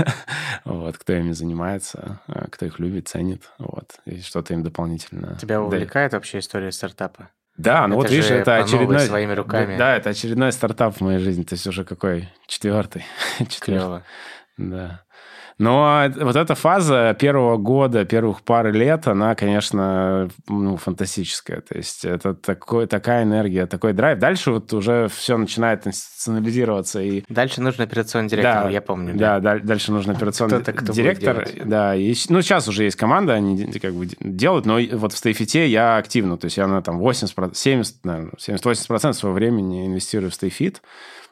вот, 0.64 0.96
кто 0.96 1.12
ими 1.12 1.32
занимается, 1.32 2.20
э, 2.28 2.46
кто 2.50 2.64
их 2.64 2.78
любит, 2.78 3.08
ценит, 3.08 3.42
вот, 3.58 3.96
и 4.06 4.20
что-то 4.20 4.54
им 4.54 4.62
дополнительно. 4.62 5.36
Тебя 5.40 5.60
увлекает 5.60 6.14
вообще 6.14 6.38
история 6.38 6.72
стартапа? 6.72 7.28
Да, 7.56 7.86
ну 7.86 7.94
это 7.94 8.02
вот 8.02 8.10
видишь, 8.10 8.30
это 8.30 8.56
очередной... 8.56 9.00
своими 9.00 9.32
руками. 9.32 9.76
Да, 9.76 9.96
это 9.96 10.10
очередной 10.10 10.52
стартап 10.52 10.96
в 10.96 11.00
моей 11.00 11.18
жизни. 11.18 11.42
То 11.42 11.54
есть 11.54 11.66
уже 11.66 11.84
какой? 11.84 12.28
Четвертый. 12.46 13.04
Четвертый. 13.48 14.02
Да. 14.58 15.02
Но 15.58 16.04
вот 16.16 16.36
эта 16.36 16.54
фаза 16.54 17.16
первого 17.18 17.56
года, 17.56 18.04
первых 18.04 18.42
пары 18.42 18.72
лет, 18.72 19.06
она, 19.06 19.34
конечно, 19.34 20.28
ну, 20.48 20.76
фантастическая. 20.76 21.62
То 21.62 21.76
есть 21.78 22.04
это 22.04 22.34
такой, 22.34 22.86
такая 22.86 23.22
энергия, 23.22 23.66
такой 23.66 23.94
драйв. 23.94 24.18
Дальше 24.18 24.50
вот 24.50 24.72
уже 24.74 25.08
все 25.08 25.38
начинает 25.38 25.86
институционализироваться. 25.86 27.00
И... 27.00 27.24
Дальше 27.30 27.62
нужен 27.62 27.82
операционный 27.82 28.28
директор, 28.28 28.64
да, 28.64 28.70
я 28.70 28.82
помню. 28.82 29.14
Да, 29.14 29.40
да, 29.40 29.58
дальше 29.58 29.92
нужен 29.92 30.10
операционный 30.14 30.60
кто 30.60 30.72
кто 30.72 30.92
директор. 30.92 31.48
Да, 31.64 31.96
и, 31.96 32.14
ну, 32.28 32.42
сейчас 32.42 32.68
уже 32.68 32.84
есть 32.84 32.96
команда, 32.96 33.32
они 33.34 33.72
как 33.80 33.94
бы 33.94 34.08
делают, 34.20 34.66
но 34.66 34.78
вот 34.92 35.14
в 35.14 35.16
стейфите 35.16 35.66
я 35.68 35.96
активно, 35.96 36.36
то 36.36 36.46
есть 36.46 36.58
я 36.58 36.66
на 36.66 36.82
там 36.82 36.98
80, 36.98 37.56
70, 37.56 38.04
наверное, 38.04 38.32
70-80% 38.38 39.12
своего 39.14 39.34
времени 39.34 39.86
инвестирую 39.86 40.30
в 40.30 40.34
стейфит 40.34 40.82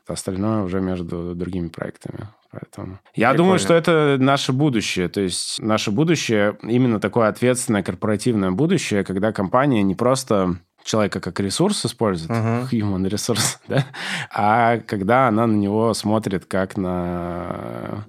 остальное 0.06 0.62
уже 0.62 0.80
между 0.80 1.34
другими 1.34 1.68
проектами. 1.68 2.28
Поэтому 2.50 2.98
я 3.14 3.30
Прикольно. 3.30 3.36
думаю, 3.36 3.58
что 3.58 3.74
это 3.74 4.16
наше 4.20 4.52
будущее. 4.52 5.08
То 5.08 5.20
есть 5.20 5.60
наше 5.60 5.90
будущее 5.90 6.56
именно 6.62 7.00
такое 7.00 7.28
ответственное 7.28 7.82
корпоративное 7.82 8.52
будущее, 8.52 9.04
когда 9.04 9.32
компания 9.32 9.82
не 9.82 9.94
просто 9.94 10.56
человека 10.84 11.20
как 11.20 11.40
ресурс 11.40 11.84
использует, 11.84 12.30
uh-huh. 12.30 12.68
human 12.72 13.08
ресурс, 13.08 13.58
да, 13.68 13.86
а 14.30 14.78
когда 14.78 15.28
она 15.28 15.46
на 15.46 15.54
него 15.54 15.94
смотрит 15.94 16.44
как 16.44 16.76
на 16.76 18.04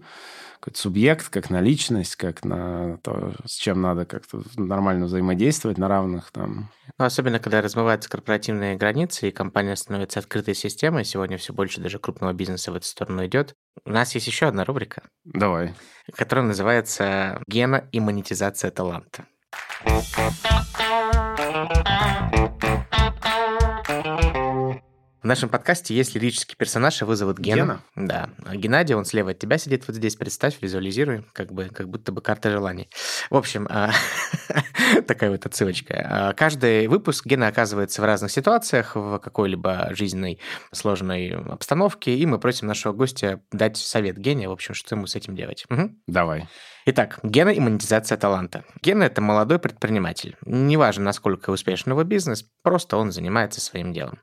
какой-то 0.66 0.80
субъект, 0.80 1.30
как 1.30 1.52
на 1.52 1.62
личность, 1.62 2.16
как 2.16 2.44
на 2.44 2.98
то, 3.04 3.36
с 3.46 3.56
чем 3.56 3.84
надо 3.84 4.06
как-то 4.06 4.42
нормально 4.58 5.06
взаимодействовать 5.06 5.78
на 5.78 5.88
равных. 5.88 6.32
Там. 6.32 6.72
Ну, 6.98 7.06
особенно, 7.06 7.38
когда 7.38 7.62
размываются 7.62 8.10
корпоративные 8.10 8.76
границы, 8.76 9.30
и 9.30 9.32
компания 9.32 9.76
становится 9.76 10.18
открытой 10.18 10.56
системой, 10.56 11.06
сегодня 11.06 11.38
все 11.38 11.54
больше 11.54 11.82
даже 11.82 12.00
крупного 12.00 12.34
бизнеса 12.34 12.72
в 12.72 12.76
эту 12.76 12.88
сторону 12.88 13.24
идет. 13.28 13.54
У 13.86 13.92
нас 13.92 14.16
есть 14.16 14.26
еще 14.26 14.48
одна 14.48 14.66
рубрика. 14.66 15.04
Давай. 15.24 15.76
Которая 16.16 16.46
называется 16.46 17.44
«Гена 17.46 17.88
и 17.92 18.00
монетизация 18.00 18.72
таланта». 18.72 19.26
В 25.26 25.28
нашем 25.28 25.50
подкасте 25.50 25.96
есть 25.96 26.14
лирический 26.14 26.56
персонаж, 26.56 27.02
его 27.02 27.16
зовут 27.16 27.40
Гена. 27.40 27.82
Гена? 27.96 28.08
Да. 28.08 28.30
Геннадий, 28.54 28.94
он 28.94 29.06
слева 29.06 29.32
от 29.32 29.40
тебя 29.40 29.58
сидит 29.58 29.88
вот 29.88 29.96
здесь, 29.96 30.16
представь, 30.16 30.62
визуализируй, 30.62 31.26
как 31.34 31.52
бы, 31.52 31.66
как 31.66 31.90
будто 31.90 32.12
бы 32.12 32.22
карта 32.22 32.52
желаний. 32.52 32.92
В 33.32 33.36
общем, 33.36 33.66
а, 33.72 33.90
такая 35.08 35.32
вот 35.32 35.44
отсылочка. 35.48 36.08
А, 36.08 36.34
каждый 36.34 36.86
выпуск 36.86 37.26
Гена 37.26 37.48
оказывается 37.48 38.04
в 38.04 38.06
разных 38.06 38.30
ситуациях, 38.30 38.96
в 38.96 39.18
какой-либо 39.18 39.90
жизненной 39.96 40.38
сложной 40.72 41.30
обстановке, 41.30 42.16
и 42.16 42.24
мы 42.28 42.38
просим 42.38 42.68
нашего 42.68 42.94
гостя 42.94 43.42
дать 43.52 43.78
совет 43.78 44.20
Гене, 44.20 44.48
в 44.48 44.52
общем, 44.52 44.76
что 44.76 44.94
ему 44.94 45.08
с 45.08 45.16
этим 45.16 45.36
делать. 45.36 45.66
Угу. 45.72 45.90
Давай. 46.06 46.48
Итак, 46.88 47.20
Гена 47.24 47.50
и 47.50 47.60
монетизация 47.60 48.16
таланта. 48.16 48.64
Гена– 48.84 49.04
это 49.06 49.20
молодой 49.20 49.58
предприниматель. 49.58 50.38
Неважно, 50.46 51.06
насколько 51.06 51.50
успешен 51.50 51.94
его 51.94 52.04
бизнес, 52.04 52.46
просто 52.62 52.98
он 52.98 53.12
занимается 53.12 53.60
своим 53.60 53.92
делом. 53.92 54.20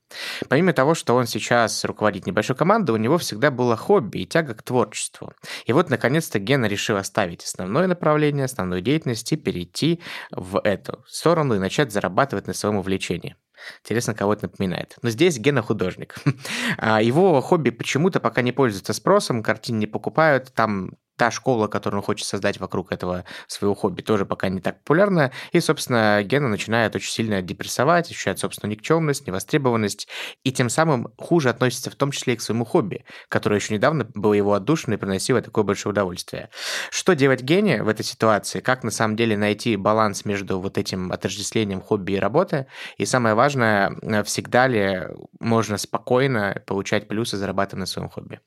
Помимо 0.48 0.72
того, 0.72 0.94
что 0.94 1.16
он 1.16 1.26
сейчас 1.26 1.84
руководит 1.84 2.24
небольшой 2.24 2.54
командой, 2.54 2.92
у 2.92 2.98
него 2.98 3.18
всегда 3.18 3.50
было 3.50 3.76
хобби 3.76 4.18
и 4.18 4.26
тяга 4.26 4.54
к 4.54 4.62
творчеству. 4.62 5.32
И 5.66 5.72
вот, 5.72 5.90
наконец-то, 5.90 6.38
Гена 6.38 6.66
решил 6.66 6.98
оставить 6.98 7.42
основное 7.42 7.88
направление, 7.88 8.44
основную 8.44 8.80
деятельность 8.80 9.32
и 9.32 9.36
перейти 9.36 10.00
в 10.30 10.60
эту 10.60 11.04
сторону 11.08 11.56
и 11.56 11.58
начать 11.58 11.90
зарабатывать 11.90 12.46
на 12.46 12.54
своем 12.54 12.76
увлечении. 12.76 13.34
Интересно, 13.80 14.14
кого 14.14 14.34
это 14.34 14.44
напоминает. 14.44 14.98
Но 15.02 15.10
здесь 15.10 15.36
Гена 15.38 15.62
художник. 15.62 16.14
А 16.78 17.02
его 17.02 17.40
хобби 17.40 17.70
почему-то 17.70 18.20
пока 18.20 18.42
не 18.42 18.52
пользуется 18.52 18.92
спросом, 18.92 19.42
картин 19.42 19.80
не 19.80 19.86
покупают, 19.88 20.52
там 20.54 20.92
та 21.16 21.30
школа, 21.30 21.68
которую 21.68 22.00
он 22.00 22.04
хочет 22.04 22.26
создать 22.26 22.58
вокруг 22.58 22.92
этого 22.92 23.24
своего 23.46 23.74
хобби, 23.74 24.02
тоже 24.02 24.26
пока 24.26 24.48
не 24.48 24.60
так 24.60 24.78
популярна. 24.78 25.32
И, 25.52 25.60
собственно, 25.60 26.22
Гена 26.22 26.48
начинает 26.48 26.96
очень 26.96 27.10
сильно 27.10 27.42
депрессовать, 27.42 28.10
ощущает 28.10 28.38
собственную 28.38 28.76
никчемность, 28.76 29.26
невостребованность, 29.26 30.08
и 30.44 30.52
тем 30.52 30.68
самым 30.68 31.08
хуже 31.18 31.50
относится 31.50 31.90
в 31.90 31.94
том 31.94 32.10
числе 32.10 32.34
и 32.34 32.36
к 32.36 32.40
своему 32.40 32.64
хобби, 32.64 33.04
которое 33.28 33.56
еще 33.56 33.74
недавно 33.74 34.06
было 34.14 34.34
его 34.34 34.54
отдушиной 34.54 34.96
и 34.96 35.00
приносило 35.00 35.40
такое 35.42 35.64
большое 35.64 35.92
удовольствие. 35.92 36.50
Что 36.90 37.14
делать 37.14 37.42
Гене 37.42 37.82
в 37.82 37.88
этой 37.88 38.04
ситуации? 38.04 38.60
Как 38.60 38.82
на 38.84 38.90
самом 38.90 39.16
деле 39.16 39.36
найти 39.36 39.76
баланс 39.76 40.24
между 40.24 40.60
вот 40.60 40.78
этим 40.78 41.12
отождествлением 41.12 41.80
хобби 41.80 42.12
и 42.12 42.18
работы? 42.18 42.66
И 42.96 43.04
самое 43.04 43.34
важное, 43.34 43.96
всегда 44.24 44.66
ли 44.66 45.08
можно 45.40 45.76
спокойно 45.78 46.62
получать 46.66 47.08
плюсы, 47.08 47.36
зарабатывая 47.36 47.80
на 47.80 47.86
своем 47.86 48.08
хобби? 48.08 48.40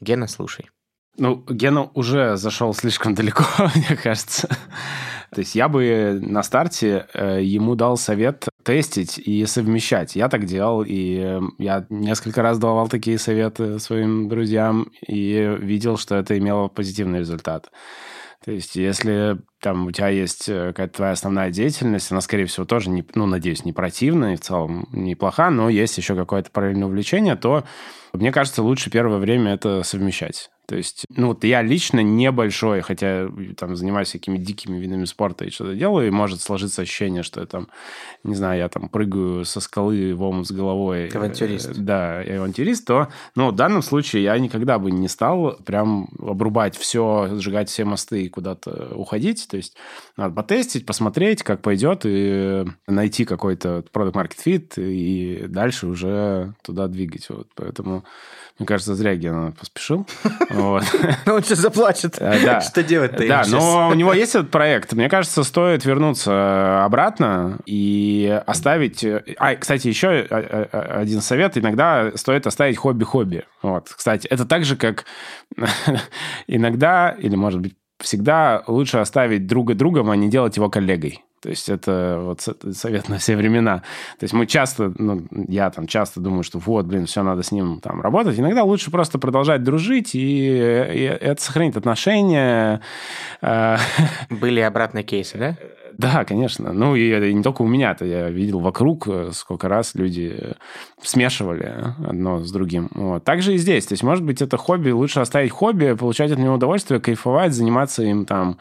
Гена, 0.00 0.26
слушай. 0.26 0.70
Ну, 1.16 1.44
Гена 1.48 1.90
уже 1.94 2.36
зашел 2.36 2.74
слишком 2.74 3.14
далеко, 3.14 3.44
мне 3.74 3.96
кажется. 3.96 4.48
То 5.30 5.40
есть 5.40 5.54
я 5.54 5.68
бы 5.68 6.18
на 6.22 6.42
старте 6.42 7.06
э, 7.12 7.40
ему 7.42 7.74
дал 7.74 7.96
совет 7.96 8.48
тестить 8.62 9.18
и 9.18 9.44
совмещать. 9.46 10.16
Я 10.16 10.28
так 10.28 10.44
делал, 10.44 10.82
и 10.82 11.18
э, 11.18 11.40
я 11.58 11.86
несколько 11.88 12.42
раз 12.42 12.58
давал 12.58 12.88
такие 12.88 13.18
советы 13.18 13.78
своим 13.80 14.28
друзьям, 14.28 14.90
и 15.06 15.56
видел, 15.60 15.96
что 15.96 16.14
это 16.16 16.38
имело 16.38 16.68
позитивный 16.68 17.20
результат. 17.20 17.70
То 18.44 18.52
есть, 18.52 18.76
если 18.76 19.38
там 19.60 19.86
у 19.86 19.90
тебя 19.90 20.08
есть 20.08 20.48
э, 20.48 20.68
какая-то 20.68 20.96
твоя 20.96 21.12
основная 21.12 21.50
деятельность, 21.50 22.12
она, 22.12 22.20
скорее 22.20 22.46
всего, 22.46 22.66
тоже, 22.66 22.90
не, 22.90 23.04
ну, 23.14 23.26
надеюсь, 23.26 23.64
не 23.64 23.72
противная, 23.72 24.36
в 24.36 24.40
целом 24.40 24.86
неплоха, 24.92 25.50
но 25.50 25.68
есть 25.68 25.96
еще 25.96 26.14
какое-то 26.14 26.50
параллельное 26.50 26.86
увлечение, 26.86 27.36
то, 27.36 27.64
мне 28.12 28.30
кажется, 28.30 28.62
лучше 28.62 28.90
первое 28.90 29.18
время 29.18 29.54
это 29.54 29.82
совмещать. 29.82 30.50
То 30.66 30.76
есть, 30.76 31.04
ну 31.14 31.28
вот 31.28 31.44
я 31.44 31.62
лично 31.62 32.00
небольшой, 32.00 32.80
хотя 32.80 33.28
там 33.56 33.76
занимаюсь 33.76 34.08
всякими 34.08 34.38
дикими 34.38 34.78
видами 34.78 35.04
спорта 35.04 35.44
и 35.44 35.50
что-то 35.50 35.74
делаю, 35.74 36.06
и 36.08 36.10
может 36.10 36.40
сложиться 36.40 36.82
ощущение, 36.82 37.22
что 37.22 37.40
я 37.40 37.46
там, 37.46 37.68
не 38.22 38.34
знаю, 38.34 38.58
я 38.58 38.68
там 38.68 38.88
прыгаю 38.88 39.44
со 39.44 39.60
скалы 39.60 40.14
в 40.14 40.22
омут 40.22 40.46
с 40.46 40.52
головой. 40.52 41.08
Авантюрист. 41.08 41.70
Э, 41.70 41.74
да, 41.74 42.22
я 42.22 42.38
авантюрист, 42.38 42.86
то, 42.86 43.08
ну, 43.34 43.50
в 43.50 43.54
данном 43.54 43.82
случае 43.82 44.22
я 44.22 44.38
никогда 44.38 44.78
бы 44.78 44.90
не 44.90 45.08
стал 45.08 45.58
прям 45.64 46.08
обрубать 46.18 46.76
все, 46.76 47.28
сжигать 47.32 47.68
все 47.68 47.84
мосты 47.84 48.22
и 48.22 48.28
куда-то 48.28 48.94
уходить. 48.94 49.46
То 49.48 49.56
есть 49.56 49.76
надо 50.16 50.34
потестить, 50.34 50.86
посмотреть, 50.86 51.42
как 51.42 51.60
пойдет, 51.60 52.02
и 52.04 52.64
найти 52.86 53.24
какой-то 53.24 53.84
продукт 53.92 54.16
market 54.16 54.38
fit, 54.44 54.74
и 54.76 55.46
дальше 55.46 55.86
уже 55.86 56.54
туда 56.62 56.88
двигать. 56.88 57.28
Вот, 57.28 57.48
поэтому 57.54 58.04
мне 58.58 58.66
кажется, 58.66 58.94
зря 58.94 59.16
Гена 59.16 59.52
поспешил. 59.52 60.06
Ну, 60.54 60.80
он 61.26 61.42
сейчас 61.42 61.58
заплачет. 61.58 62.16
Э, 62.20 62.60
Что 62.60 62.82
делать-то 62.82 63.26
Да, 63.26 63.44
но 63.48 63.88
у 63.90 63.94
него 63.94 64.12
есть 64.12 64.34
этот 64.34 64.50
проект. 64.50 64.92
Мне 64.92 65.08
кажется, 65.08 65.42
стоит 65.44 65.84
вернуться 65.84 66.84
обратно 66.84 67.58
и 67.66 68.40
оставить... 68.46 69.04
Э, 69.04 69.22
а, 69.38 69.54
кстати, 69.56 69.88
еще 69.88 70.08
один 70.10 71.20
совет. 71.20 71.56
Иногда 71.58 72.12
стоит 72.14 72.46
оставить 72.46 72.76
хобби-хобби. 72.76 73.44
Вот, 73.62 73.88
кстати, 73.94 74.26
это 74.26 74.44
так 74.44 74.64
же, 74.64 74.76
как 74.76 75.04
иногда, 76.46 77.10
или, 77.18 77.36
может 77.36 77.60
быть, 77.60 77.74
всегда 78.00 78.62
лучше 78.66 78.98
оставить 78.98 79.46
друга 79.46 79.74
другом, 79.74 80.10
а 80.10 80.16
не 80.16 80.28
делать 80.28 80.56
его 80.56 80.68
коллегой. 80.68 81.24
То 81.44 81.50
есть 81.50 81.68
это 81.68 82.20
вот 82.22 82.40
совет 82.74 83.10
на 83.10 83.18
все 83.18 83.36
времена. 83.36 83.82
То 84.18 84.24
есть 84.24 84.32
мы 84.32 84.46
часто, 84.46 84.94
ну, 84.96 85.26
я 85.30 85.68
там 85.68 85.86
часто 85.86 86.18
думаю, 86.20 86.42
что 86.42 86.58
вот, 86.58 86.86
блин, 86.86 87.04
все, 87.04 87.22
надо 87.22 87.42
с 87.42 87.52
ним 87.52 87.80
там 87.82 88.00
работать. 88.00 88.38
Иногда 88.38 88.64
лучше 88.64 88.90
просто 88.90 89.18
продолжать 89.18 89.62
дружить, 89.62 90.14
и, 90.14 90.48
и 90.48 91.18
это 91.20 91.42
сохранит 91.42 91.76
отношения. 91.76 92.80
Э, 93.42 93.76
Были 94.30 94.60
обратные 94.60 95.04
кейсы, 95.04 95.36
да? 95.36 95.58
Да, 95.98 96.24
конечно. 96.24 96.72
Ну, 96.72 96.96
и 96.96 97.34
не 97.34 97.42
только 97.42 97.60
у 97.60 97.66
меня, 97.66 97.94
то 97.94 98.06
я 98.06 98.30
видел 98.30 98.60
вокруг, 98.60 99.06
э, 99.06 99.30
сколько 99.34 99.68
раз 99.68 99.94
люди 99.94 100.54
смешивали 101.02 101.94
одно 102.08 102.42
с 102.42 102.50
другим. 102.50 102.88
Вот. 102.94 103.22
Так 103.24 103.42
же 103.42 103.52
и 103.52 103.58
здесь. 103.58 103.84
То 103.84 103.92
есть, 103.92 104.02
может 104.02 104.24
быть, 104.24 104.40
это 104.40 104.56
хобби, 104.56 104.92
лучше 104.92 105.20
оставить 105.20 105.50
хобби, 105.50 105.92
получать 105.92 106.32
от 106.32 106.38
него 106.38 106.54
удовольствие, 106.54 107.00
кайфовать, 107.00 107.52
заниматься 107.52 108.02
им 108.02 108.24
там 108.24 108.56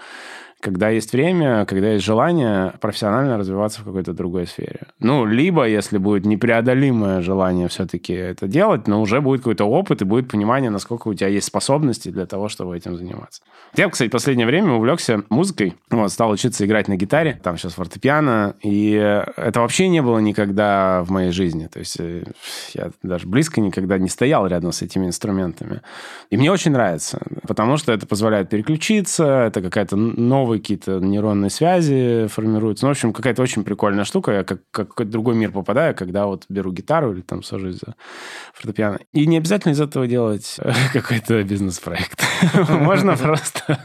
когда 0.63 0.89
есть 0.89 1.11
время, 1.11 1.65
когда 1.65 1.89
есть 1.91 2.05
желание 2.05 2.73
профессионально 2.79 3.37
развиваться 3.37 3.81
в 3.81 3.83
какой-то 3.83 4.13
другой 4.13 4.47
сфере. 4.47 4.79
Ну, 4.99 5.25
либо, 5.25 5.67
если 5.67 5.97
будет 5.97 6.25
непреодолимое 6.25 7.21
желание 7.21 7.67
все-таки 7.67 8.13
это 8.13 8.47
делать, 8.47 8.87
но 8.87 9.01
уже 9.01 9.19
будет 9.19 9.41
какой-то 9.41 9.65
опыт 9.65 10.01
и 10.01 10.05
будет 10.05 10.31
понимание, 10.31 10.69
насколько 10.69 11.09
у 11.09 11.13
тебя 11.13 11.27
есть 11.27 11.47
способности 11.47 12.07
для 12.07 12.25
того, 12.25 12.47
чтобы 12.47 12.77
этим 12.77 12.95
заниматься. 12.95 13.41
Я, 13.75 13.89
кстати, 13.89 14.07
в 14.07 14.13
последнее 14.13 14.47
время 14.47 14.71
увлекся 14.71 15.23
музыкой, 15.29 15.75
вот, 15.91 16.09
стал 16.11 16.31
учиться 16.31 16.65
играть 16.65 16.87
на 16.87 16.95
гитаре, 16.95 17.41
там 17.43 17.57
сейчас 17.57 17.73
фортепиано, 17.73 18.55
и 18.61 18.93
это 19.35 19.59
вообще 19.59 19.89
не 19.89 20.01
было 20.01 20.19
никогда 20.19 21.03
в 21.03 21.11
моей 21.11 21.31
жизни. 21.31 21.67
То 21.67 21.79
есть 21.79 21.99
э, 21.99 22.23
я 22.73 22.91
даже 23.03 23.27
близко 23.27 23.59
никогда 23.59 23.97
не 23.97 24.07
стоял 24.07 24.47
рядом 24.47 24.71
с 24.71 24.81
этими 24.81 25.07
инструментами. 25.07 25.81
И 26.29 26.37
мне 26.37 26.49
очень 26.49 26.71
нравится, 26.71 27.21
потому 27.45 27.75
что 27.75 27.91
это 27.91 28.07
позволяет 28.07 28.49
переключиться, 28.49 29.25
это 29.47 29.61
какая-то 29.61 29.97
новая 29.97 30.52
новые 30.53 30.61
какие-то 30.61 30.99
нейронные 30.99 31.49
связи 31.49 32.27
формируются. 32.27 32.85
Ну, 32.85 32.89
в 32.89 32.91
общем, 32.91 33.13
какая-то 33.13 33.41
очень 33.41 33.63
прикольная 33.63 34.03
штука. 34.03 34.31
Я 34.31 34.43
как, 34.43 34.59
как 34.71 34.89
какой-то 34.89 35.11
другой 35.11 35.35
мир 35.35 35.51
попадаю, 35.51 35.95
когда 35.95 36.25
вот 36.25 36.45
беру 36.49 36.71
гитару 36.71 37.13
или 37.13 37.21
там 37.21 37.43
сажусь 37.43 37.75
за 37.75 37.95
фортепиано. 38.53 38.99
И 39.13 39.25
не 39.25 39.37
обязательно 39.37 39.73
из 39.73 39.81
этого 39.81 40.07
делать 40.07 40.57
какой-то 40.93 41.43
бизнес-проект. 41.43 42.23
Можно 42.69 43.17
просто 43.21 43.79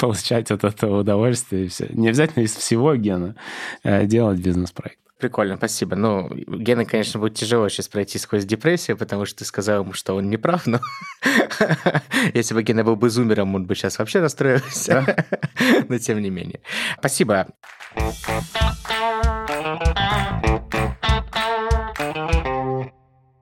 получать 0.00 0.50
от 0.50 0.64
этого 0.64 1.00
удовольствие 1.00 1.66
и 1.66 1.68
все. 1.68 1.88
Не 1.92 2.08
обязательно 2.08 2.44
из 2.44 2.54
всего 2.54 2.96
гена 2.96 3.34
э, 3.82 4.06
делать 4.06 4.40
бизнес-проект. 4.40 4.98
Прикольно, 5.18 5.56
спасибо. 5.56 5.96
Ну, 5.96 6.28
Гена, 6.28 6.84
конечно, 6.84 7.18
будет 7.18 7.34
тяжело 7.34 7.68
сейчас 7.70 7.88
пройти 7.88 8.18
сквозь 8.18 8.44
депрессию, 8.44 8.98
потому 8.98 9.24
что 9.24 9.38
ты 9.38 9.44
сказал 9.46 9.82
ему, 9.82 9.94
что 9.94 10.14
он 10.14 10.28
не 10.28 10.36
прав, 10.36 10.66
но 10.66 10.78
если 12.34 12.52
бы 12.52 12.62
Гена 12.62 12.84
был 12.84 12.96
бы 12.96 13.08
зумером, 13.08 13.54
он 13.54 13.66
бы 13.66 13.74
сейчас 13.74 13.98
вообще 13.98 14.20
расстроился. 14.20 15.24
но 15.88 15.98
тем 15.98 16.20
не 16.20 16.28
менее. 16.28 16.60
Спасибо. 16.98 17.46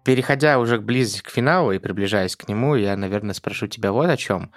Переходя 0.05 0.61
уже 0.61 0.79
ближе 0.79 1.23
к 1.23 1.31
финалу 1.31 1.73
и 1.73 1.79
приближаясь 1.79 2.37
к 2.37 2.47
нему, 2.47 2.77
я, 2.77 2.97
наверное, 2.97 3.35
спрошу 3.35 3.67
тебя 3.67 3.91
вот 3.91 4.09
о 4.11 4.17
чем. 4.17 4.53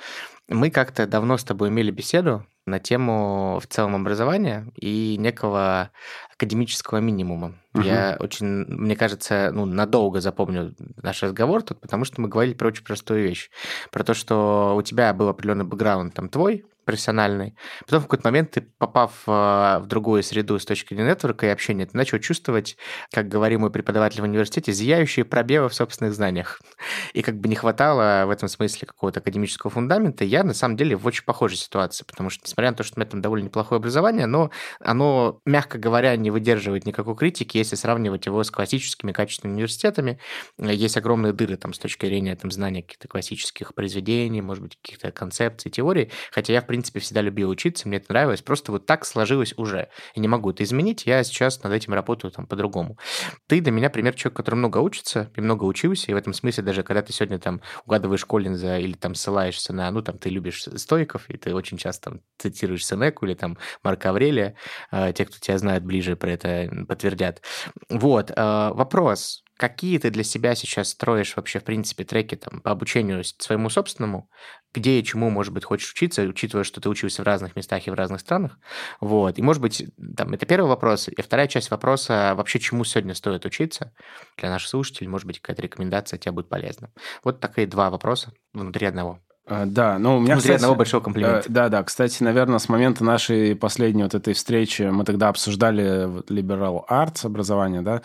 Мы 0.50 0.70
как-то 0.70 1.08
давно 1.08 1.38
с 1.38 1.44
тобой 1.44 1.70
имели 1.70 1.90
беседу 1.90 2.46
на 2.66 2.80
тему 2.80 3.60
в 3.62 3.68
целом 3.68 3.96
образования 3.96 4.68
и 4.76 5.16
некого 5.18 5.92
академического 6.38 7.00
минимума. 7.00 7.56
Угу. 7.74 7.84
Я 7.84 8.18
очень, 8.20 8.46
мне 8.68 8.96
кажется, 8.96 9.50
ну, 9.52 9.66
надолго 9.66 10.22
запомню 10.22 10.76
наш 11.02 11.24
разговор 11.24 11.64
тут, 11.64 11.82
потому 11.82 12.06
что 12.06 12.22
мы 12.22 12.30
говорили 12.30 12.54
про 12.54 12.68
очень 12.68 12.84
простую 12.84 13.24
вещь. 13.24 13.50
Про 13.92 14.04
то, 14.04 14.14
что 14.14 14.76
у 14.78 14.82
тебя 14.84 15.14
был 15.14 15.30
определенный 15.30 15.66
бэкграунд 15.66 16.14
там 16.14 16.30
твой, 16.30 16.66
профессиональный. 16.88 17.56
Потом 17.86 18.00
в 18.00 18.04
какой-то 18.04 18.28
момент 18.28 18.52
ты, 18.52 18.62
попав 18.62 19.24
а, 19.28 19.80
в 19.80 19.88
другую 19.88 20.24
среду 20.24 20.58
с 20.58 20.66
точки 20.66 20.94
зрения 20.94 21.12
нетворка 21.12 21.46
и 21.46 21.50
общения, 21.50 21.86
ты 21.86 21.96
начал 21.96 22.18
чувствовать, 22.20 22.78
как 23.12 23.28
говорил 23.28 23.60
мой 23.60 23.72
преподаватель 23.72 24.22
в 24.22 24.24
университете, 24.24 24.72
зияющие 24.72 25.26
пробелы 25.26 25.68
в 25.68 25.74
собственных 25.74 26.16
знаниях. 26.16 26.62
И 27.14 27.22
как 27.22 27.40
бы 27.40 27.50
не 27.50 27.56
хватало 27.56 28.26
в 28.26 28.30
этом 28.30 28.48
смысле 28.48 28.88
какого-то 28.88 29.20
академического 29.20 29.70
фундамента. 29.70 30.24
Я, 30.24 30.44
на 30.44 30.54
самом 30.54 30.78
деле, 30.78 30.96
в 30.96 31.06
очень 31.06 31.26
похожей 31.26 31.58
ситуации, 31.58 32.06
потому 32.06 32.30
что, 32.30 32.44
несмотря 32.46 32.72
на 32.72 32.78
то, 32.78 32.84
что 32.84 32.98
у 32.98 33.00
меня 33.00 33.10
там 33.10 33.22
довольно 33.22 33.46
неплохое 33.46 33.80
образование, 33.80 34.26
но 34.26 34.50
оно, 34.80 35.42
мягко 35.46 35.78
говоря, 35.78 36.16
не 36.16 36.32
выдерживает 36.32 36.86
никакой 36.86 37.16
критики, 37.16 37.58
если 37.58 37.76
сравнивать 37.76 38.26
его 38.26 38.44
с 38.44 38.50
классическими 38.50 39.12
качественными 39.12 39.58
университетами. 39.58 40.20
Есть 40.58 40.96
огромные 40.96 41.34
дыры 41.34 41.58
там 41.58 41.74
с 41.74 41.80
точки 41.80 42.06
зрения 42.06 42.36
там, 42.36 42.50
знания 42.50 42.82
каких-то 42.82 43.10
классических 43.10 43.76
произведений, 43.76 44.42
может 44.42 44.64
быть, 44.64 44.78
каких-то 44.82 45.12
концепций, 45.12 45.70
теорий, 45.70 46.12
хотя 46.32 46.54
я, 46.54 46.62
в 46.62 46.66
принципе, 46.66 46.77
принципе, 46.78 47.00
всегда 47.00 47.22
любил 47.22 47.50
учиться, 47.50 47.88
мне 47.88 47.98
это 47.98 48.06
нравилось, 48.10 48.44
просто 48.44 48.72
вот 48.72 48.86
так 48.86 49.04
сложилось 49.04 49.56
уже. 49.58 49.90
И 50.14 50.20
не 50.20 50.28
могу 50.28 50.52
это 50.52 50.64
изменить, 50.64 51.08
я 51.08 51.24
сейчас 51.24 51.64
над 51.64 51.74
этим 51.74 51.96
работаю 51.96 52.30
там 52.30 52.46
по-другому. 52.46 53.00
Ты 53.48 53.62
для 53.62 53.72
меня 53.72 53.90
пример 53.90 54.14
человека, 54.14 54.44
который 54.44 54.56
много 54.58 54.78
учится 54.78 55.32
и 55.36 55.42
много 55.42 55.64
учился, 55.64 56.12
и 56.12 56.14
в 56.14 56.18
этом 56.18 56.34
смысле 56.34 56.64
даже 56.64 56.84
когда 56.84 57.02
ты 57.02 57.14
сегодня 57.14 57.40
там 57.40 57.62
угадываешь 57.88 58.26
Коллинза 58.26 58.78
или 58.78 58.94
там 58.94 59.16
ссылаешься 59.16 59.74
на, 59.74 59.90
ну, 59.90 60.04
там, 60.04 60.20
ты 60.20 60.30
любишь 60.30 60.66
стоиков, 60.76 61.28
и 61.30 61.38
ты 61.38 61.56
очень 61.56 61.78
часто 61.78 62.12
там 62.12 62.22
цитируешь 62.38 62.86
Сенеку 62.86 63.26
или 63.26 63.34
там 63.34 63.58
Марка 63.82 64.12
Аврелия, 64.12 64.54
э, 64.92 65.14
те, 65.14 65.26
кто 65.26 65.40
тебя 65.40 65.58
знает 65.58 65.84
ближе, 65.84 66.16
про 66.16 66.30
это 66.30 66.70
подтвердят. 66.88 67.42
Вот, 67.90 68.30
э, 68.30 68.36
вопрос, 68.36 69.44
Какие 69.58 69.98
ты 69.98 70.12
для 70.12 70.24
себя 70.24 70.54
сейчас 70.54 70.90
строишь 70.90 71.36
вообще, 71.36 71.60
в 71.60 71.64
принципе, 71.64 72.04
треки 72.04 72.36
там, 72.36 72.62
по 72.62 72.70
обучению 72.70 73.24
своему 73.24 73.72
собственному? 73.72 74.30
Где 74.78 75.00
и 75.00 75.04
чему, 75.04 75.30
может 75.30 75.54
быть, 75.54 75.64
хочешь 75.64 75.92
учиться, 75.92 76.22
учитывая, 76.24 76.64
что 76.64 76.80
ты 76.80 76.90
учился 76.90 77.24
в 77.24 77.26
разных 77.26 77.56
местах 77.56 77.88
и 77.88 77.92
в 77.92 77.94
разных 77.94 78.22
странах? 78.22 78.60
Вот. 79.02 79.38
И, 79.38 79.42
может 79.42 79.62
быть, 79.62 79.86
там, 80.16 80.34
это 80.34 80.46
первый 80.46 80.68
вопрос. 80.68 81.08
И 81.10 81.22
вторая 81.22 81.48
часть 81.48 81.72
вопроса, 81.72 82.34
вообще, 82.36 82.60
чему 82.60 82.84
сегодня 82.84 83.16
стоит 83.16 83.46
учиться 83.46 83.92
для 84.38 84.50
наших 84.50 84.70
слушателей? 84.70 85.08
Может 85.08 85.26
быть, 85.28 85.40
какая-то 85.42 85.62
рекомендация 85.62 86.20
тебе 86.20 86.32
будет 86.32 86.50
полезна. 86.50 86.92
Вот 87.24 87.40
такие 87.40 87.66
два 87.68 87.90
вопроса 87.90 88.34
внутри 88.54 88.86
одного. 88.88 89.20
А, 89.50 89.66
да, 89.66 89.98
ну 89.98 90.18
у 90.18 90.20
меня, 90.20 90.34
Внутри 90.34 90.50
кстати, 90.50 90.56
одного 90.58 90.76
большого 90.76 91.02
комплимента. 91.02 91.48
э, 91.48 91.52
да, 91.52 91.70
да, 91.70 91.84
кстати, 91.84 92.22
наверное, 92.22 92.60
с 92.60 92.68
момента 92.68 93.04
нашей 93.06 93.56
последней 93.56 94.04
вот 94.04 94.14
этой 94.14 94.34
встречи 94.34 94.82
мы 94.84 95.06
тогда 95.06 95.30
обсуждали 95.30 96.06
liberal 96.30 96.82
arts 96.90 97.26
образование, 97.26 97.82
да. 97.82 98.02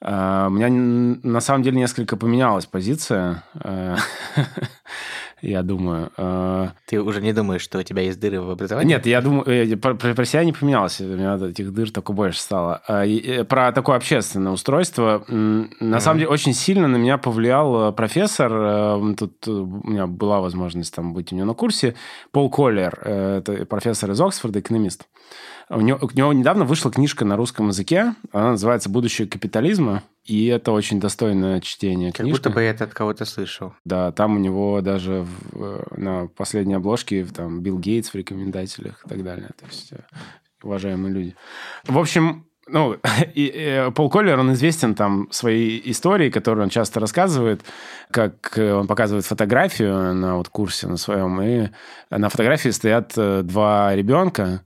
А, 0.00 0.46
У 0.48 0.50
меня 0.50 0.68
на 0.70 1.40
самом 1.40 1.62
деле 1.62 1.76
несколько 1.76 2.16
поменялась 2.16 2.66
позиция, 2.66 3.44
э, 3.62 3.96
я 5.44 5.62
думаю. 5.62 6.10
Э, 6.16 6.68
Ты 6.86 7.00
уже 7.00 7.20
не 7.20 7.32
думаешь, 7.32 7.62
что 7.62 7.78
у 7.78 7.82
тебя 7.82 8.02
есть 8.02 8.18
дыры 8.18 8.40
в 8.40 8.50
образовании? 8.50 8.94
Нет, 8.94 9.06
я 9.06 9.20
думаю, 9.20 9.44
э, 9.46 9.76
про, 9.76 10.24
себя 10.24 10.44
не 10.44 10.52
поменялось. 10.52 11.00
У 11.00 11.04
меня 11.04 11.36
этих 11.36 11.72
дыр 11.72 11.90
только 11.90 12.12
больше 12.12 12.40
стало. 12.40 12.82
А, 12.88 13.04
э, 13.06 13.44
Про 13.44 13.72
такое 13.72 13.96
общественное 13.96 14.52
устройство. 14.52 15.24
На 15.28 16.00
самом 16.00 16.18
деле, 16.18 16.30
очень 16.30 16.54
сильно 16.54 16.88
на 16.88 16.96
меня 16.96 17.18
повлиял 17.18 17.92
профессор. 17.92 19.14
Тут 19.16 19.46
у 19.46 19.66
меня 19.88 20.06
была 20.06 20.40
возможность 20.40 20.94
там 20.94 21.12
быть 21.12 21.32
у 21.32 21.36
него 21.36 21.46
на 21.46 21.54
курсе. 21.54 21.94
Пол 22.32 22.50
Коллер, 22.50 22.98
это 23.00 23.66
профессор 23.66 24.10
из 24.10 24.20
Оксфорда, 24.20 24.60
экономист. 24.60 25.06
У 25.70 25.80
него, 25.80 25.98
у 26.02 26.10
него 26.14 26.32
недавно 26.32 26.64
вышла 26.64 26.90
книжка 26.90 27.24
на 27.24 27.36
русском 27.36 27.68
языке. 27.68 28.14
Она 28.32 28.50
называется 28.52 28.88
«Будущее 28.90 29.26
капитализма». 29.26 30.02
И 30.24 30.46
это 30.46 30.72
очень 30.72 31.00
достойное 31.00 31.60
чтение 31.60 32.10
Как 32.12 32.22
книжка. 32.24 32.38
будто 32.44 32.50
бы 32.50 32.62
я 32.62 32.70
это 32.70 32.84
от 32.84 32.94
кого-то 32.94 33.24
слышал. 33.24 33.74
Да, 33.84 34.10
там 34.12 34.36
у 34.36 34.38
него 34.38 34.80
даже 34.80 35.26
в- 35.52 35.62
э, 35.62 35.82
на 35.96 36.26
последней 36.28 36.74
обложке 36.74 37.24
там 37.26 37.60
Билл 37.60 37.78
Гейтс 37.78 38.10
в 38.10 38.14
рекомендателях 38.14 39.02
и 39.04 39.08
так 39.08 39.22
далее. 39.22 39.50
То 39.60 39.66
есть 39.66 39.92
э, 39.92 39.98
уважаемые 40.62 41.12
люди. 41.12 41.36
В 41.86 41.98
общем, 41.98 42.46
ну, 42.66 42.96
и, 43.34 43.52
э, 43.54 43.90
Пол 43.90 44.08
Коллер, 44.08 44.38
он 44.38 44.52
известен 44.54 44.94
там 44.94 45.28
своей 45.30 45.80
историей, 45.90 46.30
которую 46.30 46.64
он 46.64 46.70
часто 46.70 47.00
рассказывает, 47.00 47.62
как 48.10 48.54
он 48.56 48.86
показывает 48.86 49.26
фотографию 49.26 50.14
на 50.14 50.36
вот 50.36 50.48
курсе 50.48 50.86
на 50.88 50.96
своем, 50.96 51.40
и 51.42 51.68
на 52.10 52.28
фотографии 52.30 52.70
стоят 52.70 53.12
два 53.46 53.94
ребенка, 53.94 54.62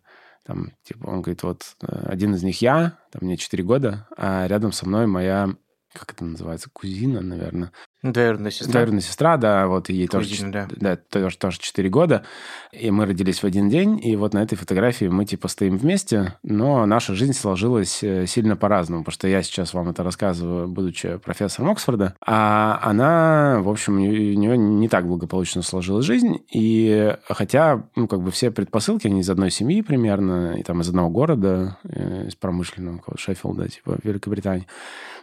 там, 0.49 0.72
типа, 0.82 1.09
он 1.09 1.20
говорит, 1.20 1.42
вот, 1.42 1.76
э, 1.82 2.07
один 2.07 2.34
из 2.34 2.42
них 2.42 2.62
я, 2.62 2.99
там, 3.12 3.20
мне 3.26 3.36
4 3.36 3.62
года, 3.62 4.09
а 4.16 4.46
рядом 4.46 4.72
со 4.72 4.88
мной 4.88 5.07
моя, 5.07 5.51
как 5.92 6.12
это 6.12 6.24
называется, 6.24 6.70
кузина, 6.72 7.20
наверное, 7.20 7.70
Двоюродная 8.03 8.52
сестра. 8.52 8.70
Двоюродная 8.70 9.01
сестра, 9.01 9.36
да, 9.36 9.66
вот 9.66 9.90
и 9.90 9.94
ей 9.94 10.06
тоже, 10.06 10.51
да. 10.51 10.68
да, 10.70 10.97
тоже, 10.97 11.36
тоже 11.36 11.59
4 11.59 11.89
года. 11.89 12.24
И 12.70 12.93
мы 12.93 13.06
родились 13.06 13.43
в 13.43 13.44
один 13.44 13.68
день, 13.68 14.01
и 14.01 14.14
вот 14.14 14.35
на 14.35 14.43
этой 14.43 14.55
фотографии 14.55 15.06
мы 15.06 15.24
типа 15.24 15.48
стоим 15.48 15.78
вместе, 15.78 16.35
но 16.44 16.86
наша 16.86 17.14
жизнь 17.14 17.32
сложилась 17.32 18.05
э, 18.05 18.27
сильно 18.27 18.56
по-разному, 18.56 19.02
потому 19.02 19.14
что 19.14 19.27
я 19.27 19.43
сейчас 19.43 19.74
вам 19.74 19.89
это 19.89 20.05
рассказываю, 20.05 20.68
будучи 20.68 21.16
профессором 21.16 21.70
Оксфорда, 21.70 22.14
а 22.24 22.78
она, 22.85 23.60
в 23.62 23.68
общем, 23.68 23.97
у 23.97 23.98
нее 23.98 24.56
не 24.56 24.89
так 24.89 25.09
благополучно 25.09 25.62
сложилась 25.62 26.06
жизнь, 26.06 26.39
и 26.52 27.16
хотя, 27.28 27.82
ну, 27.97 28.06
как 28.06 28.22
бы 28.22 28.31
все 28.31 28.52
предпосылки, 28.52 29.09
они 29.09 29.22
из 29.22 29.31
одной 29.31 29.51
семьи 29.51 29.82
примерно, 29.82 30.55
и 30.56 30.62
там 30.62 30.82
из 30.82 30.89
одного 30.89 31.10
города, 31.10 31.78
э, 31.82 32.28
из 32.28 32.36
промышленного, 32.36 33.02
Шеффилда, 33.16 33.68
типа 33.68 33.98
Великобритании, 34.05 34.68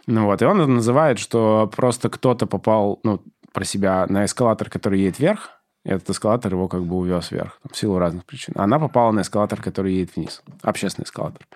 ну 0.06 0.26
вот, 0.26 0.42
и 0.42 0.44
он 0.44 0.74
называет, 0.74 1.18
что 1.18 1.70
просто 1.74 2.08
кто-то 2.08 2.46
попал, 2.46 3.00
ну, 3.02 3.22
про 3.52 3.64
себя 3.64 4.06
на 4.08 4.24
эскалатор, 4.24 4.70
который 4.70 5.00
едет 5.00 5.18
вверх, 5.18 5.56
и 5.86 5.88
этот 5.88 6.10
эскалатор 6.10 6.52
его 6.52 6.66
как 6.66 6.84
бы 6.84 6.96
увез 6.96 7.30
вверх 7.30 7.60
там, 7.62 7.70
в 7.72 7.76
силу 7.76 7.98
разных 7.98 8.24
причин. 8.24 8.54
Она 8.56 8.80
попала 8.80 9.12
на 9.12 9.20
эскалатор, 9.20 9.62
который 9.62 9.94
едет 9.94 10.16
вниз. 10.16 10.42
Общественный 10.62 11.04
эскалатор. 11.04 11.46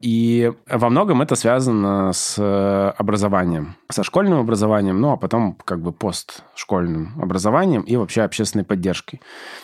И 0.00 0.50
во 0.66 0.88
многом 0.88 1.20
это 1.20 1.34
связано 1.34 2.12
с 2.14 2.36
э, 2.38 2.92
образованием. 2.96 3.76
Со 3.90 4.02
школьным 4.02 4.38
образованием, 4.38 4.98
ну, 4.98 5.12
а 5.12 5.18
потом 5.18 5.58
как 5.62 5.82
бы 5.82 5.92
постшкольным 5.92 7.20
образованием 7.20 7.82
и 7.82 7.96
вообще 7.96 8.22
общественной 8.22 8.64
поддержкой. 8.64 9.20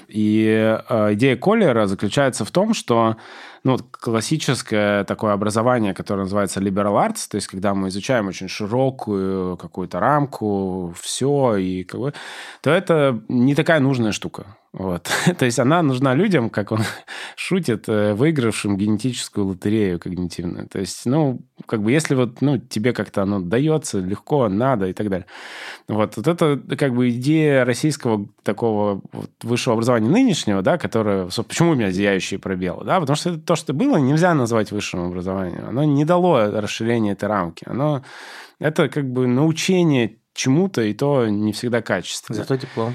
И 0.09 0.79
э, 0.89 1.15
идея 1.15 1.37
Коллера 1.37 1.87
заключается 1.87 2.45
в 2.45 2.51
том, 2.51 2.75
что 2.75 3.17
ну, 3.65 3.73
вот 3.73 3.83
классическое 3.91 5.05
такое 5.05 5.33
образование, 5.33 5.95
которое 5.95 6.23
называется 6.23 6.61
liberal 6.61 6.95
arts, 6.95 7.29
то 7.31 7.37
есть 7.37 7.47
когда 7.47 7.75
мы 7.75 7.89
изучаем 7.89 8.27
очень 8.29 8.49
широкую 8.49 9.57
какую-то 9.57 10.01
рамку, 10.01 10.95
все, 11.01 11.57
и 11.57 11.85
как 11.85 12.01
бы, 12.01 12.15
то 12.61 12.71
это 12.71 13.23
не 13.29 13.55
такая 13.55 13.81
нужная 13.81 14.13
штука. 14.13 14.47
Вот. 14.73 15.11
то 15.39 15.45
есть 15.45 15.59
она 15.59 15.83
нужна 15.83 16.15
людям, 16.15 16.49
как 16.49 16.73
он 16.73 16.81
шутит, 17.37 17.89
э, 17.89 18.15
выигравшим 18.15 18.77
генетическую 18.77 19.47
лотерею 19.47 19.99
когнитивную. 19.99 20.67
То 20.67 20.79
есть, 20.79 21.05
ну, 21.05 21.41
как 21.67 21.83
бы 21.83 21.93
если 21.93 22.15
вот, 22.15 22.41
ну, 22.41 22.57
тебе 22.59 22.95
как-то 22.95 23.23
оно 23.23 23.41
дается 23.41 23.99
легко, 23.99 24.49
надо 24.49 24.89
и 24.89 24.95
так 24.95 25.11
далее. 25.11 25.27
Вот, 25.89 26.17
вот 26.17 26.27
это 26.27 26.61
как 26.77 26.95
бы 26.95 27.11
идея 27.11 27.65
российского 27.67 28.27
такого 28.43 29.03
вот 29.13 29.31
высшего 29.43 29.75
образования 29.75 30.09
нынешнего, 30.09 30.63
да, 30.63 30.79
которое... 30.79 31.27
Почему 31.27 31.73
у 31.73 31.75
меня 31.75 31.91
зияющие 31.91 32.41
пробелы? 32.41 32.85
Да, 32.85 32.99
потому 32.99 33.17
что 33.17 33.31
это 33.31 33.41
то, 33.41 33.57
что 33.57 33.75
было, 33.75 33.99
нельзя 33.99 34.33
назвать 34.35 34.73
высшим 34.73 35.05
образованием. 35.05 35.69
Оно 35.69 35.85
не 35.85 36.07
дало 36.07 36.47
расширения 36.51 37.13
этой 37.13 37.29
рамки. 37.29 37.65
Оно... 37.69 38.03
Это 38.59 38.89
как 38.89 39.11
бы 39.11 39.27
научение 39.27 40.17
чему-то, 40.35 40.83
и 40.83 40.95
то 40.95 41.27
не 41.29 41.53
всегда 41.53 41.83
качественно. 41.83 42.39
Зато 42.39 42.57
диплом. 42.57 42.95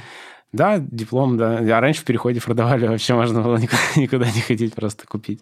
Да, 0.57 0.79
диплом, 0.79 1.37
да. 1.37 1.59
А 1.59 1.79
раньше 1.79 2.01
в 2.01 2.05
переходе 2.05 2.41
продавали, 2.41 2.87
вообще 2.87 3.13
можно 3.13 3.41
было 3.41 3.57
никуда, 3.57 3.79
никуда 3.95 4.25
не 4.25 4.41
ходить, 4.41 4.73
просто 4.73 5.05
купить. 5.07 5.41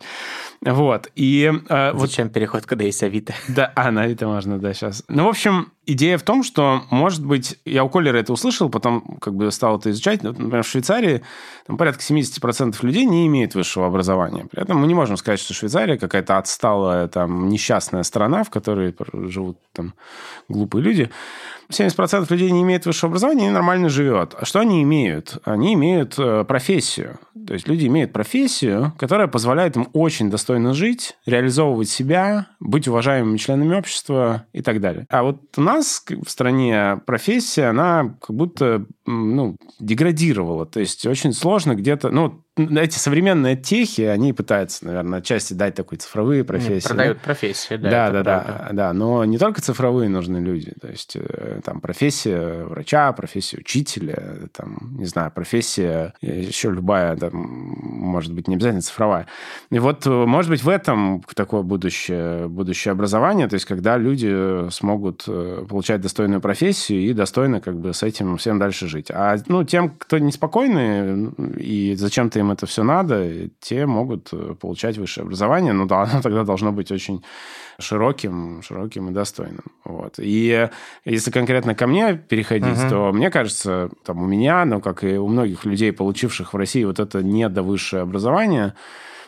Вот. 0.61 1.09
И 1.15 1.51
э, 1.69 1.91
вот 1.93 2.09
Зачем 2.09 2.29
переход, 2.29 2.65
когда 2.65 2.83
есть 2.83 3.01
Авито? 3.01 3.33
да, 3.47 3.71
а, 3.75 3.91
на 3.91 4.05
это 4.05 4.27
можно, 4.27 4.59
да, 4.59 4.73
сейчас. 4.73 5.03
Ну, 5.07 5.23
в 5.25 5.29
общем, 5.29 5.71
идея 5.85 6.17
в 6.17 6.23
том, 6.23 6.43
что, 6.43 6.83
может 6.89 7.25
быть, 7.25 7.59
я 7.65 7.83
у 7.83 7.89
Коллера 7.89 8.17
это 8.17 8.33
услышал, 8.33 8.69
потом 8.69 9.17
как 9.21 9.35
бы 9.35 9.51
стал 9.51 9.77
это 9.77 9.91
изучать. 9.91 10.23
Вот, 10.23 10.37
Например, 10.37 10.63
в 10.63 10.67
Швейцарии 10.67 11.21
там 11.67 11.77
порядка 11.77 12.01
70% 12.01 12.77
людей 12.81 13.05
не 13.05 13.27
имеют 13.27 13.55
высшего 13.55 13.87
образования. 13.87 14.45
При 14.51 14.61
этом 14.61 14.77
мы 14.77 14.87
не 14.87 14.93
можем 14.93 15.17
сказать, 15.17 15.39
что 15.39 15.53
Швейцария 15.53 15.97
какая-то 15.97 16.37
отсталая, 16.37 17.07
там, 17.07 17.49
несчастная 17.49 18.03
страна, 18.03 18.43
в 18.43 18.49
которой 18.49 18.95
живут 19.13 19.57
там 19.73 19.93
глупые 20.47 20.83
люди. 20.83 21.09
70% 21.69 22.27
людей 22.29 22.51
не 22.51 22.61
имеют 22.61 22.85
высшего 22.85 23.09
образования 23.09 23.47
и 23.47 23.51
нормально 23.51 23.89
живет. 23.89 24.35
А 24.39 24.45
что 24.45 24.59
они 24.59 24.83
имеют? 24.83 25.39
Они 25.45 25.73
имеют 25.73 26.15
э, 26.17 26.43
профессию. 26.47 27.19
То 27.47 27.53
есть 27.53 27.67
люди 27.67 27.87
имеют 27.87 28.13
профессию, 28.13 28.93
которая 28.97 29.27
позволяет 29.27 29.75
им 29.75 29.87
очень 29.93 30.29
достойно 30.29 30.73
жить, 30.73 31.17
реализовывать 31.25 31.89
себя, 31.89 32.47
быть 32.59 32.87
уважаемыми 32.87 33.37
членами 33.37 33.75
общества 33.75 34.45
и 34.53 34.61
так 34.61 34.79
далее. 34.79 35.05
А 35.09 35.23
вот 35.23 35.41
у 35.57 35.61
нас 35.61 35.74
как 35.81 36.19
в 36.25 36.29
стране 36.29 37.01
профессия, 37.05 37.65
она 37.65 38.17
как 38.21 38.35
будто 38.35 38.85
ну, 39.05 39.57
деградировала. 39.79 40.65
То 40.65 40.79
есть 40.79 41.05
очень 41.05 41.33
сложно 41.33 41.75
где-то... 41.75 42.09
Ну, 42.09 42.44
эти 42.57 42.97
современные 42.97 43.57
техи, 43.57 44.03
они 44.03 44.31
пытаются, 44.31 44.85
наверное, 44.85 45.19
отчасти 45.19 45.53
дать 45.53 45.75
такой 45.75 45.97
цифровые 45.97 46.43
профессии. 46.45 46.87
Продают 46.87 47.19
профессию, 47.19 47.79
да. 47.79 47.89
Да, 47.89 48.09
да, 48.11 48.23
да, 48.23 48.39
правда. 48.39 48.69
да. 48.73 48.93
Но 48.93 49.25
не 49.25 49.37
только 49.37 49.61
цифровые 49.61 50.07
нужны 50.09 50.37
люди. 50.37 50.73
То 50.79 50.87
есть 50.87 51.17
э, 51.17 51.59
там 51.63 51.81
профессия 51.81 52.63
врача, 52.63 53.11
профессия 53.11 53.57
учителя, 53.57 54.47
там, 54.53 54.95
не 54.97 55.05
знаю, 55.05 55.31
профессия 55.31 56.13
э, 56.21 56.41
еще 56.41 56.71
любая, 56.71 57.17
там, 57.17 57.33
может 57.33 58.33
быть, 58.33 58.47
не 58.47 58.55
обязательно 58.55 58.81
цифровая. 58.81 59.27
И 59.69 59.79
вот, 59.79 60.07
э, 60.07 60.09
может 60.09 60.49
быть, 60.49 60.63
в 60.63 60.69
этом 60.69 61.23
такое 61.35 61.61
будущее, 61.61 62.47
будущее 62.47 62.93
образование, 62.93 63.49
то 63.49 63.55
есть 63.55 63.65
когда 63.65 63.97
люди 63.97 64.69
смогут 64.69 65.25
получать 65.25 65.99
достойную 66.01 66.39
профессию 66.39 67.01
и 67.01 67.13
достойно 67.13 67.59
как 67.59 67.77
бы 67.77 67.93
с 67.93 68.03
этим 68.03 68.37
всем 68.37 68.59
дальше 68.59 68.87
жить. 68.87 69.11
А 69.11 69.35
ну, 69.47 69.63
тем, 69.65 69.89
кто 69.89 70.19
неспокойный 70.19 71.31
и 71.57 71.95
зачем-то 71.95 72.39
им 72.39 72.44
это 72.51 72.65
все 72.65 72.83
надо, 72.83 73.49
те 73.59 73.85
могут 73.85 74.29
э, 74.33 74.55
получать 74.59 74.97
высшее 74.97 75.23
образование, 75.25 75.73
но 75.73 75.85
да, 75.85 76.03
оно 76.11 76.21
тогда 76.21 76.43
должно 76.43 76.71
быть 76.71 76.91
очень 76.91 77.23
широким, 77.79 78.61
широким 78.61 79.09
и 79.09 79.11
достойным. 79.13 79.65
Вот. 79.83 80.15
И 80.17 80.69
если 81.03 81.31
конкретно 81.31 81.75
ко 81.75 81.87
мне 81.87 82.15
переходить, 82.15 82.77
Мгм. 82.79 82.89
то 82.89 83.11
мне 83.11 83.29
кажется, 83.29 83.89
там 84.03 84.21
у 84.23 84.25
меня, 84.25 84.65
ну, 84.65 84.79
как 84.81 85.03
и 85.03 85.17
у 85.17 85.27
многих 85.27 85.65
людей, 85.65 85.91
получивших 85.91 86.53
в 86.53 86.57
России 86.57 86.83
вот 86.83 86.99
это 86.99 87.21
недовысшее 87.23 88.03
образование, 88.03 88.73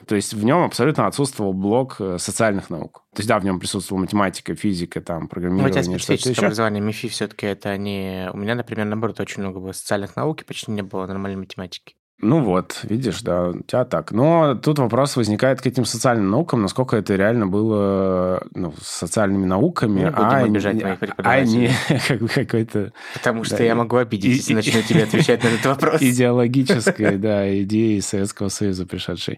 то 0.05 0.15
есть 0.15 0.33
в 0.35 0.45
нем 0.45 0.63
абсолютно 0.63 1.07
отсутствовал 1.07 1.53
блок 1.53 1.95
э, 1.99 2.17
социальных 2.19 2.69
наук. 2.69 3.03
То 3.15 3.19
есть, 3.21 3.27
да, 3.27 3.39
в 3.39 3.43
нем 3.43 3.59
присутствовала 3.59 4.03
математика, 4.03 4.53
физика, 4.55 5.01
там, 5.01 5.21
Ну, 5.21 5.25
у 5.25 5.27
программирование, 5.27 5.71
тебя 5.73 5.81
что-то 5.83 5.99
специфическое 6.03 6.33
еще. 6.33 6.45
образование, 6.45 6.81
МИФИ 6.83 7.07
все-таки 7.09 7.47
это 7.47 7.75
не... 7.77 8.29
У 8.31 8.37
меня, 8.37 8.53
например, 8.53 8.85
наоборот, 8.85 9.19
очень 9.19 9.41
много 9.41 9.59
было 9.59 9.71
социальных 9.71 10.15
наук, 10.15 10.43
и 10.43 10.45
почти 10.45 10.71
не 10.71 10.83
было 10.83 11.07
нормальной 11.07 11.37
математики. 11.39 11.95
Ну 12.19 12.41
вот, 12.43 12.79
видишь, 12.81 13.21
да, 13.21 13.49
у 13.49 13.59
тебя 13.61 13.85
так. 13.85 14.11
Но 14.11 14.55
тут 14.55 14.79
вопрос 14.79 15.15
возникает 15.17 15.61
к 15.61 15.67
этим 15.67 15.85
социальным 15.85 16.31
наукам, 16.31 16.63
насколько 16.63 16.97
это 16.97 17.15
реально 17.15 17.45
было 17.45 18.41
ну, 18.55 18.73
социальными 18.81 19.45
науками, 19.45 19.99
Не 19.99 20.05
будем 20.09 20.25
а, 20.25 20.37
обижать 20.39 20.75
не- 20.77 20.83
моих 20.83 20.97
а 21.17 21.41
не 21.41 21.69
как 22.07 22.19
бы 22.19 22.27
какой-то 22.27 22.91
Потому 23.13 23.43
что 23.43 23.57
Да, 23.57 23.63
я 23.63 23.71
и- 23.73 23.75
могу 23.75 23.97
обидеть, 23.97 24.31
и- 24.31 24.35
если 24.37 24.53
и- 24.53 24.55
начну 24.55 24.81
тебе 24.81 25.03
отвечать 25.03 25.43
на 25.43 25.49
этот 25.49 25.65
вопрос. 25.67 26.01
идеологической, 26.01 27.17
да, 27.19 27.61
идеи 27.61 27.99
Советского 27.99 28.49
Союза 28.49 28.87
пришедшей. 28.87 29.37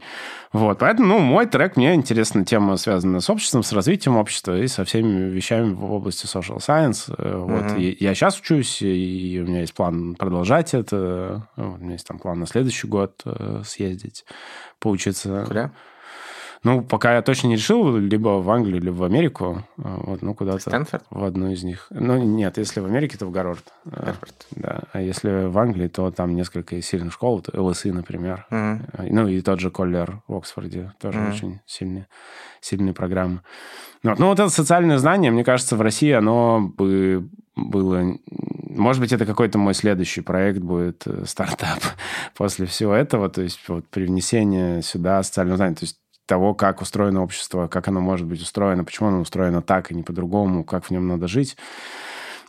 Вот, 0.54 0.80
поэтому, 0.80 1.08
ну, 1.10 1.20
мой 1.20 1.48
трек, 1.48 1.76
мне 1.76 1.94
интересна 1.96 2.46
тема, 2.46 2.78
связанная 2.78 3.20
с 3.20 3.30
обществом, 3.30 3.62
с 3.62 3.74
развитием 3.74 4.16
общества 4.16 4.58
и 4.58 4.68
со 4.68 4.84
всеми 4.86 5.30
вещами 5.30 5.74
в 5.74 5.92
области 5.92 6.26
social 6.26 6.58
science. 6.60 7.14
Э, 7.18 7.38
Вот, 7.38 7.78
и 7.78 7.96
я 8.00 8.16
сейчас 8.16 8.40
учусь, 8.40 8.82
и 8.82 9.44
у 9.46 9.48
меня 9.50 9.60
есть 9.62 9.74
план 9.74 10.16
продолжать 10.16 10.74
это. 10.74 11.46
Вот, 11.58 11.80
У 11.80 11.84
меня 11.84 11.94
есть 11.94 12.08
там 12.08 12.18
план 12.20 12.40
на 12.40 12.48
следующий 12.48 12.69
год 12.86 13.22
э, 13.26 13.62
съездить, 13.66 14.26
поучиться. 14.80 15.44
Куда? 15.48 15.72
Ну, 16.62 16.82
пока 16.82 17.16
я 17.16 17.22
точно 17.22 17.48
не 17.48 17.56
решил, 17.56 17.96
либо 17.96 18.42
в 18.42 18.50
Англию, 18.52 18.82
либо 18.82 18.96
в 18.96 19.04
Америку. 19.06 19.64
э, 19.78 19.82
Вот, 19.86 20.22
ну, 20.22 20.34
куда-то 20.36 20.60
Стэнфорд? 20.60 21.06
в 21.10 21.24
одну 21.24 21.52
из 21.52 21.64
них. 21.64 21.88
Ну, 21.90 22.18
нет, 22.22 22.58
если 22.58 22.82
в 22.82 22.86
Америке, 22.86 23.18
то 23.18 23.26
в 23.28 23.32
Гарвард. 23.32 23.64
Э, 23.86 23.90
Гарвард. 23.92 24.48
Да. 24.52 24.82
А 24.92 25.02
если 25.02 25.46
в 25.48 25.58
Англии, 25.58 25.88
то 25.88 26.12
там 26.12 26.36
несколько 26.36 26.82
сильных 26.82 27.14
школ, 27.14 27.42
ЛСИ, 27.54 27.92
например. 27.92 28.46
Э, 28.52 28.78
Ну, 29.10 29.28
и 29.30 29.40
тот 29.42 29.62
же 29.62 29.72
Коллер 29.72 30.22
в 30.28 30.36
Оксфорде. 30.36 30.92
Тоже 31.00 31.20
Мгм. 31.20 31.30
очень 31.30 31.60
сильные, 31.66 32.08
сильные 32.60 32.94
программы. 32.94 33.40
Ну, 34.04 34.16
вот 34.28 34.40
это 34.40 34.50
социальное 34.50 34.98
знание, 34.98 35.32
мне 35.32 35.46
кажется, 35.46 35.78
в 35.78 35.82
России 35.82 36.12
оно 36.12 36.60
бы 36.78 37.30
было... 37.68 38.18
Может 38.70 39.02
быть, 39.02 39.12
это 39.12 39.26
какой-то 39.26 39.58
мой 39.58 39.74
следующий 39.74 40.22
проект 40.22 40.60
будет, 40.60 41.06
э, 41.06 41.26
стартап 41.26 41.80
после 42.36 42.66
всего 42.66 42.94
этого. 42.94 43.30
То 43.30 43.42
есть 43.42 43.60
вот 43.68 43.88
привнесение 43.88 44.82
сюда 44.82 45.22
социального 45.24 45.58
знания. 45.58 45.76
То 45.76 45.86
есть 45.86 45.98
того, 46.26 46.54
как 46.54 46.82
устроено 46.82 47.24
общество, 47.24 47.68
как 47.68 47.88
оно 47.88 48.02
может 48.02 48.28
быть 48.28 48.42
устроено, 48.42 48.84
почему 48.84 49.10
оно 49.10 49.20
устроено 49.22 49.64
так 49.64 49.92
и 49.92 49.96
не 49.96 50.04
по-другому, 50.04 50.64
как 50.64 50.86
в 50.86 50.92
нем 50.92 51.08
надо 51.08 51.28
жить. 51.28 51.58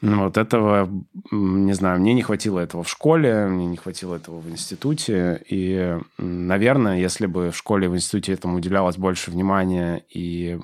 Ну, 0.02 0.24
вот 0.24 0.38
этого, 0.38 0.88
не 1.30 1.74
знаю, 1.74 2.00
мне 2.00 2.14
не 2.14 2.22
хватило 2.22 2.58
этого 2.58 2.82
в 2.82 2.88
школе, 2.88 3.46
мне 3.46 3.66
не 3.66 3.76
хватило 3.76 4.16
этого 4.16 4.40
в 4.40 4.48
институте. 4.48 5.42
И, 5.46 5.98
наверное, 6.16 6.98
если 6.98 7.26
бы 7.26 7.50
в 7.50 7.56
школе 7.56 7.86
и 7.86 7.88
в 7.90 7.94
институте 7.94 8.32
этому 8.32 8.56
уделялось 8.56 8.96
больше 8.96 9.30
внимания 9.30 10.02
и 10.08 10.58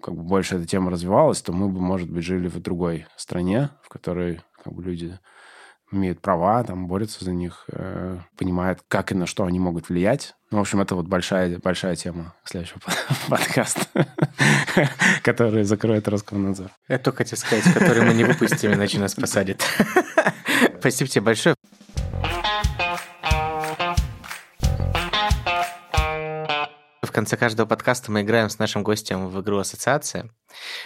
как 0.00 0.14
бы 0.14 0.22
больше 0.22 0.56
эта 0.56 0.66
тема 0.66 0.92
развивалась, 0.92 1.42
то 1.42 1.52
мы 1.52 1.68
бы, 1.68 1.80
может 1.80 2.08
быть, 2.08 2.24
жили 2.24 2.46
в 2.46 2.60
другой 2.60 3.06
стране, 3.16 3.70
в 3.82 3.88
которой 3.88 4.40
как 4.62 4.72
бы, 4.72 4.82
люди 4.82 5.18
имеют 5.90 6.20
права, 6.20 6.62
там, 6.64 6.86
борются 6.86 7.24
за 7.24 7.32
них, 7.32 7.64
э, 7.72 8.18
понимают, 8.36 8.80
как 8.88 9.12
и 9.12 9.14
на 9.14 9.26
что 9.26 9.44
они 9.44 9.58
могут 9.58 9.88
влиять. 9.88 10.34
Ну, 10.50 10.58
в 10.58 10.60
общем, 10.60 10.80
это 10.80 10.94
вот 10.94 11.06
большая, 11.06 11.58
большая 11.58 11.96
тема 11.96 12.34
следующего 12.44 12.80
подкаста, 13.28 13.86
который 15.22 15.64
закроет 15.64 16.08
Роскомнадзор. 16.08 16.70
Я 16.88 16.98
только 16.98 17.18
хотел 17.18 17.38
сказать, 17.38 17.64
который 17.72 18.02
мы 18.02 18.14
не 18.14 18.24
выпустим, 18.24 18.72
иначе 18.72 18.98
нас 18.98 19.14
посадят. 19.14 19.62
Спасибо 20.80 21.10
тебе 21.10 21.22
большое. 21.22 21.54
В 27.02 27.12
конце 27.12 27.36
каждого 27.36 27.66
подкаста 27.66 28.12
мы 28.12 28.22
играем 28.22 28.48
с 28.48 28.58
нашим 28.58 28.82
гостем 28.82 29.28
в 29.28 29.40
игру 29.40 29.58
«Ассоциация». 29.58 30.30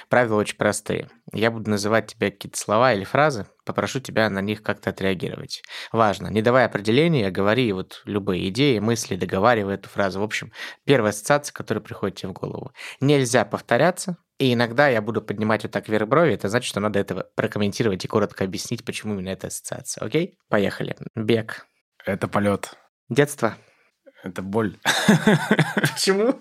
Правила 0.08 0.36
очень 0.36 0.56
простые. 0.56 1.08
Я 1.32 1.50
буду 1.50 1.68
называть 1.68 2.06
тебе 2.06 2.30
какие-то 2.30 2.58
слова 2.58 2.94
или 2.94 3.04
фразы, 3.04 3.46
попрошу 3.64 4.00
тебя 4.00 4.28
на 4.30 4.40
них 4.40 4.62
как-то 4.62 4.90
отреагировать. 4.90 5.62
Важно, 5.92 6.28
не 6.28 6.42
давай 6.42 6.64
определения, 6.64 7.30
говори 7.30 7.72
вот 7.72 8.02
любые 8.04 8.48
идеи, 8.48 8.78
мысли, 8.78 9.16
договаривай 9.16 9.74
эту 9.74 9.88
фразу. 9.88 10.20
В 10.20 10.24
общем, 10.24 10.52
первая 10.84 11.10
ассоциация, 11.10 11.52
которая 11.52 11.82
приходит 11.82 12.16
тебе 12.16 12.30
в 12.30 12.32
голову. 12.32 12.72
Нельзя 13.00 13.44
повторяться, 13.44 14.16
и 14.38 14.54
иногда 14.54 14.88
я 14.88 15.00
буду 15.00 15.22
поднимать 15.22 15.62
вот 15.62 15.72
так 15.72 15.88
вверх 15.88 16.08
брови, 16.08 16.34
это 16.34 16.48
значит, 16.48 16.68
что 16.68 16.80
надо 16.80 16.98
это 16.98 17.28
прокомментировать 17.36 18.04
и 18.04 18.08
коротко 18.08 18.44
объяснить, 18.44 18.84
почему 18.84 19.14
именно 19.14 19.28
эта 19.28 19.46
ассоциация. 19.48 20.04
Окей? 20.04 20.38
Поехали. 20.48 20.96
Бег. 21.14 21.66
Это 22.04 22.26
полет. 22.28 22.74
Детство. 23.08 23.56
Это 24.22 24.42
боль. 24.42 24.76
Почему? 25.74 26.38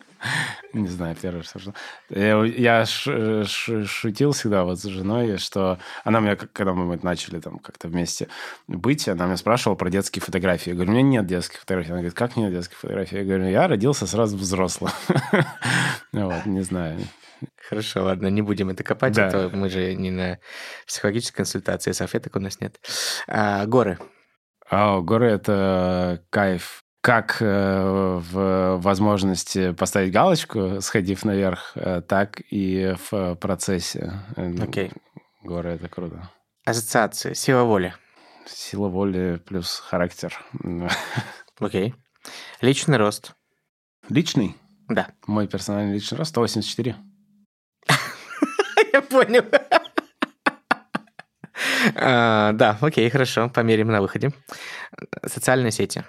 Не 0.73 0.87
знаю, 0.87 1.15
что... 1.15 1.41
что- 1.59 1.73
Я, 2.09 2.43
я 2.45 2.85
ш- 2.85 3.43
ш- 3.45 3.85
шутил 3.85 4.33
всегда 4.33 4.63
вот 4.63 4.79
с 4.79 4.83
женой, 4.83 5.37
что 5.37 5.79
она 6.03 6.19
меня, 6.19 6.35
когда 6.35 6.73
мы 6.73 6.99
начали 7.01 7.39
там 7.39 7.57
как-то 7.57 7.87
вместе 7.87 8.27
быть, 8.67 9.07
она 9.09 9.25
меня 9.25 9.37
спрашивала 9.37 9.75
про 9.75 9.89
детские 9.89 10.21
фотографии. 10.21 10.69
Я 10.69 10.75
говорю, 10.75 10.91
у 10.91 10.93
меня 10.93 11.01
нет 11.01 11.25
детских 11.25 11.59
фотографий. 11.59 11.89
Она 11.89 11.99
говорит, 12.01 12.13
как 12.17 12.37
нет 12.37 12.51
детских 12.53 12.77
фотографий? 12.77 13.17
Я 13.17 13.23
говорю, 13.23 13.49
я 13.49 13.67
родился 13.67 14.05
сразу 14.07 14.37
взрослым. 14.37 14.91
Вот, 16.13 16.45
не 16.45 16.61
знаю. 16.61 16.99
Хорошо, 17.69 18.03
ладно, 18.03 18.27
не 18.27 18.41
будем 18.41 18.69
это 18.69 18.83
копать, 18.83 19.13
Да. 19.13 19.27
а 19.27 19.31
то 19.31 19.49
мы 19.55 19.69
же 19.69 19.95
не 19.95 20.11
на 20.11 20.37
психологической 20.85 21.37
консультации, 21.37 21.93
салфеток 21.93 22.35
у 22.35 22.39
нас 22.39 22.59
нет. 22.59 22.79
А, 23.27 23.65
горы. 23.65 23.97
А 24.69 24.99
горы— 24.99 25.27
это 25.31 26.23
кайф. 26.29 26.80
Как 27.01 27.37
э, 27.41 28.19
в 28.31 28.77
возможности 28.77 29.71
поставить 29.71 30.13
галочку, 30.13 30.81
сходив 30.81 31.25
наверх, 31.25 31.71
э, 31.75 32.01
так 32.07 32.41
и 32.51 32.95
в 33.09 33.35
процессе. 33.35 34.21
Э, 34.35 34.47
ну, 34.47 34.63
Окей. 34.65 34.91
Горы— 35.43 35.69
это 35.71 35.89
круто. 35.89 36.29
Ассоциации. 36.63 37.33
Сила 37.33 37.63
воли. 37.63 37.95
Сила 38.45 38.87
воли 38.87 39.41
плюс 39.43 39.79
характер. 39.79 40.39
Окей. 41.59 41.95
Личный 42.61 42.97
рост. 42.97 43.33
Личный. 44.07 44.55
Да. 44.87 45.07
Мой 45.25 45.47
персональный 45.47 45.95
личный 45.95 46.19
рост 46.19 46.29
184. 46.29 46.95
Я 48.93 49.01
понял. 49.01 49.43
А, 51.95 52.53
Да, 52.53 52.77
окей, 52.81 53.09
хорошо, 53.09 53.49
померим 53.49 53.87
на 53.87 54.01
выходе. 54.01 54.31
Социальные 55.25 55.71
сети. 55.71 56.03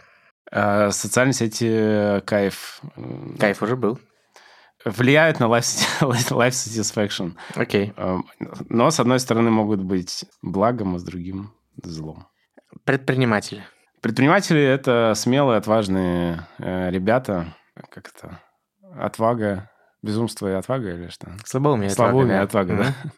А, 0.52 0.90
Социальные 0.90 1.32
сети 1.32 1.68
э, 1.68 2.20
кайф. 2.20 2.82
Кайф 3.38 3.62
уже 3.62 3.76
был. 3.76 3.98
Влияют 4.84 5.40
на 5.40 5.44
life, 5.44 5.82
life 6.00 6.50
satisfaction. 6.50 7.36
Окей. 7.54 7.92
Эм, 7.96 8.26
Но, 8.68 8.90
с 8.90 9.00
одной 9.00 9.18
стороны, 9.20 9.50
могут 9.50 9.80
быть 9.80 10.24
благом, 10.42 10.96
а 10.96 10.98
с 10.98 11.04
другим 11.04 11.52
злом. 11.82 12.26
Предприниматель. 12.84 13.62
Предприниматели– 14.02 14.60
это 14.62 15.12
смелые, 15.14 15.58
отважные 15.58 16.46
э, 16.58 16.90
ребята. 16.90 17.54
Как 17.90 18.08
это? 18.08 18.40
Отвага, 18.98 19.70
безумство 20.02 20.48
и 20.48 20.54
отвага 20.54 20.90
или 20.92 21.08
что? 21.08 21.32
Слабоумие. 21.44 21.88
Слабоумие, 21.88 22.40
отвага, 22.40 22.74
отвага, 22.74 22.94
да. 23.04 23.12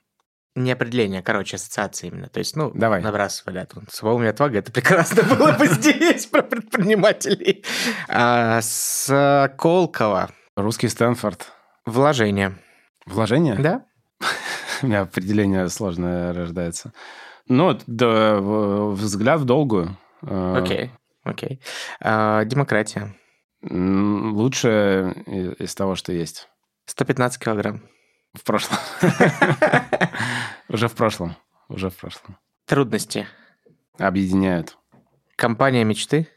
Не 0.55 0.71
определение, 0.71 1.21
короче, 1.21 1.57
ассоциации 1.57 2.07
именно. 2.09 2.29
То 2.29 2.39
есть, 2.39 2.55
ну, 2.55 2.71
Давай. 2.73 3.03
набрасывай, 3.03 3.55
да. 3.55 3.67
тут 3.67 3.91
Слабоумие, 3.91 4.31
отвага, 4.31 4.59
это 4.59 4.71
прекрасно 4.71 5.23
было 5.25 5.53
бы 5.53 5.67
здесь 5.67 6.27
про 6.27 6.43
предпринимателей. 6.43 7.65
А, 8.09 8.61
Сколково. 8.63 10.31
Русский 10.57 10.89
Стэнфорд. 10.89 11.53
Вложение. 11.85 12.57
Вложение? 13.05 13.57
Да? 13.57 13.85
У 14.83 14.87
меня 14.87 15.01
определение 15.01 15.69
сложное 15.69 16.33
рождается. 16.33 16.93
Ну, 17.49 17.77
да, 17.89 18.39
взгляд 18.41 19.41
в 19.41 19.45
долгую. 19.45 19.99
Э, 20.23 20.63
Окей. 20.63 20.93
Окей. 21.25 21.61
А, 22.01 22.45
Демократия. 22.45 23.15
Лучше 23.63 25.15
из 25.59 25.75
того, 25.75 25.95
что 25.97 26.13
есть. 26.13 26.49
115 26.87 27.43
килограмм. 27.43 27.83
В 28.35 28.43
прошлом. 28.43 28.79
Уже 30.69 30.89
в 30.89 30.95
прошлом. 30.95 31.37
Уже 31.69 31.91
в 31.91 31.97
прошлом. 31.97 32.37
Трудности. 32.67 33.27
Объединяют. 33.99 34.77
Компания 35.37 35.85
мечты. 35.85 36.29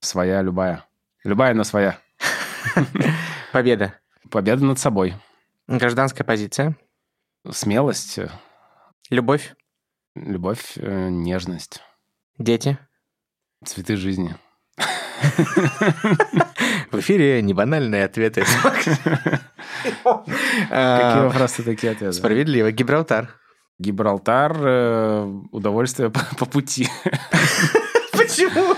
Своя, 0.00 0.42
любая. 0.42 0.84
Любая, 1.24 1.54
но 1.54 1.64
своя. 1.64 1.98
Победа. 3.52 3.98
Победа 4.30 4.64
над 4.64 4.78
собой. 4.78 5.14
Гражданская 5.68 6.24
позиция. 6.26 6.76
Смелость, 7.50 8.18
Любовь. 9.10 9.54
любовь, 10.14 10.72
э, 10.76 11.08
нежность. 11.08 11.80
Дети. 12.38 12.78
Цветы 13.64 13.96
жизни. 13.96 14.36
В 16.92 17.00
эфире 17.00 17.40
небанальные 17.40 18.04
ответы. 18.04 18.44
Какие 19.82 19.96
А, 20.70 21.24
вопросы, 21.26 21.62
такие 21.62 21.92
ответы? 21.92 22.12
Справедливо. 22.12 22.70
Гибралтар. 22.70 23.30
Гибралтар, 23.78 24.56
э, 24.60 25.40
удовольствие 25.50 26.10
по, 26.10 26.44
пути. 26.44 26.88
Почему? 28.12 28.76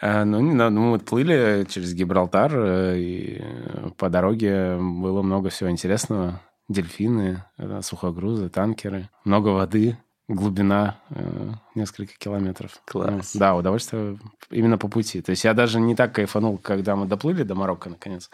А, 0.00 0.24
Ну, 0.24 0.40
не 0.40 0.52
знаю, 0.52 0.70
ну, 0.72 0.92
мы 0.92 0.98
плыли 0.98 1.66
через 1.68 1.94
Гибралтар, 1.94 2.52
э, 2.54 2.98
и 2.98 3.38
э, 3.40 3.90
по 3.96 4.10
дороге 4.10 4.76
было 4.78 5.22
много 5.22 5.48
всего 5.48 5.70
интересного. 5.70 6.42
Дельфины, 6.68 7.44
э, 7.56 7.80
сухогрузы, 7.82 8.50
танкеры, 8.50 9.08
много 9.24 9.48
воды. 9.48 9.96
Глубина 10.28 10.98
э, 11.10 11.52
несколько 11.74 12.14
километров. 12.18 12.80
Класс. 12.84 13.34
Ну, 13.34 13.40
да, 13.40 13.54
удовольствие 13.54 14.18
именно 14.50 14.78
по 14.78 14.88
пути. 14.88 15.22
То 15.22 15.30
есть 15.30 15.44
я 15.44 15.54
даже 15.54 15.80
не 15.80 15.94
так 15.94 16.14
кайфанул, 16.14 16.58
когда 16.58 16.96
мы 16.96 17.06
доплыли 17.06 17.42
до 17.42 17.54
Марокко, 17.54 17.90
наконец, 17.90 18.30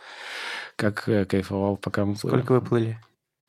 как 0.76 1.08
э, 1.08 1.24
кайфовал, 1.24 1.76
пока 1.76 2.04
мы 2.04 2.14
плыли. 2.14 2.34
Сколько 2.36 2.52
вы 2.52 2.60
плыли? 2.62 2.98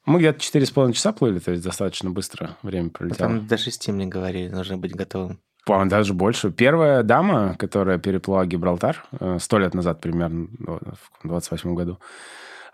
Мы 0.06 0.20
где-то 0.20 0.40
четыре 0.40 0.66
с 0.66 0.72
половиной 0.72 0.96
часа 0.96 1.14
плыли, 1.14 1.40
то 1.40 1.52
есть 1.52 1.64
достаточно 1.64 2.10
быстро 2.10 2.58
время 2.62 2.90
пролетело. 2.90 3.30
Там 3.30 3.48
до 3.48 3.58
шести 3.58 3.92
мне 3.92 4.06
говорили, 4.06 4.50
нужно 4.50 4.78
быть 4.78 4.94
готовым. 4.94 5.40
По-моему, 5.66 5.90
даже 5.90 6.14
больше. 6.14 6.52
Первая 6.52 7.04
дама, 7.04 7.56
которая 7.58 7.98
переплыла 7.98 8.46
Гибралтар 8.46 9.06
э, 9.18 9.38
сто 9.40 9.60
лет 9.60 9.74
назад 9.74 10.02
примерно, 10.02 10.50
в 10.60 11.28
28 11.28 11.74
году, 11.74 12.00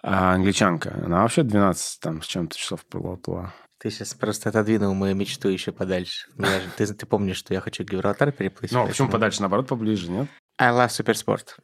а, 0.02 0.34
англичанка, 0.34 1.02
она 1.06 1.22
вообще 1.22 1.44
12 1.44 2.00
там 2.00 2.22
с 2.24 2.26
чем-то 2.26 2.58
часов 2.58 2.84
плыла. 2.86 3.54
Ты 3.80 3.90
сейчас 3.92 4.14
просто 4.14 4.50
отодвинул 4.50 4.94
мою 4.94 5.16
мечту 5.16 5.48
еще 5.50 5.72
подальше. 5.72 6.28
Я 6.38 6.60
же- 6.60 6.70
ты, 6.78 6.86
ты 6.94 7.06
помнишь, 7.06 7.38
что 7.38 7.54
я 7.54 7.62
хочу 7.62 7.84
Гибралтар 7.84 8.32
переплыть? 8.32 8.72
Ну, 8.72 8.84
а 8.84 8.88
почему 8.88 9.10
подальше? 9.10 9.40
Наоборот, 9.42 9.68
поближе, 9.68 10.12
нет? 10.12 10.28
I 10.60 10.72
love 10.74 10.90
суперспорт. 10.90 11.58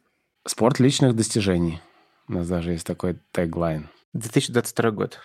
Спорт 0.46 0.78
личных 0.80 1.14
достижений. 1.14 1.80
У 2.28 2.32
нас 2.34 2.48
даже 2.48 2.72
есть 2.72 2.86
такой 2.86 3.18
теглайн. 3.32 3.88
2022 4.14 4.90
год. 4.92 5.20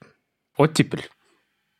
Оттепель. 0.57 1.09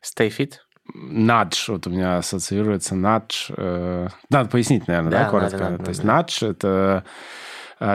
Stay 0.03 0.29
fit. 0.29 0.53
Надж, 0.93 1.69
вот 1.69 1.85
у 1.87 1.89
меня 1.89 2.17
ассоциируется 2.17 2.95
надж. 2.95 3.51
э, 3.55 4.07
надо 4.29 4.49
пояснить, 4.49 4.87
наверное, 4.87 5.11
да, 5.11 5.23
Да, 5.25 5.29
коротко. 5.29 5.57
надо, 5.57 5.71
надо, 5.71 5.83
То 5.83 5.89
есть 5.89 6.03
надж 6.03 6.43
это 6.43 7.03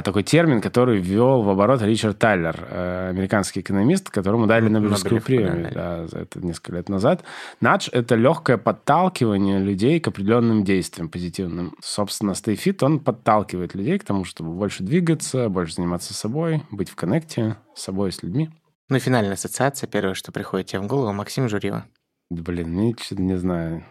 такой 0.02 0.24
термин, 0.24 0.60
который 0.60 0.98
ввел 0.98 1.42
в 1.42 1.48
оборот 1.48 1.80
Ричард 1.80 2.18
Тайлер, 2.18 2.56
э, 2.68 3.08
американский 3.10 3.60
экономист, 3.60 4.10
которому 4.10 4.48
дали 4.48 4.68
Нобелевскую 4.68 5.20
премию 5.20 5.70
да. 5.72 6.08
за 6.08 6.18
это 6.18 6.44
несколько 6.44 6.72
лет 6.72 6.88
назад. 6.88 7.22
Надж– 7.60 7.88
это 7.92 8.16
легкое 8.16 8.56
подталкивание 8.58 9.60
людей 9.60 10.00
к 10.00 10.08
определенным 10.08 10.64
действиям 10.64 11.08
позитивным. 11.08 11.76
Собственно, 11.80 12.32
Stay 12.32 12.56
Fit, 12.56 12.84
он 12.84 12.98
подталкивает 12.98 13.76
людей 13.76 13.98
к 13.98 14.04
тому, 14.04 14.24
чтобы 14.24 14.50
больше 14.50 14.82
двигаться, 14.82 15.48
больше 15.48 15.74
заниматься 15.74 16.14
собой, 16.14 16.62
быть 16.72 16.90
в 16.90 16.96
коннекте 16.96 17.56
с 17.74 17.82
собой, 17.82 18.10
с 18.10 18.24
людьми. 18.24 18.50
Ну 18.88 18.96
и 18.96 19.00
финальная 19.00 19.34
ассоциация, 19.34 19.86
первое, 19.86 20.14
что 20.14 20.32
приходит 20.32 20.66
тебе 20.66 20.80
в 20.80 20.86
голову, 20.88 21.12
Максим 21.12 21.48
Журьева. 21.48 21.86
Блин, 22.28 22.96
что-то 23.00 23.22
не 23.22 23.36
знаю. 23.36 23.84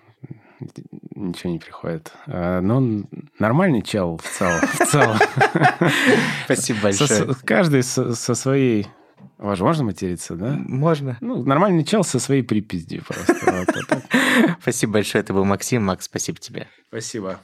Ничего 1.16 1.52
не 1.54 1.60
приходит. 1.60 2.12
А, 2.28 2.62
Ну, 2.62 2.78
он 2.78 3.06
нормальный 3.40 3.82
чел 3.82 4.18
в 4.18 4.28
целом. 4.28 4.62
В 4.62 4.86
целом. 4.86 5.18
Спасибо 6.46 6.80
большое. 6.84 7.36
Каждый 7.44 7.84
со 7.84 8.36
своей... 8.36 8.88
Ваш, 9.38 9.60
можно 9.60 9.84
материться, 9.84 10.36
да? 10.36 10.56
Можно. 10.58 11.18
Ну, 11.20 11.44
нормальный 11.44 11.84
чел 11.84 12.04
со 12.04 12.20
своей 12.20 12.42
припиздью 12.42 13.04
просто. 13.04 13.66
Спасибо 14.62 14.94
большое. 14.94 15.24
Это 15.24 15.34
был 15.34 15.44
Максим. 15.46 15.84
Макс, 15.84 16.06
спасибо 16.06 16.38
тебе. 16.40 16.68
Спасибо. 16.90 17.40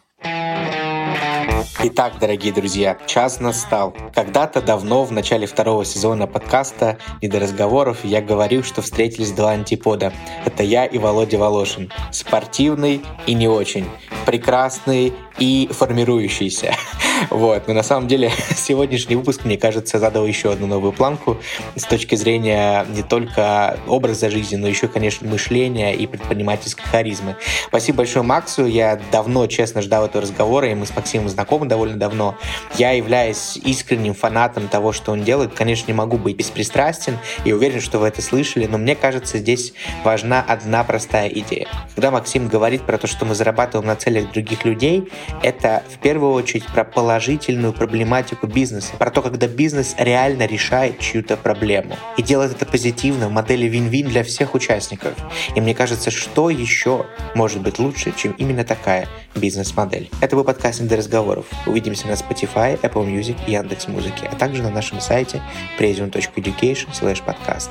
Итак, 1.84 2.19
дорогие 2.19 2.53
друзья, 2.53 2.98
час 3.07 3.40
настал. 3.40 3.95
Когда-то 4.14 4.61
давно, 4.61 5.03
в 5.03 5.11
начале 5.11 5.48
второго 5.48 5.84
сезона 5.84 6.28
подкаста 6.28 6.99
«Не 7.22 7.28
до 7.28 7.40
разговоров» 7.40 8.03
я 8.03 8.22
говорил, 8.22 8.64
что 8.64 8.82
встретились 8.82 9.32
два 9.32 9.52
антипода. 9.52 10.14
Это 10.45 10.61
я 10.61 10.86
и 10.86 10.98
Володя 10.99 11.38
Волошин. 11.38 11.91
Спортивный 12.11 13.02
и 13.26 13.34
не 13.34 13.48
очень. 13.48 13.90
Прекрасный 14.26 15.14
и 15.40 15.69
формирующийся. 15.72 16.76
Вот. 17.30 17.68
Но 17.68 17.76
на 17.76 17.84
самом 17.84 18.07
деле 18.07 18.32
сегодняшний 18.56 19.15
выпуск, 19.15 19.45
мне 19.45 19.57
кажется, 19.57 19.99
задал 19.99 20.26
еще 20.26 20.52
одну 20.52 20.65
новую 20.65 20.91
планку 20.91 21.38
с 21.76 21.84
точки 21.84 22.15
зрения 22.15 22.84
не 22.90 23.03
только 23.03 23.78
образа 23.88 24.32
жизни, 24.32 24.56
но 24.56 24.68
еще, 24.68 24.88
конечно, 24.88 25.28
мышления 25.28 25.94
и 25.94 26.07
предпринимательской 26.07 26.84
харизмы. 26.84 27.36
Спасибо 27.68 27.99
большое 27.99 28.23
Максу. 28.23 28.65
Я 28.65 28.99
давно, 29.11 29.45
честно, 29.48 29.84
ждал 29.84 30.06
этого 30.06 30.23
разговора, 30.23 30.72
и 30.72 30.73
мы 30.73 30.88
с 30.91 30.95
Максимом 30.95 31.30
знакомы 31.30 31.65
довольно 31.65 31.97
давно. 31.97 32.38
Я 32.76 32.91
являюсь 32.91 33.57
искренним 33.57 34.13
фанатом 34.13 34.68
того, 34.68 34.91
что 34.91 35.11
он 35.11 35.23
делает. 35.23 35.53
Конечно, 35.53 35.88
не 35.88 35.93
могу 35.93 36.18
быть 36.18 36.35
беспристрастен 36.35 37.18
и 37.45 37.53
уверен, 37.53 37.81
что 37.81 37.99
вы 37.99 38.07
это 38.07 38.22
слышали, 38.22 38.68
но 38.68 38.77
мне 38.77 38.95
кажется, 38.95 39.38
здесь 39.38 39.73
важна 40.03 40.43
одна 40.47 40.84
простая 40.84 41.30
идея. 41.30 41.68
Когда 41.95 42.11
Максим 42.11 42.47
говорит 42.47 42.81
про 42.84 42.97
то, 42.97 43.07
что 43.07 43.26
мы 43.26 43.35
зарабатываем 43.35 43.88
на 43.88 43.95
целях 43.95 44.31
других 44.31 44.65
людей, 44.65 45.09
это 45.41 45.84
в 45.89 45.99
первую 45.99 46.34
очередь 46.34 46.65
про 46.68 46.84
положительную 46.84 47.73
проблематику 47.73 48.47
бизнеса, 48.47 48.93
про 48.97 49.11
то, 49.11 49.22
когда 49.22 49.47
бизнес 49.47 49.95
реально 49.97 50.45
решает 50.45 50.99
чью-то 50.99 51.38
проблему 51.38 51.95
и 52.18 52.23
делает 52.23 52.51
это 52.53 52.65
позитивно 52.65 53.30
в 53.30 53.31
модели 53.31 53.65
вин-вин 53.65 54.07
для 54.07 54.23
всех 54.23 54.55
участников. 54.55 55.13
И 55.55 55.61
мне 55.61 55.73
кажется, 55.73 56.11
что 56.11 56.49
еще 56.49 57.05
может 57.35 57.61
быть 57.61 57.80
лучше, 57.80 58.13
чем 58.15 58.34
именно 58.34 58.63
такая 58.63 59.07
бизнес-модель. 59.35 60.09
Это 60.19 60.35
был 60.35 60.43
подкаст 60.43 60.81
«Не 60.82 60.88
до 60.88 60.98
разговоров». 60.98 61.45
Увидимся 61.68 62.08
на 62.08 62.14
Spotify, 62.14 62.80
Apple 62.82 63.06
Music 63.06 63.38
и 63.45 63.52
Яндекс.Музыке, 63.52 64.28
а 64.32 64.36
также 64.36 64.64
на 64.64 64.72
нашем 64.72 64.99
сайте 64.99 65.40
presium.education 65.80 66.90
slash 66.91 67.24
podcast. 67.24 67.70